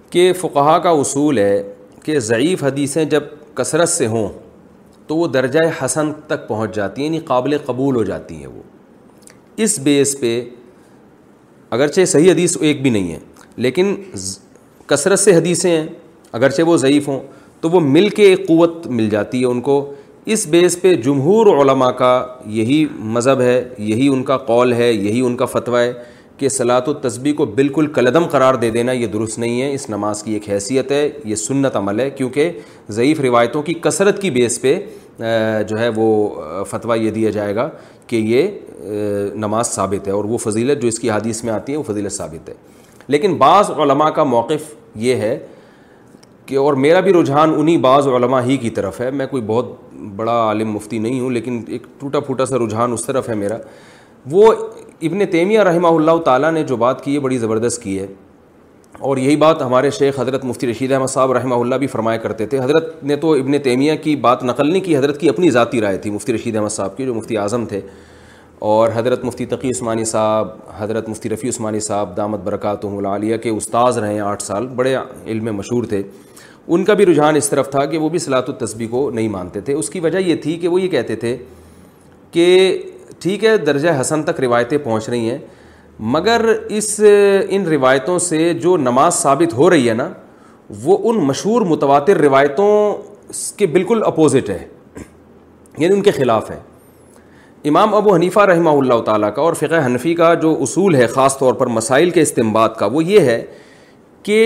کہ 0.10 0.32
فقہ 0.42 0.78
کا 0.84 0.90
اصول 1.00 1.38
ہے 1.38 1.62
کہ 2.04 2.20
ضعیف 2.30 2.64
حدیثیں 2.64 3.04
جب 3.16 3.24
کثرت 3.56 3.90
سے 3.90 4.08
ہوں 4.08 4.28
تو 5.08 5.16
وہ 5.16 5.28
درجۂ 5.28 5.70
حسن 5.84 6.12
تک 6.28 6.48
پہنچ 6.48 6.76
جاتی 6.76 7.02
ہیں 7.02 7.08
یعنی 7.08 7.20
قابل 7.26 7.58
قبول 7.66 7.96
ہو 7.96 8.04
جاتی 8.04 8.36
ہیں 8.36 8.48
وہ 8.48 8.62
اس 9.64 9.78
بیس 9.84 10.16
پہ 10.20 10.32
اگرچہ 11.78 12.06
صحیح 12.14 12.32
حدیث 12.32 12.58
ایک 12.62 12.82
بھی 12.82 12.90
نہیں 12.90 13.12
ہے 13.12 13.18
لیکن 13.68 13.96
کثرت 14.88 15.20
سے 15.20 15.36
حدیثیں 15.38 15.70
ہیں 15.72 15.86
اگرچہ 16.38 16.62
وہ 16.68 16.78
ضعیف 16.78 17.08
ہوں 17.08 17.20
تو 17.62 17.70
وہ 17.70 17.80
مل 17.84 18.08
کے 18.16 18.24
ایک 18.30 18.48
قوت 18.48 18.86
مل 18.88 19.10
جاتی 19.10 19.40
ہے 19.42 19.46
ان 19.46 19.60
کو 19.62 19.84
اس 20.34 20.46
بیس 20.48 20.82
پہ 20.82 20.94
جمہور 21.04 21.46
علماء 21.62 21.90
کا 21.98 22.12
یہی 22.58 22.86
مذہب 23.16 23.42
ہے 23.42 23.64
یہی 23.78 24.08
ان 24.08 24.24
کا 24.24 24.38
قول 24.52 24.74
ہے 24.74 24.92
یہی 24.92 25.22
ان 25.26 25.36
کا 25.38 25.46
فتویٰ 25.54 25.80
ہے 25.82 25.94
کہ 26.38 26.50
صلاح 26.50 26.80
و 26.90 26.94
تسبیح 27.08 27.34
کو 27.38 27.46
بالکل 27.56 27.88
کلدم 27.94 28.26
قرار 28.32 28.54
دے 28.62 28.70
دینا 28.72 28.92
یہ 28.92 29.08
درست 29.14 29.40
نہیں 29.40 29.62
ہے 29.62 29.74
اس 29.74 29.90
نماز 29.90 30.22
کی 30.24 30.34
ایک 30.34 30.50
حیثیت 30.50 30.92
ہے 30.92 31.10
یہ 31.26 31.36
سنت 31.36 31.76
عمل 31.76 32.00
ہے 32.00 32.10
کیونکہ 32.18 32.52
ضعیف 32.98 33.20
روایتوں 33.22 33.62
کی 33.64 33.74
کثرت 33.82 34.22
کی 34.22 34.30
بیس 34.38 34.60
پہ 34.62 34.78
جو 35.70 35.80
ہے 35.80 35.90
وہ 35.96 36.64
فتویٰ 36.70 36.98
یہ 37.04 37.12
دیا 37.12 37.30
جائے 37.30 37.56
گا 37.56 37.70
کہ 38.08 38.16
یہ 38.26 38.48
نماز 39.46 39.68
ثابت 39.74 40.08
ہے 40.08 40.12
اور 40.14 40.26
وہ 40.34 40.38
فضیلت 40.46 40.82
جو 40.82 40.88
اس 40.88 41.00
کی 41.00 41.10
حادیث 41.10 41.44
میں 41.44 41.54
آتی 41.54 41.72
ہے 41.72 41.78
وہ 41.78 41.84
فضیلت 41.92 42.12
ثابت 42.12 42.50
ہے 42.50 42.54
لیکن 43.08 43.34
بعض 43.38 43.72
علماء 43.82 44.10
کا 44.16 44.24
موقف 44.36 44.74
یہ 45.08 45.16
ہے 45.26 45.38
کہ 46.50 46.56
اور 46.58 46.74
میرا 46.84 47.00
بھی 47.06 47.12
رجحان 47.14 47.52
انہی 47.58 47.76
بعض 47.78 48.08
علماء 48.08 48.42
ہی 48.46 48.56
کی 48.58 48.70
طرف 48.78 49.00
ہے 49.02 49.10
میں 49.18 49.26
کوئی 49.32 49.42
بہت 49.48 49.72
بڑا 50.16 50.36
عالم 50.46 50.72
مفتی 50.74 50.98
نہیں 51.00 51.20
ہوں 51.20 51.30
لیکن 51.32 51.60
ایک 51.76 51.82
ٹوٹا 52.00 52.20
پھوٹا 52.30 52.46
سا 52.46 52.58
رجحان 52.66 52.94
اس 52.94 53.06
طرف 53.06 53.30
ہے 53.30 53.34
میرا 53.42 53.58
وہ 54.32 54.52
ابن 55.10 55.26
تیمیہ 55.32 55.60
رحمہ 55.70 55.88
اللہ 55.98 56.18
تعالیٰ 56.26 56.52
نے 56.52 56.64
جو 56.72 56.76
بات 56.84 57.04
کی 57.04 57.14
ہے 57.16 57.20
بڑی 57.26 57.38
زبردست 57.46 57.82
کی 57.84 57.98
ہے 58.00 58.08
اور 59.10 59.18
یہی 59.18 59.36
بات 59.44 59.62
ہمارے 59.62 59.90
شیخ 59.98 60.20
حضرت 60.20 60.46
مفتی 60.46 60.68
رشید 60.72 60.92
احمد 60.92 61.08
صاحب 61.14 61.32
رحمہ 61.38 61.56
اللہ 61.64 61.76
بھی 61.84 61.88
فرمایا 61.88 62.18
کرتے 62.24 62.46
تھے 62.54 62.60
حضرت 62.60 63.04
نے 63.12 63.16
تو 63.26 63.34
ابن 63.42 63.58
تیمیہ 63.68 63.94
کی 64.04 64.16
بات 64.28 64.44
نقل 64.52 64.72
نہیں 64.72 64.84
کی 64.86 64.98
حضرت 64.98 65.20
کی 65.20 65.30
اپنی 65.30 65.50
ذاتی 65.60 65.82
رائے 65.82 65.98
تھی 66.06 66.12
مفتی 66.12 66.34
رشید 66.34 66.56
احمد 66.56 66.76
صاحب 66.80 66.96
کی 66.98 67.06
جو 67.06 67.14
مفتی 67.16 67.38
اعظم 67.46 67.66
تھے 67.74 67.82
اور 68.72 68.90
حضرت 68.96 69.24
مفتی 69.24 69.46
تقی 69.56 69.70
عثمانی 69.70 70.06
صاحب 70.06 70.48
حضرت 70.78 71.10
مفتی 71.10 71.30
رفیع 71.30 71.50
عثمانی 71.50 71.80
صاحب 71.90 72.16
دامت 72.18 72.40
برکاتہم 72.44 72.98
العالیہ 72.98 73.38
کے 73.46 73.50
استاذ 73.60 73.98
رہے 73.98 74.14
ہیں 74.14 74.20
آٹھ 74.22 74.42
سال 74.44 74.68
بڑے 74.78 74.96
علم 75.34 75.56
مشہور 75.58 75.84
تھے 75.94 76.02
ان 76.76 76.84
کا 76.86 76.94
بھی 76.94 77.06
رجحان 77.06 77.36
اس 77.36 77.50
طرف 77.50 77.70
تھا 77.72 77.86
کہ 77.92 77.98
وہ 77.98 78.08
بھی 78.10 78.20
صلاح 78.20 78.42
الطبیع 78.48 78.88
کو 78.88 79.10
نہیں 79.12 79.28
مانتے 79.36 79.62
تھے 79.68 79.74
اس 79.74 79.90
کی 79.90 80.00
وجہ 80.00 80.18
یہ 80.20 80.36
تھی 80.42 80.56
کہ 80.64 80.68
وہ 80.68 80.82
یہ 80.82 80.88
کہتے 80.88 81.16
تھے 81.22 81.36
کہ 82.32 82.46
ٹھیک 83.22 83.44
ہے 83.46 83.56
درجۂ 83.58 84.00
حسن 84.00 84.24
تک 84.24 84.40
روایتیں 84.42 84.78
پہنچ 84.84 85.08
رہی 85.10 85.30
ہیں 85.30 85.38
مگر 86.16 86.46
اس 86.78 87.00
ان 87.50 87.64
روایتوں 87.68 88.18
سے 88.26 88.54
جو 88.64 88.76
نماز 88.78 89.14
ثابت 89.22 89.54
ہو 89.58 89.70
رہی 89.70 89.90
ہے 89.90 89.94
نا 89.94 90.10
وہ 90.84 90.98
ان 91.10 91.16
مشہور 91.28 91.62
متواتر 91.72 92.18
روایتوں 92.22 92.68
کے 93.58 93.68
بالکل 93.78 94.02
اپوزٹ 94.06 94.50
ہے 94.50 94.58
یعنی 95.78 95.94
ان 95.96 96.02
کے 96.02 96.12
خلاف 96.12 96.52
ہے 96.52 96.60
امام 97.70 97.96
ابو 97.96 98.14
حنیفہ 98.16 98.40
رحمہ 98.50 98.70
اللہ 98.82 99.02
تعالیٰ 99.06 99.34
کا 99.36 99.42
اور 99.42 99.54
فقہ 99.62 99.86
حنفی 99.86 100.14
کا 100.16 100.34
جو 100.44 100.56
اصول 100.62 100.96
ہے 100.96 101.08
خاص 101.18 101.38
طور 101.38 101.54
پر 101.62 101.68
مسائل 101.80 102.10
کے 102.18 102.22
استعمال 102.22 102.70
کا 102.78 102.86
وہ 102.92 103.04
یہ 103.04 103.28
ہے 103.30 103.42
کہ 104.24 104.40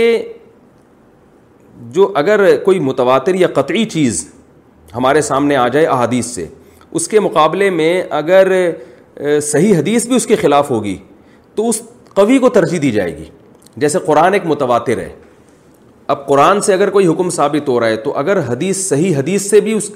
جو 1.91 2.11
اگر 2.15 2.41
کوئی 2.65 2.79
متواتر 2.79 3.35
یا 3.35 3.47
قطعی 3.55 3.83
چیز 3.93 4.27
ہمارے 4.95 5.21
سامنے 5.21 5.55
آ 5.55 5.67
جائے 5.67 5.85
احادیث 5.85 6.25
سے 6.35 6.45
اس 6.99 7.07
کے 7.07 7.19
مقابلے 7.19 7.69
میں 7.69 8.01
اگر 8.21 8.51
صحیح 9.43 9.75
حدیث 9.77 10.05
بھی 10.07 10.15
اس 10.15 10.25
کے 10.27 10.35
خلاف 10.41 10.69
ہوگی 10.71 10.95
تو 11.55 11.67
اس 11.69 11.81
قوی 12.15 12.37
کو 12.39 12.49
ترجیح 12.49 12.79
دی 12.81 12.91
جائے 12.91 13.15
گی 13.17 13.25
جیسے 13.83 13.99
قرآن 14.05 14.33
ایک 14.33 14.45
متواتر 14.45 14.97
ہے 14.97 15.09
اب 16.13 16.25
قرآن 16.27 16.61
سے 16.61 16.73
اگر 16.73 16.89
کوئی 16.89 17.07
حکم 17.07 17.29
ثابت 17.35 17.69
ہو 17.69 17.79
رہا 17.79 17.87
ہے 17.87 17.95
تو 18.05 18.13
اگر 18.17 18.39
حدیث 18.47 18.87
صحیح 18.87 19.15
حدیث 19.17 19.49
سے 19.49 19.59
بھی 19.67 19.73
اس 19.73 19.89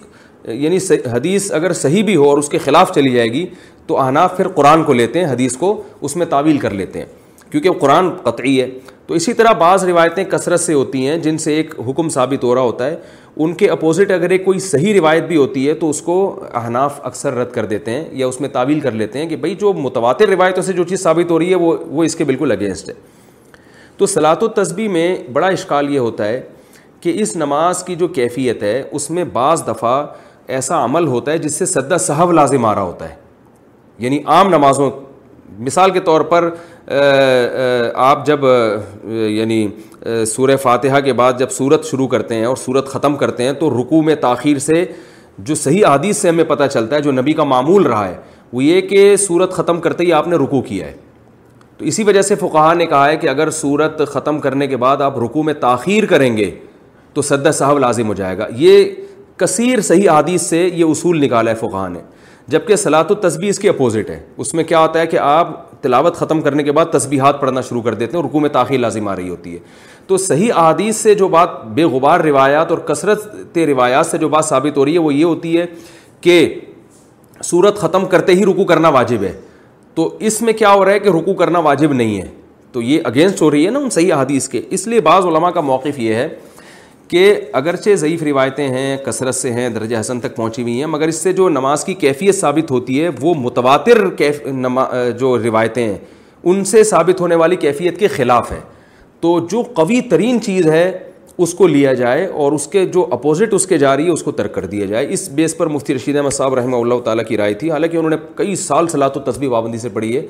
یعنی 0.64 0.78
حدیث 1.14 1.52
اگر 1.54 1.74
صحیح 1.74 2.04
بھی 2.06 2.16
ہو 2.16 2.30
اور 2.30 2.38
اس 2.38 2.50
کے 2.50 2.58
خلاف 2.66 2.94
چلی 2.96 3.12
جائے 3.14 3.28
گی 3.34 3.46
تو 3.88 3.98
احناف 4.02 4.36
پھر 4.38 4.48
قرآن 4.58 4.84
کو 4.84 4.94
لیتے 4.94 5.24
ہیں 5.24 5.32
حدیث 5.32 5.56
کو 5.58 5.82
اس 6.08 6.16
میں 6.16 6.26
تعویل 6.30 6.58
کر 6.58 6.74
لیتے 6.82 7.00
ہیں 7.00 7.06
کیونکہ 7.52 7.72
قرآن 7.80 8.10
قطعی 8.24 8.62
ہے 8.62 8.70
تو 9.08 9.14
اسی 9.14 9.34
طرح 9.34 9.52
بعض 9.60 9.84
روایتیں 9.88 10.24
کثرت 10.32 10.60
سے 10.60 10.74
ہوتی 10.74 11.06
ہیں 11.08 11.18
جن 11.26 11.38
سے 11.44 11.54
ایک 11.56 11.74
حکم 11.88 12.08
ثابت 12.14 12.44
ہو 12.44 12.54
رہا 12.56 12.62
ہوتا 12.62 12.86
ہے 12.88 12.96
ان 13.44 13.54
کے 13.62 13.70
اپوزٹ 13.72 14.12
اگر 14.12 14.30
ایک 14.36 14.44
کوئی 14.46 14.60
صحیح 14.60 14.94
روایت 15.00 15.24
بھی 15.28 15.38
ہوتی 15.38 15.68
ہے 15.68 15.74
تو 15.84 15.90
اس 15.90 16.02
کو 16.02 16.16
احناف 16.54 17.00
اکثر 17.06 17.34
رد 17.36 17.52
کر 17.54 17.66
دیتے 17.66 17.92
ہیں 17.92 18.04
یا 18.22 18.28
اس 18.28 18.40
میں 18.42 18.50
تعویل 18.56 18.80
کر 18.80 18.92
لیتے 19.02 19.20
ہیں 19.20 19.28
کہ 19.30 19.36
بھائی 19.44 19.56
جو 19.60 19.72
متواتر 19.74 20.30
روایتوں 20.30 20.64
سے 20.64 20.74
جو 20.80 20.84
چیز 20.90 21.04
ثابت 21.04 21.32
ہو 21.32 21.40
رہی 21.40 21.50
ہے 21.50 21.56
وہ 21.66 21.76
وہ 21.90 22.04
اس 22.04 22.16
کے 22.16 22.24
بالکل 22.32 22.52
اگینسٹ 22.52 22.90
ہے 22.90 22.94
تو 23.98 24.06
صلاۃ 24.06 24.42
و 24.44 24.48
تصبی 24.62 24.88
میں 24.98 25.08
بڑا 25.34 25.48
اشکال 25.48 25.94
یہ 25.94 26.00
ہوتا 26.00 26.28
ہے 26.28 26.42
کہ 27.02 27.14
اس 27.22 27.36
نماز 27.36 27.84
کی 27.84 27.96
جو 27.96 28.08
کیفیت 28.20 28.64
ہے 28.64 28.82
اس 28.92 29.10
میں 29.18 29.24
بعض 29.34 29.64
دفعہ 29.68 30.06
ایسا 30.58 30.84
عمل 30.86 31.08
ہوتا 31.08 31.32
ہے 31.32 31.38
جس 31.38 31.56
سے 31.60 31.66
سدا 31.66 31.98
صحب 32.10 32.32
لازم 32.32 32.66
آ 32.66 32.76
رہا 32.76 32.82
ہوتا 32.82 33.10
ہے 33.10 33.16
یعنی 34.06 34.20
عام 34.34 34.50
نمازوں 34.50 34.92
مثال 35.60 35.92
کے 35.92 36.00
طور 36.06 36.22
پر 36.32 36.50
آپ 38.06 38.26
جب 38.26 38.44
یعنی 39.36 39.68
سورہ 40.28 40.56
فاتحہ 40.62 41.00
کے 41.06 41.14
بعد 41.14 41.34
جب 41.40 41.50
سورت 41.52 41.86
شروع 41.86 42.08
کرتے 42.08 42.36
ہیں 42.36 42.46
اور 42.46 42.56
سورت 42.66 42.88
ختم 42.90 43.16
کرتے 43.18 43.44
ہیں 43.44 43.54
تو 43.60 43.70
رکوع 43.82 44.02
میں 44.04 44.16
تاخیر 44.22 44.60
سے 44.60 44.84
جو 45.48 45.56
صحیح 45.56 45.86
حدیث 45.94 46.18
سے 46.18 46.30
ہمیں 46.30 46.44
پتہ 46.48 46.64
چلتا 46.74 46.96
ہے 46.96 47.02
جو 47.02 47.12
نبی 47.12 47.34
کا 47.34 47.44
معمول 47.44 47.84
رہا 47.88 48.08
ہے 48.08 48.16
وہ 48.54 48.64
یہ 48.64 48.82
کہ 48.88 49.16
سورت 49.28 49.52
ختم 49.54 49.80
کرتے 49.82 50.04
ہی 50.06 50.14
آپ 50.14 50.28
نے 50.28 50.36
رکو 50.44 50.62
کیا 50.68 50.86
ہے 50.88 50.94
تو 51.78 51.86
اسی 51.86 52.04
وجہ 52.04 52.22
سے 52.22 52.36
فقہ 52.36 52.74
نے 52.78 52.86
کہا 52.86 53.08
ہے 53.10 53.18
کہ 53.18 53.28
اگر 53.30 53.50
سورت 53.58 54.02
ختم 54.14 54.40
کرنے 54.42 54.68
کے 54.68 54.78
بعد 54.84 55.02
آپ 55.02 55.18
رکوع 55.24 55.44
میں 55.44 55.54
تاخیر 55.60 56.06
کریں 56.10 56.36
گے 56.38 56.50
تو 57.14 57.22
سدہ 57.22 57.52
صاحب 57.54 57.80
لازم 57.80 58.08
ہو 58.08 58.14
جائے 58.14 58.38
گا 58.38 58.48
یہ 58.58 58.86
کثیر 59.38 59.82
صحیح 59.82 60.10
حدیث 60.12 60.42
سے 60.50 60.68
یہ 60.74 60.84
اصول 60.84 61.20
نکالا 61.24 61.52
ہے 61.52 61.56
فقہ 61.56 61.88
نے 61.94 62.00
جبکہ 62.52 62.76
سلاۃ 62.76 63.10
و 63.12 63.16
تصوی 63.28 63.48
اس 63.50 63.58
کی 63.60 63.70
اپوزٹ 63.70 64.10
ہے 64.10 64.20
اس 64.44 64.54
میں 64.54 64.64
کیا 64.64 64.80
ہوتا 64.80 65.00
ہے 65.00 65.08
کہ 65.08 65.18
آپ 65.22 65.48
تلاوت 65.84 66.16
ختم 66.18 66.42
کرنے 66.42 66.64
کے 66.64 66.72
بعد 66.72 66.86
تسبیحات 66.92 67.34
ہاتھ 67.34 67.42
پڑھنا 67.42 67.62
شروع 67.70 67.82
کر 67.82 67.94
دیتے 67.94 68.12
ہیں 68.16 68.22
اور 68.22 68.30
رکوع 68.30 68.42
میں 68.42 68.50
تاخیر 68.50 68.80
لازم 68.80 69.08
آ 69.08 69.16
رہی 69.16 69.30
ہوتی 69.30 69.54
ہے 69.56 69.60
تو 70.08 70.18
صحیح 70.18 70.52
احادیث 70.54 70.96
سے 70.98 71.14
جو 71.16 71.28
بات 71.30 71.64
بے 71.76 71.84
غبار 71.96 72.20
روایات 72.20 72.72
اور 72.72 72.78
کثرت 72.88 73.58
روایات 73.70 74.06
سے 74.08 74.18
جو 74.18 74.30
بات 74.30 74.46
ثابت 74.46 74.78
ہو 74.78 74.86
رہی 74.86 74.94
ہے 74.94 75.00
وہ 75.00 75.14
یہ 75.14 75.24
ہوتی 75.24 75.58
ہے 75.58 75.66
کہ 76.22 76.38
صورت 77.44 77.78
ختم 77.80 78.06
کرتے 78.16 78.34
ہی 78.36 78.46
رکو 78.46 78.66
کرنا 78.66 78.90
واجب 78.90 79.24
ہے 79.24 79.32
تو 79.96 80.10
اس 80.30 80.42
میں 80.42 80.54
کیا 80.54 80.72
ہو 80.74 80.86
رہا 80.86 80.92
ہے 80.92 81.00
کہ 81.00 81.10
رکو 81.18 81.34
کرنا 81.44 81.60
واجب 81.68 81.94
نہیں 81.94 82.18
ہے 82.22 82.28
تو 82.72 82.82
یہ 82.82 83.00
اگینسٹ 83.06 83.42
ہو 83.42 83.52
رہی 83.52 83.66
ہے 83.66 83.72
نا 83.72 83.80
ان 83.80 83.90
صحیح 83.90 84.14
احادیث 84.14 84.48
کے 84.50 84.62
اس 84.78 84.88
لیے 84.88 85.02
بعض 85.02 85.26
علماء 85.26 85.50
کا 85.52 85.62
موقف 85.72 86.00
یہ 86.00 86.16
ہے 86.16 86.28
کہ 87.10 87.34
اگرچہ 87.58 87.96
ضعیف 87.98 88.24
روایتیں 88.24 88.68
ہیں 88.70 88.96
کثرت 89.06 89.36
سے 89.36 89.52
ہیں 89.54 89.68
درجہ 89.70 89.98
حسن 90.00 90.20
تک 90.20 90.36
پہنچی 90.36 90.62
ہوئی 90.62 90.80
ہیں 90.80 90.86
مگر 90.88 91.08
اس 91.08 91.16
سے 91.24 91.34
جو 91.34 91.48
نماز 91.50 91.84
کی 91.86 91.94
کیفیت 92.06 92.36
ثابت 92.36 92.72
ہوتی 92.72 93.02
ہے 93.04 93.10
وہ 93.22 93.34
متواتر 93.38 94.04
جو 95.20 95.38
روایتیں 95.44 95.84
ہیں 95.88 95.98
ان 96.50 96.64
سے 96.66 96.84
ثابت 96.90 97.22
ہونے 97.22 97.36
والی 97.36 97.56
کیفیت 97.66 98.00
کے 98.00 98.08
خلاف 98.16 98.52
ہیں 98.52 98.62
تو 99.22 99.40
جو 99.52 99.62
قوی 99.76 100.02
ترین 100.10 100.42
چیز 100.42 100.68
ہے 100.70 100.90
اس 101.46 101.54
کو 101.54 101.68
لیا 101.68 101.94
جائے 101.94 102.26
اور 102.44 102.52
اس 102.52 102.66
کے 102.68 102.86
جو 102.94 103.06
اپوزٹ 103.12 103.54
اس 103.54 103.66
کے 103.68 103.78
جا 103.78 103.96
رہی 103.98 104.06
ہے 104.06 104.12
اس 104.12 104.24
کو 104.24 104.32
ترک 104.40 104.54
کر 104.54 104.66
دیا 104.70 104.86
جائے 104.86 105.08
اس 105.14 105.28
بیس 105.40 105.58
پر 105.58 105.68
مفتی 105.70 105.96
رشید 105.96 106.16
احمد 106.18 106.34
صاحب 106.34 106.54
رحمہ 106.60 106.76
اللہ 106.78 107.00
تعالیٰ 107.06 107.24
کی 107.28 107.38
رائے 107.38 107.54
تھی 107.64 107.72
حالانکہ 107.72 107.98
انہوں 107.98 108.10
نے 108.10 108.16
کئی 108.36 108.56
سال 108.62 108.88
صلاح 108.92 109.10
و 109.16 109.20
تصویر 109.32 109.50
پابندی 109.52 109.78
سے 109.78 109.90
پڑھی 109.94 110.16
ہے 110.18 110.26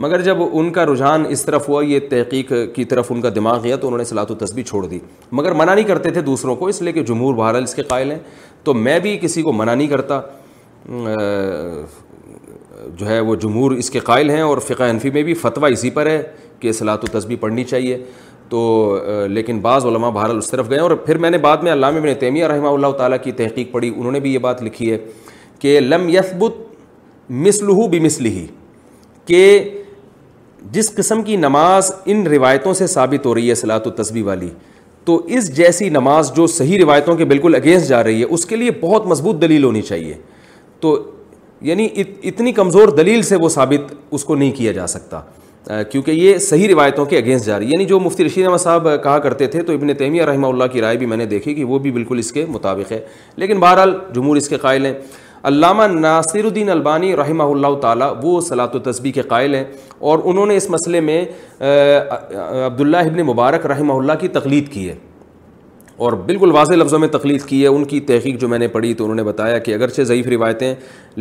مگر 0.00 0.22
جب 0.22 0.36
ان 0.52 0.70
کا 0.72 0.84
رجحان 0.86 1.24
اس 1.32 1.44
طرف 1.46 1.68
ہوا 1.68 1.82
یہ 1.84 2.00
تحقیق 2.08 2.52
کی 2.74 2.84
طرف 2.88 3.10
ان 3.12 3.20
کا 3.20 3.28
دماغ 3.34 3.62
گیا 3.64 3.76
تو 3.76 3.86
انہوں 3.86 3.98
نے 3.98 4.04
صلاح 4.04 4.24
و 4.30 4.34
تسبیح 4.44 4.64
چھوڑ 4.68 4.84
دی 4.86 4.98
مگر 5.32 5.52
منع 5.56 5.74
نہیں 5.74 5.84
کرتے 5.84 6.10
تھے 6.12 6.20
دوسروں 6.22 6.54
کو 6.56 6.66
اس 6.68 6.80
لیے 6.82 6.92
کہ 6.92 7.02
جمہور 7.10 7.34
بہرحال 7.34 7.62
اس 7.62 7.74
کے 7.74 7.82
قائل 7.88 8.10
ہیں 8.10 8.18
تو 8.64 8.74
میں 8.74 8.98
بھی 9.00 9.16
کسی 9.22 9.42
کو 9.42 9.52
منع 9.52 9.74
نہیں 9.74 9.88
کرتا 9.88 10.20
جو 12.98 13.06
ہے 13.08 13.18
وہ 13.26 13.34
جمہور 13.44 13.70
اس 13.82 13.90
کے 13.90 13.98
قائل 14.10 14.30
ہیں 14.30 14.40
اور 14.42 14.58
فقہ 14.66 14.90
حنفی 14.90 15.10
میں 15.10 15.22
بھی 15.22 15.34
فتویٰ 15.44 15.70
اسی 15.72 15.90
پر 15.90 16.06
ہے 16.06 16.20
کہ 16.60 16.72
صلاح 16.72 16.96
و 17.02 17.06
تصبی 17.18 17.36
پڑھنی 17.36 17.64
چاہیے 17.64 17.98
تو 18.48 18.58
لیکن 19.28 19.60
بعض 19.60 19.86
علماء 19.86 20.10
بہرحال 20.10 20.36
اس 20.38 20.50
طرف 20.50 20.70
گئے 20.70 20.78
اور 20.78 20.90
پھر 21.06 21.18
میں 21.24 21.30
نے 21.30 21.38
بعد 21.48 21.62
میں 21.62 21.72
علامہ 21.72 22.12
تیمیہ 22.20 22.46
رحمہ 22.48 22.68
اللہ 22.68 22.92
تعالیٰ 22.98 23.18
کی 23.24 23.32
تحقیق 23.40 23.72
پڑھی 23.72 23.92
انہوں 23.96 24.12
نے 24.12 24.20
بھی 24.26 24.34
یہ 24.34 24.38
بات 24.48 24.62
لکھی 24.62 24.90
ہے 24.92 24.98
کہ 25.60 25.78
لم 25.80 26.08
یثبت 26.16 26.56
بت 27.32 27.66
بمثلہ 27.92 28.28
بھی 28.28 28.46
کہ 29.26 29.42
جس 30.72 30.94
قسم 30.96 31.22
کی 31.22 31.36
نماز 31.36 31.92
ان 32.06 32.26
روایتوں 32.26 32.72
سے 32.74 32.86
ثابت 32.86 33.26
ہو 33.26 33.34
رہی 33.34 33.48
ہے 33.50 33.54
صلاح 33.54 33.78
و 33.86 33.90
تصبی 34.02 34.22
والی 34.22 34.48
تو 35.04 35.16
اس 35.36 35.54
جیسی 35.56 35.88
نماز 35.90 36.32
جو 36.36 36.46
صحیح 36.46 36.78
روایتوں 36.82 37.14
کے 37.16 37.24
بالکل 37.24 37.54
اگینسٹ 37.54 37.88
جا 37.88 38.02
رہی 38.04 38.20
ہے 38.20 38.26
اس 38.34 38.46
کے 38.46 38.56
لیے 38.56 38.70
بہت 38.80 39.06
مضبوط 39.06 39.40
دلیل 39.42 39.64
ہونی 39.64 39.82
چاہیے 39.82 40.14
تو 40.80 40.98
یعنی 41.68 41.88
اتنی 42.22 42.52
کمزور 42.52 42.88
دلیل 42.96 43.22
سے 43.22 43.36
وہ 43.42 43.48
ثابت 43.48 43.92
اس 44.14 44.24
کو 44.24 44.34
نہیں 44.36 44.50
کیا 44.56 44.72
جا 44.72 44.86
سکتا 44.86 45.20
کیونکہ 45.90 46.10
یہ 46.10 46.38
صحیح 46.38 46.68
روایتوں 46.72 47.04
کے 47.06 47.18
اگینسٹ 47.18 47.44
جا 47.46 47.58
رہی 47.58 47.66
ہے 47.66 47.70
یعنی 47.72 47.84
جو 47.86 47.98
مفتی 48.00 48.24
رشید 48.24 48.46
احمد 48.46 48.58
صاحب 48.58 48.88
کہا 49.04 49.18
کرتے 49.18 49.46
تھے 49.54 49.62
تو 49.62 49.72
ابن 49.72 49.94
تیمیہ 49.98 50.22
رحمہ 50.24 50.46
اللہ 50.46 50.64
کی 50.72 50.80
رائے 50.80 50.96
بھی 50.96 51.06
میں 51.06 51.16
نے 51.16 51.26
دیکھی 51.26 51.54
کہ 51.54 51.64
وہ 51.64 51.78
بھی 51.86 51.90
بالکل 51.92 52.18
اس 52.18 52.32
کے 52.32 52.44
مطابق 52.48 52.92
ہے 52.92 52.98
لیکن 53.36 53.60
بہرحال 53.60 53.94
جمہور 54.14 54.36
اس 54.36 54.48
کے 54.48 54.56
قائل 54.64 54.86
ہیں 54.86 54.92
علامہ 55.48 55.82
ناصر 55.98 56.44
الدین 56.44 56.70
البانی 56.70 57.14
رحمہ 57.16 57.42
اللہ 57.42 57.74
تعالیٰ 57.80 58.12
وہ 58.22 58.40
صلاح 58.48 58.66
و 58.74 58.78
تسبیح 58.90 59.12
کے 59.12 59.22
قائل 59.28 59.54
ہیں 59.54 59.64
اور 60.10 60.18
انہوں 60.24 60.46
نے 60.46 60.56
اس 60.56 60.68
مسئلے 60.70 61.00
میں 61.00 61.20
عبداللہ 62.66 62.96
ابن 63.10 63.22
مبارک 63.32 63.66
رحمہ 63.66 63.92
اللہ 63.92 64.12
کی 64.20 64.28
تقلید 64.38 64.72
کی 64.72 64.88
ہے 64.88 64.94
اور 66.06 66.12
بالکل 66.26 66.50
واضح 66.52 66.74
لفظوں 66.74 66.98
میں 66.98 67.08
تقلید 67.08 67.42
کی 67.48 67.60
ہے 67.62 67.66
ان 67.66 67.84
کی 67.90 68.00
تحقیق 68.08 68.40
جو 68.40 68.48
میں 68.48 68.58
نے 68.58 68.66
پڑھی 68.68 68.92
تو 68.94 69.04
انہوں 69.04 69.16
نے 69.16 69.22
بتایا 69.24 69.58
کہ 69.66 69.74
اگرچہ 69.74 70.02
ضعیف 70.08 70.26
روایتیں 70.30 70.74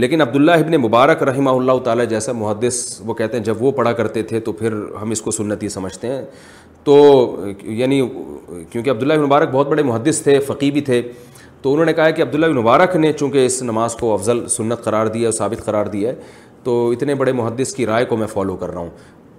لیکن 0.03 0.21
عبداللہ 0.21 0.51
ابن 0.63 0.75
مبارک 0.83 1.23
رحمہ 1.29 1.49
اللہ 1.49 1.77
تعالیٰ 1.83 2.05
جیسا 2.09 2.31
محدث 2.35 2.83
وہ 3.05 3.13
کہتے 3.13 3.37
ہیں 3.37 3.43
جب 3.43 3.61
وہ 3.63 3.71
پڑھا 3.77 3.91
کرتے 4.01 4.23
تھے 4.31 4.39
تو 4.39 4.51
پھر 4.61 4.73
ہم 5.01 5.11
اس 5.11 5.21
کو 5.21 5.31
سنتی 5.31 5.69
سمجھتے 5.77 6.07
ہیں 6.15 6.21
تو 6.83 6.95
یعنی 7.63 8.01
کیونکہ 8.71 8.89
عبداللہ 8.89 9.13
ابن 9.13 9.23
مبارک 9.23 9.49
بہت 9.51 9.67
بڑے 9.67 9.83
محدث 9.83 10.21
تھے 10.23 10.39
فقی 10.47 10.71
بھی 10.71 10.81
تھے 10.89 11.01
تو 11.65 11.71
انہوں 11.73 11.85
نے 11.85 11.93
کہا 11.93 12.09
کہ 12.17 12.21
عبداللہ 12.21 12.45
بن 12.45 12.55
مبارک 12.55 12.95
نے 12.95 13.11
چونکہ 13.19 13.45
اس 13.45 13.61
نماز 13.63 13.93
کو 13.99 14.13
افضل 14.13 14.45
سنت 14.55 14.83
قرار 14.83 15.05
دیا 15.13 15.29
ثابت 15.37 15.63
قرار 15.65 15.85
دیا 15.93 16.09
ہے 16.11 16.15
تو 16.63 16.75
اتنے 16.95 17.15
بڑے 17.21 17.31
محدث 17.39 17.73
کی 17.75 17.85
رائے 17.85 18.05
کو 18.09 18.17
میں 18.17 18.27
فالو 18.33 18.55
کر 18.57 18.71
رہا 18.71 18.79
ہوں 18.81 18.89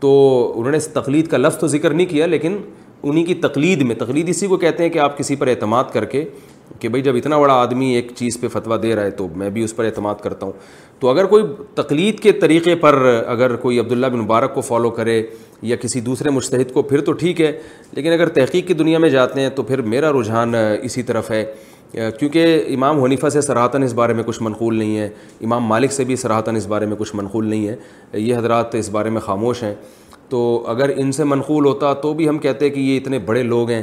تو 0.00 0.10
انہوں 0.56 0.70
نے 0.70 0.76
اس 0.78 0.88
تقلید 0.92 1.26
کا 1.30 1.36
لفظ 1.36 1.58
تو 1.58 1.66
ذکر 1.74 1.90
نہیں 1.90 2.06
کیا 2.10 2.26
لیکن 2.26 2.56
انہی 3.02 3.22
کی 3.24 3.34
تقلید 3.46 3.82
میں 3.90 3.94
تقلید 3.98 4.28
اسی 4.28 4.46
کو 4.46 4.56
کہتے 4.64 4.82
ہیں 4.82 4.90
کہ 4.90 4.98
آپ 4.98 5.16
کسی 5.18 5.36
پر 5.42 5.46
اعتماد 5.48 5.84
کر 5.92 6.04
کے 6.14 6.24
کہ 6.80 6.88
بھائی 6.88 7.02
جب 7.02 7.16
اتنا 7.16 7.38
بڑا 7.38 7.54
آدمی 7.60 7.88
ایک 7.94 8.10
چیز 8.16 8.38
پہ 8.40 8.48
فتویٰ 8.52 8.80
دے 8.82 8.94
رہا 8.96 9.02
ہے 9.02 9.10
تو 9.18 9.26
میں 9.36 9.50
بھی 9.50 9.62
اس 9.64 9.74
پر 9.76 9.84
اعتماد 9.84 10.14
کرتا 10.22 10.46
ہوں 10.46 10.52
تو 11.00 11.08
اگر 11.08 11.26
کوئی 11.26 11.42
تقلید 11.74 12.20
کے 12.20 12.32
طریقے 12.40 12.74
پر 12.80 13.00
اگر 13.26 13.54
کوئی 13.66 13.78
عبداللہ 13.80 14.06
بن 14.12 14.18
مبارک 14.20 14.54
کو 14.54 14.60
فالو 14.70 14.90
کرے 14.98 15.22
یا 15.70 15.76
کسی 15.80 16.00
دوسرے 16.10 16.30
مشتحد 16.30 16.72
کو 16.72 16.82
پھر 16.90 17.00
تو 17.04 17.12
ٹھیک 17.22 17.40
ہے 17.40 17.50
لیکن 17.92 18.12
اگر 18.12 18.28
تحقیق 18.38 18.66
کی 18.68 18.74
دنیا 18.74 18.98
میں 18.98 19.08
جاتے 19.10 19.40
ہیں 19.40 19.48
تو 19.56 19.62
پھر 19.72 19.82
میرا 19.94 20.12
رجحان 20.20 20.54
اسی 20.82 21.02
طرف 21.02 21.30
ہے 21.30 21.44
کیونکہ 21.92 22.64
امام 22.74 23.02
حنیفہ 23.02 23.28
سے 23.32 23.40
سراہتاً 23.40 23.82
اس 23.82 23.92
بارے 23.94 24.12
میں 24.14 24.22
کچھ 24.26 24.42
منقول 24.42 24.78
نہیں 24.78 24.96
ہے 24.98 25.08
امام 25.44 25.64
مالک 25.66 25.92
سے 25.92 26.04
بھی 26.04 26.16
سراہتاً 26.16 26.56
اس 26.56 26.66
بارے 26.66 26.86
میں 26.86 26.96
کچھ 26.98 27.14
منقول 27.16 27.46
نہیں 27.48 27.68
ہے 27.68 27.76
یہ 28.20 28.34
حضرات 28.36 28.74
اس 28.74 28.88
بارے 28.92 29.10
میں 29.10 29.20
خاموش 29.26 29.62
ہیں 29.62 29.74
تو 30.28 30.40
اگر 30.68 30.90
ان 30.96 31.12
سے 31.12 31.24
منقول 31.24 31.66
ہوتا 31.66 31.92
تو 32.02 32.12
بھی 32.14 32.28
ہم 32.28 32.38
کہتے 32.38 32.66
ہیں 32.68 32.72
کہ 32.74 32.80
یہ 32.80 32.96
اتنے 33.00 33.18
بڑے 33.26 33.42
لوگ 33.42 33.70
ہیں 33.70 33.82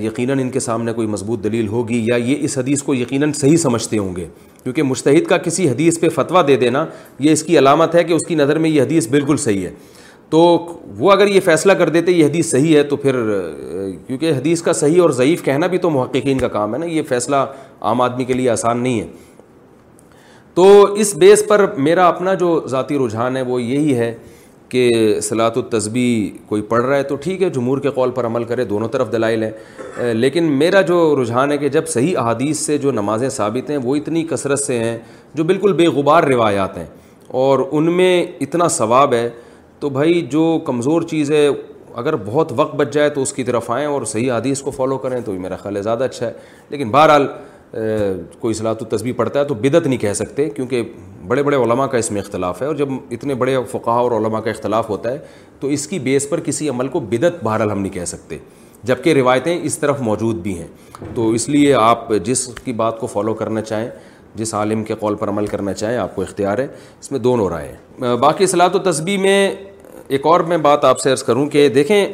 یقیناً 0.00 0.32
ان 0.38 0.50
کے 0.50 0.60
سامنے 0.60 0.92
کوئی 0.92 1.06
مضبوط 1.08 1.42
دلیل 1.44 1.68
ہوگی 1.68 2.00
یا 2.08 2.16
یہ 2.24 2.44
اس 2.44 2.56
حدیث 2.58 2.82
کو 2.82 2.94
یقیناً 2.94 3.32
صحیح 3.38 3.56
سمجھتے 3.56 3.98
ہوں 3.98 4.14
گے 4.16 4.26
کیونکہ 4.62 4.82
مشتحد 4.82 5.26
کا 5.28 5.38
کسی 5.46 5.68
حدیث 5.70 5.98
پہ 6.00 6.08
فتویٰ 6.14 6.46
دے 6.48 6.56
دینا 6.56 6.84
یہ 7.20 7.32
اس 7.32 7.42
کی 7.44 7.58
علامت 7.58 7.94
ہے 7.94 8.04
کہ 8.04 8.12
اس 8.12 8.26
کی 8.28 8.34
نظر 8.34 8.58
میں 8.58 8.70
یہ 8.70 8.82
حدیث 8.82 9.08
بالکل 9.10 9.36
صحیح 9.44 9.66
ہے 9.66 9.70
تو 10.30 10.38
وہ 10.98 11.10
اگر 11.12 11.26
یہ 11.28 11.40
فیصلہ 11.44 11.72
کر 11.78 11.88
دیتے 11.94 12.12
یہ 12.12 12.24
حدیث 12.26 12.50
صحیح 12.50 12.76
ہے 12.76 12.82
تو 12.92 12.96
پھر 12.96 13.14
کیونکہ 14.06 14.32
حدیث 14.36 14.62
کا 14.62 14.72
صحیح 14.72 15.00
اور 15.02 15.10
ضعیف 15.18 15.42
کہنا 15.44 15.66
بھی 15.72 15.78
تو 15.78 15.90
محققین 15.90 16.38
کا 16.38 16.48
کام 16.54 16.74
ہے 16.74 16.78
نا 16.80 16.86
یہ 16.86 17.02
فیصلہ 17.08 17.44
عام 17.90 18.00
آدمی 18.00 18.24
کے 18.24 18.34
لیے 18.34 18.48
آسان 18.50 18.78
نہیں 18.82 19.00
ہے 19.00 19.06
تو 20.54 20.82
اس 21.00 21.14
بیس 21.18 21.42
پر 21.48 21.66
میرا 21.82 22.06
اپنا 22.08 22.34
جو 22.44 22.58
ذاتی 22.70 22.98
رجحان 23.06 23.36
ہے 23.36 23.42
وہ 23.42 23.60
یہی 23.62 23.96
ہے 23.98 24.14
کہ 24.72 24.90
صلابی 25.22 26.02
کوئی 26.48 26.62
پڑھ 26.68 26.82
رہا 26.84 26.96
ہے 26.96 27.02
تو 27.08 27.16
ٹھیک 27.22 27.42
ہے 27.42 27.48
جمہور 27.54 27.78
کے 27.86 27.90
قول 27.94 28.10
پر 28.14 28.26
عمل 28.26 28.44
کرے 28.50 28.64
دونوں 28.64 28.86
طرف 28.92 29.10
دلائل 29.12 29.42
ہیں 29.42 30.12
لیکن 30.14 30.44
میرا 30.58 30.80
جو 30.90 30.96
رجحان 31.20 31.52
ہے 31.52 31.58
کہ 31.58 31.68
جب 31.74 31.88
صحیح 31.94 32.18
احادیث 32.18 32.58
سے 32.66 32.78
جو 32.84 32.90
نمازیں 32.92 33.28
ثابت 33.34 33.70
ہیں 33.70 33.76
وہ 33.82 33.96
اتنی 33.96 34.22
کثرت 34.30 34.58
سے 34.60 34.78
ہیں 34.84 34.96
جو 35.34 35.44
بالکل 35.50 35.72
بے 35.82 35.88
غبار 35.96 36.24
روایات 36.34 36.78
ہیں 36.78 36.86
اور 37.42 37.66
ان 37.70 37.92
میں 37.96 38.14
اتنا 38.46 38.68
ثواب 38.78 39.12
ہے 39.14 39.28
تو 39.80 39.88
بھائی 39.98 40.20
جو 40.36 40.46
کمزور 40.66 41.02
چیز 41.12 41.30
ہے 41.32 41.48
اگر 42.02 42.16
بہت 42.26 42.52
وقت 42.56 42.74
بچ 42.80 42.92
جائے 42.94 43.10
تو 43.16 43.22
اس 43.22 43.32
کی 43.32 43.44
طرف 43.44 43.70
آئیں 43.70 43.86
اور 43.86 44.04
صحیح 44.14 44.32
حدیث 44.32 44.60
کو 44.62 44.70
فالو 44.80 44.98
کریں 44.98 45.20
تو 45.24 45.34
یہ 45.34 45.38
میرا 45.38 45.56
خیال 45.62 45.76
ہے 45.76 45.82
زیادہ 45.82 46.04
اچھا 46.04 46.26
ہے 46.26 46.32
لیکن 46.70 46.90
بہرحال 46.90 47.26
کوئی 47.72 48.54
اصلاط 48.54 48.82
و 48.82 48.84
تصوی 48.96 49.12
پڑھتا 49.18 49.40
ہے 49.40 49.44
تو 49.44 49.54
بدت 49.60 49.86
نہیں 49.86 49.98
کہہ 49.98 50.12
سکتے 50.14 50.48
کیونکہ 50.56 50.82
بڑے 51.28 51.42
بڑے 51.42 51.56
علماء 51.56 51.86
کا 51.92 51.98
اس 51.98 52.10
میں 52.10 52.20
اختلاف 52.22 52.60
ہے 52.62 52.66
اور 52.66 52.74
جب 52.76 52.88
اتنے 53.10 53.34
بڑے 53.42 53.56
فقہ 53.70 53.90
اور 53.90 54.12
علماء 54.20 54.40
کا 54.44 54.50
اختلاف 54.50 54.88
ہوتا 54.88 55.12
ہے 55.12 55.18
تو 55.60 55.68
اس 55.76 55.86
کی 55.88 55.98
بیس 56.08 56.28
پر 56.30 56.40
کسی 56.46 56.68
عمل 56.68 56.88
کو 56.96 57.00
بدعت 57.10 57.42
بہرحال 57.44 57.70
ہم 57.70 57.78
نہیں 57.80 57.92
کہہ 57.92 58.04
سکتے 58.06 58.38
جبکہ 58.90 59.14
روایتیں 59.14 59.56
اس 59.62 59.78
طرف 59.78 60.00
موجود 60.00 60.36
بھی 60.42 60.56
ہیں 60.58 60.66
تو 61.14 61.28
اس 61.32 61.48
لیے 61.48 61.74
آپ 61.80 62.08
جس 62.24 62.46
کی 62.64 62.72
بات 62.82 62.98
کو 63.00 63.06
فالو 63.06 63.34
کرنا 63.34 63.62
چاہیں 63.62 63.88
جس 64.34 64.54
عالم 64.54 64.82
کے 64.84 64.94
قول 65.00 65.14
پر 65.18 65.28
عمل 65.28 65.46
کرنا 65.46 65.72
چاہیں 65.74 65.96
آپ 65.98 66.14
کو 66.16 66.22
اختیار 66.22 66.58
ہے 66.58 66.66
اس 67.00 67.10
میں 67.12 67.18
دونوں 67.20 67.48
رائے 67.50 67.72
ہیں 67.72 68.14
باقی 68.20 68.44
اصلاط 68.44 68.76
و 68.76 68.78
تصویح 68.90 69.18
میں 69.22 69.36
ایک 70.08 70.26
اور 70.26 70.40
میں 70.52 70.58
بات 70.68 70.84
آپ 70.84 71.00
سے 71.00 71.10
عرض 71.12 71.22
کروں 71.22 71.46
کہ 71.48 71.68
دیکھیں 71.74 72.04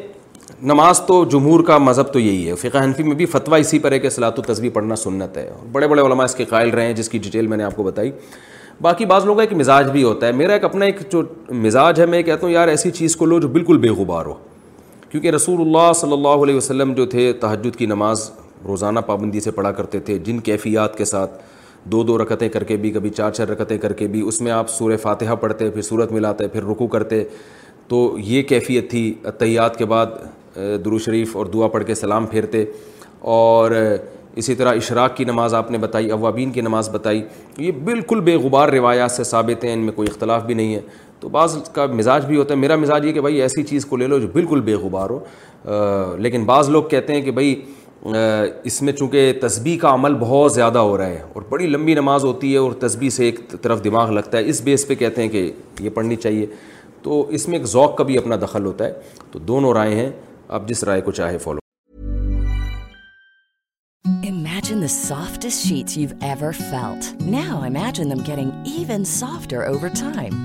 نماز 0.66 1.00
تو 1.06 1.24
جمہور 1.30 1.62
کا 1.64 1.76
مذہب 1.78 2.12
تو 2.12 2.18
یہی 2.18 2.46
ہے 2.48 2.54
فقہ 2.61 2.78
حنفی 2.84 3.02
میں 3.02 3.14
بھی 3.16 3.26
فتویٰ 3.32 3.59
اسی 3.61 3.78
پر 3.78 3.92
ہے 3.92 3.98
کہ 3.98 4.09
سلاۃ 4.11 4.38
و 4.38 4.42
تصویر 4.42 4.70
پڑھنا 4.74 4.96
سنت 4.96 5.36
ہے 5.36 5.48
بڑے 5.72 5.88
بڑے 5.88 6.02
علماء 6.02 6.24
اس 6.24 6.34
کے 6.34 6.44
قائل 6.50 6.70
رہے 6.74 6.86
ہیں 6.86 6.92
جس 6.94 7.09
کی 7.09 7.18
ڈیٹیل 7.22 7.46
میں 7.46 7.56
نے 7.56 7.64
آپ 7.64 7.76
کو 7.76 7.82
بتائی 7.82 8.11
باقی 8.82 9.04
بعض 9.06 9.24
لوگوں 9.24 9.36
کا 9.36 9.42
ایک 9.42 9.52
مزاج 9.59 9.90
بھی 9.90 10.02
ہوتا 10.02 10.26
ہے 10.26 10.32
میرا 10.32 10.52
ایک 10.52 10.64
اپنا 10.64 10.84
ایک 10.84 10.98
جو 11.12 11.22
مزاج 11.64 12.00
ہے 12.00 12.06
میں 12.06 12.22
کہتا 12.22 12.46
ہوں 12.46 12.52
یار 12.52 12.68
ایسی 12.68 12.90
چیز 12.90 13.16
کو 13.16 13.26
لو 13.26 13.38
جو 13.40 13.48
بالکل 13.56 13.78
بے 13.78 13.88
غبار 14.00 14.26
ہو 14.26 14.34
کیونکہ 15.11 15.30
رسول 15.30 15.61
اللہ 15.61 15.92
صلی 16.00 16.12
اللہ 16.12 16.42
علیہ 16.44 16.54
وسلم 16.56 16.92
جو 16.94 17.06
تھے 17.14 17.32
تہجد 17.40 17.76
کی 17.76 17.86
نماز 17.86 18.30
روزانہ 18.68 19.00
پابندی 19.06 19.40
سے 19.40 19.50
پڑھا 19.59 19.72
کرتے 19.72 20.00
تھے 20.11 20.18
جن 20.26 20.38
کیفیات 20.50 20.96
کے 20.98 21.04
ساتھ 21.04 21.42
دو 21.92 22.02
دو 22.04 22.16
رکتیں 22.22 22.48
کر 22.48 22.64
کے 22.64 22.76
بھی 22.76 22.90
کبھی 22.92 23.11
چار 23.11 23.30
چار 23.32 23.46
رکتیں 23.48 23.76
کر 23.78 23.92
کے 24.02 24.06
بھی 24.14 24.20
اس 24.28 24.40
میں 24.40 24.52
آپ 24.52 24.70
سورہ 24.70 24.96
فاتحہ 25.02 25.34
پڑھتے 25.40 25.70
پھر 25.70 25.82
صورت 25.82 26.12
ملاتے 26.12 26.48
پھر 26.48 26.64
رکو 26.70 26.86
کرتے 26.96 27.22
تو 27.88 28.04
یہ 28.24 28.42
کیفیت 28.48 28.90
تھی 28.90 29.12
اطّیات 29.26 29.76
کے 29.78 29.84
بعد 29.92 30.06
درو 30.84 30.98
شریف 30.98 31.36
اور 31.36 31.46
دعا 31.52 31.66
پڑھ 31.68 31.84
کے 31.86 31.94
سلام 31.94 32.26
پھیرتے 32.26 32.64
اور 33.34 33.70
اسی 34.40 34.54
طرح 34.54 34.74
اشراق 34.76 35.16
کی 35.16 35.24
نماز 35.24 35.54
آپ 35.54 35.70
نے 35.70 35.78
بتائی 35.78 36.11
اوابین 36.11 36.50
کی 36.52 36.61
نماز 36.61 36.88
بتائی 36.92 37.22
یہ 37.59 37.70
بالکل 37.84 38.20
بے 38.24 38.36
غبار 38.44 38.68
روایات 38.72 39.11
سے 39.11 39.24
ثابت 39.24 39.64
ہیں 39.64 39.72
ان 39.72 39.78
میں 39.84 39.92
کوئی 39.92 40.09
اختلاف 40.11 40.44
بھی 40.44 40.54
نہیں 40.54 40.74
ہے 40.74 40.80
تو 41.20 41.28
بعض 41.28 41.56
کا 41.74 41.86
مزاج 41.92 42.26
بھی 42.26 42.36
ہوتا 42.36 42.54
ہے 42.54 42.59
میرا 42.59 42.76
مزاج 42.76 43.06
یہ 43.06 43.12
کہ 43.12 43.20
بھائی 43.20 43.40
ایسی 43.42 43.62
چیز 43.66 43.84
کو 43.86 43.96
لے 43.96 44.06
لو 44.06 44.18
جو 44.18 44.26
بالکل 44.32 44.61
بے 44.64 44.74
غبار 44.82 45.11
ہو 45.11 46.16
لیکن 46.18 46.44
بعض 46.46 46.68
لوگ 46.70 46.82
کہتے 46.90 47.14
ہیں 47.14 47.22
کہ 47.22 47.30
بھائی 47.38 47.54
اس 48.70 48.80
میں 48.82 48.92
چونکہ 48.92 49.32
تسبیح 49.42 49.78
کا 49.80 49.92
عمل 49.94 50.14
بہت 50.18 50.52
زیادہ 50.52 50.78
ہو 50.78 50.96
رہا 50.98 51.06
ہے 51.09 51.22
اور 51.32 51.42
بڑی 51.48 51.66
لمبی 51.66 51.94
نماز 51.94 52.24
ہوتی 52.24 52.52
ہے 52.52 52.59
اور 52.59 52.72
تسبیح 52.80 53.11
سے 53.11 53.24
ایک 53.24 53.40
طرف 53.62 53.82
دماغ 53.84 54.11
لگتا 54.12 54.38
ہے 54.38 54.48
اس 54.50 54.61
بیس 54.64 54.86
پہ 54.88 54.94
کہتے 55.04 55.22
ہیں 55.22 55.28
کہ 55.28 55.50
یہ 55.80 55.90
پڑھنی 55.94 56.16
چاہیے 56.16 56.46
تو 57.02 57.20
اس 57.38 57.48
میں 57.48 57.59
ایک 57.59 57.66
ذوق 57.68 57.96
کا 57.98 58.04
بھی 58.04 58.18
اپنا 58.18 58.36
دخل 58.44 58.64
ہوتا 58.66 58.84
ہے 58.86 58.92
تو 59.32 59.38
دونوں 59.48 59.72
رائے 59.74 59.94
ہیں 59.94 60.09
آپ 60.57 60.68
جس 60.68 60.84
رائے 60.84 61.01
کو 61.09 61.12
چاہے 61.20 61.38
follow 61.38 61.59
imagine 64.30 64.80
the 64.82 64.86
softest 64.96 65.62
sheet 65.68 65.96
you 65.99 66.09
ever 66.20 66.53
felt 66.59 67.11
then 67.20 67.34
imagining 67.64 68.30
even 68.30 69.05
softer 69.18 69.62
over 69.66 69.88
time 70.01 70.44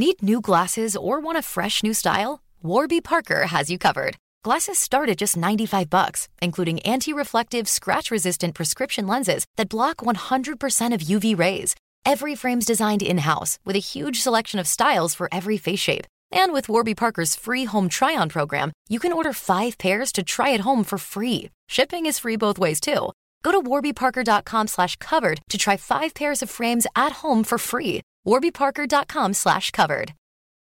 net 0.00 0.22
new 0.24 0.38
glasses 0.48 0.96
hundred 0.96 3.04
percent 3.08 3.84
of 10.92 11.04
U 11.10 11.18
V 11.22 11.32
rays 11.38 11.74
every 12.06 12.34
frames 12.40 12.70
in 12.88 13.18
house 13.26 13.48
with 13.66 13.76
a 13.76 13.78
huge 13.94 14.12
selection 14.24 14.58
of 14.58 14.64
style 14.66 15.06
for 15.16 15.26
every 15.30 15.56
face 15.64 15.80
shape 15.80 16.02
and 16.40 16.48
with 16.54 16.70
Warby 16.70 16.94
Parker's 16.98 17.28
free 17.44 17.64
home 17.72 17.86
try 17.98 18.16
on 18.16 18.28
program 18.34 18.68
you 18.90 18.98
can 19.02 19.12
orders 19.16 19.38
for 20.88 21.00
free 21.10 21.34
shipping 21.76 22.02
us 22.06 22.16
free 22.22 22.36
باٹ 22.46 22.56
ویسٹ 22.64 22.88
کرو 23.44 23.58
وور 23.70 23.80
بیش 23.80 26.42
frames 26.56 26.84
at 26.94 27.12
home 27.24 27.38
for 27.48 27.58
free 27.68 27.94
Warby 28.30 28.40
Parker 28.54 28.84
dot 28.90 29.12
com 29.14 29.32
slash 29.44 29.72
خبر 29.76 30.04